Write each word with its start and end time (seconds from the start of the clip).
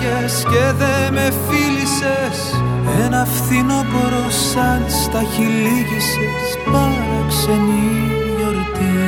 έφυγες 0.00 0.42
και 0.42 0.72
δε 0.78 1.10
με 1.10 1.32
φίλησες. 1.48 2.62
Ένα 3.04 3.24
φθινόπωρο 3.24 4.30
σαν 4.30 4.84
στα 4.88 5.22
χιλίγησες 5.22 6.46
Παραξενή 6.72 7.90
γιορτή. 8.36 8.98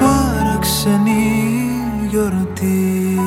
Παραξενή 0.00 1.32
γιορτή 2.08 3.18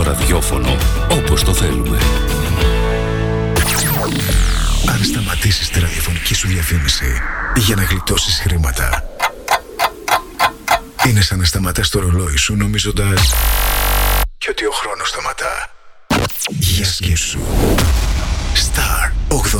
ραδιόφωνο 0.00 0.76
όπως 1.10 1.44
το 1.44 1.54
θέλουμε. 1.54 1.98
Αν 4.88 5.04
σταματήσεις 5.04 5.68
τη 5.68 5.80
ραδιοφωνική 5.80 6.34
σου 6.34 6.48
διαφήμιση 6.48 7.20
για 7.56 7.76
να 7.76 7.82
γλιτώσεις 7.82 8.40
χρήματα 8.40 9.12
είναι 11.08 11.20
σαν 11.20 11.38
να 11.38 11.44
σταματάς 11.44 11.88
το 11.88 12.00
ρολόι 12.00 12.36
σου 12.36 12.56
νομίζοντας 12.56 13.34
και 14.38 14.50
ότι 14.50 14.64
ο 14.66 14.70
χρόνος 14.70 15.08
σταματά. 15.08 15.70
Για 16.48 16.84
σκέψου. 16.84 17.38
Star 18.54 18.91
88,8 19.52 19.58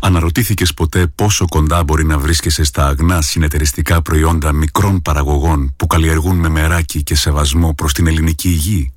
Αναρωτήθηκες 0.00 0.74
ποτέ 0.74 1.06
πόσο 1.14 1.44
κοντά 1.48 1.84
μπορεί 1.84 2.04
να 2.04 2.18
βρίσκεσαι 2.18 2.64
στα 2.64 2.86
αγνά 2.86 3.22
συνεταιριστικά 3.22 4.02
προϊόντα 4.02 4.52
μικρών 4.52 5.02
παραγωγών 5.02 5.72
που 5.76 5.86
καλλιεργούν 5.86 6.36
με 6.36 6.48
μεράκι 6.48 7.02
και 7.02 7.14
σεβασμό 7.14 7.74
προς 7.74 7.92
την 7.92 8.06
ελληνική 8.06 8.48
υγεία; 8.48 8.92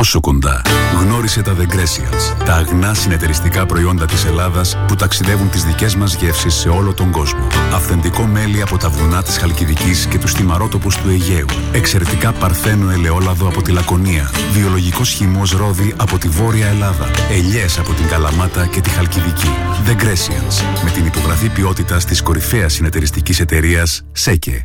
Τόσο 0.00 0.20
κοντά. 0.20 0.62
Γνώρισε 1.00 1.42
τα 1.42 1.56
The 1.56 1.74
Grecians, 1.74 2.44
τα 2.44 2.54
αγνά 2.54 2.94
συνεταιριστικά 2.94 3.66
προϊόντα 3.66 4.04
της 4.04 4.24
Ελλάδας 4.24 4.76
που 4.88 4.94
ταξιδεύουν 4.94 5.50
τις 5.50 5.64
δικές 5.64 5.94
μας 5.94 6.14
γεύσεις 6.14 6.54
σε 6.54 6.68
όλο 6.68 6.94
τον 6.94 7.10
κόσμο. 7.10 7.46
Αυθεντικό 7.74 8.22
μέλι 8.22 8.62
από 8.62 8.76
τα 8.76 8.88
βουνά 8.88 9.22
της 9.22 9.38
Χαλκιδικής 9.38 10.06
και 10.06 10.18
τους 10.18 10.32
θυμαρότοπους 10.32 10.96
του 10.96 11.08
Αιγαίου. 11.08 11.46
Εξαιρετικά 11.72 12.32
παρθένο 12.32 12.90
ελαιόλαδο 12.90 13.48
από 13.48 13.62
τη 13.62 13.70
Λακωνία. 13.72 14.30
Βιολογικός 14.52 15.10
χυμός 15.10 15.52
ρόδι 15.52 15.94
από 15.96 16.18
τη 16.18 16.28
Βόρεια 16.28 16.66
Ελλάδα. 16.66 17.10
Ελιές 17.30 17.78
από 17.78 17.92
την 17.92 18.08
Καλαμάτα 18.08 18.66
και 18.66 18.80
τη 18.80 18.90
Χαλκιδική. 18.90 19.50
The 19.86 20.02
Grecians, 20.02 20.82
με 20.84 20.90
την 20.90 21.06
υπογραφή 21.06 21.48
ποιότητας 21.48 22.04
της 22.04 22.22
κορυφαίας 22.22 22.72
συνεταιριστικής 22.72 23.40
εταιρείας 23.40 24.02
ΣΕΚΕ. 24.12 24.64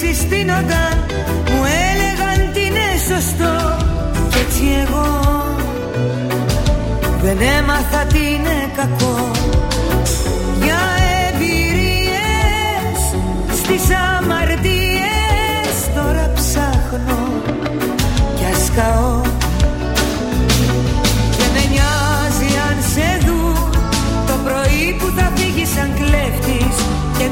συστήνονταν 0.00 0.96
Μου 1.50 1.62
έλεγαν 1.88 2.52
τι 2.52 2.60
είναι 2.60 2.88
σωστό. 3.08 3.54
Κι 4.30 4.38
έτσι 4.38 4.64
εγώ 4.84 5.06
δεν 7.22 7.38
έμαθα 7.58 8.04
τι 8.12 8.18
είναι 8.18 8.56
κακό. 8.76 9.30
Για 10.62 10.80
εμπειρίες 11.28 13.00
στις 13.60 13.84
αμαρτίες 13.96 15.76
Τώρα 15.94 16.32
ψάχνω. 16.34 17.20
Κι 18.36 18.44
ας 18.52 18.70
καώ 18.76 19.07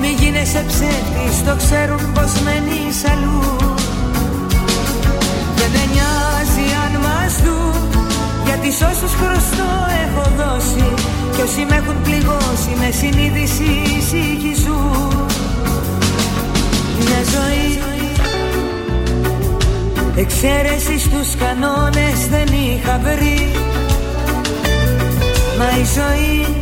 Μη 0.06 0.12
γίνεσαι 0.20 0.64
ψεύτης, 0.66 1.44
το 1.46 1.54
ξέρουν 1.56 2.12
πως 2.12 2.32
μένεις 2.44 2.98
αλλού. 3.12 3.56
Δεν 5.56 5.70
με 5.74 5.84
νοιάζει 5.92 6.66
αν 6.84 6.92
μας 7.06 7.34
δουν 7.44 8.02
Γιατί 8.44 8.68
σ' 8.72 8.82
όσους 8.90 9.12
χρωστό 9.20 9.70
έχω 10.04 10.24
δώσει. 10.40 10.88
Κι 11.34 11.42
όσοι 11.46 11.66
με 11.68 11.76
έχουν 11.76 12.02
πληγώσει 12.02 12.72
με 12.80 12.90
συνείδηση 13.00 13.70
ζουν. 14.62 15.26
Μια 16.98 17.20
ζωή 17.34 17.78
Εξαίρεσης 20.16 21.02
στους 21.02 21.36
κανόνες 21.38 22.18
δεν 22.30 22.46
είχα 22.46 23.00
βρει. 23.02 23.50
Μα 25.58 25.68
η 25.78 25.84
ζωή 25.96 26.56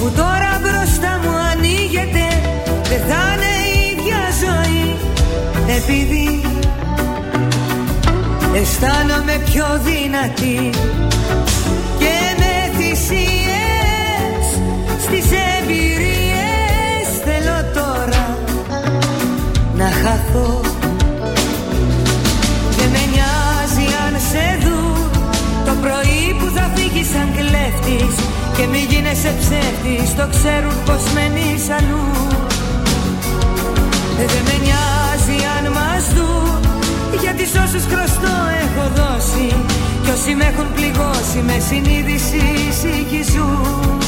που 0.00 0.12
τώρα 0.16 0.45
επειδή 5.76 6.40
αισθάνομαι 8.54 9.40
πιο 9.44 9.66
δυνατή 9.88 10.70
και 11.98 12.16
με 12.40 12.78
θυσίες 12.78 14.46
στις 15.04 15.26
εμπειρίες 15.54 17.06
θέλω 17.24 17.58
τώρα 17.74 18.38
να 19.76 19.84
χαθώ 19.84 20.60
δεν 22.76 22.88
με 22.90 23.02
νοιάζει 23.12 23.86
αν 24.06 24.20
σε 24.30 24.58
δουν 24.62 25.10
το 25.64 25.72
πρωί 25.82 26.36
που 26.38 26.46
θα 26.56 26.70
φύγεις 26.74 27.08
σαν 27.08 27.28
κλέφτης 27.36 28.14
και 28.56 28.66
μην 28.66 28.84
γίνεσαι 28.90 29.34
ψεύτης 29.40 30.14
το 30.16 30.26
ξέρουν 30.30 30.76
πως 30.84 31.02
μένεις 31.14 31.64
αλλού. 31.76 32.04
Ε, 34.20 34.24
δεν 34.32 34.42
με 34.44 34.56
νοιάζει 34.64 35.15
αν 35.56 35.72
μας 35.72 36.04
δουν 36.14 36.60
Γιατί 37.22 37.44
σ' 37.46 37.58
όσους 37.64 37.84
χρωστώ 37.90 38.34
έχω 38.64 38.84
δώσει. 38.98 39.54
Κι 40.02 40.10
όσοι 40.10 40.34
με 40.34 40.44
έχουν 40.44 40.66
πληγώσει 40.74 41.38
Με 41.46 41.56
συνείδηση 41.68 42.42
συγχυζούν 42.80 44.05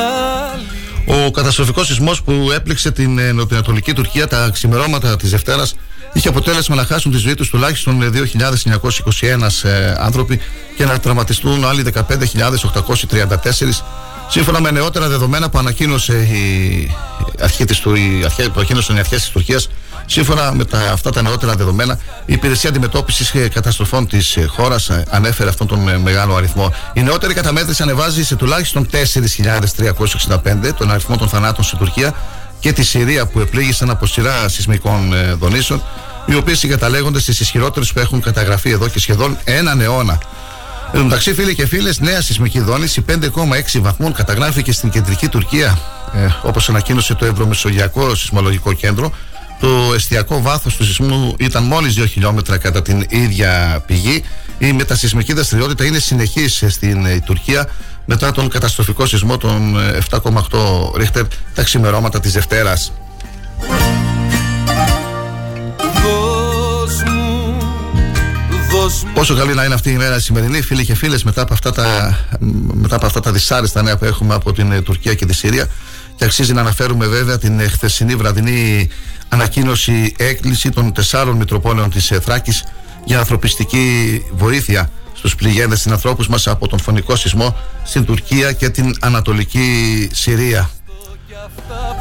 Ο 1.06 1.32
καταστροφικός 1.32 1.88
σεισμός 1.88 2.22
που 2.22 2.50
έπληξε 2.54 2.92
την 2.92 3.20
ε, 3.20 3.32
νοτιοανατολική 3.32 3.94
Τουρκία 3.94 4.28
τα 4.28 4.50
ξημερώματα 4.54 5.16
της 5.16 5.30
Δευτέρας 5.30 5.76
είχε 6.14 6.28
αποτέλεσμα 6.28 6.76
να 6.76 6.86
χάσουν 6.86 7.12
τη 7.12 7.18
ζωή 7.18 7.34
τους 7.34 7.50
τουλάχιστον 7.50 8.00
2.921 8.02 9.64
ε, 9.64 9.94
άνθρωποι 9.98 10.40
και 10.76 10.86
να 10.86 11.00
τραυματιστούν 11.00 11.66
άλλοι 11.66 11.94
15.834 11.94 12.10
σύμφωνα 14.30 14.62
με 14.62 14.72
νεότερα 14.72 15.08
δεδομένα 15.08 15.50
που 15.50 15.58
ανακοίνωσε 15.58 16.14
η 16.14 16.92
αρχή 17.40 17.66
της, 17.66 17.78
η 17.78 18.22
αρχή, 18.24 18.44
που 18.44 18.54
ανακοίνωσαν 18.56 18.96
οι 18.96 19.00
αρχές 19.00 19.20
της 19.20 19.30
Τουρκίας 19.30 19.70
Σύμφωνα 20.12 20.54
με 20.54 20.66
τα, 20.66 20.92
αυτά 20.92 21.12
τα 21.12 21.22
νεότερα 21.22 21.54
δεδομένα, 21.54 22.00
η 22.26 22.34
Υπηρεσία 22.34 22.70
Αντιμετώπισης 22.70 23.34
Καταστροφών 23.54 24.08
της 24.08 24.38
χώρας 24.48 24.90
ανέφερε 25.10 25.50
αυτόν 25.50 25.68
τον 25.68 25.80
μεγάλο 26.02 26.36
αριθμό. 26.36 26.74
Η 26.94 27.02
νεότερη 27.02 27.34
καταμέτρηση 27.34 27.84
ανεβάζει 27.84 28.26
σε 28.26 28.36
τουλάχιστον 28.36 28.90
4.365 28.92 30.74
τον 30.78 30.92
αριθμό 30.92 31.18
των 31.18 31.28
θανάτων 31.28 31.64
στην 31.64 31.78
Τουρκία 31.78 32.14
και 32.60 32.74
τη 32.74 32.84
Συρία 32.84 33.26
που 33.26 33.40
επλήγησαν 33.40 33.90
από 33.90 34.06
σειρά 34.06 34.50
σεισμικών 34.50 35.14
δονήσεων, 35.40 35.84
οι 36.26 36.36
οποίες 36.36 36.60
συγκαταλέγονται 36.60 37.20
στις 37.20 37.40
ισχυρότερες 37.40 37.94
που 37.94 38.00
έχουν 38.00 38.22
καταγραφεί 38.22 38.70
εδώ 38.70 38.88
και 38.88 39.00
σχεδόν 39.00 39.38
έναν 39.44 39.82
αιώνα. 39.82 40.18
Εν 40.92 41.00
τω 41.00 41.04
μεταξύ, 41.04 41.34
φίλοι 41.34 41.56
και 41.56 41.66
φίλες, 41.66 42.00
νέα 42.00 42.22
σεισμική 42.22 42.60
δόνηση 42.60 43.06
5,6 43.10 43.80
βαθμών 43.82 44.14
καταγράφηκε 44.14 44.72
στην 44.72 44.90
κεντρική 44.90 45.28
Τουρκία, 45.28 45.80
ε, 46.14 46.28
όπως 46.44 46.70
ανακοίνωσε 46.70 47.14
το 47.14 47.26
Ευρωμεσογειακό 47.26 48.16
Σεισμολογικό 48.16 48.74
Κέντρο. 48.74 49.12
Το 49.60 49.94
εστιακό 49.96 50.42
βάθος 50.42 50.76
του 50.76 50.86
σεισμού 50.86 51.36
ήταν 51.40 51.64
μόλις 51.64 51.96
2 51.96 52.06
χιλιόμετρα 52.06 52.58
κατά 52.58 52.82
την 52.82 53.06
ίδια 53.10 53.84
πηγή. 53.86 54.24
Η 54.58 54.74
μετασυσμική 54.74 55.34
δραστηριότητα 55.34 55.86
είναι 55.86 56.00
συνεχής 56.00 56.64
στην 56.68 57.06
ε, 57.06 57.20
Τουρκία 57.20 57.70
μετά 58.06 58.32
τον 58.32 58.50
καταστροφικό 58.50 59.06
σεισμό 59.06 59.38
των 59.38 59.76
7,8 60.10 60.22
ε, 60.96 60.98
ρίχτερ 60.98 61.24
τα 61.54 61.64
ξημερώματα 61.64 62.20
της 62.20 62.32
Δευτέρας. 62.32 62.92
Πόσο 69.14 69.36
καλή 69.36 69.54
να 69.54 69.64
είναι 69.64 69.74
αυτή 69.74 69.90
η 69.90 69.96
μέρα 69.96 70.20
σημερινή, 70.20 70.62
φίλοι 70.62 70.86
και 70.86 70.96
φίλες, 70.96 71.24
μετά, 71.24 71.42
από 71.42 71.54
αυτά 71.54 71.72
τα, 71.72 72.20
μετά 72.74 72.96
από 72.96 73.06
αυτά 73.06 73.20
τα 73.20 73.32
δυσάρεστα 73.32 73.82
νέα 73.82 73.98
που 73.98 74.06
έχουμε 74.06 74.34
από 74.34 74.54
την 74.54 74.72
ε, 74.72 74.82
Τουρκία 74.82 75.14
και 75.14 75.26
τη 75.26 75.36
Συρία. 75.36 75.68
Και 76.16 76.26
αξίζει 76.26 76.54
να 76.54 76.62
αναφέρουμε 76.62 77.08
βέβαια 77.08 77.38
την 77.38 77.60
ε, 77.60 77.68
χθεσινή 77.68 78.16
βραδινή 78.16 78.90
ανακοίνωση 79.30 80.14
έκκληση 80.18 80.70
των 80.70 80.94
τεσσάρων 80.94 81.36
Μητροπόλεων 81.36 81.90
της 81.90 82.12
ε, 82.12 82.20
Θράκης 82.20 82.64
για 83.06 83.20
ανθρωπιστική 83.20 84.22
βοήθεια 84.32 84.90
στους 85.14 85.36
πληγέντες 85.36 85.88
ανθρώπους 85.88 86.28
μας 86.28 86.48
από 86.48 86.68
τον 86.68 86.80
φωνικό 86.80 87.16
σεισμό 87.16 87.58
στην 87.84 88.06
Τουρκία 88.06 88.52
και 88.52 88.70
την 88.70 88.96
Ανατολική 89.00 90.10
Συρία. 90.14 90.70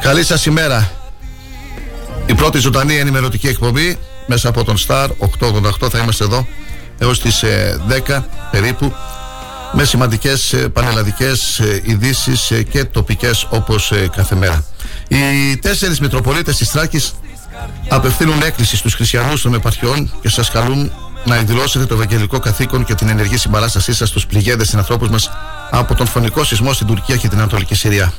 Καλή 0.01 0.25
σας 0.25 0.47
ημέρα. 0.47 0.91
Η 2.27 2.35
πρώτη 2.35 2.59
ζωντανή 2.59 2.97
ενημερωτική 2.97 3.49
εκπομπή 3.49 3.99
μέσα 4.27 4.49
από 4.49 4.65
τον 4.65 4.77
Star 4.87 5.09
888 5.39 5.91
θα 5.91 5.99
είμαστε 5.99 6.25
εδώ 6.25 6.47
έως 6.99 7.21
τις 7.21 7.45
10 7.89 8.09
ε, 8.09 8.21
περίπου 8.51 8.95
με 9.73 9.85
σημαντικές 9.85 10.53
ε, 10.53 10.69
πανελλαδικές 10.69 11.59
ε, 11.59 11.83
ειδήσεις 11.85 12.53
και 12.71 12.85
τοπικές 12.85 13.47
όπως 13.51 13.93
κάθε 14.17 14.35
μέρα. 14.35 14.65
Οι 15.09 15.57
τέσσερις 15.57 16.01
Μητροπολίτες 16.01 16.57
της 16.57 16.71
Θράκης 16.71 17.15
απευθύνουν 17.89 18.43
έκκληση 18.43 18.77
στους 18.77 18.95
χριστιανούς 18.95 19.43
των 19.43 19.55
επαρχιών 19.55 20.13
και 20.21 20.29
σας 20.29 20.51
καλούν 20.51 20.93
να 21.25 21.37
εκδηλώσετε 21.37 21.87
το 21.87 21.95
ευαγγελικό 21.95 22.39
καθήκον 22.39 22.85
και 22.85 22.95
την 22.95 23.09
ενεργή 23.09 23.37
συμπαράστασή 23.37 23.95
σας 23.95 24.09
στους 24.09 24.27
πληγέντες 24.27 24.69
συνανθρώπους 24.69 25.09
μας 25.09 25.31
από 25.71 25.95
τον 25.95 26.07
φωνικό 26.07 26.45
σεισμό 26.45 26.73
στην 26.73 26.87
Τουρκία 26.87 27.17
και 27.17 27.29
την 27.29 27.39
Ανατολική 27.39 27.75
Συρία. 27.75 28.13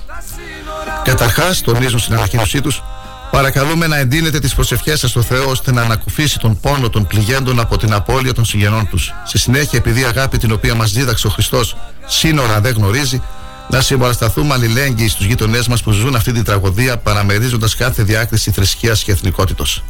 Καταρχάς, 1.03 1.61
τονίζουν 1.61 1.99
στην 1.99 2.13
ανακοίνωσή 2.13 2.61
τους, 2.61 2.83
παρακαλούμε 3.31 3.87
να 3.87 3.97
εντείνετε 3.97 4.39
τις 4.39 4.55
προσευχές 4.55 4.99
σας 4.99 5.09
στο 5.09 5.21
Θεό 5.21 5.49
ώστε 5.49 5.71
να 5.71 5.81
ανακουφίσει 5.81 6.39
τον 6.39 6.59
πόνο 6.59 6.89
των 6.89 7.07
πληγέντων 7.07 7.59
από 7.59 7.77
την 7.77 7.93
απώλεια 7.93 8.33
των 8.33 8.45
συγγενών 8.45 8.87
τους. 8.87 9.13
Στη 9.25 9.37
συνέχεια, 9.37 9.79
επειδή 9.79 9.99
η 9.99 10.03
αγάπη 10.03 10.37
την 10.37 10.51
οποία 10.51 10.75
μας 10.75 10.91
δίδαξε 10.91 11.27
ο 11.27 11.29
Χριστός 11.29 11.77
σύνορα 12.05 12.59
δεν 12.61 12.73
γνωρίζει, 12.73 13.21
να 13.69 13.81
συμπαρασταθούμε 13.81 14.53
αλληλέγγυοι 14.53 15.07
στους 15.07 15.25
γείτονέ 15.25 15.59
μας 15.69 15.83
που 15.83 15.91
ζουν 15.91 16.15
αυτή 16.15 16.31
την 16.31 16.43
τραγωδία 16.43 16.97
παραμερίζοντας 16.97 17.75
κάθε 17.75 18.03
διάκριση 18.03 18.51
θρησκείας 18.51 19.03
και 19.03 19.11
εθνικότητος. 19.11 19.83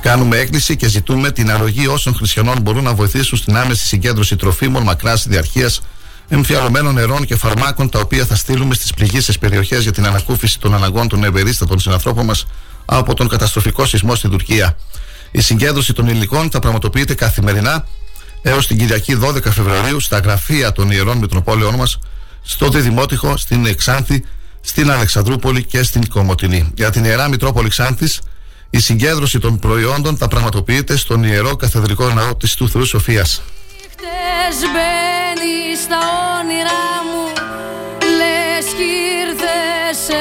Κάνουμε 0.00 0.36
έκκληση 0.36 0.76
και 0.76 0.88
ζητούμε 0.88 1.30
την 1.30 1.50
αρρωγή 1.50 1.86
όσων 1.86 2.14
χριστιανών 2.14 2.60
μπορούν 2.60 2.84
να 2.84 2.94
βοηθήσουν 2.94 3.38
στην 3.38 3.56
άμεση 3.56 3.86
συγκέντρωση 3.86 4.36
τροφίμων 4.36 4.82
μακράς 4.82 5.26
διαρκείας, 5.28 5.80
εμφιαλωμένων 6.28 6.94
νερών 6.94 7.24
και 7.24 7.36
φαρμάκων, 7.36 7.88
τα 7.88 7.98
οποία 8.00 8.24
θα 8.24 8.34
στείλουμε 8.34 8.74
στις 8.74 8.94
πληγήσεις 8.94 9.38
περιοχές 9.38 9.82
για 9.82 9.92
την 9.92 10.06
ανακούφιση 10.06 10.58
των 10.58 10.74
αναγκών 10.74 11.08
των 11.08 11.24
ευερίστατων 11.24 11.78
συνανθρώπων 11.78 12.24
μας 12.24 12.46
από 12.90 13.14
τον 13.14 13.28
καταστροφικό 13.28 13.86
σεισμό 13.86 14.14
στην 14.14 14.30
Τουρκία. 14.30 14.76
Η 15.30 15.40
συγκέντρωση 15.40 15.92
των 15.92 16.08
υλικών 16.08 16.50
θα 16.50 16.58
πραγματοποιείται 16.58 17.14
καθημερινά 17.14 17.86
έως 18.42 18.66
την 18.66 18.78
Κυριακή 18.78 19.18
12 19.22 19.42
Φεβρουαρίου 19.42 20.00
στα 20.00 20.18
γραφεία 20.18 20.72
των 20.72 20.90
ιερών 20.90 21.18
Μητροπόλεων 21.18 21.74
μας, 21.74 21.98
στο 22.42 22.68
Διδημότυχο, 22.68 23.36
στην 23.36 23.66
Εξάνθη, 23.66 24.24
στην 24.60 24.90
Αλεξανδρούπολη 24.90 25.64
και 25.64 25.82
στην 25.82 26.08
Κομωτινή. 26.08 26.72
Για 26.76 26.90
την 26.90 27.04
ιερά 27.04 27.28
Μητρόπολη 27.28 27.68
Ξάνθης 27.68 28.20
η 28.70 28.80
συγκέντρωση 28.80 29.38
των 29.38 29.58
προϊόντων 29.58 30.16
θα 30.16 30.28
πραγματοποιείται 30.28 30.96
στον 30.96 31.22
Ιερό 31.22 31.56
Καθεδρικό 31.56 32.08
Ναό 32.08 32.36
της 32.36 32.54
του 32.54 32.68
Θεού 32.68 32.84
Σοφίας. 32.84 33.42
Χτες 33.90 34.58
μπαίνει 34.72 35.76
στα 35.84 35.98
όνειρά 36.40 36.86
μου 37.08 37.32
Λες 38.16 38.64
κι 38.64 38.88
ήρθες 39.22 40.16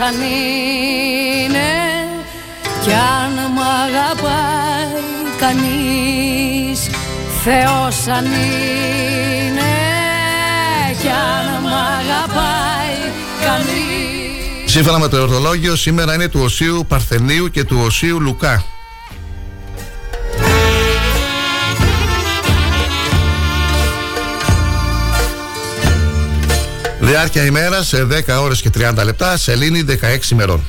αν 0.00 0.14
είναι. 0.14 1.68
Κι 2.82 2.92
αν 2.92 3.32
μ' 3.52 3.60
αγαπάει 3.60 5.02
κανείς 5.38 6.90
Θεός 7.44 8.06
αν 8.06 8.24
είναι. 8.24 9.74
Κι 11.00 11.08
αν 11.08 11.62
μ' 11.62 11.66
αγαπάει 11.66 13.12
κανείς. 13.44 14.72
Σύμφωνα 14.72 14.98
με 14.98 15.08
το 15.08 15.16
εορτολόγιο 15.16 15.76
σήμερα 15.76 16.14
είναι 16.14 16.28
του 16.28 16.40
Οσίου 16.42 16.84
Παρθενίου 16.88 17.48
και 17.50 17.64
του 17.64 17.80
Οσίου 17.84 18.20
Λουκά 18.20 18.64
Διάρκεια 27.06 27.44
ημέρας 27.44 27.86
σε 27.86 28.04
10 28.04 28.42
ώρες 28.42 28.60
και 28.60 28.70
30 28.78 29.04
λεπτά, 29.04 29.36
σελήνη 29.36 29.82
16 29.82 30.30
ημερών. 30.30 30.62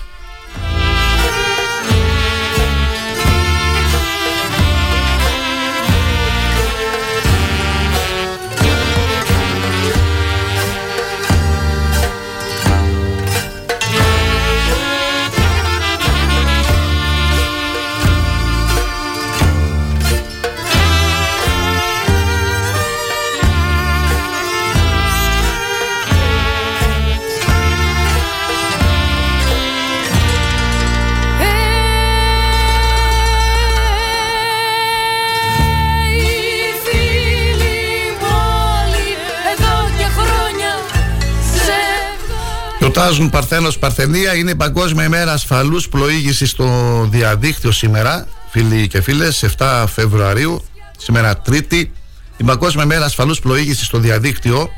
Γιορτάζουν 42.97 43.29
Παρθένος 43.29 43.79
Παρθενία. 43.79 44.35
Είναι 44.35 44.51
η 44.51 44.55
Παγκόσμια 44.55 45.05
ημέρα 45.05 45.31
ασφαλούς 45.31 45.89
πλοήγησης 45.89 46.49
στο 46.49 46.67
διαδίκτυο 47.11 47.71
σήμερα, 47.71 48.27
φίλοι 48.49 48.87
και 48.87 49.01
φίλες, 49.01 49.43
7 49.57 49.83
Φεβρουαρίου, 49.87 50.63
σήμερα 50.97 51.37
Τρίτη. 51.37 51.91
Η 52.37 52.43
Παγκόσμια 52.43 52.83
ημέρα 52.83 53.05
ασφαλούς 53.05 53.39
πλοήγησης 53.39 53.85
στο 53.85 53.97
διαδίκτυο 53.97 54.69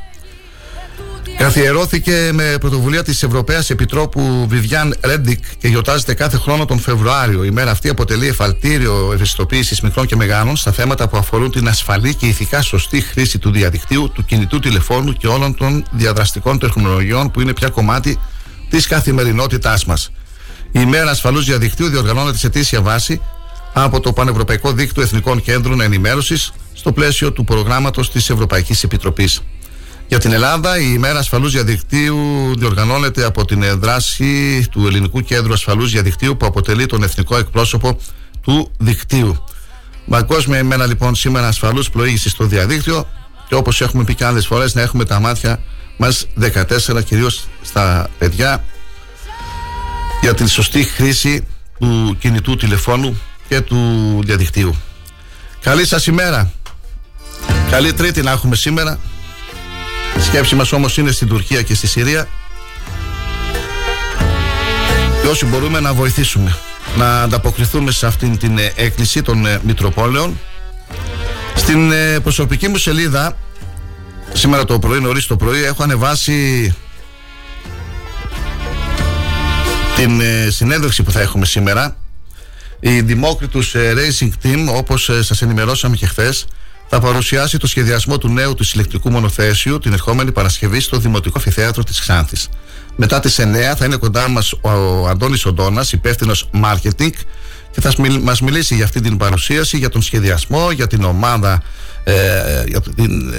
Καθιερώθηκε 1.40 2.30
με 2.32 2.56
πρωτοβουλία 2.60 3.02
της 3.02 3.22
Ευρωπαίας 3.22 3.70
Επιτρόπου 3.70 4.46
Βιβιάν 4.48 4.94
Ρέντικ 5.00 5.44
και 5.58 5.68
γιορτάζεται 5.68 6.14
κάθε 6.14 6.36
χρόνο 6.36 6.64
τον 6.64 6.78
Φεβρουάριο. 6.78 7.44
Η 7.44 7.50
μέρα 7.50 7.70
αυτή 7.70 7.88
αποτελεί 7.88 8.26
εφαλτήριο 8.26 9.10
ευαισθητοποίησης 9.12 9.80
μικρών 9.80 10.06
και 10.06 10.16
μεγάλων 10.16 10.56
στα 10.56 10.72
θέματα 10.72 11.08
που 11.08 11.16
αφορούν 11.16 11.50
την 11.50 11.68
ασφαλή 11.68 12.14
και 12.14 12.26
ηθικά 12.26 12.62
σωστή 12.62 13.00
χρήση 13.00 13.38
του 13.38 13.50
διαδικτύου, 13.50 14.10
του 14.14 14.24
κινητού 14.24 14.58
τηλεφώνου 14.58 15.12
και 15.12 15.26
όλων 15.26 15.56
των 15.56 15.84
διαδραστικών 15.90 16.58
τεχνολογιών 16.58 17.30
που 17.30 17.40
είναι 17.40 17.52
πια 17.52 17.68
κομμάτι 17.68 18.18
της 18.70 18.86
καθημερινότητάς 18.86 19.84
μας. 19.84 20.10
Η 20.72 20.84
μέρα 20.84 21.10
ασφαλούς 21.10 21.44
διαδικτύου 21.44 21.88
διοργανώνεται 21.88 22.38
σε 22.38 22.46
αιτήσια 22.46 22.80
βάση 22.80 23.20
από 23.72 24.00
το 24.00 24.12
Πανευρωπαϊκό 24.12 24.72
Δίκτυο 24.72 25.02
Εθνικών 25.02 25.42
Κέντρων 25.42 25.80
Ενημέρωσης 25.80 26.52
στο 26.74 26.92
πλαίσιο 26.92 27.32
του 27.32 27.44
προγράμματος 27.44 28.10
της 28.10 28.30
Ευρωπαϊκής 28.30 28.82
Επιτροπής. 28.82 29.40
Για 30.10 30.18
την 30.18 30.32
Ελλάδα, 30.32 30.78
η 30.78 30.90
ημέρα 30.94 31.18
ασφαλούς 31.18 31.52
διαδικτύου 31.52 32.18
διοργανώνεται 32.58 33.24
από 33.24 33.44
την 33.44 33.80
δράση 33.80 34.66
του 34.70 34.86
Ελληνικού 34.86 35.20
Κέντρου 35.20 35.52
Ασφαλούς 35.52 35.90
Διαδικτύου 35.90 36.36
που 36.36 36.46
αποτελεί 36.46 36.86
τον 36.86 37.02
εθνικό 37.02 37.36
εκπρόσωπο 37.36 37.98
του 38.40 38.70
δικτύου. 38.78 39.44
Παγκόσμια 40.08 40.58
ημέρα 40.58 40.86
λοιπόν 40.86 41.14
σήμερα 41.14 41.46
ασφαλούς 41.46 41.90
πλοήγησης 41.90 42.32
στο 42.32 42.44
διαδίκτυο 42.44 43.06
και 43.48 43.54
όπως 43.54 43.80
έχουμε 43.80 44.04
πει 44.04 44.14
και 44.14 44.24
άλλες 44.24 44.46
φορές, 44.46 44.74
να 44.74 44.80
έχουμε 44.80 45.04
τα 45.04 45.20
μάτια 45.20 45.60
μας 45.96 46.26
14 46.40 47.04
κυρίως 47.04 47.48
στα 47.62 48.08
παιδιά 48.18 48.64
για 50.20 50.34
την 50.34 50.48
σωστή 50.48 50.82
χρήση 50.84 51.46
του 51.78 52.16
κινητού 52.18 52.56
τηλεφώνου 52.56 53.20
και 53.48 53.60
του 53.60 53.78
διαδικτύου. 54.24 54.74
Καλή 55.60 55.86
σας 55.86 56.06
ημέρα. 56.06 56.52
Καλή 57.70 57.92
Τρίτη 57.92 58.22
να 58.22 58.30
έχουμε 58.30 58.56
σήμερα. 58.56 58.98
Η 60.16 60.20
σκέψη 60.20 60.54
μας 60.54 60.72
όμως 60.72 60.96
είναι 60.96 61.10
στην 61.10 61.28
Τουρκία 61.28 61.62
και 61.62 61.74
στη 61.74 61.86
Συρία. 61.86 62.28
Και 65.22 65.28
όσοι 65.28 65.46
μπορούμε 65.46 65.80
να 65.80 65.94
βοηθήσουμε 65.94 66.56
να 66.96 67.22
ανταποκριθούμε 67.22 67.90
σε 67.90 68.06
αυτήν 68.06 68.38
την 68.38 68.58
ε, 68.58 68.72
έκκληση 68.76 69.22
των 69.22 69.46
ε, 69.46 69.60
Μητροπόλεων. 69.62 70.38
Στην 71.54 71.92
ε, 71.92 72.20
προσωπική 72.20 72.68
μου 72.68 72.76
σελίδα 72.76 73.36
σήμερα 74.32 74.64
το 74.64 74.78
πρωί 74.78 75.00
νωρίς 75.00 75.26
το 75.26 75.36
πρωί 75.36 75.62
έχω 75.62 75.82
ανεβάσει 75.82 76.74
την 79.96 80.20
συνέντευξη 80.48 81.02
που 81.02 81.10
θα 81.10 81.20
έχουμε 81.20 81.46
σήμερα. 81.46 81.96
Η 82.80 83.00
Δημόκριτους 83.00 83.74
Racing 83.74 84.30
Team 84.42 84.66
όπως 84.74 85.10
σας 85.20 85.42
ενημερώσαμε 85.42 85.96
και 85.96 86.06
χθες 86.06 86.46
θα 86.92 87.00
παρουσιάσει 87.00 87.58
το 87.58 87.66
σχεδιασμό 87.66 88.18
του 88.18 88.28
νέου 88.28 88.54
του 88.54 88.64
ηλεκτρικού 88.74 89.10
μονοθέσιου 89.10 89.78
την 89.78 89.92
ερχόμενη 89.92 90.32
Παρασκευή 90.32 90.80
στο 90.80 90.98
Δημοτικό 90.98 91.38
Φιθέατρο 91.38 91.82
της 91.82 92.00
Ξάνθης. 92.00 92.48
Μετά 92.96 93.20
τις 93.20 93.38
9 93.38 93.74
θα 93.76 93.84
είναι 93.84 93.96
κοντά 93.96 94.28
μας 94.28 94.52
ο 94.52 95.06
Αντώνης 95.08 95.46
Οντόνα, 95.46 95.84
υπεύθυνος 95.92 96.50
marketing 96.62 97.10
και 97.70 97.80
θα 97.80 97.92
μας 98.22 98.40
μιλήσει 98.40 98.74
για 98.74 98.84
αυτή 98.84 99.00
την 99.00 99.16
παρουσίαση, 99.16 99.76
για 99.76 99.88
τον 99.88 100.02
σχεδιασμό, 100.02 100.70
για 100.70 100.86
την 100.86 101.04
ομάδα, 101.04 101.62
ε, 102.04 102.64
για 102.66 102.80
την 102.80 103.34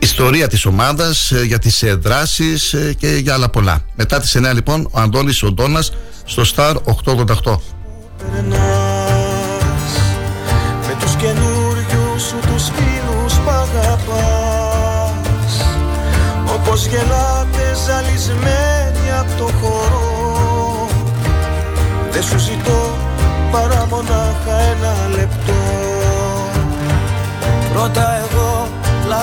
ιστορία 0.00 0.48
της 0.48 0.64
ομάδας, 0.64 1.30
ε, 1.30 1.42
για 1.44 1.58
τις 1.58 1.82
ε, 1.82 1.94
δράσεις 1.94 2.72
ε, 2.72 2.94
και 2.98 3.08
για 3.08 3.34
άλλα 3.34 3.48
πολλά. 3.48 3.84
Μετά 3.94 4.20
τις 4.20 4.36
9 4.36 4.54
λοιπόν 4.54 4.88
ο 4.90 5.00
Αντώνης 5.00 5.42
Οντώνας 5.42 5.92
στο 6.24 6.42
Star 6.54 6.74
888. 7.04 7.75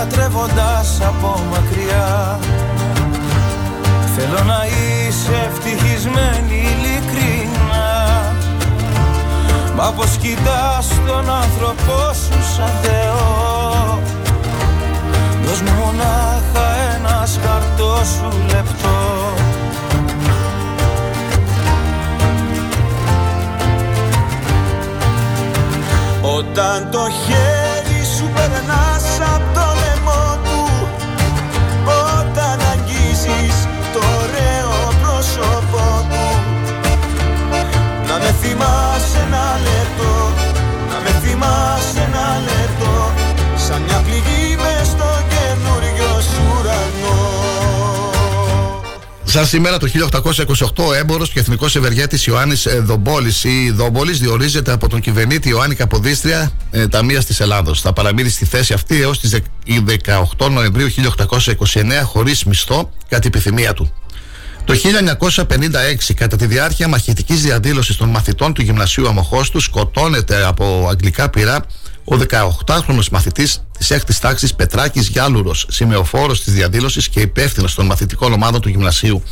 Λατρεύοντας 0.04 1.00
από 1.02 1.40
μακριά. 1.52 2.40
Θέλω 4.16 4.44
να 4.44 4.66
είσαι 4.66 5.50
ευτυχισμένη 5.52 6.56
ειλικρινά. 6.56 7.92
Μα 9.76 9.92
πως 9.96 10.18
κοιτάς 10.22 10.88
τον 11.08 11.30
άνθρωπό 11.30 12.14
σου 12.14 12.56
σαν 12.56 12.72
Θεό. 12.82 14.00
Δώσ' 15.46 15.62
μου 15.62 15.72
μονάχα 15.80 16.68
ένας 16.96 17.32
σκαρτό 17.32 18.02
σου 18.06 18.38
λεπτό. 18.48 19.34
Όταν 26.22 26.90
το 26.92 27.10
χέρι 27.26 27.53
Σαν 49.34 49.46
σήμερα 49.46 49.78
το 49.78 49.88
1828, 50.76 50.94
έμπορος 50.96 51.30
και 51.30 51.40
εθνικός 51.40 51.76
ευεργέτης 51.76 52.26
Ιωάννης 52.26 52.68
Δομπόλης 52.82 53.44
ή 53.44 53.72
Δόμπολη 53.72 54.12
διορίζεται 54.12 54.72
από 54.72 54.90
τον 54.90 55.00
κυβερνήτη 55.00 55.50
Ιωάννη 55.50 55.76
Καποδίστρια 55.76 56.52
ε, 56.72 56.88
Ταμεία 56.88 57.24
της 57.24 57.40
Ελλάδος. 57.40 57.82
Θα 57.82 57.94
παραμείνει 57.94 58.30
στη 58.30 58.46
θέση 58.46 58.74
αυτή 58.74 59.02
έως 59.02 59.20
τις 59.20 59.42
18 60.38 60.50
Νοεμβρίου 60.52 60.88
1829 61.18 62.02
χωρίς 62.04 62.44
μισθό 62.44 62.90
κατά 63.10 63.28
επιθυμία 63.28 63.74
του. 63.74 63.94
Το 64.64 64.74
1956, 66.04 66.14
κατά 66.16 66.36
τη 66.36 66.46
διάρκεια 66.46 66.88
μαχητικής 66.88 67.42
διαδήλωσης 67.42 67.96
των 67.96 68.10
μαθητών 68.10 68.54
του 68.54 68.62
Γυμνασίου 68.62 69.08
Αμοχώστου, 69.08 69.60
σκοτώνεται 69.60 70.46
από 70.46 70.88
αγγλικά 70.90 71.30
πυρά 71.30 71.66
ο 72.04 72.16
18χρονος 72.66 73.10
μαθητής 73.12 73.63
της 73.88 73.92
6ης 73.92 74.20
τάξης 74.22 74.54
Πετράκης 74.54 75.08
Γιάλουρος, 75.08 75.66
σημεοφόρος 75.70 76.44
της 76.44 76.54
διαδήλωσης 76.54 77.10
και 77.10 77.20
υπεύθυνος 77.20 77.74
των 77.74 77.86
μαθητικών 77.86 78.34
ομάδων 78.34 78.62
του 78.62 78.70
Γυμνασίου. 78.70 79.24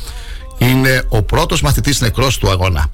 Είναι 0.57 1.03
ο 1.09 1.21
πρώτος 1.21 1.61
μαθητής 1.61 2.01
νεκρός 2.01 2.37
του 2.37 2.49
αγώνα. 2.49 2.91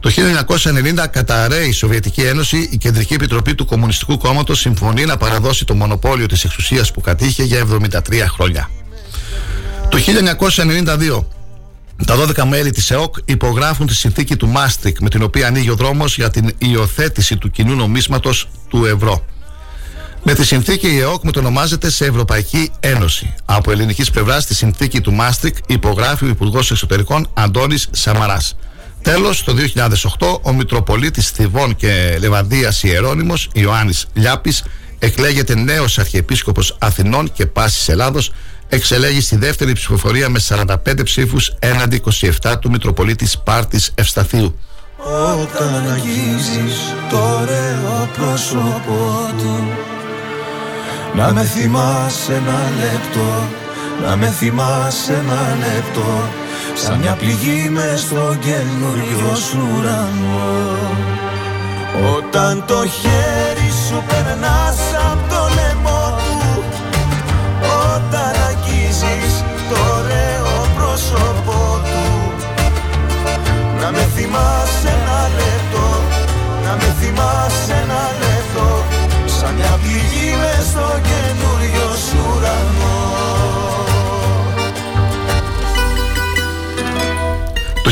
Το 0.00 0.10
1990 0.10 1.06
καταραίει 1.10 1.68
η 1.68 1.72
Σοβιετική 1.72 2.20
Ένωση, 2.20 2.68
η 2.72 2.76
Κεντρική 2.76 3.14
Επιτροπή 3.14 3.54
του 3.54 3.66
Κομμουνιστικού 3.66 4.18
Κόμματος 4.18 4.60
συμφωνεί 4.60 5.04
να 5.04 5.16
παραδώσει 5.16 5.64
το 5.64 5.74
μονοπόλιο 5.74 6.26
της 6.26 6.44
εξουσίας 6.44 6.92
που 6.92 7.00
κατήχε 7.00 7.42
για 7.42 7.58
73 7.58 8.24
χρόνια. 8.28 8.70
Το 9.88 9.98
1992 9.98 11.24
τα 12.06 12.16
12 12.16 12.44
μέλη 12.44 12.70
της 12.70 12.90
ΕΟΚ 12.90 13.16
υπογράφουν 13.24 13.86
τη 13.86 13.94
συνθήκη 13.94 14.36
του 14.36 14.48
Μάστρικ 14.48 15.00
με 15.00 15.08
την 15.08 15.22
οποία 15.22 15.46
ανοίγει 15.46 15.70
ο 15.70 15.74
δρόμος 15.74 16.16
για 16.16 16.30
την 16.30 16.54
υιοθέτηση 16.58 17.36
του 17.36 17.50
κοινού 17.50 17.74
νομίσματος 17.74 18.48
του 18.68 18.84
ευρώ. 18.84 19.24
Με 20.30 20.34
τη 20.34 20.44
συνθήκη 20.44 20.86
η 20.86 20.98
ΕΟΚ 20.98 21.22
μετονομάζεται 21.22 21.90
σε 21.90 22.04
Ευρωπαϊκή 22.04 22.70
Ένωση. 22.80 23.34
Από 23.44 23.70
ελληνικής 23.70 24.10
πλευράς 24.10 24.42
στη 24.42 24.54
συνθήκη 24.54 25.00
του 25.00 25.12
Μάστρικ 25.12 25.56
υπογράφει 25.66 26.24
ο 26.24 26.28
Υπουργός 26.28 26.70
Εξωτερικών 26.70 27.28
Αντώνης 27.34 27.88
Σαμαράς. 27.90 28.56
Τέλος, 29.02 29.44
το 29.44 29.54
2008 29.54 30.40
ο 30.42 30.52
Μητροπολίτης 30.52 31.30
Θηβών 31.30 31.76
και 31.76 32.16
Λεβαδίας 32.20 32.82
Ιερώνυμος 32.82 33.50
Ιωάννης 33.52 34.06
Λιάπης 34.12 34.64
εκλέγεται 34.98 35.54
νέος 35.54 35.98
Αρχιεπίσκοπος 35.98 36.76
Αθηνών 36.78 37.32
και 37.32 37.46
Πάσης 37.46 37.88
Ελλάδος 37.88 38.32
εξελέγει 38.68 39.20
στη 39.20 39.36
δεύτερη 39.36 39.72
ψηφοφορία 39.72 40.28
με 40.28 40.40
45 40.48 40.74
ψήφους 41.04 41.52
έναντι 41.58 42.02
27 42.42 42.58
του 42.60 42.70
Μητροπολίτης 42.70 43.30
Σπάρτης 43.30 43.92
Ευσταθίου. 43.94 44.58
Όταν 45.42 45.90
αγγίζεις 45.90 46.94
το 47.10 47.18
ωραίο 47.18 48.08
πρόσωπό 48.16 49.30
του 49.38 49.96
Να 51.14 51.32
με 51.32 51.42
θυμάσαι 51.42 52.32
ένα 52.32 52.60
λεπτό 52.80 53.48
Να 54.06 54.16
με 54.16 54.26
θυμάσαι 54.26 55.12
ένα 55.12 55.56
λεπτό 55.64 56.28
Σαν 56.74 56.98
μια 56.98 57.12
πληγή 57.12 57.68
μες 57.68 58.00
στο 58.00 58.36
καινούριο 58.40 59.34
σου 59.34 59.58
ουρανό. 59.76 60.76
Όταν 62.16 62.64
το 62.66 62.86
χέρι 62.86 63.70
σου 63.86 64.02
περνάς 64.08 64.78
απ' 65.10 65.30
το 65.30 65.42
λαιμό 65.56 66.18
του 66.18 66.64
Όταν 67.94 68.32
αγγίζεις 68.48 69.34
το 69.70 69.76
ωραίο 69.96 70.66
πρόσωπό 70.76 71.80
του. 71.88 72.32
Να 73.80 73.90
με 73.90 74.08
θυμάσαι 74.14 74.88
ένα 74.88 75.20
λεπτό 75.38 75.86
Να 76.64 76.72
με 76.76 76.94
θυμάσαι 77.00 77.72
ένα 77.72 78.02
λεπτό 78.18 78.27
στο 80.60 81.00
καινούριο 81.02 81.96
σου 82.10 82.34
ουρανό 82.36 82.98
Το 87.82 87.90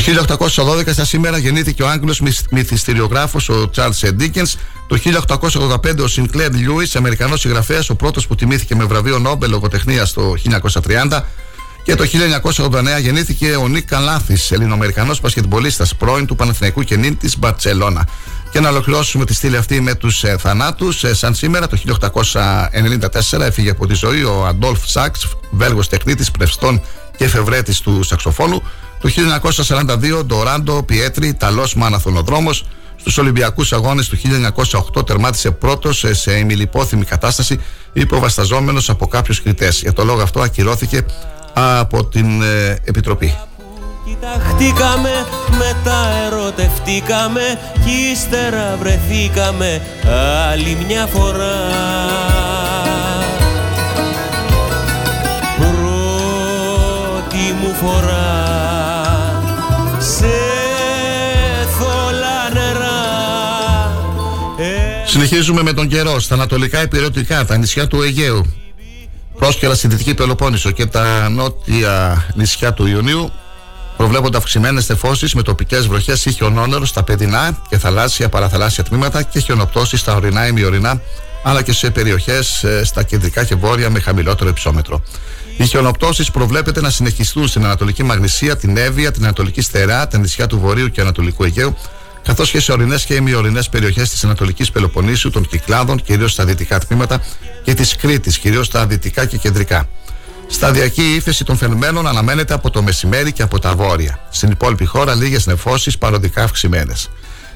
1812 0.55 0.91
στα 0.91 1.05
σήμερα 1.05 1.37
γεννήθηκε 1.37 1.83
ο 1.83 1.87
Άγγλος 1.89 2.21
μυθιστηριογράφος 2.51 3.49
ο 3.49 3.69
Charles 3.75 4.09
Dickens. 4.19 4.53
Το 4.87 4.97
1885 4.97 5.99
ο 5.99 6.05
Sinclair 6.15 6.51
Lewis, 6.51 6.91
Αμερικανός 6.93 7.39
συγγραφέας, 7.39 7.89
ο 7.89 7.95
πρώτος 7.95 8.27
που 8.27 8.35
τιμήθηκε 8.35 8.75
με 8.75 8.83
βραβείο 8.83 9.19
Νόμπελ 9.19 9.49
λογοτεχνίας 9.49 10.13
το 10.13 10.33
1930. 10.33 11.25
Και 11.83 11.95
το 11.95 12.03
1989 12.03 12.99
γεννήθηκε 13.01 13.55
ο 13.55 13.67
Νίκ 13.67 13.87
Καλάθης, 13.87 14.51
Ελληνοαμερικανός 14.51 15.21
πασχετμπολίστας, 15.21 15.95
πρώην 15.95 16.25
του 16.25 16.35
Παναθηναϊκού 16.35 16.83
και 16.83 16.95
νυν 16.95 17.17
της 17.17 17.37
Μπαρτσελώνα. 17.39 18.07
Και 18.57 18.63
να 18.63 18.69
ολοκληρώσουμε 18.69 19.25
τη 19.25 19.33
στήλη 19.33 19.57
αυτή 19.57 19.81
με 19.81 19.95
τους 19.95 20.23
ε, 20.23 20.37
θανάτους. 20.37 21.03
Ε, 21.03 21.13
σαν 21.13 21.35
σήμερα 21.35 21.67
το 21.67 21.77
1894 23.31 23.39
έφυγε 23.39 23.69
από 23.69 23.87
τη 23.87 23.93
ζωή 23.93 24.23
ο 24.23 24.45
Αντόλφ 24.45 24.87
Σάξ, 24.87 25.27
Βέλγος 25.51 25.89
τεχνίτης, 25.89 26.31
πρευστών 26.31 26.81
και 27.17 27.23
εφευρέτης 27.23 27.79
του 27.79 28.03
σαξοφώνου. 28.03 28.61
Το 29.01 29.09
1942 30.19 30.25
Ντοράντο 30.25 30.83
Πιέτρι, 30.83 31.27
Ιταλός 31.27 31.75
μαναθωνοδρόμος. 31.75 32.65
Στους 32.95 33.17
Ολυμπιακούς 33.17 33.73
Αγώνες 33.73 34.07
του 34.07 34.17
1908 34.95 35.05
τερμάτισε 35.05 35.51
πρώτος 35.51 35.97
σε, 35.97 36.13
σε 36.13 36.37
ημιλιπόθυμη 36.37 37.05
κατάσταση 37.05 37.59
υποβασταζόμενος 37.93 38.89
από 38.89 39.07
κάποιους 39.07 39.41
κριτές. 39.41 39.81
Για 39.81 39.93
το 39.93 40.03
λόγο 40.03 40.21
αυτό 40.21 40.39
ακυρώθηκε 40.41 41.05
από 41.53 42.05
την 42.05 42.41
ε, 42.41 42.77
Επιτροπή. 42.83 43.35
Κοιταχτήκαμε, 44.07 45.25
μετά 45.49 46.07
ερωτευτήκαμε 46.25 47.41
Κι 47.85 47.91
ύστερα 48.11 48.77
βρεθήκαμε 48.79 49.81
άλλη 50.49 50.77
μια 50.87 51.05
φορά. 51.05 51.55
Πρώτη 55.57 55.85
μου 57.61 57.73
φορά 57.73 58.45
Σε 59.99 60.33
θολά 61.79 62.49
νερά. 62.53 63.01
Συνεχίζουμε 65.05 65.61
με 65.61 65.73
τον 65.73 65.87
καιρό 65.87 66.19
στα 66.19 66.33
ανατολικά 66.33 66.81
υπηρετικά, 66.81 67.45
τα 67.45 67.57
νησιά 67.57 67.87
του 67.87 68.01
Αιγαίου. 68.01 68.45
Πρόσκαιρα 69.37 69.75
στη 69.75 69.87
Δυτική 69.87 70.13
Πελοπόννησο 70.13 70.71
και 70.71 70.85
τα 70.85 71.29
νότια 71.29 72.25
νησιά 72.35 72.73
του 72.73 72.87
Ιουνίου 72.87 73.31
προβλέπονται 73.97 74.37
αυξημένες 74.37 74.85
τεφώσεις 74.85 75.33
με 75.33 75.41
τοπικές 75.41 75.87
βροχές 75.87 76.25
ή 76.25 76.31
χιονόνερο 76.31 76.85
στα 76.85 77.03
παιδινά 77.03 77.57
και 77.69 77.77
θαλάσσια 77.77 78.29
παραθαλάσσια 78.29 78.83
τμήματα 78.83 79.23
και 79.23 79.39
χιονοπτώσεις 79.39 79.99
στα 79.99 80.15
ορεινά 80.15 80.47
ή 80.47 80.51
μειωρινά, 80.51 81.01
αλλά 81.43 81.61
και 81.61 81.73
σε 81.73 81.91
περιοχές 81.91 82.65
στα 82.83 83.03
κεντρικά 83.03 83.43
και 83.43 83.55
βόρεια 83.55 83.89
με 83.89 83.99
χαμηλότερο 83.99 84.49
υψόμετρο. 84.49 85.03
Οι 85.57 85.65
χιονοπτώσεις 85.65 86.31
προβλέπεται 86.31 86.81
να 86.81 86.89
συνεχιστούν 86.89 87.47
στην 87.47 87.65
Ανατολική 87.65 88.03
Μαγνησία, 88.03 88.57
την 88.57 88.77
Εύβοια, 88.77 89.11
την 89.11 89.23
Ανατολική 89.23 89.61
Στερά, 89.61 90.07
τα 90.07 90.17
νησιά 90.17 90.47
του 90.47 90.59
Βορείου 90.59 90.87
και 90.87 91.01
Ανατολικού 91.01 91.43
Αιγαίου, 91.43 91.77
καθώς 92.23 92.51
και 92.51 92.59
σε 92.59 92.71
ορεινές 92.71 93.05
και 93.05 93.13
ημιορεινές 93.13 93.69
περιοχές 93.69 94.09
της 94.09 94.23
Ανατολικής 94.23 94.71
Πελοποννήσου, 94.71 95.29
των 95.29 95.47
Κυκλάδων, 95.47 96.01
κυρίως 96.01 96.31
στα 96.31 96.45
δυτικά 96.45 96.79
τμήματα, 96.79 97.21
και 97.63 97.73
της 97.73 97.95
Κρήτης, 97.95 98.37
κυρίως 98.37 98.65
στα 98.65 98.85
δυτικά 98.85 99.25
και 99.25 99.37
κεντρικά. 99.37 99.87
Σταδιακή 100.47 101.13
ύφεση 101.15 101.43
των 101.43 101.57
φαινομένων 101.57 102.07
αναμένεται 102.07 102.53
από 102.53 102.69
το 102.69 102.81
μεσημέρι 102.81 103.31
και 103.31 103.41
από 103.41 103.59
τα 103.59 103.75
βόρεια. 103.75 104.19
Στην 104.29 104.51
υπόλοιπη 104.51 104.85
χώρα 104.85 105.15
λίγες 105.15 105.45
νεφώσεις 105.45 105.97
παροδικά 105.97 106.43
αυξημένες. 106.43 107.09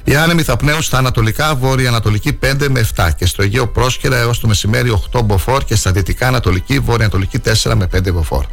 Οι 0.04 0.16
άνεμοι 0.16 0.44
θα 0.44 0.58
πνέουν 0.58 0.82
στα 0.82 0.98
ανατολικά 0.98 1.56
βόρεια-ανατολική 1.56 2.40
5 2.44 2.68
με 2.70 2.88
7 2.96 3.10
και 3.18 3.26
στο 3.26 3.44
Αιγαίο 3.44 3.68
πρόσκαιρα 3.68 4.18
έως 4.18 4.40
το 4.40 4.48
μεσημέρι 4.48 5.02
8 5.12 5.22
μποφόρ 5.24 5.64
και 5.64 5.76
στα 5.76 5.92
δυτικά 5.92 6.28
ανατολική 6.28 6.80
βόρεια-ανατολική 6.80 7.40
4 7.64 7.74
με 7.76 7.88
5 7.96 8.12
μποφόρ. 8.12 8.46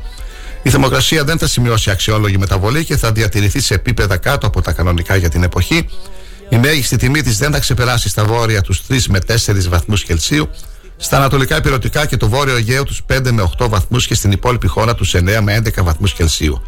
Η 0.62 0.70
θερμοκρασία 0.70 1.24
δεν 1.24 1.38
θα 1.38 1.46
σημειώσει 1.46 1.90
αξιόλογη 1.90 2.38
μεταβολή 2.38 2.85
και 2.85 2.96
θα 2.96 3.12
διατηρηθεί 3.12 3.61
σε 3.61 3.74
επίπεδα 3.74 4.16
κάτω 4.16 4.46
από 4.46 4.62
τα 4.62 4.72
κανονικά 4.72 5.16
για 5.16 5.29
την 5.29 5.42
εποχή. 5.42 5.88
Η 6.48 6.57
μέγιστη 6.57 6.96
τιμή 6.96 7.22
της 7.22 7.38
δεν 7.38 7.53
θα 7.53 7.59
ξεπεράσει 7.59 8.09
στα 8.09 8.24
βόρεια 8.24 8.61
τους 8.61 8.83
3 8.88 8.98
με 9.09 9.18
4 9.27 9.68
βαθμούς 9.68 10.03
Κελσίου, 10.05 10.51
στα 11.00 11.16
ανατολικά 11.16 11.56
υπηρετικά 11.56 12.06
και 12.06 12.16
το 12.16 12.28
βόρειο 12.28 12.56
Αιγαίο 12.56 12.84
τους 12.84 13.02
5 13.12 13.30
με 13.30 13.50
8 13.58 13.68
βαθμούς 13.68 14.06
και 14.06 14.14
στην 14.14 14.32
υπόλοιπη 14.32 14.66
χώρα 14.66 14.94
τους 14.94 15.14
9 15.14 15.40
με 15.40 15.61
11 15.64 15.82
βαθμούς 15.82 16.12
Κελσίου. 16.12 16.62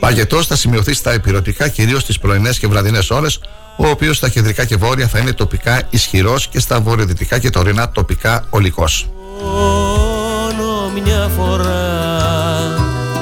Παγετός 0.00 0.46
θα 0.46 0.56
σημειωθεί 0.56 0.94
στα 0.94 1.14
υπηρετικά 1.14 1.68
κυρίως 1.68 2.02
στις 2.02 2.18
πρωινές 2.18 2.58
και 2.58 2.66
βραδινές 2.66 3.10
ώρες, 3.10 3.40
ο 3.76 3.88
οποίος 3.88 4.16
στα 4.16 4.28
κεντρικά 4.28 4.64
και 4.64 4.76
βόρεια 4.76 5.08
θα 5.08 5.18
είναι 5.18 5.32
τοπικά 5.32 5.82
ισχυρός 5.90 6.48
και 6.48 6.60
στα 6.60 6.80
βορειοδυτικά 6.80 7.38
και 7.38 7.50
τωρινά 7.50 7.90
τοπικά 7.90 8.46
ολικός. 8.50 9.08
Μόνο 9.42 10.90
μια 11.04 11.30
φορά 11.36 11.80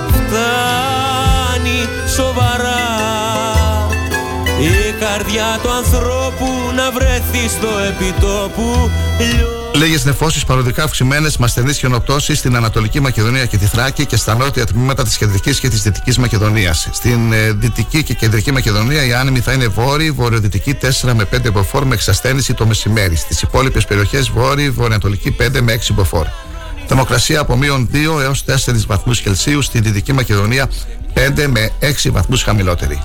φτάνει 0.09 1.88
σοβαρά 2.14 2.79
η 4.61 4.92
καρδιά 5.01 5.59
του 5.62 5.70
ανθρώπου 5.70 6.46
να 6.77 6.90
βρεθεί 6.90 7.49
στο 7.49 7.68
επιτόπου 7.88 8.90
Λίγες 9.81 10.05
νεφώσεις 10.05 10.45
παροδικά 10.45 10.83
αυξημένες 10.83 11.37
με 11.37 11.45
ασθενεί 11.45 11.73
χιονοπτώσεις 11.73 12.38
στην 12.38 12.57
Ανατολική 12.57 13.01
Μακεδονία 13.01 13.47
και 13.47 13.57
τη 13.57 13.64
Θράκη 13.66 14.07
και 14.07 14.16
στα 14.16 14.35
νότια 14.35 14.66
τμήματα 14.66 15.03
της 15.03 15.16
Κεντρικής 15.16 15.61
και 15.61 15.69
της 15.69 15.83
Δυτικής 15.83 16.19
Μακεδονίας. 16.19 16.88
Στην 16.93 17.33
ε, 17.33 17.53
Δυτική 17.53 18.03
και 18.03 18.14
Κεντρική 18.14 18.53
Μακεδονία 18.53 19.05
οι 19.05 19.12
άνεμοι 19.12 19.40
θα 19.40 19.53
είναι 19.53 19.66
βόρειοι, 19.66 20.11
βορειοδυτικοί 20.11 20.79
4 21.03 21.12
με 21.14 21.29
5 21.33 21.53
μποφόρ 21.53 21.85
με 21.85 21.95
εξασθένηση 21.95 22.55
το 22.55 22.66
μεσημέρι. 22.66 23.16
Στις 23.16 23.43
υπόλοιπες 23.43 23.85
περιοχές 23.85 24.31
βόρειοι, 24.31 24.71
βορειοανατολική 24.71 25.37
5 25.40 25.61
με 25.61 25.73
6 25.73 25.93
μποφόρ. 25.95 26.27
Θερμοκρασία 26.87 27.40
από 27.40 27.57
μείον 27.57 27.88
2 27.93 28.21
έως 28.21 28.45
4 28.45 28.87
βαθμούς 28.87 29.21
Κελσίου 29.21 29.62
στη 29.62 29.81
Δυτική 29.81 30.12
Μακεδονία 30.12 30.69
5 31.14 31.47
με 31.47 31.71
6 31.81 32.11
βαθμούς 32.11 32.43
χαμηλότερη. 32.43 33.03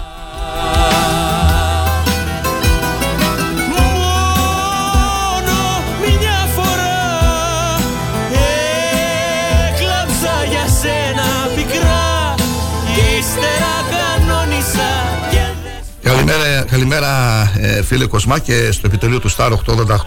Καλημέρα, 16.76 17.08
καλημέρα 17.54 17.78
ε, 17.78 17.84
φίλε 17.84 18.06
Κοσμά 18.06 18.40
και 18.40 18.72
στο 18.72 18.88
επιτελείο 18.88 19.20
του 19.20 19.32
Star 19.32 19.52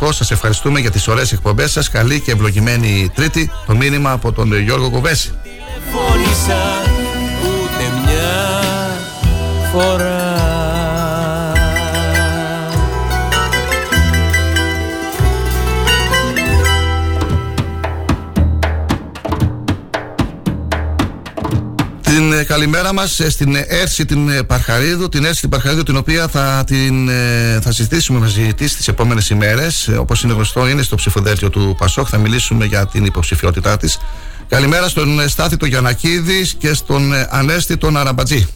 888 0.00 0.08
σας 0.10 0.30
ευχαριστούμε 0.30 0.80
για 0.80 0.90
τις 0.90 1.08
ωραίες 1.08 1.32
εκπομπές 1.32 1.70
σας. 1.70 1.88
Καλή 1.88 2.20
και 2.20 2.30
ευλογημένη 2.30 3.10
τρίτη. 3.14 3.50
Το 3.66 3.76
μήνυμα 3.76 4.10
από 4.10 4.32
τον 4.32 4.58
Γιώργο 4.58 4.90
Κοβέση. 4.90 5.32
Τηλεφώνησα 5.42 6.82
ούτε 7.42 7.84
μια 8.04 8.60
φορά 9.72 10.17
Την 22.08 22.32
ε, 22.32 22.44
καλημέρα 22.44 22.92
μας 22.92 23.20
ε, 23.20 23.30
στην 23.30 23.56
Έρση 23.66 24.04
την 24.04 24.28
ε, 24.28 24.42
Παρχαρίδου, 24.42 25.08
την 25.08 25.24
Έρση 25.24 25.40
την 25.40 25.50
Παρχαρίδου 25.50 25.82
την 25.82 25.96
οποία 25.96 26.28
θα, 26.28 26.64
την, 26.66 27.08
ε, 27.08 27.58
θα 27.62 27.72
συζητήσουμε 27.72 28.18
μαζί 28.18 28.54
της 28.54 28.76
τις 28.76 28.88
επόμενες 28.88 29.30
ημέρες. 29.30 29.88
Ε, 29.88 29.96
όπως 29.96 30.22
είναι 30.22 30.32
γνωστό 30.32 30.68
είναι 30.68 30.82
στο 30.82 30.96
ψηφοδέλτιο 30.96 31.50
του 31.50 31.74
Πασόκ, 31.78 32.06
θα 32.10 32.18
μιλήσουμε 32.18 32.64
για 32.64 32.86
την 32.86 33.04
υποψηφιότητά 33.04 33.76
της. 33.76 33.98
Καλημέρα 34.48 34.88
στον 34.88 35.20
ε, 35.20 35.28
Στάθη 35.28 35.56
τον 35.56 35.68
Γιανακίδη 35.68 36.50
και 36.58 36.74
στον 36.74 37.12
ε, 37.12 37.28
Ανέστη 37.30 37.76
τον 37.76 37.96
Αραμπατζή. 37.96 38.48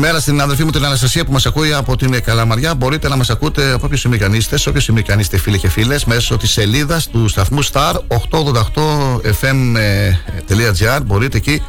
Καλημέρα 0.00 0.24
στην 0.24 0.40
αδερφή 0.40 0.64
μου 0.64 0.70
την 0.70 0.84
Αναστασία 0.84 1.24
που 1.24 1.32
μας 1.32 1.46
ακούει 1.46 1.72
από 1.72 1.96
την 1.96 2.14
ε, 2.14 2.20
Καλαμαριά. 2.20 2.74
Μπορείτε 2.74 3.08
να 3.08 3.16
μας 3.16 3.30
ακούτε 3.30 3.72
από 3.72 3.86
όποιο 3.86 3.98
σημείο 3.98 4.18
κι 4.18 4.24
αν 4.24 4.34
είστε, 4.34 4.58
σε 4.58 4.68
όποιο 4.68 4.80
σημείο 4.80 5.02
κι 5.02 5.12
αν 5.12 5.18
είστε 5.18 5.38
φίλοι 5.38 5.58
και 5.58 5.68
φίλες, 5.68 6.04
μέσω 6.04 6.36
της 6.36 6.50
σελίδας 6.50 7.08
του 7.08 7.28
σταθμού 7.28 7.64
Star 7.64 7.94
888fm.gr. 8.30 11.00
Μπορείτε 11.04 11.36
εκεί 11.36 11.62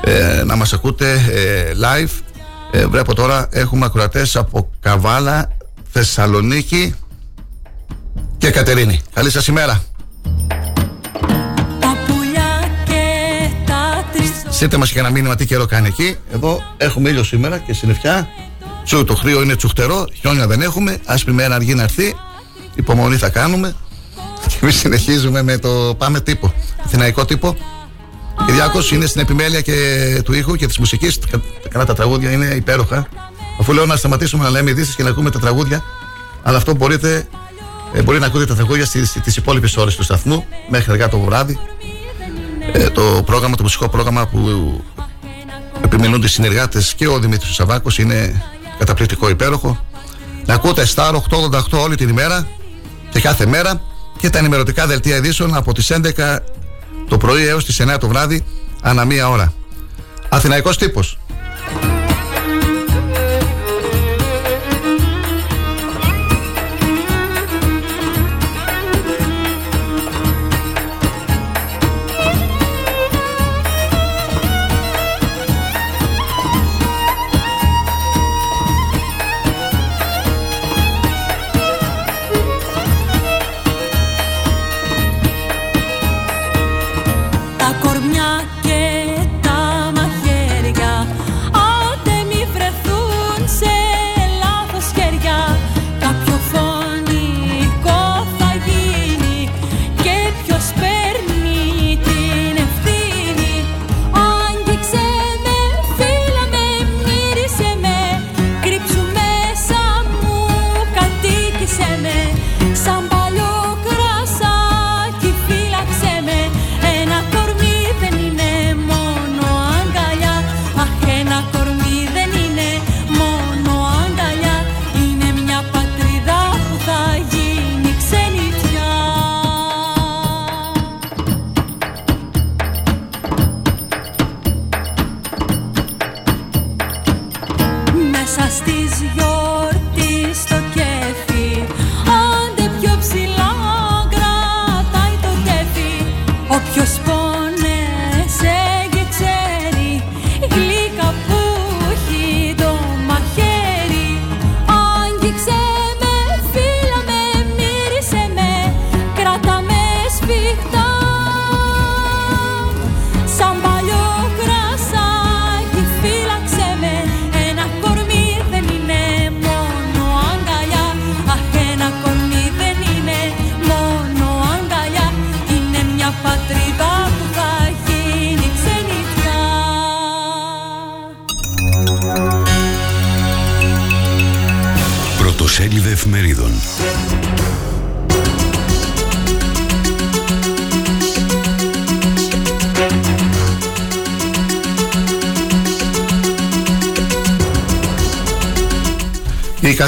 ε, 0.00 0.42
να 0.44 0.56
μας 0.56 0.72
ακούτε 0.72 1.12
ε, 1.12 1.72
live. 1.80 2.10
Ε, 2.70 2.86
βλέπω 2.86 3.14
τώρα 3.14 3.48
έχουμε 3.50 3.84
ακροατές 3.84 4.36
από 4.36 4.70
Καβάλα, 4.80 5.56
Θεσσαλονίκη 5.90 6.94
και 8.38 8.50
Κατερίνη. 8.50 9.00
Καλή 9.14 9.30
σας 9.30 9.46
ημέρα. 9.46 9.82
Στείλτε 14.62 14.78
μας 14.80 14.92
και 14.92 14.98
ένα 14.98 15.10
μήνυμα 15.10 15.34
τι 15.34 15.46
καιρό 15.46 15.66
κάνει 15.66 15.86
εκεί. 15.86 16.16
Εδώ 16.32 16.62
έχουμε 16.76 17.08
ήλιο 17.08 17.24
σήμερα 17.24 17.58
και 17.58 17.72
συννεφιά. 17.72 18.28
Τσου, 18.84 19.04
το 19.04 19.14
χρήο 19.14 19.42
είναι 19.42 19.56
τσουχτερό, 19.56 20.06
χιόνια 20.20 20.46
δεν 20.46 20.60
έχουμε. 20.60 20.98
Άσπρη 21.04 21.32
μέρα 21.32 21.54
αργεί 21.54 21.74
να 21.74 21.82
έρθει. 21.82 22.14
Υπομονή 22.74 23.16
θα 23.16 23.28
κάνουμε. 23.28 23.74
Και 24.46 24.54
εμείς 24.60 24.76
συνεχίζουμε 24.76 25.42
με 25.42 25.58
το 25.58 25.94
πάμε 25.98 26.20
τύπο. 26.20 26.54
Αθηναϊκό 26.84 27.24
τύπο. 27.24 27.56
Κυριάκο 28.46 28.78
είναι 28.92 29.06
στην 29.06 29.20
επιμέλεια 29.20 29.60
και 29.60 29.74
του 30.24 30.32
ήχου 30.32 30.56
και 30.56 30.66
της 30.66 30.78
μουσικής. 30.78 31.18
Καλά 31.68 31.84
τα 31.84 31.94
τραγούδια 31.94 32.30
είναι 32.30 32.46
υπέροχα. 32.46 33.08
Αφού 33.60 33.72
λέω 33.72 33.86
να 33.86 33.96
σταματήσουμε 33.96 34.44
να 34.44 34.50
λέμε 34.50 34.70
ειδήσεις 34.70 34.94
και 34.94 35.02
να 35.02 35.08
ακούμε 35.08 35.30
τα 35.30 35.38
τραγούδια. 35.38 35.82
Αλλά 36.42 36.56
αυτό 36.56 36.74
μπορείτε, 36.74 37.26
ε, 37.92 38.02
μπορεί 38.02 38.18
να 38.18 38.26
ακούτε 38.26 38.46
τα 38.46 38.54
τραγούδια 38.54 38.84
στις 38.84 39.36
υπόλοιπες 39.36 39.76
ώρες 39.76 39.96
του 39.96 40.02
σταθμού 40.02 40.46
μέχρι 40.68 40.92
αργά 40.92 41.08
το 41.08 41.18
βράδυ. 41.18 41.58
Ε, 42.72 42.90
το 42.90 43.22
πρόγραμμα, 43.26 43.56
το 43.56 43.62
μουσικό 43.62 43.88
πρόγραμμα 43.88 44.26
που 44.26 44.82
επιμελούνται 45.84 46.26
οι 46.26 46.28
συνεργάτες 46.28 46.94
και 46.94 47.08
ο 47.08 47.18
Δημήτρης 47.18 47.54
Σαββάκος 47.54 47.98
είναι 47.98 48.42
καταπληκτικό 48.78 49.28
υπέροχο. 49.28 49.86
Να 50.46 50.54
ακούτε 50.54 50.86
Star 50.94 51.14
888 51.14 51.78
όλη 51.82 51.96
την 51.96 52.08
ημέρα 52.08 52.46
και 53.10 53.20
κάθε 53.20 53.46
μέρα 53.46 53.80
και 54.18 54.30
τα 54.30 54.38
ενημερωτικά 54.38 54.86
δελτία 54.86 55.16
ειδήσεων 55.16 55.54
από 55.54 55.72
τις 55.72 55.90
11 55.90 56.38
το 57.08 57.16
πρωί 57.16 57.46
έως 57.46 57.64
τις 57.64 57.80
9 57.80 57.96
το 57.98 58.08
βράδυ 58.08 58.44
ανά 58.82 59.04
μία 59.04 59.28
ώρα. 59.28 59.52
Αθηναϊκός 60.28 60.78
τύπος. 60.78 61.18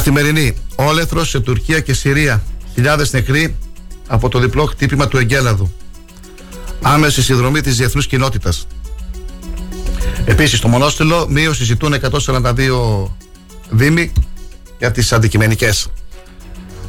Καθημερινή 0.05 0.57
όλεθρος 0.75 1.29
σε 1.29 1.41
Τουρκία 1.41 1.81
και 1.81 1.95
Συρία. 1.95 2.43
Χιλιάδες 2.75 3.13
νεκροί 3.13 3.57
από 4.07 4.29
το 4.29 4.39
διπλό 4.39 4.65
χτύπημα 4.65 5.09
του 5.09 5.19
Εγκέλαδου. 5.19 5.73
Άμεση 6.83 7.23
συνδρομή 7.23 7.61
της 7.61 7.77
διεθνούς 7.77 8.07
κοινότητας. 8.07 8.67
Επίσης, 10.25 10.59
στο 10.59 10.69
μονόστιλο 10.69 11.27
μείωση 11.29 11.65
ζητούν 11.65 11.93
142 11.93 13.17
δήμοι 13.71 14.13
για 14.79 14.91
τις 14.91 15.13
αντικειμενικές. 15.13 15.87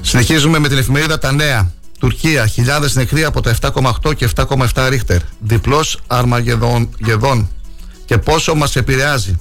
Συνεχίζουμε 0.01 0.59
με 0.59 0.67
την 0.67 0.77
εφημερίδα 0.77 1.17
Τα 1.17 1.31
Νέα. 1.31 1.71
Τουρκία, 1.99 2.47
χιλιάδες 2.47 2.95
νεκροί 2.95 3.23
από 3.23 3.41
τα 3.41 3.49
7,8 3.49 4.13
και 4.15 4.25
7,7 4.35 4.89
ρίχτερ. 4.89 5.19
Διπλός 5.39 5.99
αρμαγεδόν. 6.07 7.49
Και 8.05 8.17
πόσο 8.17 8.55
μας 8.55 8.75
επηρεάζει. 8.75 9.39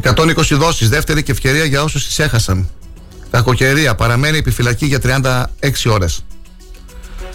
120 0.00 0.54
δόσεις, 0.56 0.88
δεύτερη 0.88 1.22
και 1.22 1.32
ευκαιρία 1.32 1.64
για 1.64 1.82
όσους 1.82 2.06
τις 2.06 2.18
έχασαν. 2.18 2.68
Κακοκαιρία, 3.30 3.94
παραμένει 3.94 4.38
επιφυλακή 4.38 4.86
για 4.86 4.98
36 4.98 5.90
ώρες. 5.90 6.24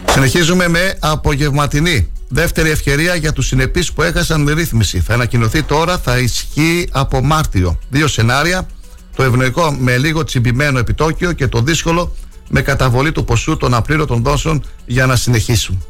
Συνεχίζουμε 0.09 0.67
με 0.67 0.97
απογευματινή. 0.99 2.11
Δεύτερη 2.29 2.69
ευκαιρία 2.69 3.15
για 3.15 3.33
τους 3.33 3.47
συνεπείς 3.47 3.93
που 3.93 4.01
έχασαν 4.01 4.53
ρύθμιση. 4.53 4.99
Θα 4.99 5.13
ανακοινωθεί 5.13 5.63
τώρα, 5.63 5.97
θα 5.97 6.17
ισχύει 6.17 6.89
από 6.91 7.21
Μάρτιο. 7.21 7.79
Δύο 7.89 8.07
σενάρια, 8.07 8.67
το 9.15 9.23
ευνοϊκό 9.23 9.71
με 9.71 9.97
λίγο 9.97 10.23
τσιμπημένο 10.23 10.79
επιτόκιο 10.79 11.31
και 11.31 11.47
το 11.47 11.61
δύσκολο 11.61 12.15
με 12.49 12.61
καταβολή 12.61 13.11
του 13.11 13.23
ποσού 13.23 13.57
των 13.57 13.73
απλήρωτων 13.73 14.23
δόσεων 14.23 14.63
για 14.85 15.05
να 15.05 15.15
συνεχίσουν. 15.15 15.83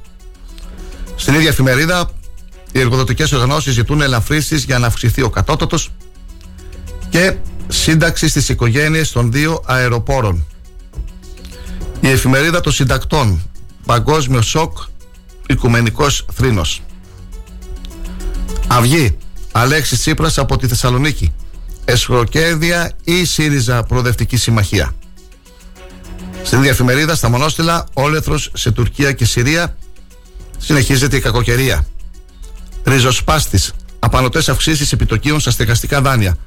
Στην 1.15 1.33
ίδια 1.33 1.49
εφημερίδα, 1.49 2.09
οι 2.71 2.79
εργοδοτικές 2.79 3.31
οργανώσεις 3.31 3.73
ζητούν 3.73 4.01
ελαφρύσεις 4.01 4.63
για 4.63 4.79
να 4.79 4.87
αυξηθεί 4.87 5.21
ο 5.21 5.29
κατώτατος 5.29 5.91
και 7.09 7.35
σύνταξη 7.67 8.29
στις 8.29 8.49
οικογένειες 8.49 9.11
των 9.11 9.31
δύο 9.31 9.61
αεροπόρων. 9.65 10.45
Η 11.99 12.09
εφημερίδα 12.09 12.61
των 12.61 12.71
συντακτών. 12.71 13.41
Παγκόσμιο 13.85 14.41
σοκ 14.41 14.77
Οικουμενικός 15.47 16.25
θρήνος. 16.33 16.81
Αυγή. 18.67 19.17
Αλέξης 19.51 19.99
Τσίπρας 19.99 20.37
από 20.37 20.57
τη 20.57 20.67
Θεσσαλονίκη. 20.67 21.33
Εσχροκέρδια 21.85 22.91
ή 23.03 23.25
ΣΥΡΙΖΑ 23.25 23.83
Προοδευτική 23.83 24.37
Συμμαχία. 24.37 24.95
Στην 26.43 26.57
ίδια 26.59 26.71
εφημερίδα 26.71 27.15
στα 27.15 27.29
Μονόστιλα 27.29 27.85
Όλεθρος 27.93 28.51
σε 28.53 28.71
Τουρκία 28.71 29.11
και 29.11 29.25
Συρία 29.25 29.75
Συνεχίζεται 30.57 31.15
η 31.15 31.19
κακοκαιρία. 31.19 31.85
Ριζοσπάστης. 32.83 33.73
Απανοτές 33.99 34.49
αυξήσεις 34.49 34.91
επιτοκίων 34.91 35.39
στα 35.39 35.51
στεγαστικά 35.51 36.01
δάνεια 36.01 36.37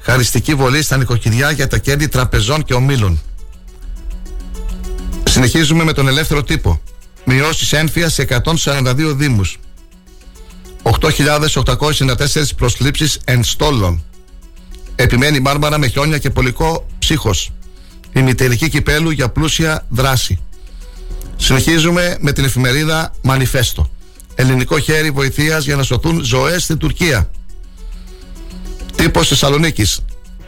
Χαριστική 0.00 0.54
βολή 0.54 0.82
στα 0.82 0.96
νοικοκυριά 0.96 1.50
για 1.50 1.66
τα 1.66 1.78
κέρδη 1.78 2.08
τραπεζών 2.08 2.64
και 2.64 2.74
ομίλων. 2.74 3.20
Συνεχίζουμε 5.24 5.84
με 5.84 5.92
τον 5.92 6.08
ελεύθερο 6.08 6.42
τύπο. 6.42 6.80
Μειώσεις 7.24 7.72
ένφια 7.72 8.08
σε 8.08 8.22
142 8.22 9.14
Δήμους. 9.16 9.58
8.894 10.82 12.56
προσλήψεις 12.56 13.18
ενστόλων. 13.24 14.04
Επιμένει 14.94 15.36
η 15.36 15.40
Μάρμαρα 15.40 15.78
με 15.78 15.86
χιόνια 15.86 16.18
και 16.18 16.30
πολικό 16.30 16.86
ψύχος. 16.98 17.52
Η 18.12 18.22
μητερική 18.22 18.68
κυπέλου 18.68 19.10
για 19.10 19.28
πλούσια 19.28 19.86
δράση. 19.88 20.38
Συνεχίζουμε 21.36 22.16
με 22.20 22.32
την 22.32 22.44
εφημερίδα 22.44 23.14
Μανιφέστο. 23.22 23.90
Ελληνικό 24.34 24.78
χέρι 24.78 25.10
βοηθείας 25.10 25.64
για 25.64 25.76
να 25.76 25.82
σωθούν 25.82 26.24
ζωές 26.24 26.62
στην 26.62 26.78
Τουρκία. 26.78 27.30
Τύπος 28.96 29.28
Θεσσαλονίκης. 29.28 30.00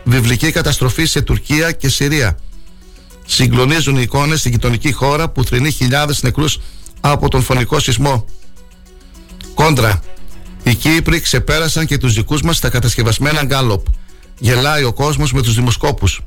Βιβλική 0.05 0.51
καταστροφή 0.51 1.05
σε 1.05 1.21
Τουρκία 1.21 1.73
και 1.73 1.89
Συρία. 1.89 2.39
Συγκλονίζουν 3.27 3.97
οι 3.97 4.03
εικόνες 4.03 4.39
στην 4.39 4.51
γειτονική 4.51 4.93
χώρα 4.93 5.29
που 5.29 5.45
θρυνεί 5.45 5.71
χιλιάδες 5.71 6.23
νεκρούς 6.23 6.59
από 7.01 7.29
τον 7.29 7.43
φωνικό 7.43 7.79
σεισμό. 7.79 8.25
Κόντρα. 9.55 10.01
Οι 10.63 10.75
Κύπροι 10.75 11.21
ξεπέρασαν 11.21 11.87
και 11.87 11.99
τους 11.99 12.15
δικούς 12.15 12.43
μας 12.43 12.57
στα 12.57 12.69
κατασκευασμένα 12.69 13.45
γκάλοπ. 13.45 13.87
Γελάει 14.39 14.85
ο 14.85 14.93
κόσμος 14.93 15.33
με 15.33 15.43
τους 15.43 15.55
δημοσκόπους. 15.55 16.21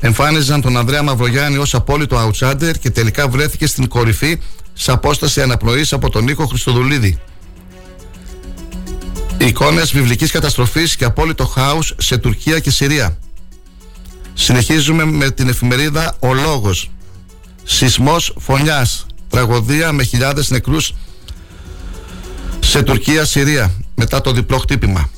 Εμφάνιζαν 0.00 0.60
τον 0.60 0.76
Ανδρέα 0.76 1.02
Μαυρογιάννη 1.02 1.58
ως 1.58 1.74
απόλυτο 1.74 2.30
outsider 2.30 2.72
και 2.80 2.90
τελικά 2.90 3.28
βρέθηκε 3.28 3.66
στην 3.66 3.88
κορυφή 3.88 4.38
σε 4.72 4.92
απόσταση 4.92 5.42
αναπνοής 5.42 5.92
από 5.92 6.10
τον 6.10 6.24
Νίκο 6.24 6.46
Χριστοδουλίδη. 6.46 7.18
Εικόνες 9.38 9.92
βιβλικής 9.92 10.30
καταστροφής 10.30 10.96
και 10.96 11.04
απόλυτο 11.04 11.46
χάου 11.46 11.78
σε 11.96 12.18
Τουρκία 12.18 12.58
και 12.58 12.70
Συρία. 12.70 13.18
Συνεχίζουμε 14.34 15.04
με 15.04 15.30
την 15.30 15.48
εφημερίδα 15.48 16.16
Ο 16.18 16.34
Λόγος. 16.34 16.90
Σεισμός 17.64 18.34
φωνιάς. 18.38 19.06
Τραγωδία 19.28 19.92
με 19.92 20.02
χιλιάδες 20.02 20.50
νεκρούς 20.50 20.94
σε 22.60 22.82
Τουρκία-Συρία 22.82 23.74
μετά 23.94 24.20
το 24.20 24.32
διπλό 24.32 24.58
χτύπημα. 24.58 25.10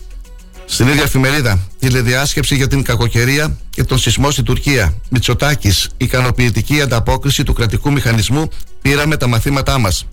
Στην 0.65 0.89
ίδια 0.89 1.03
εφημερίδα, 1.03 1.69
τηλεδιάσκεψη 1.79 2.55
για 2.57 2.67
την 2.67 2.83
κακοκαιρία 2.83 3.57
και 3.71 3.85
τον 3.85 3.99
σεισμό 3.99 4.31
στην 4.31 4.45
Τουρκία. 4.45 4.95
Μητσοτάκης, 5.11 5.89
ικανοποιητική 5.97 6.81
ανταπόκριση 6.81 7.43
του 7.43 7.53
κρατικού 7.53 7.93
μηχανισμού. 7.93 8.49
Πήραμε 8.83 9.17
τα 9.17 9.27
μαθήματά 9.27 9.79
μας. 9.79 10.07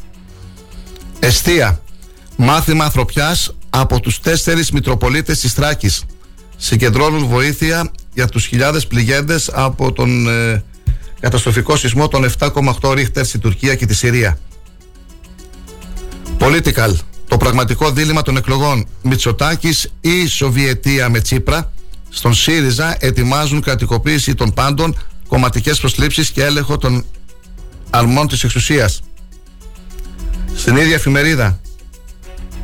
Εστία, 1.19 1.81
μάθημα 2.37 2.83
ανθρωπιάς 2.83 3.55
από 3.69 3.99
τους 3.99 4.19
τέσσερις 4.19 4.71
Μητροπολίτες 4.71 5.39
της 5.39 5.53
Θράκης. 5.53 6.03
Συγκεντρώνουν 6.57 7.25
βοήθεια 7.25 7.91
για 8.13 8.27
τους 8.27 8.45
χιλιάδες 8.45 8.87
πληγέντες 8.87 9.49
από 9.53 9.91
τον 9.91 10.27
ε, 10.27 10.63
καταστροφικό 11.19 11.75
σεισμό 11.75 12.07
των 12.07 12.31
7,8 12.39 12.93
ρίχτερ 12.93 13.25
στην 13.25 13.39
Τουρκία 13.39 13.75
και 13.75 13.85
τη 13.85 13.95
Συρία. 13.95 14.37
Political. 16.39 16.93
Το 17.27 17.37
πραγματικό 17.37 17.91
δίλημα 17.91 18.21
των 18.21 18.37
εκλογών 18.37 18.87
Μητσοτάκης 19.01 19.91
ή 20.01 20.27
Σοβιετία 20.27 21.09
με 21.09 21.19
Τσίπρα 21.19 21.71
στον 22.09 22.33
ΣΥΡΙΖΑ 22.33 22.97
ετοιμάζουν 22.99 23.61
κρατικοποίηση 23.61 24.35
των 24.35 24.53
πάντων, 24.53 24.97
κομματικές 25.27 25.79
προσλήψεις 25.79 26.29
και 26.29 26.43
έλεγχο 26.43 26.77
των 26.77 27.05
αρμών 27.89 28.27
της 28.27 28.43
εξουσίας. 28.43 29.01
Στην 30.55 30.75
ίδια 30.75 30.95
εφημερίδα 30.95 31.59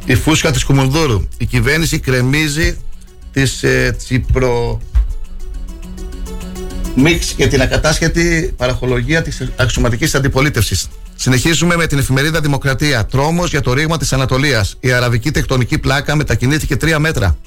η 0.05 0.15
φούσκα 0.15 0.51
της 0.51 0.63
Κουμουνδούρου. 0.63 1.27
Η 1.37 1.45
κυβέρνηση 1.45 1.99
κρεμίζει 1.99 2.77
τις 3.31 3.63
ε, 3.63 3.95
τσιπρο... 3.97 4.81
Μίξ 6.95 7.33
και 7.33 7.47
την 7.47 7.61
ακατάσχετη 7.61 8.53
παραχολογία 8.57 9.21
της 9.21 9.51
αξιωματικής 9.55 10.15
αντιπολίτευσης. 10.15 10.87
Συνεχίζουμε 11.15 11.75
με 11.75 11.87
την 11.87 11.97
εφημερίδα 11.97 12.39
Δημοκρατία. 12.41 13.05
Τρόμος 13.05 13.49
για 13.49 13.61
το 13.61 13.73
ρήγμα 13.73 13.97
της 13.97 14.13
Ανατολίας. 14.13 14.75
Η 14.79 14.91
αραβική 14.91 15.31
τεκτονική 15.31 15.77
πλάκα 15.77 16.15
μετακινήθηκε 16.15 16.75
τρία 16.75 16.99
μέτρα. 16.99 17.37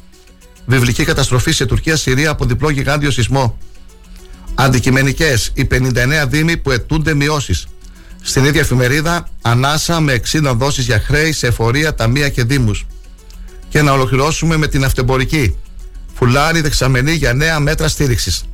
Βιβλική 0.67 1.05
καταστροφή 1.05 1.53
σε 1.53 1.67
Τουρκία-Συρία 1.67 2.31
από 2.31 2.45
διπλό 2.45 2.71
γιγάντιο 2.71 3.11
σεισμό. 3.11 3.59
Αντικειμενικές. 4.55 5.51
Οι 5.55 5.67
59 5.71 6.27
δήμοι 6.29 6.57
που 6.57 6.71
ετούνται 6.71 7.15
μειώσεις. 7.15 7.67
Στην 8.29 8.45
ίδια 8.45 8.61
εφημερίδα, 8.61 9.29
ανάσα 9.43 10.01
με 10.01 10.13
60 10.13 10.53
δόσεις 10.55 10.85
για 10.85 11.01
χρέη 11.07 11.33
σε 11.33 11.47
εφορία, 11.47 11.95
ταμεία 11.95 12.29
και 12.29 12.45
δήμους. 12.45 12.87
Και 13.69 13.83
να 13.83 13.93
ολοκληρώσουμε 13.93 14.57
με 14.57 14.67
την 14.67 14.85
αυτεμπορική. 14.85 15.57
φουλάρι 16.15 16.61
δεξαμενή 16.61 17.13
για 17.13 17.31
9 17.31 17.61
μέτρα 17.61 17.89
στήριξης. 17.89 18.45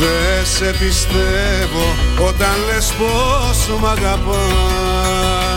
Δε 0.00 0.44
σε 0.44 0.74
πιστεύω 0.78 1.94
όταν 2.28 2.54
λες 2.66 2.92
πως 2.98 3.78
μ' 3.80 3.86
αγαπάς 3.86 5.47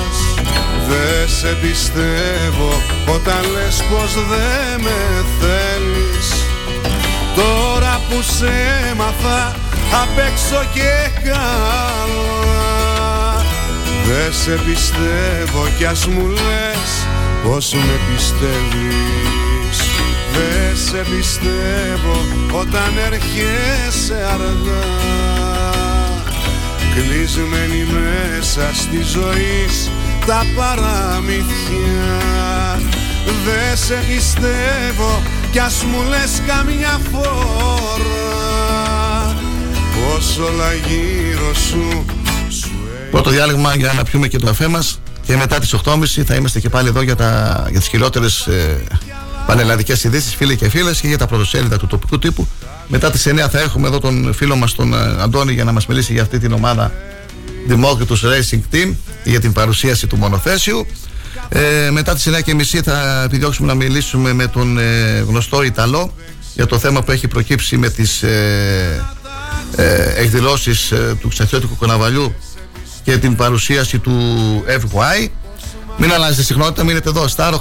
Δε 0.91 1.27
σε 1.27 1.57
πιστεύω 1.61 2.81
όταν 3.15 3.41
λες 3.53 3.83
πως 3.89 4.13
δεν 4.13 4.81
με 4.81 5.25
θέλεις. 5.39 6.29
Τώρα 7.35 8.01
που 8.09 8.21
σε 8.21 8.51
έμαθα 8.91 9.55
απ' 10.03 10.17
έξω 10.17 10.65
και 10.73 11.19
καλά. 11.23 12.51
Δε 14.05 14.31
σε 14.31 14.59
πιστεύω 14.65 15.67
κι 15.77 15.85
ας 15.85 16.05
μου 16.07 16.27
λες 16.27 16.91
πως 17.43 17.73
με 17.73 17.99
πιστεύεις. 18.13 19.77
Δε 20.33 20.75
σε 20.75 21.05
πιστεύω 21.15 22.15
όταν 22.51 22.97
έρχεσαι 23.05 24.27
αργά. 24.33 24.89
Κλεισμένη 26.95 27.83
μέσα 27.83 28.69
στη 28.73 29.01
ζωή 29.03 29.67
τα 30.31 30.45
παραμυθιά 30.55 32.19
Δε 33.45 33.75
σε 33.75 34.03
πιστεύω 34.07 35.21
κι 35.51 35.59
ας 35.59 35.83
μου 35.83 36.09
λες 36.09 36.41
καμιά 36.47 36.99
φορά. 37.11 38.15
Πως 39.93 40.37
όλα 40.37 40.73
γύρω 40.73 41.53
σου 41.53 42.05
Πρώτο 43.11 43.29
διάλειμμα 43.29 43.75
για 43.75 43.93
να 43.93 44.03
πιούμε 44.03 44.27
και 44.27 44.37
το 44.37 44.45
καφέ 44.45 44.67
μας 44.67 44.99
και 45.25 45.35
μετά 45.35 45.59
τις 45.59 45.75
8.30 45.83 46.05
θα 46.25 46.35
είμαστε 46.35 46.59
και 46.59 46.69
πάλι 46.69 46.87
εδώ 46.87 47.01
για, 47.01 47.15
τα, 47.15 47.63
για 47.69 47.79
τις 47.79 47.87
χειρότερες 47.87 48.47
ε, 48.47 48.83
πανελλαδικές 49.45 50.03
ειδήσεις 50.03 50.35
φίλοι 50.35 50.55
και 50.55 50.69
φίλες 50.69 51.01
και 51.01 51.07
για 51.07 51.17
τα 51.17 51.27
πρωτοσέλιδα 51.27 51.77
του 51.77 51.87
τοπικού 51.87 52.19
τύπου. 52.19 52.47
Μετά 52.87 53.11
τις 53.11 53.27
9 53.27 53.47
θα 53.51 53.59
έχουμε 53.59 53.87
εδώ 53.87 53.99
τον 53.99 54.33
φίλο 54.33 54.55
μας 54.55 54.73
τον 54.73 54.93
ε, 54.93 54.97
Αντώνη 55.21 55.53
για 55.53 55.63
να 55.63 55.71
μας 55.71 55.85
μιλήσει 55.85 56.13
για 56.13 56.21
αυτή 56.21 56.39
την 56.39 56.51
ομάδα 56.51 56.91
Δημόκριτους 57.67 58.23
Racing 58.23 58.75
Team 58.75 58.95
για 59.23 59.39
την 59.39 59.51
παρουσίαση 59.51 60.07
του 60.07 60.17
μονοθέσιου 60.17 60.85
ε, 61.49 61.89
μετά 61.91 62.13
τις 62.13 62.29
9.30 62.45 62.79
θα 62.83 63.23
επιδιώξουμε 63.25 63.67
να 63.67 63.73
μιλήσουμε 63.73 64.33
με 64.33 64.47
τον 64.47 64.77
ε, 64.77 65.23
γνωστό 65.27 65.63
Ιταλό 65.63 66.13
για 66.53 66.65
το 66.65 66.79
θέμα 66.79 67.03
που 67.03 67.11
έχει 67.11 67.27
προκύψει 67.27 67.77
με 67.77 67.89
τις 67.89 68.23
ε, 68.23 69.05
ε, 69.75 70.13
εκδηλώσεις 70.15 70.91
ε, 70.91 71.17
του 71.19 71.27
Ξαθιώτικου 71.27 71.75
Κοναβαλιού 71.75 72.35
και 73.03 73.17
την 73.17 73.35
παρουσίαση 73.35 73.99
του 73.99 74.13
FY. 74.67 75.27
Μην 75.97 76.13
αλλάζετε 76.13 76.43
συχνότητα, 76.43 76.83
μείνετε 76.83 77.09
εδώ, 77.09 77.25
Star 77.35 77.53
888. 77.53 77.57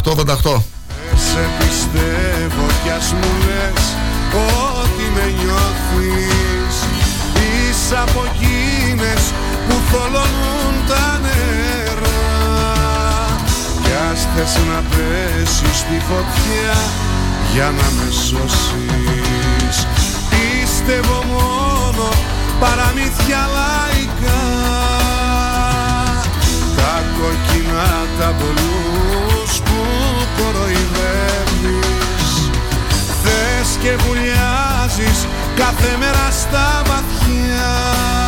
Σε 1.14 1.48
πιστεύω 1.58 2.66
κι 2.82 2.90
ας 2.90 3.12
μου 3.12 3.32
λες 3.46 3.84
ότι 4.32 5.04
με 5.14 5.42
νιώθεις 5.42 6.76
Είσαι 7.34 7.96
από 7.96 8.24
εκείνες 8.34 8.59
που 8.59 8.59
θολώνουν 9.90 10.74
τα 10.88 11.20
νερά. 11.22 12.22
Κι 13.82 13.94
ας 14.10 14.20
θες 14.34 14.54
να 14.68 14.78
πέσεις 14.90 15.76
στη 15.78 15.98
φωτιά 16.08 16.76
για 17.52 17.64
να 17.64 17.86
με 17.96 18.08
σώσεις. 18.10 19.76
Πίστευω 20.30 21.24
μόνο 21.32 22.08
παραμύθια 22.60 23.48
λαϊκά. 23.56 24.44
Τα 26.76 26.94
κόκκινα 27.16 27.90
τα 28.18 28.34
πολλούς 28.38 29.52
που 29.64 29.78
κοροϊδεύεις. 30.36 32.32
Θες 33.22 33.68
και 33.82 33.96
βουλιάζεις 34.04 35.26
κάθε 35.56 35.96
μέρα 35.98 36.30
στα 36.30 36.82
βαθιά 36.86 38.19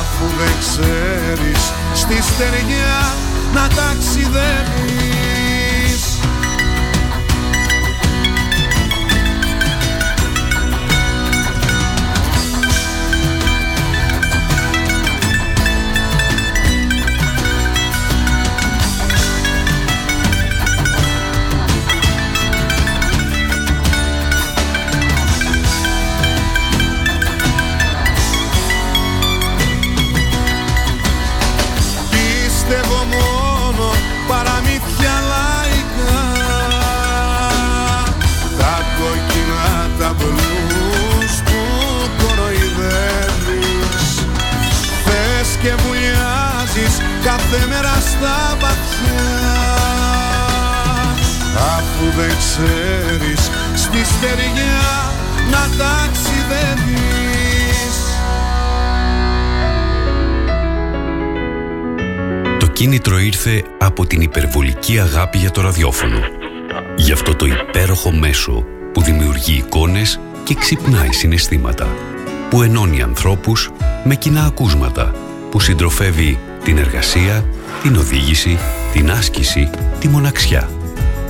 Αφού 0.00 0.26
δεν 0.38 0.54
ξέρεις 0.58 1.72
στη 1.94 2.22
στεριά 2.22 3.14
να 3.54 3.68
ταξιδεύεις 3.68 5.11
κάθε 47.52 47.66
μέρα 47.66 48.00
στα 48.00 48.56
βαθιά 48.60 49.44
Αφού 51.56 52.16
δεν 52.16 52.36
ξέρεις 52.38 53.50
στη 53.74 54.04
στεριά 54.04 55.12
να 55.50 55.58
ταξιδεύεις 55.78 57.00
Το 62.58 62.66
κίνητρο 62.66 63.18
ήρθε 63.18 63.64
από 63.78 64.06
την 64.06 64.20
υπερβολική 64.20 64.98
αγάπη 64.98 65.38
για 65.38 65.50
το 65.50 65.60
ραδιόφωνο. 65.60 66.18
Γι' 66.96 67.12
αυτό 67.12 67.34
το 67.34 67.46
υπέροχο 67.46 68.12
μέσο 68.12 68.64
που 68.92 69.02
δημιουργεί 69.02 69.54
εικόνες 69.54 70.20
και 70.44 70.54
ξυπνάει 70.54 71.12
συναισθήματα. 71.12 71.88
Που 72.50 72.62
ενώνει 72.62 73.02
ανθρώπους 73.02 73.70
με 74.04 74.14
κοινά 74.14 74.44
ακούσματα. 74.44 75.14
Που 75.50 75.60
συντροφεύει 75.60 76.38
την 76.64 76.78
εργασία, 76.78 77.44
την 77.82 77.96
οδήγηση, 77.96 78.58
την 78.92 79.10
άσκηση, 79.10 79.70
τη 80.00 80.08
μοναξιά. 80.08 80.70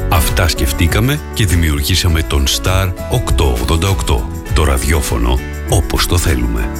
Αυτά 0.08 0.48
σκεφτήκαμε 0.48 1.20
και 1.34 1.46
δημιουργήσαμε 1.46 2.22
τον 2.22 2.44
Star 2.46 2.92
888. 4.06 4.22
Το 4.54 4.64
ραδιόφωνο 4.64 5.38
όπως 5.68 6.06
το 6.06 6.18
θέλουμε. 6.18 6.70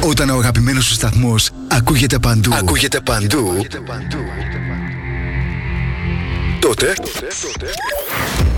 Όταν 0.00 0.30
ο 0.30 0.36
αγαπημένος 0.36 0.84
σου 0.84 0.94
σταθμός 0.94 1.50
ακούγεται 1.68 2.18
παντού. 2.18 2.54
Ακούγεται 2.54 3.00
παντού. 3.00 3.66
Τότε 6.60 6.94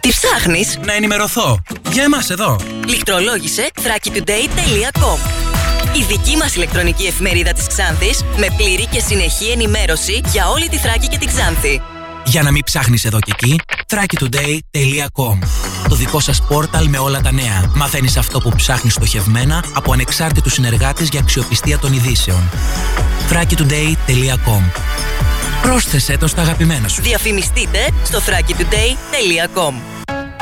Τι 0.00 0.08
ψάχνεις; 0.08 0.78
Να 0.84 0.92
ενημερωθώ. 0.92 1.58
Για 1.92 2.02
εμάς 2.02 2.30
εδώ. 2.30 2.56
Λιχτρολόγησε 2.86 3.70
thrakitoday.com 3.74 5.18
Η 5.98 6.02
δική 6.08 6.36
μας 6.36 6.54
ηλεκτρονική 6.54 7.06
εφημερίδα 7.06 7.52
της 7.52 7.66
Ξάνθης 7.66 8.24
με 8.36 8.46
πλήρη 8.56 8.86
και 8.86 9.00
συνεχή 9.00 9.50
ενημέρωση 9.50 10.20
για 10.32 10.48
όλη 10.48 10.68
τη 10.68 10.76
Θράκη 10.76 11.08
και 11.08 11.18
την 11.18 11.28
Ξάνθη. 11.28 11.82
Για 12.24 12.42
να 12.42 12.50
μην 12.50 12.64
ψάχνεις 12.64 13.04
εδώ 13.04 13.18
και 13.18 13.32
εκεί, 13.34 13.60
thrakitoday.com 13.86 15.38
Το 15.88 15.94
δικό 15.94 16.20
σας 16.20 16.42
πόρταλ 16.48 16.88
με 16.88 16.98
όλα 16.98 17.20
τα 17.20 17.32
νέα. 17.32 17.70
Μαθαίνεις 17.74 18.16
αυτό 18.16 18.40
που 18.40 18.52
ψάχνεις 18.56 18.92
στοχευμένα 18.92 19.64
από 19.72 19.92
ανεξάρτητους 19.92 20.52
συνεργάτες 20.52 21.08
για 21.08 21.20
αξιοπιστία 21.20 21.78
των 21.78 21.92
ειδήσεων. 21.92 22.50
thrakitoday.com 23.30 24.62
Πρόσθεσέ 25.62 26.16
το 26.18 26.26
στα 26.26 26.40
αγαπημένα 26.40 26.88
σου. 26.88 27.02
Διαφημιστείτε 27.02 27.78
στο 28.04 28.18
thrakitoday.com 28.18 29.74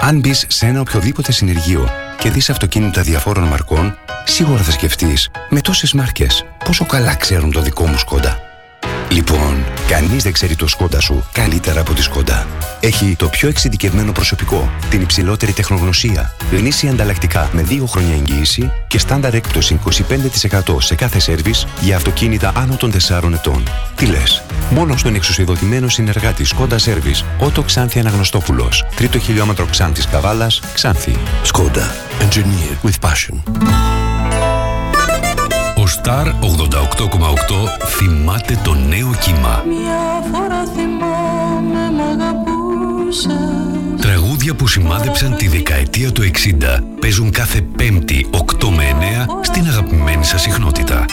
Αν 0.00 0.18
μπεις 0.18 0.44
σε 0.48 0.66
ένα 0.66 0.80
οποιοδήποτε 0.80 1.32
συνεργείο 1.32 1.88
και 2.18 2.30
δεις 2.30 2.50
αυτοκίνητα 2.50 3.02
διαφόρων 3.02 3.44
μαρκών, 3.44 3.98
σίγουρα 4.24 4.62
θα 4.62 4.70
σκεφτείς 4.70 5.28
με 5.48 5.60
τόσες 5.60 5.92
μάρκες 5.92 6.44
πόσο 6.64 6.86
καλά 6.86 7.14
ξέρουν 7.14 7.52
το 7.52 7.60
δικό 7.60 7.86
μου 7.86 7.98
Σκόντα. 7.98 8.47
Λοιπόν, 9.10 9.64
κανείς 9.88 10.22
δεν 10.22 10.32
ξέρει 10.32 10.56
το 10.56 10.68
Σκόντα 10.68 11.00
σου 11.00 11.24
καλύτερα 11.32 11.80
από 11.80 11.92
τη 11.92 12.02
Σκόντα. 12.02 12.46
Έχει 12.80 13.16
το 13.18 13.28
πιο 13.28 13.48
εξειδικευμένο 13.48 14.12
προσωπικό, 14.12 14.70
την 14.90 15.00
υψηλότερη 15.00 15.52
τεχνογνωσία, 15.52 16.34
γνήσια 16.52 16.90
ανταλλακτικά 16.90 17.50
με 17.52 17.64
2 17.68 17.86
χρόνια 17.86 18.14
εγγύηση 18.14 18.70
και 18.86 18.98
στάνταρ 18.98 19.34
έκπτωση 19.34 19.80
25% 19.84 20.82
σε 20.82 20.94
κάθε 20.94 21.18
σέρβις 21.18 21.66
για 21.80 21.96
αυτοκίνητα 21.96 22.52
άνω 22.56 22.76
των 22.76 22.92
4 23.08 23.32
ετών. 23.32 23.62
Τι 23.96 24.06
λες, 24.06 24.42
μόνο 24.70 24.96
στον 24.96 25.14
εξουσιοδοτημένο 25.14 25.88
συνεργάτη 25.88 26.44
Σκόντα 26.44 26.78
Σέρβις, 26.78 27.24
Ότο 27.38 27.62
Ξάνθη 27.62 27.98
Αναγνωστόπουλος, 27.98 28.84
τρίτο 28.96 29.18
χιλιόμετρο 29.18 29.66
Ξάνθης 29.66 30.06
Καβάλας, 30.06 30.60
Ξάνθη. 30.74 31.16
Σκόντα. 31.42 31.94
Engineered 32.20 32.88
with 32.88 33.08
passion. 33.08 33.42
Ο 35.88 35.90
Star 36.02 36.26
88,8 36.26 36.32
θυμάται 37.86 38.58
το 38.64 38.74
νέο 38.74 39.14
κύμα. 39.20 39.64
Μια 39.66 40.22
φορά 40.32 40.64
θυμάμαι 40.74 41.90
μ' 41.96 42.00
αγαπούσε 42.00 43.38
Τραγούδια 44.00 44.54
που 44.54 44.66
σημάδεψαν 44.66 45.36
τη 45.36 45.48
δεκαετία 45.48 46.12
του 46.12 46.22
60 46.22 46.28
παίζουν 47.00 47.30
κάθε 47.30 47.60
Πέμπτη 47.60 48.26
8 48.30 48.68
με 48.76 48.96
9 49.26 49.26
στην 49.40 49.66
αγαπημένη 49.66 50.24
σας 50.24 50.40
συχνότητα. 50.40 51.04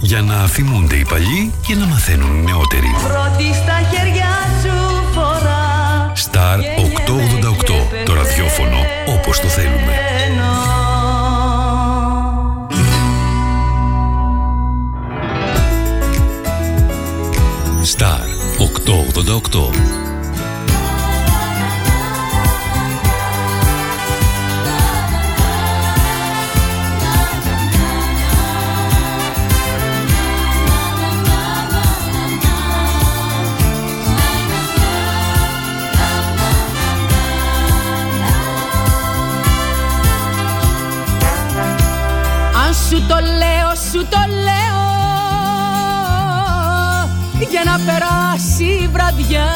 Για 0.00 0.20
να 0.20 0.46
θυμούνται 0.46 0.96
οι 0.96 1.06
παλιοί 1.08 1.52
και 1.66 1.74
να 1.74 1.86
μαθαίνουν 1.86 2.36
οι 2.36 2.44
νεότεροι. 2.44 2.94
Πρώτη 3.02 3.54
στα 3.54 3.96
χέρια 3.96 4.30
σου 4.62 4.76
φορά 5.14 6.12
Star 6.30 6.58
888, 6.60 8.04
το 8.04 8.14
ραδιόφωνο 8.14 8.78
όπως 9.06 9.40
το 9.40 9.48
θέλουμε. 9.48 10.11
888. 19.12 19.70
Αν 42.66 42.74
σου 42.74 43.06
το 43.06 43.14
λέω, 43.14 43.74
σου 43.90 44.06
το 44.08 44.18
λέω 44.28 44.80
Για 47.50 47.62
να 47.64 47.78
περάσει 48.32 48.64
η 48.64 48.88
βραδιά. 48.92 49.46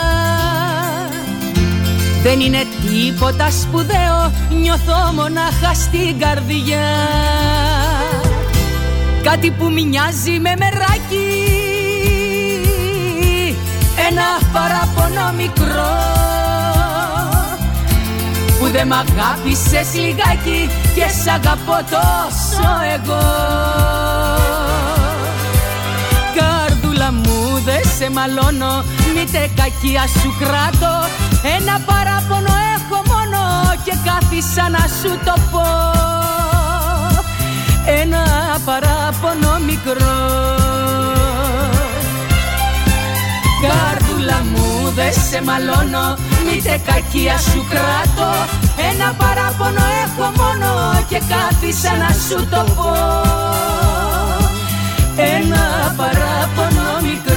Δεν 2.22 2.40
είναι 2.40 2.62
τίποτα 2.86 3.50
σπουδαίο 3.50 4.32
Νιώθω 4.60 5.12
μονάχα 5.14 5.74
στην 5.74 6.18
καρδιά. 6.18 6.86
Κάτι 9.22 9.50
που 9.50 9.70
μοιάζει 9.70 10.30
με 10.30 10.54
μεράκι. 10.58 11.44
Ένα 14.08 14.50
παράπονο 14.52 15.32
μικρό. 15.36 15.94
Που 18.58 18.66
δεν 18.72 18.86
μ' 18.86 18.92
αγάπησες 18.92 19.94
λιγάκι 19.94 20.70
και 20.94 21.06
σ' 21.22 21.28
αγαπώ 21.28 21.78
τόσο 21.90 22.68
εγώ 22.94 24.05
σε 27.98 28.10
μαλώνω. 28.10 28.84
Μήτε 29.14 29.50
κακία 29.60 30.04
σου 30.18 30.30
κράτω. 30.40 30.92
Ένα 31.56 31.80
παράπονο 31.88 32.54
έχω 32.76 32.98
μόνο 33.12 33.40
και 33.84 33.94
κάθισα 34.04 34.68
να 34.68 34.84
σου 34.98 35.18
το 35.24 35.34
πω. 35.50 35.66
Ένα 38.00 38.24
παράπονο 38.64 39.52
μικρό. 39.66 40.20
Καρδούλα 43.62 44.38
μου 44.52 44.92
δεν 44.94 45.12
σε 45.12 45.42
μαλώνω. 45.42 46.06
Μήτε 46.46 46.80
κακία 46.86 47.38
σου 47.38 47.64
κράτω. 47.70 48.28
Ένα 48.90 49.08
παράπονο 49.20 49.84
έχω 50.04 50.26
μόνο 50.40 50.70
Και 51.08 51.20
κάθισα 51.30 51.92
να 52.02 52.10
σου 52.26 52.46
το 52.50 52.64
πω. 52.76 52.92
Ένα 55.16 55.94
παράπονο 55.96 56.86
μικρό 57.02 57.35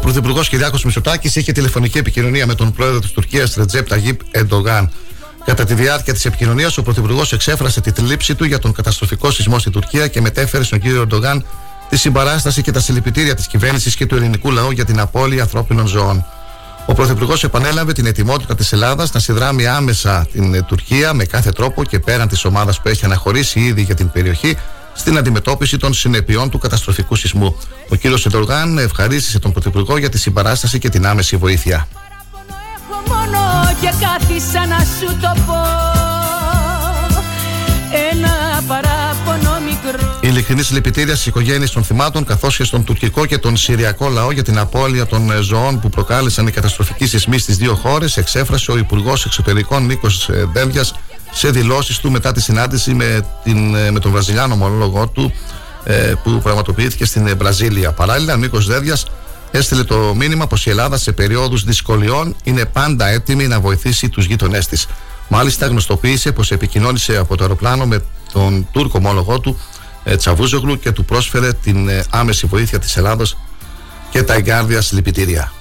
Πρωθυπουργός 0.00 0.48
Κυριάκος 0.48 0.84
Μητσοτάκης 0.84 1.36
είχε 1.36 1.52
τηλεφωνική 1.52 1.98
επικοινωνία 1.98 2.46
με 2.46 2.54
τον 2.54 2.72
πρόεδρο 2.72 2.98
της 2.98 3.10
Τουρκίας, 3.10 3.54
Ρετζέπ 3.54 3.88
Ταγίπ 3.88 4.20
Εντογάν. 4.30 4.90
Κατά 5.44 5.64
τη 5.64 5.74
διάρκεια 5.74 6.12
της 6.12 6.24
επικοινωνίας, 6.24 6.78
ο 6.78 6.82
Πρωθυπουργός 6.82 7.32
εξέφρασε 7.32 7.80
τη 7.80 7.90
θλίψη 7.90 8.34
του 8.34 8.44
για 8.44 8.58
τον 8.58 8.72
καταστροφικό 8.72 9.30
σεισμό 9.30 9.58
στην 9.58 9.72
Τουρκία 9.72 10.08
και 10.08 10.20
μετέφερε 10.20 10.64
στον 10.64 10.80
κύριο 10.80 11.00
Ερντογάν 11.00 11.44
τη 11.88 11.96
συμπαράσταση 11.96 12.62
και 12.62 12.70
τα 12.70 12.80
συλληπιτήρια 12.80 13.34
της 13.34 13.46
κυβέρνησης 13.46 13.96
και 13.96 14.06
του 14.06 14.16
ελληνικού 14.16 14.50
λαού 14.50 14.70
για 14.70 14.84
την 14.84 15.00
απώλεια 15.00 15.42
ανθρώπινων 15.42 15.86
ζώων. 15.86 16.24
Ο 16.86 16.92
Πρωθυπουργός 16.92 17.44
επανέλαβε 17.44 17.92
την 17.92 18.06
ετοιμότητα 18.06 18.54
της 18.54 18.72
Ελλάδας 18.72 19.12
να 19.12 19.20
συνδράμει 19.20 19.66
άμεσα 19.66 20.26
την 20.32 20.54
ε, 20.54 20.62
Τουρκία 20.62 21.14
με 21.14 21.24
κάθε 21.24 21.50
τρόπο 21.50 21.84
και 21.84 21.98
πέραν 21.98 22.28
της 22.28 22.44
ομάδας 22.44 22.80
που 22.80 22.88
έχει 22.88 23.04
αναχωρήσει 23.04 23.60
ήδη 23.60 23.82
για 23.82 23.94
την 23.94 24.10
περιοχή 24.10 24.56
στην 24.94 25.18
αντιμετώπιση 25.18 25.76
των 25.76 25.94
συνεπειών 25.94 26.50
του 26.50 26.58
καταστροφικού 26.58 27.14
σεισμού. 27.14 27.56
Ο 27.88 27.96
κ. 27.96 28.00
Ερντογάν 28.04 28.78
ευχαρίστησε 28.78 29.38
τον 29.38 29.52
Πρωθυπουργό 29.52 29.96
για 29.96 30.08
τη 30.08 30.18
συμπαράσταση 30.18 30.78
και 30.78 30.88
την 30.88 31.06
άμεση 31.06 31.36
βοήθεια. 31.36 31.88
Έχω 32.76 33.02
μόνο 33.06 33.38
και 33.80 33.92
κάθισα 34.00 34.66
να 34.66 34.78
σου 34.78 35.16
το 35.20 35.42
πω 35.46 35.62
Ένα 38.12 38.62
παράπονο 38.66 39.60
μικρό 39.60 40.18
Ειλικρινής 40.20 40.66
συλληπιτήρια 40.66 41.14
στις 41.14 41.26
οικογένειες 41.26 41.70
των 41.70 41.84
θυμάτων, 41.84 42.24
καθώς 42.24 42.56
και 42.56 42.64
στον 42.64 42.84
τουρκικό 42.84 43.26
και 43.26 43.38
τον 43.38 43.56
συριακό 43.56 44.08
λαό 44.08 44.32
για 44.32 44.42
την 44.42 44.58
απώλεια 44.58 45.06
των 45.06 45.30
ε, 45.30 45.40
ζωών 45.40 45.80
που 45.80 45.88
προκάλεσαν 45.88 46.46
οι 46.46 46.50
καταστροφικοί 46.50 47.06
σεισμοί 47.06 47.38
στις 47.38 47.56
δύο 47.56 47.74
χώρες, 47.74 48.16
εξέφρασε 48.16 48.70
ο 48.70 48.76
Υπουργός 48.76 49.24
Εξωτερικών 49.24 49.86
Νίκος 49.86 50.30
Δένδια 50.52 50.84
σε 51.32 51.50
δηλώσεις 51.50 51.98
του 51.98 52.10
μετά 52.10 52.32
τη 52.32 52.40
συνάντηση 52.40 52.94
με, 52.94 53.26
την, 53.42 53.74
ε, 53.74 53.90
με 53.90 53.98
τον 53.98 54.10
Βραζιλιάνο 54.10 54.54
ομολόγο 54.54 55.08
του 55.08 55.32
ε, 55.84 56.12
που 56.22 56.40
πραγματοποιήθηκε 56.42 57.04
στην 57.04 57.26
ε, 57.26 57.34
Βραζίλια. 57.34 57.92
Παράλληλα, 57.92 58.34
ο 58.34 58.36
Νίκος 58.36 58.66
Δένδια 58.66 58.96
έστειλε 59.50 59.84
το 59.84 60.14
μήνυμα 60.16 60.46
πως 60.46 60.66
η 60.66 60.70
Ελλάδα 60.70 60.96
σε 60.96 61.12
περιόδους 61.12 61.64
δυσκολιών 61.64 62.36
είναι 62.42 62.64
πάντα 62.64 63.06
έτοιμη 63.06 63.46
να 63.46 63.60
βοηθήσει 63.60 64.08
τους 64.08 64.26
γείτονές 64.26 64.66
της. 64.66 64.86
Μάλιστα, 65.28 65.66
γνωστοποίησε 65.66 66.32
πως 66.32 66.50
επικοινώνησε 66.50 67.16
από 67.16 67.36
το 67.36 67.42
αεροπλάνο 67.42 67.86
με 67.86 68.02
τον 68.32 68.66
Τούρκο 68.72 68.98
ομόλογό 68.98 69.40
του 69.40 69.58
ε, 70.04 70.16
Τσαβούζογλου 70.16 70.78
και 70.78 70.92
του 70.92 71.04
πρόσφερε 71.04 71.52
την 71.52 71.88
ε, 71.88 72.04
άμεση 72.10 72.46
βοήθεια 72.46 72.78
της 72.78 72.96
Ελλάδος 72.96 73.36
και 74.10 74.22
τα 74.22 74.34
εγκάρδια 74.34 74.80
συλληπιτήρια. 74.80 75.52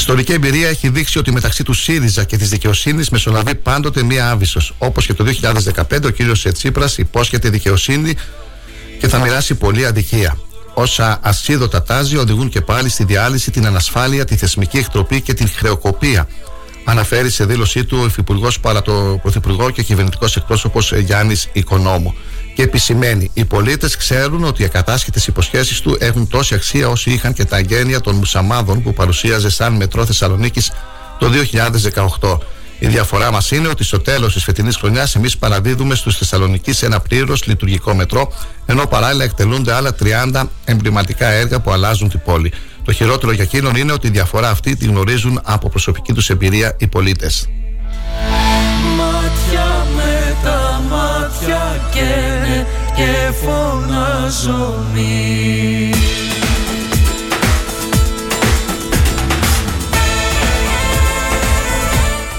Ιστορική 0.00 0.32
εμπειρία 0.32 0.68
έχει 0.68 0.88
δείξει 0.88 1.18
ότι 1.18 1.32
μεταξύ 1.32 1.62
του 1.64 1.72
ΣΥΡΙΖΑ 1.72 2.24
και 2.24 2.36
της 2.36 2.48
δικαιοσύνης 2.48 3.10
μεσολαβεί 3.10 3.54
πάντοτε 3.54 4.02
μία 4.02 4.30
άβυσος. 4.30 4.74
Όπως 4.78 5.06
και 5.06 5.14
το 5.14 5.24
2015, 5.24 6.04
ο 6.04 6.10
κύριος 6.10 6.46
Τσίπρα 6.52 6.88
υπόσχεται 6.96 7.48
δικαιοσύνη 7.48 8.14
και 9.00 9.08
θα 9.08 9.18
μοιράσει 9.18 9.54
πολλή 9.54 9.86
αδικία. 9.86 10.38
Όσα 10.74 11.18
ασίδωτα 11.22 11.82
τάζει 11.82 12.16
οδηγούν 12.16 12.48
και 12.48 12.60
πάλι 12.60 12.88
στη 12.88 13.04
διάλυση, 13.04 13.50
την 13.50 13.66
ανασφάλεια, 13.66 14.24
τη 14.24 14.36
θεσμική 14.36 14.78
εκτροπή 14.78 15.20
και 15.20 15.34
την 15.34 15.48
χρεοκοπία. 15.48 16.28
αναφέρει 16.84 17.30
σε 17.30 17.44
δήλωσή 17.44 17.84
του 17.84 17.98
ο 18.02 18.06
Υφυπουργός 18.06 18.60
παρά 18.60 18.82
το 18.82 19.18
Πρωθυπουργό 19.22 19.70
και 19.70 19.82
κυβερνητικός 19.82 20.36
εκπρόσωπος 20.36 20.92
Γιάννης 20.92 21.48
Οικονόμου. 21.52 22.14
Και 22.60 22.66
επισημαίνει: 22.66 23.30
Οι 23.34 23.44
πολίτες 23.44 23.96
ξέρουν 23.96 24.44
ότι 24.44 24.62
οι 24.62 24.64
ακατάσχετες 24.64 25.26
υποσχέσεις 25.26 25.80
του 25.80 25.96
έχουν 26.00 26.28
τόση 26.28 26.54
αξία 26.54 26.88
όσοι 26.88 27.10
είχαν 27.10 27.32
και 27.32 27.44
τα 27.44 27.56
αγγένεια 27.56 28.00
των 28.00 28.14
Μουσαμάδων 28.14 28.82
που 28.82 28.92
παρουσίαζε 28.92 29.50
σαν 29.50 29.72
μετρό 29.72 30.06
Θεσσαλονίκης 30.06 30.72
το 31.18 31.30
2018. 32.20 32.38
Η 32.78 32.86
διαφορά 32.86 33.30
μας 33.30 33.50
είναι 33.50 33.68
ότι 33.68 33.84
στο 33.84 34.00
τέλος 34.00 34.32
της 34.32 34.44
φετινής 34.44 34.76
χρονιάς 34.76 35.14
εμείς 35.14 35.36
παραδίδουμε 35.36 35.94
στους 35.94 36.16
Θεσσαλονίκης 36.18 36.82
ένα 36.82 37.00
πλήρως 37.00 37.46
λειτουργικό 37.46 37.94
μετρό, 37.94 38.32
ενώ 38.66 38.86
παράλληλα 38.86 39.24
εκτελούνται 39.24 39.72
άλλα 39.72 39.94
30 40.32 40.42
εμβληματικά 40.64 41.26
έργα 41.26 41.60
που 41.60 41.70
αλλάζουν 41.70 42.08
την 42.08 42.20
πόλη. 42.24 42.52
Το 42.84 42.92
χειρότερο 42.92 43.32
για 43.32 43.44
εκείνον 43.44 43.74
είναι 43.74 43.92
ότι 43.92 44.06
η 44.06 44.10
διαφορά 44.10 44.50
αυτή 44.50 44.76
τη 44.76 44.84
γνωρίζουν 44.84 45.40
από 45.44 45.68
προσωπική 45.68 46.12
τους 46.12 46.30
εμπειρία 46.30 46.76
οι 46.78 46.86
πολίτες. 46.86 47.48
Και 53.00 53.32
φωνάζω 53.32 54.84
μη. 54.94 55.90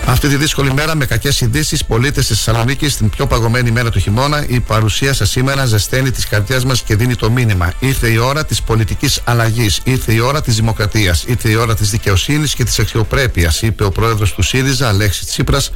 Αυτή 0.05 0.27
τη 0.27 0.35
δύσκολη 0.35 0.73
μέρα 0.73 0.95
με 0.95 1.05
κακές 1.05 1.41
ειδήσει, 1.41 1.85
πολίτες 1.87 2.27
της 2.27 2.43
Θεσσαλονίκη, 2.43 2.87
την 2.87 3.09
πιο 3.09 3.27
παγωμένη 3.27 3.71
μέρα 3.71 3.89
του 3.89 3.99
χειμώνα, 3.99 4.45
η 4.47 4.59
παρουσία 4.59 5.13
σας 5.13 5.29
σήμερα 5.29 5.65
ζεσταίνει 5.65 6.11
τις 6.11 6.27
καρδιές 6.27 6.63
μας 6.63 6.81
και 6.81 6.95
δίνει 6.95 7.15
το 7.15 7.31
μήνυμα. 7.31 7.73
Ήρθε 7.79 8.07
η 8.07 8.17
ώρα 8.17 8.45
της 8.45 8.61
πολιτικής 8.61 9.21
αλλαγής, 9.23 9.81
ήρθε 9.83 10.13
η 10.13 10.19
ώρα 10.19 10.41
της 10.41 10.55
δημοκρατίας, 10.55 11.23
ήρθε 11.23 11.49
η 11.49 11.55
ώρα 11.55 11.75
της 11.75 11.89
δικαιοσύνης 11.89 12.53
και 12.53 12.63
της 12.63 12.79
αξιοπρέπειας, 12.79 13.61
είπε 13.61 13.83
ο 13.83 13.91
πρόεδρος 13.91 14.33
του 14.33 14.41
ΣΥΡΙΖΑ, 14.41 14.87
Αλέξης 14.87 15.25
Τσίπρας, 15.25 15.71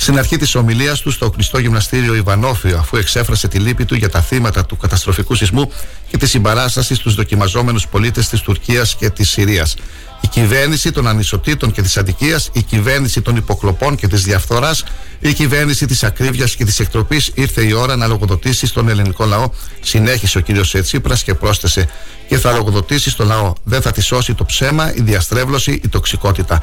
στην 0.00 0.18
αρχή 0.18 0.36
της 0.36 0.54
ομιλίας 0.54 1.00
του 1.00 1.10
στο 1.10 1.30
κλειστό 1.30 1.58
γυμναστήριο 1.58 2.14
Ιβανόφιο, 2.14 2.78
αφού 2.78 2.96
εξέφρασε 2.96 3.48
τη 3.48 3.58
λύπη 3.58 3.84
του 3.84 3.94
για 3.94 4.08
τα 4.08 4.20
θύματα 4.20 4.64
του 4.64 4.76
καταστροφικού 4.76 5.34
σεισμού 5.34 5.72
και 6.10 6.16
τη 6.16 6.26
συμπαράσταση 6.26 6.94
στους 6.94 7.14
δοκιμαζόμενους 7.14 7.86
πολίτες 7.86 8.28
της 8.28 8.40
Τουρκίας 8.40 8.96
και 8.96 9.10
της 9.10 9.30
Συρίας. 9.30 9.74
Η 10.20 10.28
κυβέρνηση 10.28 10.92
των 10.92 11.06
ανισοτήτων 11.06 11.72
και 11.72 11.82
της 11.82 11.96
αδικίας, 11.96 12.50
η 12.52 12.62
κυβέρνηση 12.62 13.20
των 13.20 13.36
υποκλοπών 13.36 13.96
και 13.96 14.08
της 14.08 14.22
διαφθοράς, 14.22 14.84
η 15.20 15.32
κυβέρνηση 15.32 15.86
της 15.86 16.04
ακρίβειας 16.04 16.56
και 16.56 16.64
της 16.64 16.80
εκτροπής 16.80 17.30
ήρθε 17.34 17.64
η 17.64 17.72
ώρα 17.72 17.96
να 17.96 18.06
λογοδοτήσει 18.06 18.66
στον 18.66 18.88
ελληνικό 18.88 19.24
λαό, 19.24 19.50
συνέχισε 19.80 20.38
ο 20.38 20.42
κ. 20.42 20.80
Τσίπρα 20.82 21.16
και 21.24 21.34
πρόσθεσε. 21.34 21.88
Και 22.28 22.38
θα 22.38 22.52
λογοδοτήσει 22.52 23.10
στο 23.10 23.24
λαό. 23.24 23.52
Δεν 23.64 23.82
θα 23.82 23.92
τη 23.92 24.00
σώσει 24.00 24.34
το 24.34 24.44
ψέμα, 24.44 24.94
η 24.94 25.00
διαστρέβλωση, 25.00 25.80
η 25.84 25.88
τοξικότητα. 25.88 26.62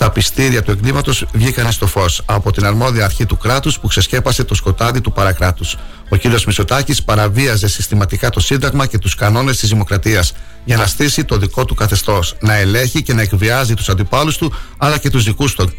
Τα 0.00 0.10
πιστήρια 0.10 0.62
του 0.62 0.70
εγκλήματος 0.70 1.24
βγήκαν 1.32 1.72
στο 1.72 1.86
φως 1.86 2.22
από 2.24 2.52
την 2.52 2.64
αρμόδια 2.66 3.04
αρχή 3.04 3.26
του 3.26 3.36
κράτους 3.36 3.78
που 3.78 3.86
ξεσκέπασε 3.86 4.44
το 4.44 4.54
σκοτάδι 4.54 5.00
του 5.00 5.12
παρακράτους. 5.12 5.76
Ο 6.08 6.16
κ. 6.16 6.24
Μισωτάκη 6.46 7.04
παραβίαζε 7.04 7.68
συστηματικά 7.68 8.30
το 8.30 8.40
Σύνταγμα 8.40 8.86
και 8.86 8.98
τους 8.98 9.14
κανόνες 9.14 9.56
της 9.56 9.68
Δημοκρατίας 9.68 10.32
για 10.64 10.76
να 10.76 10.86
στήσει 10.86 11.24
το 11.24 11.36
δικό 11.36 11.64
του 11.64 11.74
καθεστώς, 11.74 12.36
να 12.40 12.54
ελέγχει 12.54 13.02
και 13.02 13.14
να 13.14 13.22
εκβιάζει 13.22 13.74
τους 13.74 13.88
αντιπάλους 13.88 14.36
του 14.36 14.54
αλλά 14.76 14.98
και 14.98 15.10
τους 15.10 15.24
δικούς 15.24 15.54
του, 15.54 15.72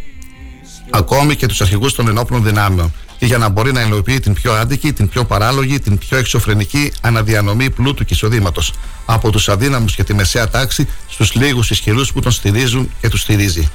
ακόμη 0.90 1.36
και 1.36 1.46
τους 1.46 1.62
αρχηγούς 1.62 1.94
των 1.94 2.08
ενόπλων 2.08 2.44
δυνάμεων, 2.44 2.94
και 3.18 3.26
για 3.26 3.38
να 3.38 3.50
μπορεί 3.50 3.72
να 3.72 3.82
υλοποιεί 3.82 4.20
την 4.20 4.34
πιο 4.34 4.54
άδικη, 4.54 4.94
την 4.94 5.10
πιο 5.10 5.26
παράλογη, 5.26 5.80
την 5.80 5.98
πιο 5.98 6.18
εξωφρενική 6.18 6.92
αναδιανομή 7.02 7.70
πλούτου 7.70 8.06
και 8.06 8.14
εισοδήματος 8.14 8.74
από 9.06 9.32
τους 9.32 9.50
αδύναμους 9.50 9.96
και 9.96 10.04
τη 10.04 10.14
μεσαία 10.14 10.50
τάξη 10.50 10.88
στους 11.10 11.34
λίγους 11.34 11.70
ισχυρούς 11.70 12.12
που 12.12 12.22
τον 12.22 12.32
στηρίζουν 12.32 12.92
και 13.02 13.10
τους 13.10 13.22
στηρίζει. 13.22 13.72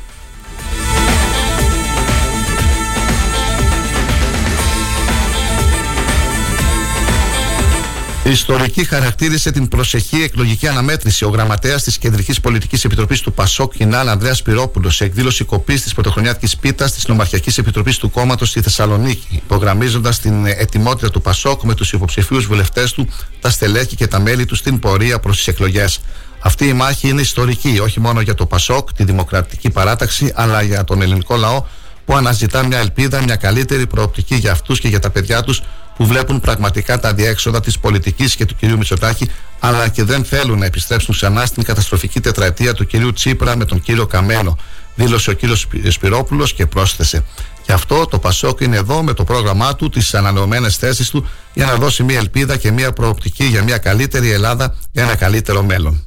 Η 8.26 8.30
ιστορική 8.30 8.84
χαρακτήρισε 8.84 9.50
την 9.50 9.68
προσεχή 9.68 10.22
εκλογική 10.22 10.68
αναμέτρηση 10.68 11.24
ο 11.24 11.28
γραμματέας 11.28 11.82
της 11.82 11.98
Κεντρικής 11.98 12.40
Πολιτικής 12.40 12.84
Επιτροπής 12.84 13.20
του 13.20 13.32
Πασόκ, 13.32 13.74
Κινάλ 13.74 14.08
Ανδρέας 14.08 14.42
Πυρόπουλος, 14.42 14.96
σε 14.96 15.04
εκδήλωση 15.04 15.44
κοπής 15.44 15.82
της 15.82 15.94
πρωτοχρονιάτικης 15.94 16.56
πίτας 16.56 16.92
της 16.92 17.06
Νομαρχιακής 17.06 17.58
Επιτροπής 17.58 17.98
του 17.98 18.10
Κόμματος 18.10 18.48
στη 18.48 18.60
Θεσσαλονίκη, 18.60 19.26
υπογραμμίζοντας 19.30 20.20
την 20.20 20.46
ετοιμότητα 20.46 21.10
του 21.10 21.20
Πασόκ 21.20 21.62
με 21.62 21.74
τους 21.74 21.92
υποψηφίους 21.92 22.46
βουλευτές 22.46 22.92
του, 22.92 23.08
τα 23.40 23.50
στελέχη 23.50 23.96
και 23.96 24.06
τα 24.06 24.20
μέλη 24.20 24.44
του 24.44 24.54
στην 24.54 24.78
πορεία 24.78 25.20
προς 25.20 25.36
τις 25.36 25.46
εκλογές. 25.46 26.00
Αυτή 26.40 26.66
η 26.66 26.72
μάχη 26.72 27.08
είναι 27.08 27.20
ιστορική, 27.20 27.78
όχι 27.82 28.00
μόνο 28.00 28.20
για 28.20 28.34
το 28.34 28.46
Πασόκ, 28.46 28.92
τη 28.92 29.04
Δημοκρατική 29.04 29.70
Παράταξη, 29.70 30.32
αλλά 30.34 30.62
για 30.62 30.84
τον 30.84 31.02
ελληνικό 31.02 31.36
λαό 31.36 31.64
που 32.04 32.16
αναζητά 32.16 32.66
μια 32.66 32.78
ελπίδα, 32.78 33.22
μια 33.22 33.36
καλύτερη 33.36 33.86
προοπτική 33.86 34.34
για 34.34 34.52
αυτούς 34.52 34.80
και 34.80 34.88
για 34.88 35.00
τα 35.00 35.10
παιδιά 35.10 35.42
τους 35.42 35.62
που 35.96 36.06
βλέπουν 36.06 36.40
πραγματικά 36.40 37.00
τα 37.00 37.14
διέξοδα 37.14 37.60
της 37.60 37.78
πολιτικής 37.78 38.36
και 38.36 38.44
του 38.44 38.56
κυρίου 38.56 38.76
Μητσοτάκη, 38.76 39.30
αλλά 39.60 39.88
και 39.88 40.04
δεν 40.04 40.24
θέλουν 40.24 40.58
να 40.58 40.64
επιστρέψουν 40.64 41.14
ξανά 41.14 41.46
στην 41.46 41.62
καταστροφική 41.62 42.20
τετραετία 42.20 42.74
του 42.74 42.86
κυρίου 42.86 43.12
Τσίπρα 43.12 43.56
με 43.56 43.64
τον 43.64 43.80
κύριο 43.80 44.06
Καμένο, 44.06 44.58
δήλωσε 44.94 45.30
ο 45.30 45.32
κύριος 45.32 45.66
Σπυρόπουλος 45.88 46.52
και 46.52 46.66
πρόσθεσε. 46.66 47.24
Γι' 47.66 47.72
αυτό 47.72 48.06
το 48.06 48.18
Πασόκ 48.18 48.60
είναι 48.60 48.76
εδώ 48.76 49.02
με 49.02 49.12
το 49.12 49.24
πρόγραμμά 49.24 49.76
του, 49.76 49.88
τις 49.88 50.14
ανανεωμένες 50.14 50.76
θέσεις 50.76 51.10
του, 51.10 51.28
για 51.54 51.66
να 51.66 51.74
δώσει 51.74 52.02
μια 52.02 52.18
ελπίδα 52.18 52.56
και 52.56 52.70
μια 52.70 52.92
προοπτική 52.92 53.44
για 53.44 53.62
μια 53.62 53.78
καλύτερη 53.78 54.30
Ελλάδα, 54.30 54.74
για 54.92 55.02
ένα 55.02 55.16
καλύτερο 55.16 55.62
μέλλον. 55.62 56.06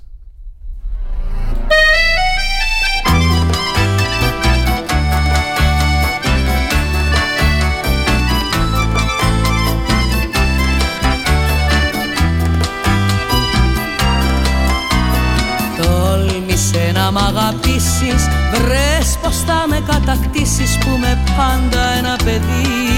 Μ' 17.12 17.18
αγαπήσεις 17.18 18.28
Βρες 18.52 19.18
πως 19.22 19.38
θα 19.46 19.66
με 19.70 19.84
κατακτήσεις 19.92 20.78
που 20.78 20.90
με 21.00 21.18
πάντα 21.38 21.92
ένα 21.98 22.16
παιδί 22.24 22.90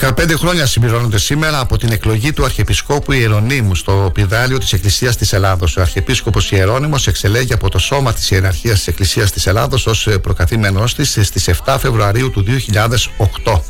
15 0.00 0.34
χρόνια 0.38 0.66
συμπληρώνονται 0.66 1.18
σήμερα 1.18 1.58
από 1.60 1.78
την 1.78 1.92
εκλογή 1.92 2.32
του 2.32 2.44
Αρχιεπισκόπου 2.44 3.12
Ιερονίμου 3.12 3.74
στο 3.74 4.10
πιδάλιο 4.14 4.58
της 4.58 4.72
Εκκλησίας 4.72 5.16
της 5.16 5.32
Ελλάδος. 5.32 5.76
Ο 5.76 5.80
Αρχιεπίσκοπος 5.80 6.50
Ιερόνιμος 6.50 7.06
εξελέγει 7.06 7.52
από 7.52 7.68
το 7.68 7.78
σώμα 7.78 8.12
της 8.12 8.30
Ιεραρχίας 8.30 8.76
της 8.76 8.86
Εκκλησίας 8.86 9.30
της 9.30 9.46
Ελλάδος 9.46 9.86
ως 9.86 10.08
προκαθήμενός 10.22 10.94
της 10.94 11.18
στις 11.22 11.48
7 11.48 11.76
Φεβρουαρίου 11.78 12.30
του 12.30 12.42
2008. 12.42 13.62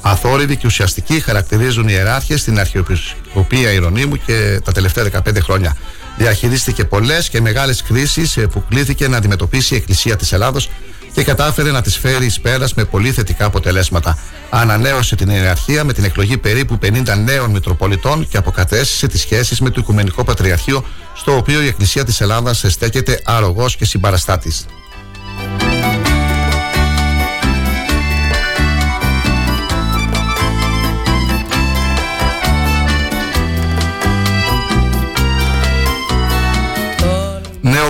Αθόρυβοι 0.00 0.56
και 0.56 0.66
ουσιαστικοί 0.66 1.20
χαρακτηρίζουν 1.20 1.88
οι 1.88 1.92
ιεράρχες 1.94 2.40
στην 2.40 2.58
Αρχιεπισκοπία 2.58 3.72
Ιερονίμου 3.72 4.16
και 4.26 4.60
τα 4.64 4.72
τελευταία 4.72 5.04
15 5.04 5.40
χρόνια 5.40 5.76
διαχειρίστηκε 6.16 6.84
πολλές 6.84 7.28
και 7.28 7.40
μεγάλες 7.40 7.82
κρίσεις 7.82 8.36
ε, 8.36 8.46
που 8.46 8.64
κλήθηκε 8.68 9.08
να 9.08 9.16
αντιμετωπίσει 9.16 9.74
η 9.74 9.76
Εκκλησία 9.76 10.16
της 10.16 10.32
Ελλάδος 10.32 10.70
και 11.14 11.24
κατάφερε 11.24 11.70
να 11.70 11.82
τις 11.82 11.96
φέρει 11.98 12.24
εις 12.24 12.40
πέρας 12.40 12.74
με 12.74 12.84
πολύ 12.84 13.12
θετικά 13.12 13.44
αποτελέσματα. 13.44 14.18
Ανανέωσε 14.50 15.16
την 15.16 15.28
ιεραρχία 15.28 15.84
με 15.84 15.92
την 15.92 16.04
εκλογή 16.04 16.38
περίπου 16.38 16.78
50 16.82 17.02
νέων 17.24 17.50
Μητροπολιτών 17.50 18.28
και 18.28 18.36
αποκατέστησε 18.36 19.06
τις 19.06 19.20
σχέσεις 19.20 19.60
με 19.60 19.70
το 19.70 19.80
Οικουμενικό 19.80 20.24
Πατριαρχείο, 20.24 20.84
στο 21.14 21.36
οποίο 21.36 21.62
η 21.62 21.66
Εκκλησία 21.66 22.04
της 22.04 22.20
Ελλάδας 22.20 22.64
στέκεται 22.68 23.20
αρρωγό 23.24 23.66
και 23.78 23.84
συμπαραστάτης. 23.84 24.66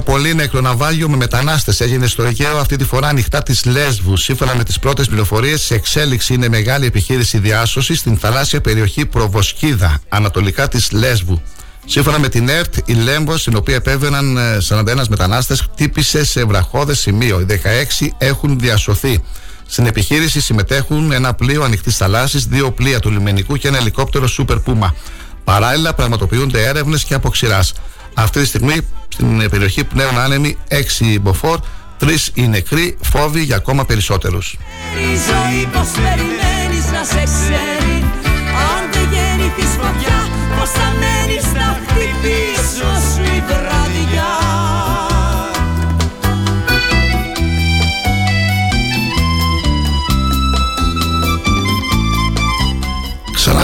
Νεοπολή 0.07 0.35
νεκροναβάγιο 0.35 1.09
με 1.09 1.17
μετανάστες 1.17 1.81
έγινε 1.81 2.07
στο 2.07 2.23
Αιγαίο 2.23 2.59
αυτή 2.59 2.77
τη 2.77 2.85
φορά 2.85 3.09
ανοιχτά 3.09 3.43
της 3.43 3.65
Λέσβου. 3.65 4.17
Σύμφωνα 4.17 4.55
με 4.55 4.65
τις 4.65 4.79
πρώτες 4.79 5.07
πληροφορίες, 5.07 5.63
σε 5.63 5.75
εξέλιξη 5.75 6.35
είναι 6.35 6.49
μεγάλη 6.49 6.87
επιχείρηση 6.87 7.39
διάσωσης 7.39 7.99
στην 7.99 8.19
θαλάσσια 8.19 8.61
περιοχή 8.61 9.07
Προβοσκίδα, 9.07 10.01
ανατολικά 10.09 10.69
της 10.69 10.91
Λέσβου. 10.93 11.43
Σύμφωνα 11.85 12.19
με 12.19 12.29
την 12.29 12.49
ΕΡΤ, 12.49 12.75
η 12.85 12.93
Λέμβο, 12.93 13.37
στην 13.37 13.57
οποία 13.57 13.75
επέβαιναν 13.75 14.39
41 14.69 14.87
ε, 14.87 14.95
μετανάστες, 15.09 15.61
χτύπησε 15.61 16.25
σε 16.25 16.45
βραχώδες 16.45 16.99
σημείο. 16.99 17.41
Οι 17.41 17.47
16 18.01 18.07
έχουν 18.19 18.59
διασωθεί. 18.59 19.23
Στην 19.67 19.87
επιχείρηση 19.87 20.41
συμμετέχουν 20.41 21.13
ένα 21.13 21.35
πλοίο 21.35 21.63
ανοιχτής 21.63 21.97
θαλάσσης, 21.97 22.47
δύο 22.47 22.73
πλοία 22.73 22.99
του 22.99 23.11
λιμενικού 23.11 23.57
και 23.57 23.69
ένα 23.69 23.77
ελικόπτερο 23.77 24.29
Super 24.39 24.57
Puma. 24.67 24.89
Παράλληλα, 25.45 25.95
πραγματοποιούνται 25.95 26.67
έρευνες 26.67 27.05
και 27.05 27.15
από 27.15 27.29
ξηρά. 27.29 27.61
Αυτή 28.15 28.41
τη 28.41 28.47
στιγμή 28.47 28.81
στην 29.09 29.51
περιοχή 29.51 29.85
πνέουν 29.85 30.19
άνεμοι 30.19 30.57
6 30.71 31.19
μποφόρ, 31.21 31.59
3 32.01 32.07
οι 32.35 32.49
νεκροί, 32.49 32.97
φόβοι 33.03 33.43
για 33.43 33.57
ακόμα 33.57 33.85
περισσότερους. 33.85 34.57
Η 35.01 35.17
ζωή 35.29 35.67
πως 35.73 35.89
περιμένεις 35.91 36.91
να 36.93 37.05
σε 37.05 37.23
ξέρει 37.25 38.05
Αν 38.75 38.83
δεν 38.93 39.09
γεννηθείς 39.13 39.73
φωτιά 39.81 40.29
πως 40.59 40.71
θα 40.71 40.95
μένεις 41.01 41.45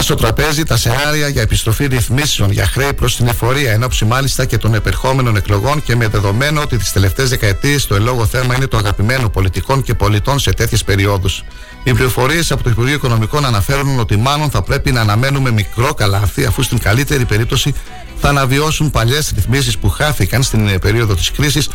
στο 0.01 0.15
τραπέζι 0.15 0.63
τα 0.63 0.77
σενάρια 0.77 1.27
για 1.27 1.41
επιστροφή 1.41 1.85
ρυθμίσεων 1.85 2.51
για 2.51 2.65
χρέη 2.65 2.93
προς 2.93 3.15
την 3.15 3.27
εφορία, 3.27 3.71
εν 3.71 3.83
ώψη 3.83 4.05
μάλιστα 4.05 4.45
και 4.45 4.57
των 4.57 4.73
επερχόμενων 4.73 5.35
εκλογών 5.35 5.83
και 5.83 5.95
με 5.95 6.07
δεδομένο 6.07 6.61
ότι 6.61 6.77
τις 6.77 6.91
τελευταίες 6.91 7.29
δεκαετίες 7.29 7.87
το 7.87 7.95
ελόγο 7.95 8.25
θέμα 8.25 8.55
είναι 8.55 8.67
το 8.67 8.77
αγαπημένο 8.77 9.29
πολιτικών 9.29 9.83
και 9.83 9.93
πολιτών 9.93 10.39
σε 10.39 10.53
τέτοιες 10.53 10.83
περιόδους. 10.83 11.43
Οι 11.83 11.93
πληροφορίες 11.93 12.51
από 12.51 12.63
το 12.63 12.69
Υπουργείο 12.69 12.95
Οικονομικών 12.95 13.45
αναφέρουν 13.45 13.99
ότι 13.99 14.17
μάλλον 14.17 14.49
θα 14.49 14.61
πρέπει 14.61 14.91
να 14.91 15.01
αναμένουμε 15.01 15.51
μικρό 15.51 15.93
καλάθι, 15.93 16.45
αφού 16.45 16.63
στην 16.63 16.79
καλύτερη 16.79 17.25
περίπτωση 17.25 17.73
θα 18.21 18.29
αναβιώσουν 18.29 18.91
παλιές 18.91 19.31
ρυθμίσεις 19.35 19.77
που 19.77 19.89
χάθηκαν 19.89 20.43
στην 20.43 20.67
ε, 20.67 20.77
περίοδο 20.77 21.15
της 21.15 21.31
κρίσης, 21.31 21.69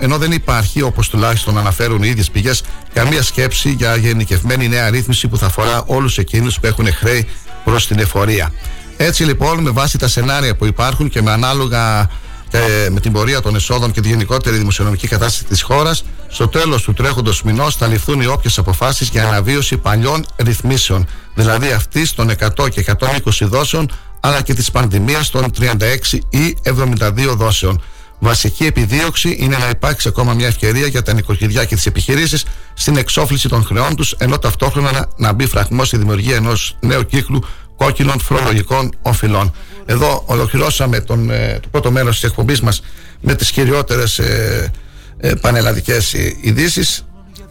ενώ 0.00 0.18
δεν 0.18 0.32
υπάρχει, 0.32 0.82
όπως 0.82 1.08
τουλάχιστον 1.08 1.58
αναφέρουν 1.58 2.02
οι 2.02 2.08
ίδιες 2.08 2.30
πηγές, 2.30 2.62
καμία 2.92 3.22
σκέψη 3.22 3.70
για 3.70 3.96
γενικευμένη 3.96 4.68
νέα 4.68 4.90
ρύθμιση 4.90 5.28
που 5.28 5.38
θα 5.38 5.46
αφορά 5.46 5.82
όλους 5.86 6.18
εκείνους 6.18 6.60
που 6.60 6.66
έχουν 6.66 6.92
χρέη 6.92 7.28
προς 7.70 7.86
την 7.86 7.98
εφορία. 7.98 8.52
Έτσι 8.96 9.24
λοιπόν, 9.24 9.62
με 9.62 9.70
βάση 9.70 9.98
τα 9.98 10.08
σενάρια 10.08 10.56
που 10.56 10.66
υπάρχουν 10.66 11.08
και 11.08 11.22
με 11.22 11.30
ανάλογα 11.30 12.10
ε, 12.50 12.88
με 12.90 13.00
την 13.00 13.12
πορεία 13.12 13.40
των 13.40 13.54
εσόδων 13.54 13.90
και 13.90 14.00
τη 14.00 14.08
γενικότερη 14.08 14.56
δημοσιονομική 14.56 15.08
κατάσταση 15.08 15.44
της 15.44 15.62
χώρας, 15.62 16.04
στο 16.28 16.48
τέλος 16.48 16.82
του 16.82 16.92
τρέχοντος 16.92 17.42
μηνός 17.42 17.76
θα 17.76 17.86
ληφθούν 17.86 18.20
οι 18.20 18.26
όποιες 18.26 18.58
αποφάσεις 18.58 19.08
για 19.08 19.28
αναβίωση 19.28 19.76
παλιών 19.76 20.26
ρυθμίσεων, 20.36 21.06
δηλαδή 21.34 21.70
αυτή 21.70 22.14
των 22.14 22.30
100 22.30 22.68
και 22.70 22.80
120 22.80 23.46
δόσεων, 23.46 23.90
αλλά 24.20 24.42
και 24.42 24.54
της 24.54 24.70
πανδημίας 24.70 25.30
των 25.30 25.50
36 25.50 26.18
ή 26.30 26.56
72 26.62 27.34
δόσεων. 27.36 27.82
Βασική 28.18 28.64
επιδίωξη 28.64 29.36
είναι 29.40 29.56
να 29.56 29.68
υπάρξει 29.68 30.08
ακόμα 30.08 30.34
μια 30.34 30.46
ευκαιρία 30.46 30.86
για 30.86 31.02
τα 31.02 31.12
νοικοκυριά 31.12 31.64
και 31.64 31.74
τις 31.74 31.86
επιχειρήσεις 31.86 32.44
στην 32.74 32.96
εξόφληση 32.96 33.48
των 33.48 33.64
χρεών 33.64 33.96
τους, 33.96 34.12
ενώ 34.18 34.38
ταυτόχρονα 34.38 35.08
να 35.16 35.32
μπει 35.32 35.46
φραγμός 35.46 35.86
στη 35.86 35.96
δημιουργία 35.96 36.36
ενός 36.36 36.76
νέου 36.80 37.06
κύκλου 37.06 37.44
κόκκινων 37.76 38.20
φορολογικών 38.20 38.92
οφειλών. 39.02 39.52
Εδώ 39.84 40.22
ολοκληρώσαμε 40.26 41.00
τον, 41.00 41.30
ε, 41.30 41.58
το 41.62 41.68
πρώτο 41.70 41.90
μέρος 41.90 42.14
της 42.20 42.28
εκπομπής 42.28 42.60
μας 42.60 42.82
με 43.20 43.34
τις 43.34 43.50
κυριότερες 43.50 44.18
ε, 44.18 44.72
ε, 45.18 45.34
πανελλαδικές 45.34 46.12
ειδήσεις 46.40 47.04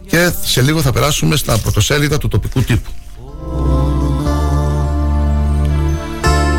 και 0.06 0.32
σε 0.44 0.62
λίγο 0.62 0.82
θα 0.82 0.92
περάσουμε 0.92 1.36
στα 1.36 1.58
πρωτοσέλιδα 1.58 2.18
του 2.18 2.28
τοπικού 2.28 2.62
τύπου. 2.62 2.90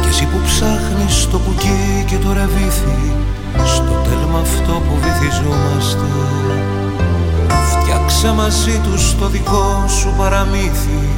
Και 0.02 0.08
εσύ 0.10 0.24
που 0.26 0.42
ψάχνεις 0.46 1.28
το 1.32 1.40
πουκί 1.40 2.06
και 2.08 2.18
το 2.18 2.34
ρεβίθι 2.34 3.14
στο 3.66 3.94
τέλμα 4.04 4.40
αυτό 4.40 4.72
που 4.72 4.94
βυθιζόμαστε 5.02 6.08
φτιάξε 7.70 8.32
μαζί 8.32 8.82
τους 8.84 9.16
το 9.20 9.28
δικό 9.28 9.86
σου 9.88 10.14
παραμύθι 10.18 11.10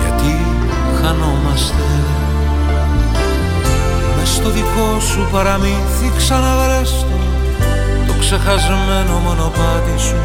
γιατί 0.00 0.36
χανόμαστε. 1.00 1.84
Μες 4.16 4.28
στο 4.28 4.50
δικό 4.50 5.00
σου 5.00 5.28
παραμύθι 5.32 6.12
ξαναβρες 6.16 6.90
το 6.90 7.16
το 8.06 8.14
ξεχασμένο 8.20 9.18
μονοπάτι 9.24 9.96
σου. 9.98 10.20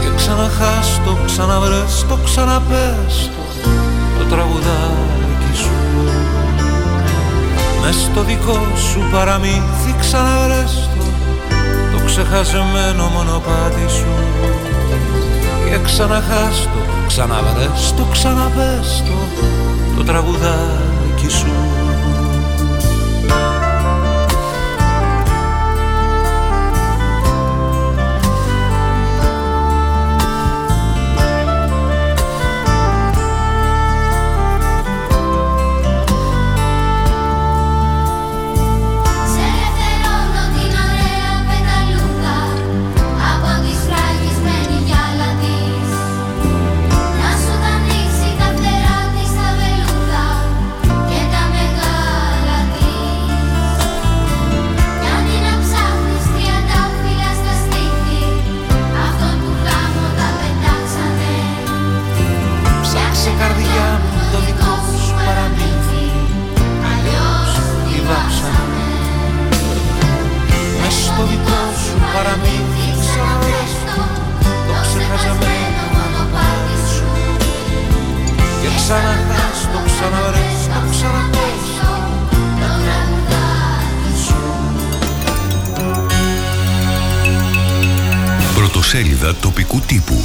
Και 0.00 0.08
ξαναχάστο, 0.16 1.18
ξαναβρες 1.26 2.04
το, 2.08 2.18
ξαναπες 2.24 3.30
το, 3.62 3.70
το 4.18 4.24
τραγουδάκι 4.24 5.34
σου 5.40 5.43
Μες 7.86 7.94
στο 7.94 8.22
δικό 8.22 8.60
σου 8.90 9.08
παραμύθι 9.12 9.94
ξαναβρες 10.00 10.90
το, 10.98 11.04
το 11.96 12.04
ξεχασμένο 12.04 13.06
μονοπάτι 13.06 13.88
σου. 13.88 14.06
Και 15.68 15.78
ξαναχάστο, 15.82 16.78
ξαναβρες 17.06 17.94
το, 17.96 18.04
ξαναπες 18.12 19.02
το, 19.06 19.42
το 19.96 20.04
τραγουδάκι 20.04 21.28
σου 21.28 21.52
Πρωτοσέλιδα 89.24 89.34
τοπικού 89.40 89.80
τύπου 89.80 90.24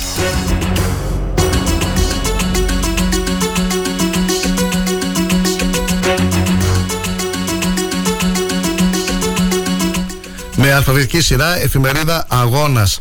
Με 10.56 10.74
αλφαβητική 10.74 11.22
σειρά 11.22 11.58
εφημερίδα 11.58 12.26
Αγώνας 12.30 13.00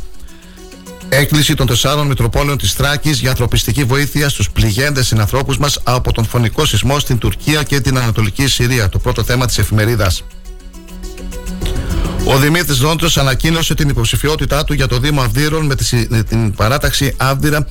Έκκληση 1.08 1.54
των 1.54 1.66
τεσσάρων 1.66 2.06
Μητροπόλεων 2.06 2.58
της 2.58 2.74
Τράκης 2.74 3.20
για 3.20 3.30
ανθρωπιστική 3.30 3.84
βοήθεια 3.84 4.28
στους 4.28 4.50
πληγέντες 4.50 5.06
συνανθρώπους 5.06 5.58
μας 5.58 5.78
από 5.82 6.12
τον 6.12 6.24
φωνικό 6.24 6.64
σεισμό 6.64 6.98
στην 6.98 7.18
Τουρκία 7.18 7.62
και 7.62 7.80
την 7.80 7.98
Ανατολική 7.98 8.46
Συρία. 8.46 8.88
Το 8.88 8.98
πρώτο 8.98 9.22
θέμα 9.22 9.46
της 9.46 9.58
εφημερίδας. 9.58 10.24
Ο 12.30 12.38
Δημήτρης 12.38 12.78
Δόντρο 12.78 13.08
ανακοίνωσε 13.14 13.74
την 13.74 13.88
υποψηφιότητά 13.88 14.64
του 14.64 14.72
για 14.72 14.86
το 14.86 14.98
Δήμο 14.98 15.20
Αυδείρων 15.20 15.66
με 16.08 16.22
την 16.22 16.54
παράταξη 16.54 17.14
Αυδήρα 17.16 17.66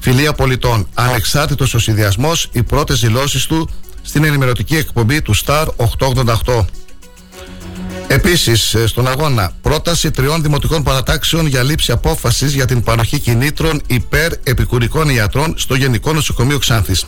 Φιλία 0.00 0.32
Πολιτών. 0.32 0.88
Ανεξάρτητος 0.94 1.74
ο 1.74 1.78
συνδυασμός, 1.78 2.48
οι 2.52 2.62
πρώτες 2.62 3.00
δηλώσεις 3.00 3.46
του 3.46 3.68
στην 4.02 4.24
ενημερωτική 4.24 4.76
εκπομπή 4.76 5.22
του 5.22 5.34
Star 5.36 5.66
888. 5.76 6.66
Επίσης, 8.06 8.74
ε, 8.74 8.86
στον 8.86 9.08
αγώνα, 9.08 9.52
πρόταση 9.62 10.10
τριών 10.10 10.42
δημοτικών 10.42 10.82
παρατάξεων 10.82 11.46
για 11.46 11.62
λήψη 11.62 11.92
απόφασης 11.92 12.52
για 12.52 12.66
την 12.66 12.82
παροχή 12.82 13.18
κινήτρων 13.18 13.80
υπέρ 13.86 14.32
επικουρικών 14.42 15.08
ιατρών 15.08 15.54
στο 15.56 15.74
Γενικό 15.74 16.12
Νοσοκομείο 16.12 16.58
Ξάνθης. 16.58 17.04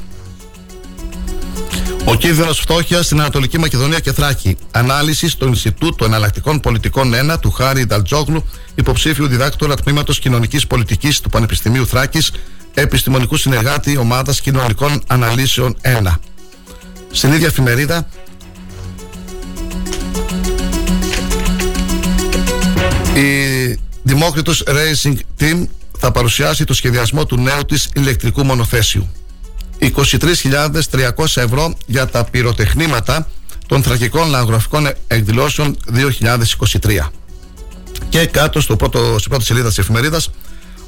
Ο 2.08 2.14
κίνδυνος 2.14 2.58
φτώχειας 2.58 3.04
στην 3.04 3.20
Ανατολική 3.20 3.58
Μακεδονία 3.58 4.00
και 4.00 4.12
Θράκη. 4.12 4.56
Ανάλυση 4.70 5.28
στο 5.28 5.46
Ινστιτούτο 5.46 6.04
Εναλλακτικών 6.04 6.60
Πολιτικών 6.60 7.12
1 7.32 7.36
του 7.40 7.50
Χάρη 7.50 7.84
Νταλτζόγλου, 7.86 8.44
υποψήφιου 8.74 9.26
διδάκτορα 9.26 9.74
τμήματος 9.74 10.18
Κοινωνικής 10.18 10.66
Πολιτικής 10.66 11.20
του 11.20 11.28
Πανεπιστημίου 11.28 11.86
Θράκης, 11.86 12.32
επιστημονικού 12.74 13.36
συνεργάτη 13.36 13.96
Ομάδας 13.96 14.40
Κοινωνικών 14.40 15.02
Αναλύσεων 15.06 15.76
1. 15.82 16.20
Στην 17.10 17.32
ίδια 17.32 17.46
εφημερίδα, 17.46 18.08
Η 23.14 23.78
Δημόκριτος 24.02 24.64
Racing 24.66 25.16
Team 25.40 25.66
θα 25.98 26.10
παρουσιάσει 26.10 26.64
το 26.64 26.74
σχεδιασμό 26.74 27.26
του 27.26 27.36
νέου 27.36 27.64
της 27.64 27.88
ηλεκτρικού 27.94 28.44
μονοθέσιου. 28.44 29.08
23.300 29.80 31.24
ευρώ 31.34 31.74
για 31.86 32.06
τα 32.06 32.24
πυροτεχνήματα 32.24 33.28
των 33.66 33.82
θρακικών 33.82 34.28
λαγογραφικών 34.28 34.88
εκδηλώσεων 35.06 35.76
2023. 36.80 37.10
Και 38.08 38.26
κάτω 38.26 38.60
στο 38.60 38.76
πρώτο, 38.76 39.16
στην 39.18 39.30
πρώτη 39.30 39.44
σελίδα 39.44 39.68
της 39.68 39.78
εφημερίδας 39.78 40.30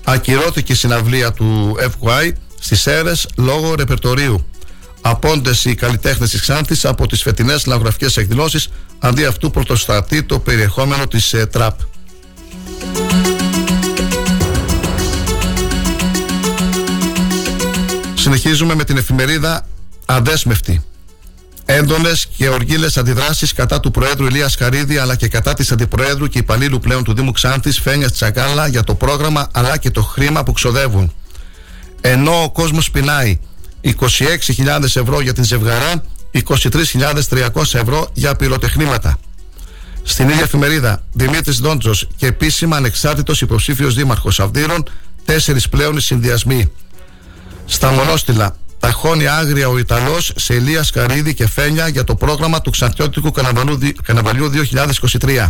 ακυρώθηκε 0.04 0.72
η 0.72 0.76
συναυλία 0.76 1.32
του 1.32 1.76
FY 1.80 2.32
στις 2.60 2.86
αίρες 2.86 3.28
λόγω 3.36 3.74
ρεπερτορίου. 3.74 4.46
Απόντες 5.00 5.64
οι 5.64 5.74
καλλιτέχνες 5.74 6.30
της 6.30 6.40
Ξάνθης 6.40 6.84
από 6.84 7.06
τις 7.06 7.22
φετινές 7.22 7.66
λαγογραφικές 7.66 8.16
εκδηλώσεις 8.16 8.68
αντί 8.98 9.24
αυτού 9.24 9.50
πρωτοστατεί 9.50 10.22
το 10.22 10.38
περιεχόμενο 10.38 11.06
της 11.06 11.32
ε, 11.32 11.46
ΤΡΑΠ. 11.46 11.80
Συνεχίζουμε 18.28 18.74
με 18.74 18.84
την 18.84 18.96
εφημερίδα 18.96 19.66
αδέσμευτη. 20.06 20.82
Έντονες 21.64 22.26
και 22.36 22.48
οργίλε 22.48 22.86
αντιδράσεις 22.96 23.52
κατά 23.52 23.80
του 23.80 23.90
Προέδρου 23.90 24.26
Ηλίας 24.26 24.56
Καρίδη 24.56 24.98
αλλά 24.98 25.16
και 25.16 25.28
κατά 25.28 25.54
της 25.54 25.72
Αντιπροέδρου 25.72 26.26
και 26.26 26.38
υπαλλήλου 26.38 26.78
πλέον 26.78 27.04
του 27.04 27.14
Δήμου 27.14 27.32
Ξάνθης 27.32 27.80
Φένιας 27.80 28.12
Τσακάλα 28.12 28.66
για 28.66 28.84
το 28.84 28.94
πρόγραμμα 28.94 29.48
αλλά 29.52 29.76
και 29.76 29.90
το 29.90 30.02
χρήμα 30.02 30.42
που 30.42 30.52
ξοδεύουν. 30.52 31.12
Ενώ 32.00 32.42
ο 32.42 32.50
κόσμος 32.50 32.90
πεινάει 32.90 33.38
26.000 33.84 34.82
ευρώ 34.82 35.20
για 35.20 35.32
την 35.32 35.44
ζευγαρά, 35.44 36.02
23.300 36.32 37.48
ευρώ 37.72 38.10
για 38.12 38.36
πυροτεχνήματα. 38.36 39.18
Στην 40.02 40.28
ίδια 40.28 40.42
εφημερίδα, 40.42 41.04
Δημήτρης 41.12 41.58
Δόντζος 41.58 42.08
και 42.16 42.26
επίσημα 42.26 42.76
ανεξάρτητος 42.76 43.40
υποψήφιος 43.40 43.94
δήμαρχος 43.94 44.40
Αυδείρων, 44.40 44.84
τέσσερις 45.24 45.68
πλέον 45.68 45.96
οι 45.96 46.00
συνδυασμοί. 46.00 46.72
Στα 47.70 47.90
μονόστιλα, 47.90 48.56
ταχώνει 48.78 49.26
άγρια 49.26 49.68
ο 49.68 49.78
Ιταλός 49.78 50.32
σε 50.36 50.54
Ηλία 50.54 50.84
Καρίδη 50.92 51.34
και 51.34 51.48
Φένια 51.48 51.88
για 51.88 52.04
το 52.04 52.14
πρόγραμμα 52.14 52.60
του 52.60 52.70
Ξαντιώτικου 52.70 53.30
Καναβαλιού 54.02 54.50
2023. 55.20 55.48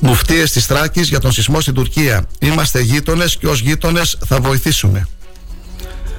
Μουφτίες 0.00 0.52
της 0.52 0.66
Τράκης 0.66 1.08
για 1.08 1.20
τον 1.20 1.32
σεισμό 1.32 1.60
στην 1.60 1.74
Τουρκία. 1.74 2.24
Είμαστε 2.40 2.80
γείτονες 2.80 3.36
και 3.36 3.46
ως 3.46 3.60
γείτονες 3.60 4.18
θα 4.26 4.40
βοηθήσουμε. 4.40 5.08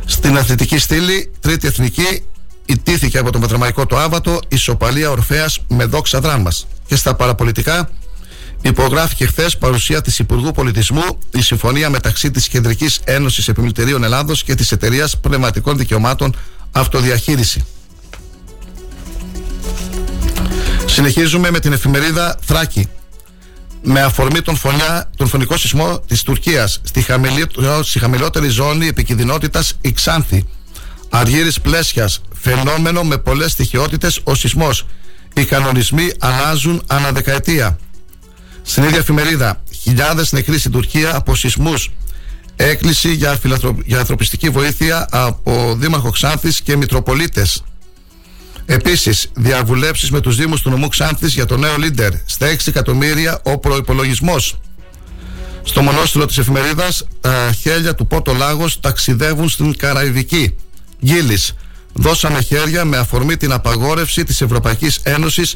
Στην 0.05 0.37
αθλητική 0.37 0.77
στήλη, 0.77 1.31
τρίτη 1.39 1.67
εθνική, 1.67 2.23
ιτήθηκε 2.65 3.17
από 3.17 3.31
το 3.31 3.39
μετραμαϊκό 3.39 3.85
το 3.85 3.97
Άβατο 3.97 4.39
η 4.47 4.55
Σοπαλία 4.55 5.09
Ορφαία 5.09 5.49
με 5.67 5.85
δόξα 5.85 6.19
δράμας. 6.19 6.67
Και 6.87 6.95
στα 6.95 7.15
παραπολιτικά, 7.15 7.89
υπογράφηκε 8.63 9.25
χθες 9.25 9.57
παρουσία 9.57 10.01
της 10.01 10.19
Υπουργού 10.19 10.51
Πολιτισμού 10.51 11.19
η 11.31 11.41
συμφωνία 11.41 11.89
μεταξύ 11.89 12.31
της 12.31 12.47
Κεντρικής 12.47 12.99
Ένωσης 13.03 13.47
Επιμελητηρίων 13.47 14.03
Ελλάδος 14.03 14.43
και 14.43 14.55
της 14.55 14.71
Εταιρείας 14.71 15.19
Πνευματικών 15.19 15.77
Δικαιωμάτων 15.77 16.35
Αυτοδιαχείριση. 16.71 17.65
Συνεχίζουμε 20.85 21.51
με 21.51 21.59
την 21.59 21.73
εφημερίδα 21.73 22.37
Θράκη. 22.41 22.87
Με 23.83 24.01
αφορμή 24.01 24.41
τον, 24.41 24.55
φωνιά, 24.55 25.09
τον 25.17 25.27
φωνικό 25.27 25.57
σεισμό 25.57 25.99
της 25.99 26.23
Τουρκίας 26.23 26.81
στη, 26.83 27.01
χαμηλή, 27.01 27.45
στη 27.81 27.99
χαμηλότερη 27.99 28.47
ζώνη 28.47 28.87
επικινδυνότητας 28.87 29.77
η 29.81 29.91
Ξάνθη. 29.91 30.45
Αργύρης 31.09 31.61
πλέσιας, 31.61 32.21
φαινόμενο 32.33 33.03
με 33.03 33.17
πολλές 33.17 33.51
στοιχειότητες 33.51 34.19
ο 34.23 34.35
σεισμός. 34.35 34.85
Οι 35.33 35.45
κανονισμοί 35.45 36.11
αλλάζουν 36.19 36.83
αναδεκαετία. 36.87 37.77
Στην 38.63 38.83
ίδια 38.83 38.97
εφημερίδα, 38.97 39.63
χιλιάδες 39.81 40.31
νεκροί 40.31 40.59
στην 40.59 40.71
Τουρκία 40.71 41.15
από 41.15 41.35
σεισμούς. 41.35 41.91
Έκκληση 42.55 43.13
για, 43.13 43.39
για 43.85 43.99
ανθρωπιστική 43.99 44.49
βοήθεια 44.49 45.07
από 45.11 45.75
Δήμαρχο 45.79 46.09
Ξάνθης 46.09 46.61
και 46.61 46.75
Μητροπολίτες. 46.77 47.63
Επίσης, 48.65 49.27
διαβουλεύσεις 49.33 50.11
με 50.11 50.19
τους 50.19 50.35
Δήμους 50.35 50.61
του 50.61 50.69
νομού 50.69 50.87
Ξάνθης 50.87 51.33
για 51.33 51.45
το 51.45 51.57
νέο 51.57 51.77
Λίντερ. 51.77 52.11
Στα 52.25 52.47
6 52.47 52.67
εκατομμύρια 52.67 53.39
ο 53.43 53.57
προπολογισμό. 53.57 54.35
Στο 55.63 55.81
μονόστιλο 55.81 56.25
της 56.25 56.37
εφημερίδας, 56.37 57.07
τα 57.21 57.51
χέρια 57.61 57.95
του 57.95 58.07
Πότο 58.07 58.33
Λάγος 58.33 58.79
ταξιδεύουν 58.79 59.49
στην 59.49 59.77
Καραϊβική. 59.77 60.55
Γκίλη. 61.05 61.39
Δώσαμε 61.93 62.41
χέρια 62.41 62.85
με 62.85 62.97
αφορμή 62.97 63.37
την 63.37 63.51
απαγόρευση 63.51 64.23
της 64.23 64.41
Ευρωπαϊκής 64.41 64.99
Ένωσης 65.03 65.55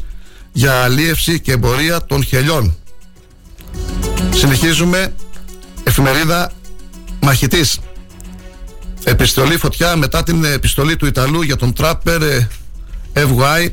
για 0.52 0.84
αλίευση 0.84 1.40
και 1.40 1.52
εμπορία 1.52 2.06
των 2.06 2.24
χελιών. 2.24 2.76
Συνεχίζουμε. 4.34 5.14
Εφημερίδα 5.84 6.52
Μαχητής. 7.22 7.80
Επιστολή 9.04 9.58
φωτιά 9.58 9.96
μετά 9.96 10.24
την 10.24 10.44
επιστολή 10.44 10.96
του 10.96 11.06
Ιταλού 11.06 11.42
για 11.42 11.56
τον 11.56 11.74
τράπερ 11.74 12.22
ε, 12.22 12.48
FY 13.14 13.70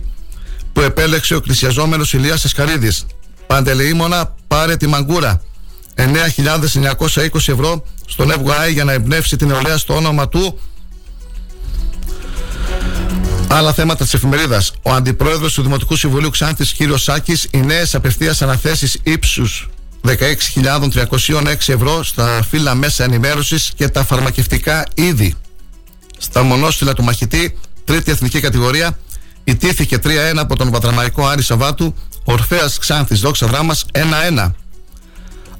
που 0.72 0.80
επέλεξε 0.80 1.34
ο 1.34 1.40
πλησιαζόμενος 1.40 2.12
Ηλίας 2.12 2.44
Εσκαρίδης. 2.44 3.06
Παντελεήμονα 3.46 4.34
πάρε 4.48 4.76
τη 4.76 4.86
μαγκούρα. 4.86 5.42
9.920 5.96 7.34
ευρώ 7.34 7.84
στον 8.06 8.30
FY 8.30 8.72
για 8.72 8.84
να 8.84 8.92
εμπνεύσει 8.92 9.36
την 9.36 9.46
νεολαία 9.46 9.78
στο 9.78 9.96
όνομα 9.96 10.28
του 10.28 10.58
Άλλα 13.48 13.72
θέματα 13.72 14.04
της 14.04 14.14
εφημερίδας. 14.14 14.72
Ο 14.82 14.92
αντιπρόεδρος 14.92 15.54
του 15.54 15.62
Δημοτικού 15.62 15.96
Συμβουλίου 15.96 16.30
Ξάνθης, 16.30 16.74
κ. 16.74 16.98
Σάκης, 16.98 17.48
οι 17.50 17.60
νέες 17.60 17.94
απευθείας 17.94 18.42
αναθέσεις 18.42 18.98
ύψους 19.02 19.68
16.306 20.06 21.54
ευρώ 21.66 22.02
στα 22.02 22.42
φύλλα 22.48 22.74
μέσα 22.74 23.04
ενημέρωσης 23.04 23.72
και 23.76 23.88
τα 23.88 24.04
φαρμακευτικά 24.04 24.86
είδη. 24.94 25.34
Στα 26.18 26.42
μονόστιλα 26.42 26.92
του 26.92 27.02
μαχητή, 27.02 27.58
τρίτη 27.84 28.10
εθνική 28.10 28.40
κατηγορία, 28.40 28.98
Ιτήθηκε 29.44 29.98
3-1 30.02 30.08
από 30.36 30.56
τον 30.56 30.70
Πατραμαϊκό 30.70 31.26
Άρη 31.26 31.42
Σαββάτου, 31.42 31.94
Ορφαία 32.24 32.70
Ξάνθης 32.80 33.20
Δόξα 33.20 33.46
Δράμας 33.46 33.86
1-1. 33.92 34.54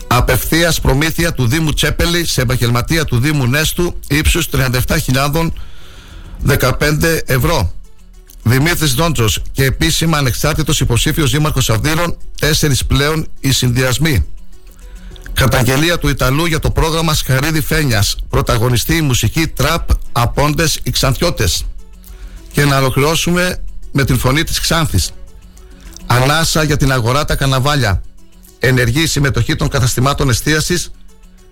Απευθείας 0.06 0.80
προμήθεια 0.80 1.32
του 1.32 1.46
Δήμου 1.46 1.72
Τσέπελη 1.72 2.26
σε 2.26 2.40
επαγγελματία 2.40 3.04
του 3.04 3.18
Δήμου 3.18 3.46
Νέστου 3.46 3.98
ύψους 4.08 4.48
37.015 6.46 7.20
ευρώ. 7.26 7.72
Δημήτρης 8.42 8.94
Δόντζος 8.94 9.42
και 9.52 9.64
επίσημα 9.64 10.18
ανεξάρτητος 10.18 10.80
υποψήφιος 10.80 11.30
Δήμαρχος 11.30 11.70
Αυδείρων, 11.70 12.16
τέσσερις 12.40 12.84
πλέον 12.84 13.26
οι 13.40 13.52
συνδυασμοί. 13.52 14.26
Καταγγελία 15.34 15.98
του 15.98 16.08
Ιταλού 16.08 16.46
για 16.46 16.58
το 16.58 16.70
πρόγραμμα 16.70 17.14
Σκαρίδη 17.14 17.60
Φένιας. 17.60 18.16
Πρωταγωνιστή 18.28 18.96
η 18.96 19.00
μουσική 19.00 19.46
τραπ 19.46 19.88
Απόντες 20.12 20.80
Ιξαντιώτε. 20.82 21.48
Και 22.52 22.64
να 22.64 22.78
ολοκληρώσουμε 22.78 23.58
με 23.92 24.04
την 24.04 24.18
φωνή 24.18 24.44
της 24.44 24.60
Ξάνθης. 24.60 25.10
Ανάσα 26.06 26.62
για 26.62 26.76
την 26.76 26.92
αγορά 26.92 27.24
τα 27.24 27.36
καναβάλια. 27.36 28.02
Ενεργή 28.58 29.06
συμμετοχή 29.06 29.56
των 29.56 29.68
καταστημάτων 29.68 30.28
εστίασης 30.28 30.90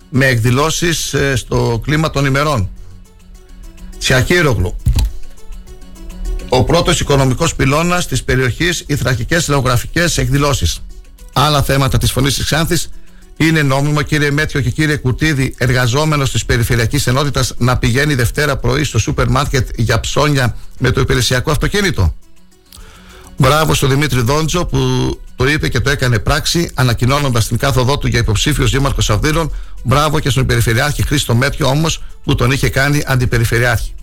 με 0.09 0.27
εκδηλώσεις 0.27 1.15
ε, 1.15 1.37
στο 1.37 1.81
κλίμα 1.85 2.11
των 2.11 2.25
ημερών. 2.25 2.71
Τσιακύρογλου. 3.99 4.77
Ο 6.49 6.65
πρώτος 6.65 7.01
οικονομικός 7.01 7.55
πυλώνας 7.55 8.07
της 8.07 8.25
περιοχής 8.25 8.85
οι 8.87 8.97
θρακικές 8.97 9.49
λαογραφικές 9.49 10.19
εκδηλώσεις. 10.19 10.79
Άλλα 11.33 11.63
θέματα 11.63 11.99
της 11.99 12.13
φωνής 12.13 12.35
της 12.35 12.45
Ξάνθης 12.45 12.89
είναι 13.37 13.63
νόμιμο, 13.63 14.03
κύριε 14.03 14.31
Μέτριο 14.31 14.61
και 14.61 14.71
κύριε 14.71 14.97
Κουτίδη, 14.97 15.55
εργαζόμενος 15.59 16.31
της 16.31 16.45
Περιφερειακής 16.45 17.07
Ενότητας, 17.07 17.55
να 17.59 17.79
πηγαίνει 17.79 18.15
Δευτέρα 18.15 18.57
πρωί 18.57 18.85
στο 18.85 18.99
σούπερ 18.99 19.29
μάρκετ 19.29 19.69
για 19.77 20.01
ψώνια 20.01 20.57
με 20.79 20.91
το 20.91 21.01
υπηρεσιακό 21.01 21.51
αυτοκίνητο. 21.51 22.15
Μπράβο 23.37 23.75
στον 23.75 23.89
Δημήτρη 23.89 24.21
Δόντζο 24.21 24.67
που 24.67 24.81
το 25.37 25.49
είπε 25.49 25.69
και 25.69 25.81
το 25.81 25.91
έκανε 25.91 26.19
πράξη, 26.19 26.71
ανακοινώνοντας 26.75 27.49
την 27.49 27.59
κάθοδό 27.59 27.99
του 27.99 28.07
για 28.07 28.19
υποψήφιος 28.19 28.71
δήμαρχος 28.71 29.11
Αυδείρων. 29.11 29.53
Μπράβο 29.83 30.21
και 30.21 30.31
στον 30.31 30.47
Περιφερειάρχη 30.47 31.07
Χρήστο 31.07 31.35
Μέτριο 31.35 31.67
όμως 31.67 32.03
που 32.25 32.35
τον 32.35 32.51
είχε 32.51 32.69
κάνει 32.69 33.03
αντιπεριφερειάρχη. 33.07 33.95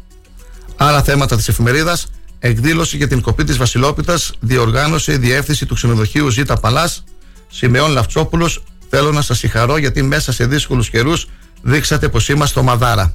Άλλα 0.75 1.03
θέματα 1.03 1.35
της 1.35 1.47
εφημερίδας. 1.47 2.07
Εκδήλωση 2.39 2.97
για 2.97 3.07
την 3.07 3.21
κοπή 3.21 3.43
της 3.43 3.57
Βασιλόπιτας 3.57 4.31
διοργάνωσε 4.39 5.13
η 5.13 5.17
διεύθυνση 5.17 5.65
του 5.65 5.73
ξενοδοχείου 5.73 6.29
Ζήτα 6.29 6.57
Παλάς. 6.57 7.03
Σιμεών 7.47 7.91
Λαυτσόπουλος. 7.91 8.63
Θέλω 8.89 9.11
να 9.11 9.21
σας 9.21 9.37
συγχαρώ 9.37 9.77
γιατί 9.77 10.03
μέσα 10.03 10.31
σε 10.31 10.45
δύσκολους 10.45 10.89
καιρούς 10.89 11.27
δείξατε 11.61 12.09
πως 12.09 12.29
είμαστε 12.29 12.59
ομαδάρα. 12.59 13.13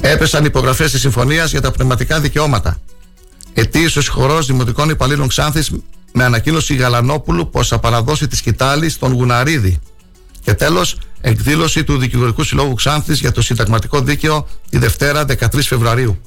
Έπεσαν 0.00 0.44
υπογραφές 0.44 0.90
της 0.90 1.00
συμφωνίας 1.00 1.50
για 1.50 1.60
τα 1.60 1.70
πνευματικά 1.70 2.20
δικαιώματα. 2.20 2.76
Ετήσιος 3.52 4.08
χορός 4.08 4.46
Δημοτικών 4.46 4.88
Υπαλλήλων 4.88 5.28
Ξάνθης 5.28 5.72
με 6.12 6.24
ανακοίνωση 6.24 6.74
Γαλανόπουλου 6.74 7.50
πως 7.50 7.68
θα 7.68 7.78
παραδώσει 7.78 8.26
τη 8.26 8.36
σκητάλη 8.36 8.88
στον 8.88 9.12
Γουναρίδη. 9.12 9.78
Και 10.40 10.54
τέλος, 10.54 10.98
εκδήλωση 11.20 11.84
του 11.84 11.98
Δικηγορικού 11.98 12.42
Συλλόγου 12.42 12.74
Ξάνθης 12.74 13.20
για 13.20 13.32
το 13.32 13.42
Συνταγματικό 13.42 14.00
Δίκαιο 14.00 14.48
τη 14.70 14.78
Δευτέρα 14.78 15.24
13 15.24 15.66
Φεβρουαρίου. 15.66 16.20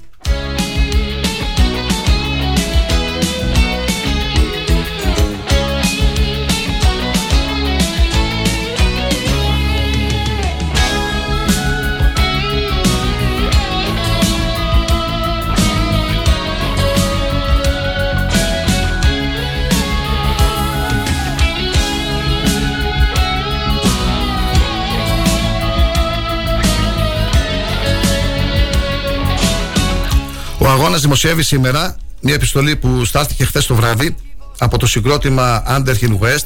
Ο 30.70 30.72
αγώνας 30.72 31.02
δημοσιεύει 31.02 31.44
σήμερα 31.44 31.96
μια 32.22 32.34
επιστολή 32.34 32.76
που 32.76 33.06
στάθηκε 33.06 33.46
χθες 33.46 33.66
το 33.66 33.76
βράδυ 33.76 34.16
από 34.58 34.78
το 34.78 34.88
συγκρότημα 34.88 35.64
Underhill 35.68 36.20
West 36.20 36.46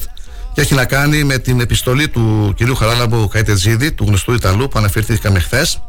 και 0.53 0.61
έχει 0.61 0.73
να 0.73 0.85
κάνει 0.85 1.23
με 1.23 1.37
την 1.37 1.59
επιστολή 1.59 2.07
του 2.07 2.53
κυρίου 2.57 2.75
Χαράλαμπου 2.75 3.27
Καϊτεζίδη, 3.27 3.91
του 3.91 4.05
γνωστού 4.05 4.33
Ιταλού 4.33 4.67
που 4.67 4.79
αναφερθήκαμε 4.79 5.39
χθες. 5.39 5.81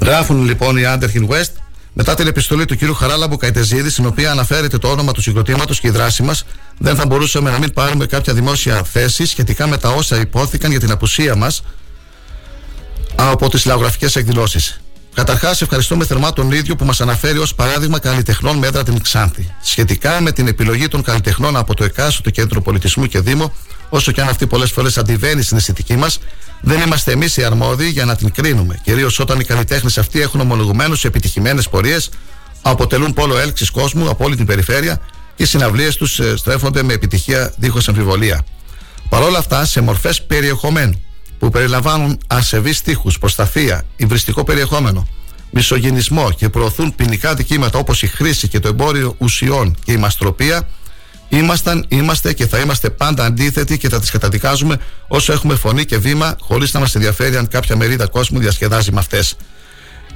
Γράφουν 0.00 0.44
λοιπόν 0.44 0.76
οι 0.76 0.82
Underhill 0.84 1.28
West 1.28 1.50
Μετά 1.92 2.14
την 2.14 2.26
επιστολή 2.26 2.64
του 2.64 2.76
κ. 2.76 2.96
Χαράλαμπου 2.96 3.36
Καϊτεζίδη, 3.36 3.90
στην 3.90 4.06
οποία 4.06 4.30
αναφέρεται 4.30 4.78
το 4.78 4.88
όνομα 4.88 5.12
του 5.12 5.22
συγκροτήματος 5.22 5.80
και 5.80 5.86
η 5.86 5.90
δράση 5.90 6.22
μας, 6.22 6.44
δεν 6.78 6.96
θα 6.96 7.06
μπορούσαμε 7.06 7.50
να 7.50 7.58
μην 7.58 7.72
πάρουμε 7.72 8.06
κάποια 8.06 8.34
δημόσια 8.34 8.82
θέση 8.82 9.26
σχετικά 9.26 9.66
με 9.66 9.76
τα 9.76 9.88
όσα 9.88 10.20
υπόθηκαν 10.20 10.70
για 10.70 10.80
την 10.80 10.90
απουσία 10.90 11.36
μας 11.36 11.62
από 13.14 13.48
τις 13.48 13.64
λαογραφικές 13.64 14.16
εκδηλώσεις. 14.16 14.80
Καταρχάς, 15.16 15.62
ευχαριστούμε 15.62 16.04
θερμά 16.04 16.32
τον 16.32 16.52
ίδιο 16.52 16.76
που 16.76 16.84
μας 16.84 17.00
αναφέρει 17.00 17.38
ως 17.38 17.54
παράδειγμα 17.54 17.98
καλλιτεχνών 17.98 18.56
μέτρα 18.56 18.82
την 18.82 19.02
Ξάνθη. 19.02 19.54
Σχετικά 19.62 20.20
με 20.20 20.32
την 20.32 20.46
επιλογή 20.46 20.88
των 20.88 21.02
καλλιτεχνών 21.02 21.56
από 21.56 21.74
το 21.74 21.84
εκάστοτε 21.84 22.30
κέντρο 22.30 22.60
πολιτισμού 22.62 23.06
και 23.06 23.20
Δήμο, 23.20 23.54
όσο 23.88 24.12
και 24.12 24.20
αν 24.20 24.28
αυτή 24.28 24.46
πολλές 24.46 24.70
φορές 24.70 24.98
αντιβαίνει 24.98 25.42
στην 25.42 25.56
αισθητική 25.56 25.96
μας, 25.96 26.18
δεν 26.60 26.80
είμαστε 26.80 27.12
εμείς 27.12 27.36
οι 27.36 27.44
αρμόδιοι 27.44 27.88
για 27.88 28.04
να 28.04 28.16
την 28.16 28.32
κρίνουμε. 28.32 28.80
Κυρίως 28.84 29.18
όταν 29.18 29.40
οι 29.40 29.44
καλλιτέχνες 29.44 29.98
αυτοί 29.98 30.20
έχουν 30.20 30.40
ομολογουμένως 30.40 31.04
επιτυχημένες 31.04 31.68
πορείες, 31.68 32.10
αποτελούν 32.62 33.12
πόλο 33.12 33.38
έλξης 33.38 33.70
κόσμου 33.70 34.08
από 34.10 34.24
όλη 34.24 34.36
την 34.36 34.46
περιφέρεια 34.46 35.00
και 35.36 35.42
οι 35.42 35.46
συναυλίες 35.46 35.96
τους 35.96 36.20
στρέφονται 36.34 36.82
με 36.82 36.92
επιτυχία 36.92 37.52
δίχως 37.56 37.88
αμφιβολία. 37.88 38.44
Παρ' 39.08 39.22
όλα 39.22 39.38
αυτά, 39.38 39.64
σε 39.64 39.80
μορφές 39.80 40.22
περιεχομένου 40.22 41.00
που 41.38 41.50
περιλαμβάνουν 41.50 42.18
ασεβείς 42.26 42.82
τείχου, 42.82 43.10
προστασία, 43.20 43.82
υβριστικό 43.96 44.44
περιεχόμενο, 44.44 45.08
μισογενισμό 45.50 46.32
και 46.32 46.48
προωθούν 46.48 46.94
ποινικά 46.94 47.34
δικήματα 47.34 47.78
όπως 47.78 48.02
η 48.02 48.06
χρήση 48.06 48.48
και 48.48 48.60
το 48.60 48.68
εμπόριο 48.68 49.14
ουσιών 49.18 49.76
και 49.84 49.92
η 49.92 49.96
μαστροπία, 49.96 50.68
ήμασταν, 51.28 51.84
είμαστε 51.88 52.32
και 52.32 52.46
θα 52.46 52.58
είμαστε 52.58 52.90
πάντα 52.90 53.24
αντίθετοι 53.24 53.78
και 53.78 53.88
θα 53.88 54.00
τις 54.00 54.10
καταδικάζουμε 54.10 54.78
όσο 55.08 55.32
έχουμε 55.32 55.54
φωνή 55.54 55.84
και 55.84 55.98
βήμα, 55.98 56.36
χωρίς 56.40 56.72
να 56.72 56.80
μας 56.80 56.94
ενδιαφέρει 56.94 57.36
αν 57.36 57.48
κάποια 57.48 57.76
μερίδα 57.76 58.06
κόσμου 58.06 58.38
διασκεδάζει 58.38 58.92
με 58.92 58.98
αυτές. 58.98 59.36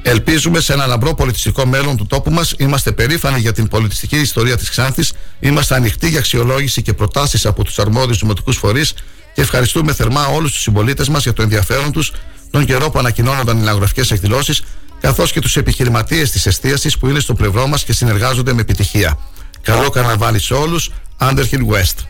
Ελπίζουμε 0.02 0.60
σε 0.60 0.72
ένα 0.72 0.86
λαμπρό 0.86 1.14
πολιτιστικό 1.14 1.66
μέλλον 1.66 1.96
του 1.96 2.06
τόπου 2.06 2.30
μας. 2.30 2.54
Είμαστε 2.58 2.92
περήφανοι 2.92 3.40
για 3.40 3.52
την 3.52 3.68
πολιτιστική 3.68 4.16
ιστορία 4.16 4.56
της 4.56 4.70
Ξάνθης. 4.70 5.12
Είμαστε 5.40 5.74
ανοιχτοί 5.74 6.08
για 6.08 6.18
αξιολόγηση 6.18 6.82
και 6.82 6.92
προτάσεις 6.92 7.46
από 7.46 7.64
τους 7.64 7.78
αρμόδιους 7.78 8.18
δημοτικούς 8.18 8.56
φορείς 8.56 8.92
και 8.92 9.00
ευχαριστούμε 9.40 9.92
θερμά 9.92 10.26
όλους 10.26 10.52
τους 10.52 10.60
συμπολίτες 10.60 11.08
μας 11.08 11.22
για 11.22 11.32
το 11.32 11.42
ενδιαφέρον 11.42 11.92
τους 11.92 12.12
τον 12.50 12.64
καιρό 12.64 12.90
που 12.90 12.98
ανακοινώνονταν 12.98 13.58
οι 13.58 13.62
λαογραφικές 13.62 14.10
εκδηλώσεις, 14.10 14.62
καθώς 15.00 15.32
και 15.32 15.40
τους 15.40 15.56
επιχειρηματίες 15.56 16.30
της 16.30 16.46
εστίασης 16.46 16.98
που 16.98 17.08
είναι 17.08 17.20
στο 17.20 17.34
πλευρό 17.34 17.66
μας 17.66 17.84
και 17.84 17.92
συνεργάζονται 17.92 18.52
με 18.52 18.60
επιτυχία. 18.60 19.18
Καλό 19.62 19.88
καρναβάλι 19.88 20.38
σε 20.40 20.54
όλους, 20.54 20.90
Underhill 21.18 21.66
West. 21.72 22.04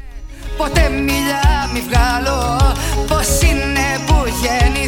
Ποτέ 0.56 0.88
μιλιά 0.88 1.70
μη 1.72 1.82
βγάλω 1.88 2.56
Πως 3.08 3.48
είναι 3.50 4.04
που 4.06 4.14
γεννήθηκα 4.42 4.79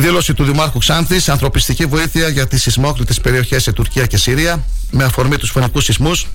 δήλωση 0.00 0.34
του 0.34 0.44
Δημάρχου 0.44 0.78
Ξάνθης, 0.78 1.28
ανθρωπιστική 1.28 1.86
βοήθεια 1.86 2.28
για 2.28 2.46
τις 2.46 2.62
σεισμόκριτε 2.62 3.14
περιοχές 3.22 3.62
σε 3.62 3.72
Τουρκία 3.72 4.06
και 4.06 4.16
Συρία, 4.16 4.64
με 4.90 5.04
αφορμή 5.04 5.36
τους 5.36 5.50
φωνικούς 5.50 5.84
σεισμούς, 5.84 6.26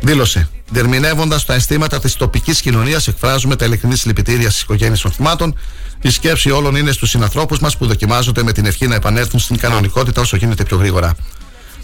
δήλωσε. 0.00 0.48
Διερμηνεύοντα 0.70 1.40
τα 1.46 1.54
αισθήματα 1.54 2.00
της 2.00 2.14
τοπικής 2.14 2.60
κοινωνίας, 2.60 3.08
εκφράζουμε 3.08 3.56
τα 3.56 3.64
ειλικρινή 3.64 3.96
συλληπιτήρια 3.96 4.50
στις 4.50 4.62
οικογένειες 4.62 5.00
των 5.00 5.10
θυμάτων. 5.10 5.58
Η 6.00 6.10
σκέψη 6.10 6.50
όλων 6.50 6.76
είναι 6.76 6.92
στους 6.92 7.10
συνανθρώπους 7.10 7.58
μας 7.58 7.76
που 7.76 7.86
δοκιμάζονται 7.86 8.42
με 8.42 8.52
την 8.52 8.66
ευχή 8.66 8.86
να 8.86 8.94
επανέλθουν 8.94 9.40
στην 9.40 9.58
κανονικότητα 9.58 10.20
όσο 10.20 10.36
γίνεται 10.36 10.64
πιο 10.64 10.76
γρήγορα. 10.76 11.14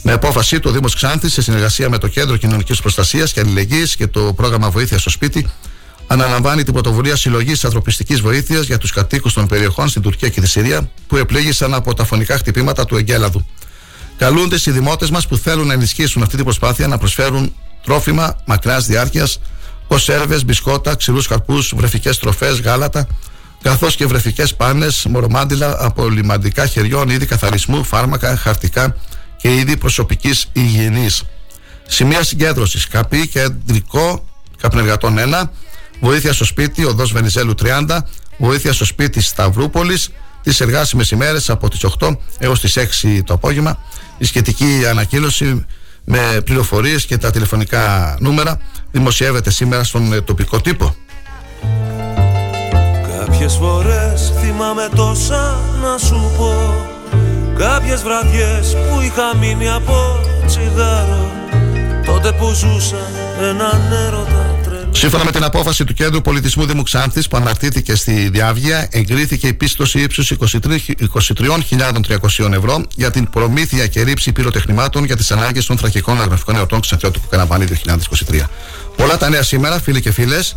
Με 0.03 0.13
απόφαση 0.13 0.61
του, 0.61 0.69
ο 0.71 0.73
Δήμος 0.73 0.95
Ξάνθης, 0.95 1.33
σε 1.33 1.43
συνεργασία 1.43 1.89
με 1.89 1.99
το 1.99 2.09
Κέντρο 2.09 2.37
Κοινωνικής 2.37 2.81
Προστασίας 2.81 3.33
και 3.33 3.41
Αλληλεγγύης 3.41 3.97
και 3.97 4.07
το 4.07 4.33
πρόγραμμα 4.33 4.71
Βοήθεια 4.71 4.99
στο 4.99 5.11
Σπίτι, 5.11 5.51
αναλαμβάνει 6.07 6.63
την 6.63 6.73
πρωτοβουλία 6.73 7.17
συλλογής 7.17 7.65
ανθρωπιστικής 7.65 8.21
βοήθειας 8.21 8.67
για 8.67 8.79
τους 8.79 8.93
κατοίκους 8.93 9.33
των 9.33 9.47
περιοχών 9.47 9.89
στην 9.89 10.03
Τουρκία 10.03 10.29
και 10.29 10.41
τη 10.41 10.49
Συρία 10.49 10.91
που 11.07 11.17
επλήγησαν 11.17 11.75
από 11.75 11.95
τα 11.95 12.05
φωνικά 12.05 12.37
χτυπήματα 12.37 12.85
του 12.85 12.97
Εγκέλαδου. 12.97 13.47
Καλούνται 14.17 14.57
οι 14.65 14.71
δημότε 14.71 15.07
μας 15.11 15.27
που 15.27 15.37
θέλουν 15.37 15.67
να 15.67 15.73
ενισχύσουν 15.73 16.23
αυτή 16.23 16.35
την 16.35 16.45
προσπάθεια 16.45 16.87
να 16.87 16.99
προσφέρουν 16.99 17.55
τρόφιμα 17.83 18.37
μακράς 18.45 18.87
διάρκειας, 18.87 19.41
κονσέρβε, 19.89 20.41
μπισκότα, 20.45 20.95
ξηρούς 20.95 21.27
καρπούς, 21.27 21.73
βρεφικές 21.77 22.19
τροφές, 22.19 22.61
γάλατα, 22.61 23.07
καθώς 23.63 23.97
και 23.97 24.07
βρεφικές 24.07 24.55
πάνες, 24.55 25.07
μορομάντιλα, 25.09 25.77
απολυμαντικά 25.79 26.67
χεριών, 26.67 27.09
είδη 27.09 27.27
καθαρισμού, 27.27 27.85
φάρμακα, 27.85 28.37
χαρτικά 28.37 28.97
και 29.37 29.55
είδη 29.55 29.77
προσωπικής 29.77 30.49
υγιεινής. 30.53 31.23
Σημεία 31.87 32.23
συγκέντρωσης. 32.23 32.89
Καπή, 32.89 33.29
κεντρικό, 33.29 34.25
καπνεργατών 34.61 35.19
1, 35.19 35.51
βοήθεια 36.01 36.33
στο 36.33 36.45
σπίτι, 36.45 36.85
οδός 36.85 37.13
Βενιζέλου 37.13 37.55
30, 37.55 37.99
βοήθεια 38.37 38.73
στο 38.73 38.85
σπίτι 38.85 39.21
Σταυρούπολης, 39.23 40.09
τις 40.43 40.61
εργάσιμες 40.61 41.11
ημέρες 41.11 41.51
από 41.51 41.69
τις 41.69 41.85
8 41.85 42.19
έως 42.39 42.61
τις 42.61 42.77
6 42.77 43.23
το 43.25 43.35
απόγευμα. 43.35 43.79
Η 44.19 44.25
σχετική 44.25 44.87
ανακοίνωση 44.91 45.65
με 46.05 46.41
πληροφορίες 46.45 47.07
και 47.07 47.17
τα 47.19 47.31
τηλεφωνικά 47.31 48.17
νούμερα 48.21 48.59
δημοσιεύεται 48.91 49.51
σήμερα 49.51 49.85
στον 49.85 50.13
ε, 50.13 50.21
τοπικό 50.21 50.61
τύπο. 50.61 50.97
Κάποιες 53.19 53.55
φορές 53.55 54.33
θυμάμαι 54.41 54.89
τόσα 54.95 55.61
να 55.83 55.99
σου 55.99 56.33
πω 56.37 56.75
Κάποιες 57.59 58.03
βραδιές 58.03 58.75
που 58.75 59.01
είχα 59.01 59.37
μείνει 59.37 59.69
από 59.69 60.21
τσιγάρο 60.47 61.31
Τότε 62.07 62.33
που 62.33 62.53
ζούσα 62.53 63.11
έναν 63.41 63.93
έρωτα 64.07 64.56
Σύμφωνα 64.99 65.25
με 65.25 65.31
την 65.31 65.45
απόφαση 65.45 65.85
του 65.85 65.95
Κέντρου 65.95 66.21
Πολιτισμού 66.21 66.67
Δήμου 66.67 66.83
Ξάνθη 66.83 67.29
που 67.29 67.37
αναρτήθηκε 67.37 67.95
στη 67.95 68.29
Διάβγεια, 68.29 68.89
εγκρίθηκε 68.91 69.47
η 69.47 69.55
πίστοση 69.55 70.01
ύψους 70.01 70.33
23.300 70.33 72.53
ευρώ 72.53 72.83
για 72.95 73.11
την 73.11 73.31
προμήθεια 73.31 73.87
και 73.87 74.03
ρήψη 74.03 74.33
πυροτεχνημάτων 74.33 75.05
για 75.05 75.17
τις 75.17 75.31
ανάγκες 75.31 75.67
των 75.67 75.79
θρακικών 75.79 76.21
αγραφικών 76.21 76.57
εορτών 76.57 76.81
Ξαντιώτικου 76.81 77.29
Καναβάνη 77.29 77.67
2023. 78.31 78.41
Πολλά 78.97 79.17
τα 79.17 79.29
νέα 79.29 79.43
σήμερα, 79.43 79.81
φίλοι 79.81 80.01
και 80.01 80.13
φίλες, 80.13 80.57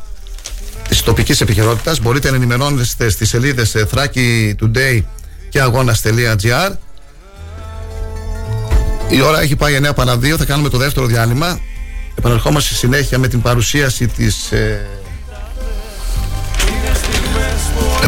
της 0.90 1.02
τοπικής 1.02 1.42
επικαιρότητας. 1.42 2.00
Μπορείτε 2.00 2.30
να 2.30 2.36
ενημερώνεστε 2.36 3.10
στις 3.10 3.30
σελίδες 3.30 3.76
Thrakey 3.92 4.54
Today 4.62 5.02
και 5.50 5.62
αγώνα.gr. 5.62 6.72
Η 9.10 9.22
ώρα 9.22 9.42
έχει 9.42 9.56
πάει 9.56 9.80
9 9.90 9.96
παρα 9.96 10.16
2, 10.16 10.38
θα 10.38 10.46
κάνουμε 10.46 10.70
το 10.70 10.78
δεύτερο 10.78 11.06
διάλειμμα. 11.06 11.60
Επαναρχόμαστε 12.20 12.74
συνέχεια 12.74 13.18
με 13.18 13.28
την 13.28 13.42
παρουσίαση 13.42 14.08
της 14.08 14.52
ε, 14.52 14.88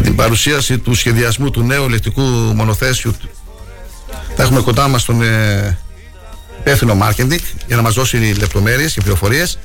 την 0.03 0.15
παρουσίαση 0.15 0.77
του 0.77 0.93
σχεδιασμού 0.93 1.49
του 1.49 1.63
νέου 1.63 1.85
ηλεκτρικού 1.85 2.21
μονοθέσιου. 2.55 3.15
Θα 4.35 4.43
έχουμε 4.43 4.61
κοντά 4.61 4.87
μας 4.87 5.05
τον 5.05 5.21
ε, 5.21 5.77
υπεύθυνο 6.59 6.97
marketing 7.01 7.39
για 7.67 7.75
να 7.75 7.81
μας 7.81 7.93
δώσει 7.93 8.17
λεπτομέρειες 8.17 8.93
και 8.93 9.01
πληροφορίες. 9.01 9.59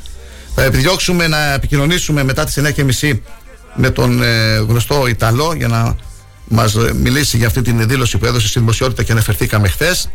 Θα 0.55 0.63
επιδιώξουμε 0.63 1.27
να 1.27 1.53
επικοινωνήσουμε 1.53 2.25
μετά 2.25 2.45
τις 2.45 2.59
9.30 3.01 3.19
με 3.75 3.91
τον 3.91 4.23
ε, 4.23 4.57
γνωστό 4.57 5.07
Ιταλό 5.07 5.55
για 5.55 5.69
να 5.69 5.97
μας 6.49 6.75
μιλήσει 6.95 7.37
για 7.37 7.47
αυτή 7.47 7.63
την 7.63 7.89
δήλωση 7.89 8.19
που 8.19 8.27
έδωσε 8.27 8.49
στη 8.49 8.59
δημοσιότητα 8.59 9.03
και 9.03 9.13
αναφερθήκαμε 9.13 9.69
χθες 9.69 10.11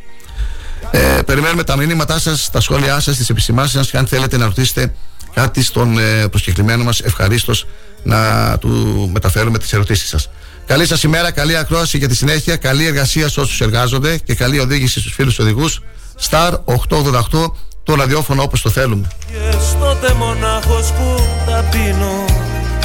ε, 0.92 1.22
περιμένουμε 1.26 1.64
τα 1.64 1.76
μηνύματά 1.76 2.20
σας, 2.20 2.50
τα 2.52 2.62
σχόλιά 2.62 3.00
σας, 3.00 3.18
τις 3.18 3.30
επισημάνσει 3.30 3.74
σας 3.74 3.90
και 3.90 3.98
αν 3.98 4.08
θέλετε 4.08 4.38
να 4.38 4.46
ρωτήσετε 4.46 4.94
κάτι 5.34 5.64
στον 5.64 5.98
ε, 5.98 6.28
προσκεκλημένο 6.28 6.84
μας, 6.84 7.00
ευχαρίστως 7.00 7.66
να 8.04 8.58
του 8.58 8.70
μεταφέρουμε 9.14 9.58
τις 9.58 9.74
ερωτήσεις 9.74 10.10
σας. 10.10 10.30
Καλή 10.66 10.86
σας 10.88 11.04
ημέρα, 11.04 11.32
καλή 11.32 11.58
ακρόαση 11.58 11.98
για 11.98 12.08
τη 12.08 12.16
συνέχεια, 12.16 12.56
καλή 12.56 12.86
εργασία 12.86 13.30
σε 13.30 13.40
όσους 13.40 13.62
εργάζονται 13.62 14.18
και 14.18 14.36
καλή 14.36 14.60
οδήγηση 14.60 15.00
στους 15.00 15.14
φίλους 15.14 15.40
οδηγούς. 15.40 15.82
Star 16.30 16.52
888, 16.66 17.54
το 17.84 17.96
ραδιόφωνο 17.96 18.44
όπως 18.44 18.62
το 18.62 18.70
θέλουμε. 18.70 19.08
Και 19.28 20.14
μονάχος 20.14 20.92
που 20.92 21.24
τα 21.46 21.66
πίνω 21.72 22.26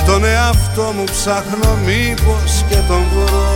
Τον 0.07 0.25
εαυτό 0.25 0.93
μου 0.97 1.05
ψάχνω 1.05 1.79
μήπως 1.85 2.65
και 2.69 2.77
τον 2.89 3.03
βρω 3.15 3.56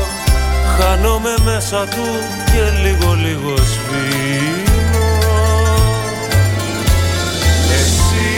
Χάνομαι 0.78 1.34
μέσα 1.44 1.86
του 1.86 2.06
και 2.50 2.62
λίγο 2.82 3.14
λίγο 3.14 3.54
σβήνω. 3.56 5.08
Εσύ 7.80 8.30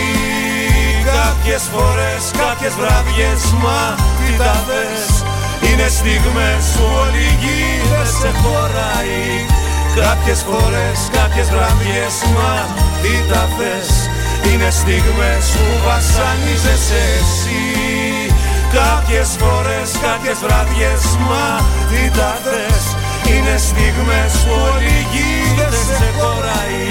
κάποιες 1.12 1.62
φορές, 1.74 2.22
κάποιες 2.42 2.74
βραδιές 2.80 3.42
Μα 3.62 3.82
τι 4.18 4.36
τα 4.38 4.54
θες 4.66 5.24
Είναι 5.68 5.88
στιγμές 5.98 6.64
που 6.74 6.84
όλη 7.02 7.22
η 7.32 7.34
γη 7.42 7.64
δεν 7.90 8.06
σε 8.18 8.30
χωράει. 8.40 9.26
Κάποιες 10.00 10.40
φορές, 10.48 10.98
κάποιες 11.18 11.48
βραδιές 11.54 12.14
Μα 12.34 12.54
τι 13.02 13.14
τα 13.30 13.48
θες 13.56 13.90
Είναι 14.52 14.70
στιγμές 14.70 15.44
που 15.56 15.66
βασανίζεσαι 15.86 17.02
εσύ 17.20 18.11
Κάποιες 18.80 19.28
φορές, 19.42 19.88
κάποιες 20.06 20.38
βραδιές 20.44 21.02
Μα 21.28 21.48
τι 21.88 22.02
τα 22.18 22.32
θες 22.44 22.84
Είναι 23.30 23.56
στιγμές 23.68 24.32
που 24.44 24.54
όλη 24.68 24.92
η 25.02 25.04
γη 25.12 25.34
δεν 25.58 25.72
σε 25.98 26.08
χωράει 26.18 26.86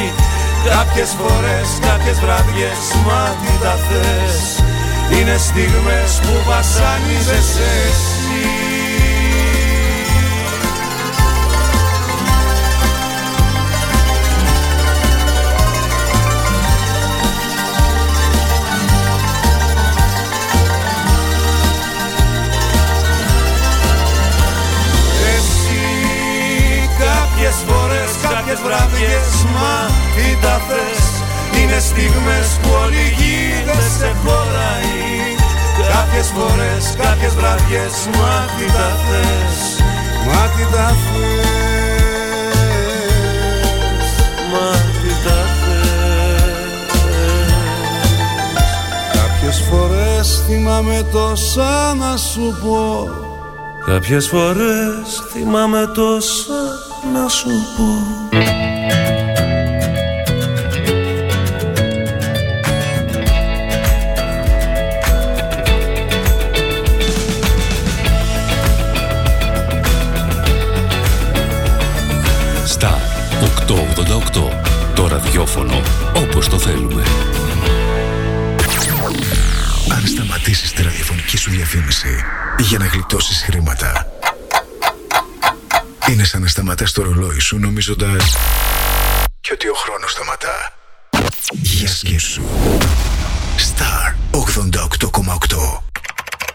Κάποιες 0.69 1.09
φορές, 1.19 1.67
κάποιες 1.87 2.17
βραδιές 2.23 2.81
Μα 3.07 3.23
τι 3.41 3.53
τα 3.63 3.75
θες 3.87 4.35
είναι 5.19 5.37
στιγμές 5.37 6.19
που 6.21 6.33
βασάνιζεσαι 6.47 7.69
εσύ 7.89 8.70
Κάποιες 27.43 27.63
φορές, 27.67 28.11
κάποιες 28.35 28.59
βραδιές 28.67 29.31
Μα 29.53 29.75
τι 30.15 30.27
τα 30.43 30.55
θες 30.67 31.05
Είναι 31.59 31.79
στιγμές 31.79 32.47
που 32.61 32.69
όλη 32.83 32.95
η 32.95 33.13
γη 33.17 33.39
δεν 33.65 33.83
σε 33.97 34.09
χωράει. 34.23 34.99
Κάποιες 35.93 36.27
φορές, 36.37 36.83
κάποιες 37.03 37.33
βραδιές 37.39 37.93
Μα 38.17 38.33
τι 38.55 38.65
τα 38.75 38.89
θες 39.05 39.57
Μα 40.27 40.41
τι 40.53 40.63
τα 40.75 40.87
θες 41.03 41.31
Μα 44.51 44.69
τι 44.99 45.11
τα 45.25 45.39
θες 45.59 46.91
Κάποιες 49.17 49.57
φορές 49.69 50.43
θυμάμαι 50.47 51.05
τόσα 51.11 51.93
να 51.93 52.17
σου 52.17 52.57
πω 52.63 53.30
Κάποιες 53.85 54.27
φορές 54.27 55.23
θυμάμαι 55.31 55.91
τόσα 55.93 56.53
να 57.13 57.27
σου 57.27 57.49
πω. 57.77 58.19
Στα 72.65 72.99
888 74.37 74.49
Το 74.95 75.07
ραδιόφωνο 75.07 75.81
όπως 76.15 76.49
το 76.49 76.57
θέλουμε 76.57 77.03
Αν 80.01 80.07
σταματήσεις 80.07 80.71
τη 80.71 80.83
ραδιοφωνική 80.83 81.37
σου 81.37 81.51
διαφήμιση 81.51 82.23
για 82.59 82.77
να 82.77 82.85
γλιτώσεις 82.85 83.43
χρήματα 83.43 84.11
είναι 86.11 86.23
σαν 86.23 86.41
να 86.41 86.47
σταματάς 86.47 86.91
το 86.91 87.03
ρολόι 87.03 87.39
σου 87.39 87.57
νομίζοντας 87.57 88.35
και 89.41 89.51
ότι 89.53 89.67
ο 89.67 89.73
χρόνος 89.73 90.11
σταματά. 90.11 90.73
Για 91.51 91.87
σκέψου. 91.87 92.41
Star 93.57 94.13
88,8 94.31 95.81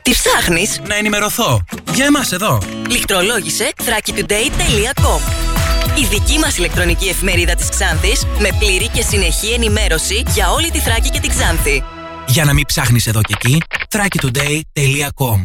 Τι 0.03 0.11
ψάχνεις; 0.11 0.80
Να 0.86 0.94
ενημερωθώ. 0.94 1.64
Για 1.94 2.05
εμάς 2.05 2.32
εδώ. 2.32 2.62
Λιχτρολόγησε 2.88 3.72
thrakitoday.com 3.76 5.20
Η 5.99 6.07
δική 6.07 6.38
μας 6.38 6.57
ηλεκτρονική 6.57 7.09
εφημερίδα 7.09 7.55
της 7.55 7.68
Ξάνθης 7.68 8.24
με 8.38 8.49
πλήρη 8.59 8.88
και 8.88 9.03
συνεχή 9.03 9.53
ενημέρωση 9.53 10.22
για 10.26 10.51
όλη 10.51 10.70
τη 10.70 10.78
Θράκη 10.78 11.11
και 11.11 11.20
την 11.20 11.30
Ξάνθη. 11.30 11.84
Για 12.27 12.45
να 12.45 12.53
μην 12.53 12.66
ψάχνεις 12.66 13.07
εδώ 13.07 13.20
και 13.20 13.35
εκεί, 13.35 13.62
thrakitoday.com 13.91 15.41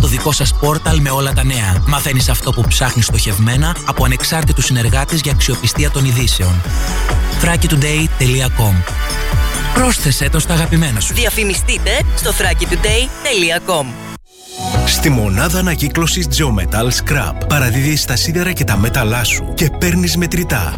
Το 0.00 0.06
δικό 0.06 0.32
σας 0.32 0.54
πόρταλ 0.54 1.00
με 1.00 1.10
όλα 1.10 1.32
τα 1.32 1.44
νέα. 1.44 1.82
Μαθαίνεις 1.86 2.28
αυτό 2.28 2.52
που 2.52 2.64
ψάχνεις 2.68 3.06
στοχευμένα 3.06 3.76
από 3.86 4.04
ανεξάρτητους 4.04 4.64
συνεργάτες 4.64 5.20
για 5.20 5.32
αξιοπιστία 5.32 5.90
των 5.90 6.04
ειδήσεων. 6.04 6.62
thrakitoday.com 7.42 8.74
Πρόσθεσέ 9.74 10.28
το 10.28 10.38
στα 10.38 10.54
αγαπημένα 10.54 11.00
σου. 11.00 11.14
Διαφημιστείτε 11.14 11.90
στο 12.16 12.30
thrakitoday.com 12.30 13.86
Στη 14.86 15.10
μονάδα 15.10 15.58
ανακύκλωσης 15.58 16.26
Geometal 16.36 16.88
Scrap 16.88 17.32
παραδίδεις 17.48 18.04
τα 18.04 18.16
σίδερα 18.16 18.52
και 18.52 18.64
τα 18.64 18.76
μέταλά 18.76 19.24
σου 19.24 19.52
και 19.54 19.70
παίρνεις 19.86 20.16
μετρητά. 20.16 20.74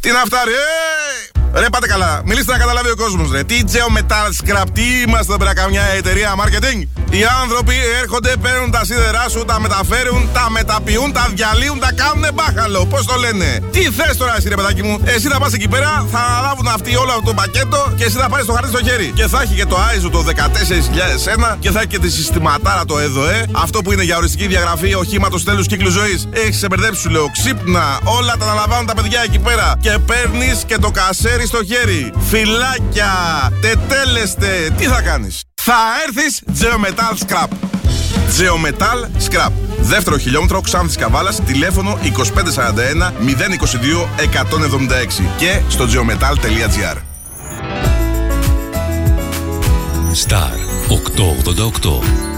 Τι 0.00 0.10
να 0.10 0.18
φτάρει, 0.24 0.50
ε! 0.50 1.38
Ρε 1.60 1.66
πάτε 1.72 1.86
καλά, 1.86 2.22
μιλήστε 2.24 2.52
να 2.52 2.58
καταλάβει 2.58 2.90
ο 2.90 2.96
κόσμος 2.96 3.30
ρε. 3.30 3.42
Τι 3.44 3.60
Geometal 3.72 4.28
Scrap, 4.38 4.64
τι 4.72 4.82
είμαστε 5.06 5.32
εδώ 5.32 5.36
πέρα 5.36 5.54
καμιά 5.54 5.82
εταιρεία 5.82 6.34
marketing. 6.40 6.80
Οι 7.10 7.22
άνθρωποι 7.42 7.74
έρχονται, 8.02 8.32
παίρνουν 8.42 8.70
τα 8.70 8.84
σίδερά 8.84 9.28
σου, 9.28 9.44
τα 9.44 9.60
μεταφέρουν, 9.60 10.28
τα 10.32 10.50
μεταποιούν, 10.50 11.12
τα 11.12 11.30
διαλύουν, 11.34 11.78
τα 11.78 11.92
κάνουν 11.92 12.24
μπάχαλο. 12.34 12.86
Πώς 12.86 13.06
το 13.06 13.14
λένε; 13.16 13.62
Τι 13.70 13.80
θες 13.80 14.16
τώρα, 14.16 14.36
εσύ 14.36 14.48
ρε 14.48 14.54
παιδάκι 14.54 14.82
μου; 14.82 15.00
Εσύ 15.04 15.28
θα 15.28 15.38
πας 15.38 15.52
εκεί 15.52 15.68
πέρα, 15.68 16.06
θα 16.12 16.18
αναλάβουν 16.18 16.68
αυτοί 16.68 16.96
όλο 16.96 17.10
αυτό 17.10 17.22
το 17.22 17.34
πακέτο 17.34 17.92
και 17.96 18.04
εσύ 18.04 18.16
θα 18.16 18.28
πάρεις 18.28 18.46
το 18.46 18.52
χαρτί 18.52 18.68
στο 18.68 18.82
χέρι. 18.84 19.12
Και 19.14 19.26
θα 19.26 19.42
έχει 19.42 19.54
και 19.54 19.66
το 19.66 19.76
ISO 19.76 20.10
το 20.10 20.18
14001 20.18 21.56
και 21.58 21.70
θα 21.70 21.78
έχει 21.78 21.88
και 21.88 21.98
τη 21.98 22.10
συστηματάρα 22.10 22.84
το 22.84 22.98
ΕΔΟΕ. 22.98 23.46
Αυτό 23.52 23.82
που 23.82 23.92
είναι 23.92 24.02
για 24.02 24.16
οριστική 24.16 24.46
διαγραφή 24.46 24.94
οχήματος 24.94 25.44
τέλους 25.44 25.66
κύκλου 25.66 25.90
ζωής. 25.90 26.28
Έχεις 26.32 26.58
σε 26.58 26.66
μπερδέψει, 26.66 27.00
σου 27.00 27.10
λέω. 27.10 27.30
Ξύπνα, 27.30 27.98
όλα 28.04 28.34
τα 28.38 28.44
αναλαμβάνουν 28.44 28.86
τα 28.86 28.94
παιδιά 28.94 29.22
εκεί 29.22 29.38
πέρα. 29.38 29.74
Και 29.80 29.98
παίρνεις 30.06 30.64
και 30.66 30.78
το 30.78 30.90
κασέρι 30.90 31.46
στο 31.46 31.64
χέρι. 31.64 32.12
Φυλάκια, 32.18 33.12
τετέλεστε, 33.60 34.72
τι 34.76 34.84
θα 34.84 35.00
κάνεις; 35.02 35.42
Θα 35.54 35.78
έρθεις 36.06 36.42
Geometal 36.60 37.14
Scrap. 37.26 37.48
Geometal 38.38 39.28
Scrap. 39.28 39.52
Δεύτερο 39.80 40.18
χιλιόμετρο 40.18 40.60
Ξάνθης 40.60 40.96
Καβάλας, 40.96 41.40
τηλέφωνο 41.44 41.98
2541 42.02 43.12
022 43.18 44.08
176 44.16 45.30
και 45.36 45.60
στο 45.68 45.84
geometal.gr. 45.84 46.96
Star 50.26 50.56
888 50.88 52.37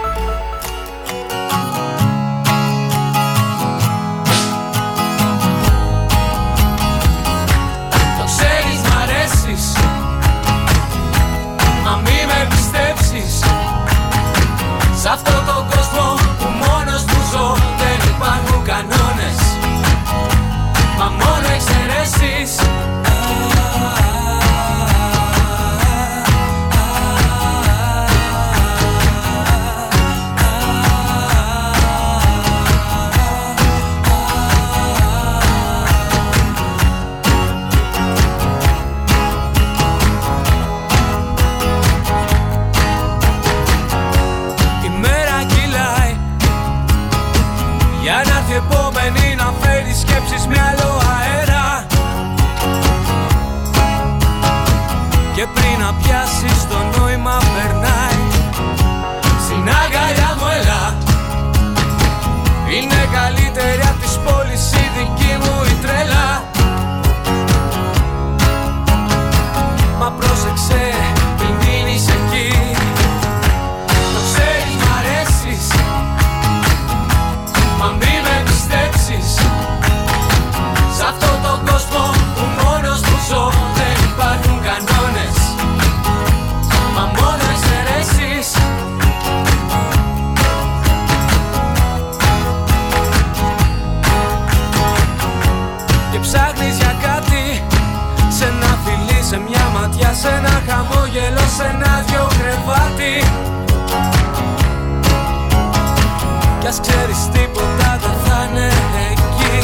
Κι 106.71 106.79
ξέρεις 106.79 107.21
τίποτα 107.33 107.89
δεν 108.01 108.17
θα 108.25 108.47
είναι 108.49 108.67
εκεί. 109.11 109.57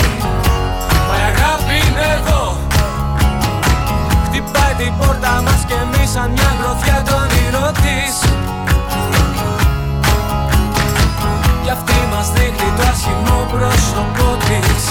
Μα 1.07 1.15
η 1.19 1.23
αγάπη 1.31 1.75
είναι 1.87 2.05
εδώ. 2.17 2.57
Χτυπάει 4.25 4.73
την 4.77 4.93
πόρτα 4.97 5.41
μας 5.45 5.61
και 5.67 5.73
εμείς 5.85 6.09
σαν 6.09 6.29
μια 6.31 6.51
γροθιά 6.59 7.01
το 7.07 7.13
όνειρο 7.23 7.71
της 7.83 8.13
Κι 11.63 11.69
αυτή 11.69 11.97
μας 12.11 12.27
δείχνει 12.35 12.69
το 12.77 12.83
άσχημο 12.91 13.37
πρόσωπό 13.51 14.29
της. 14.47 14.83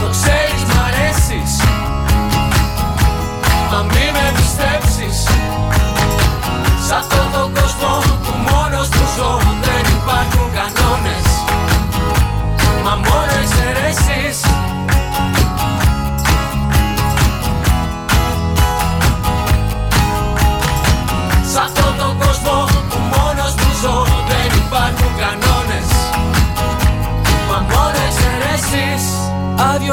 Το 0.00 0.06
ξέρεις 0.10 0.49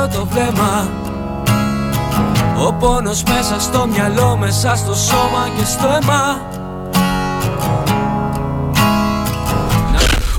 Άδειο 0.08 0.20
το 0.20 0.28
βλέμμα 0.32 0.90
ο 2.66 2.74
πόνος 2.74 3.24
μέσα 3.24 3.60
στο 3.60 3.88
μυαλό, 3.88 4.38
μέσα 4.38 4.76
στο 4.76 4.94
σώμα 4.94 5.50
και 5.58 5.66
στο 5.66 5.88
αίμα 5.88 6.42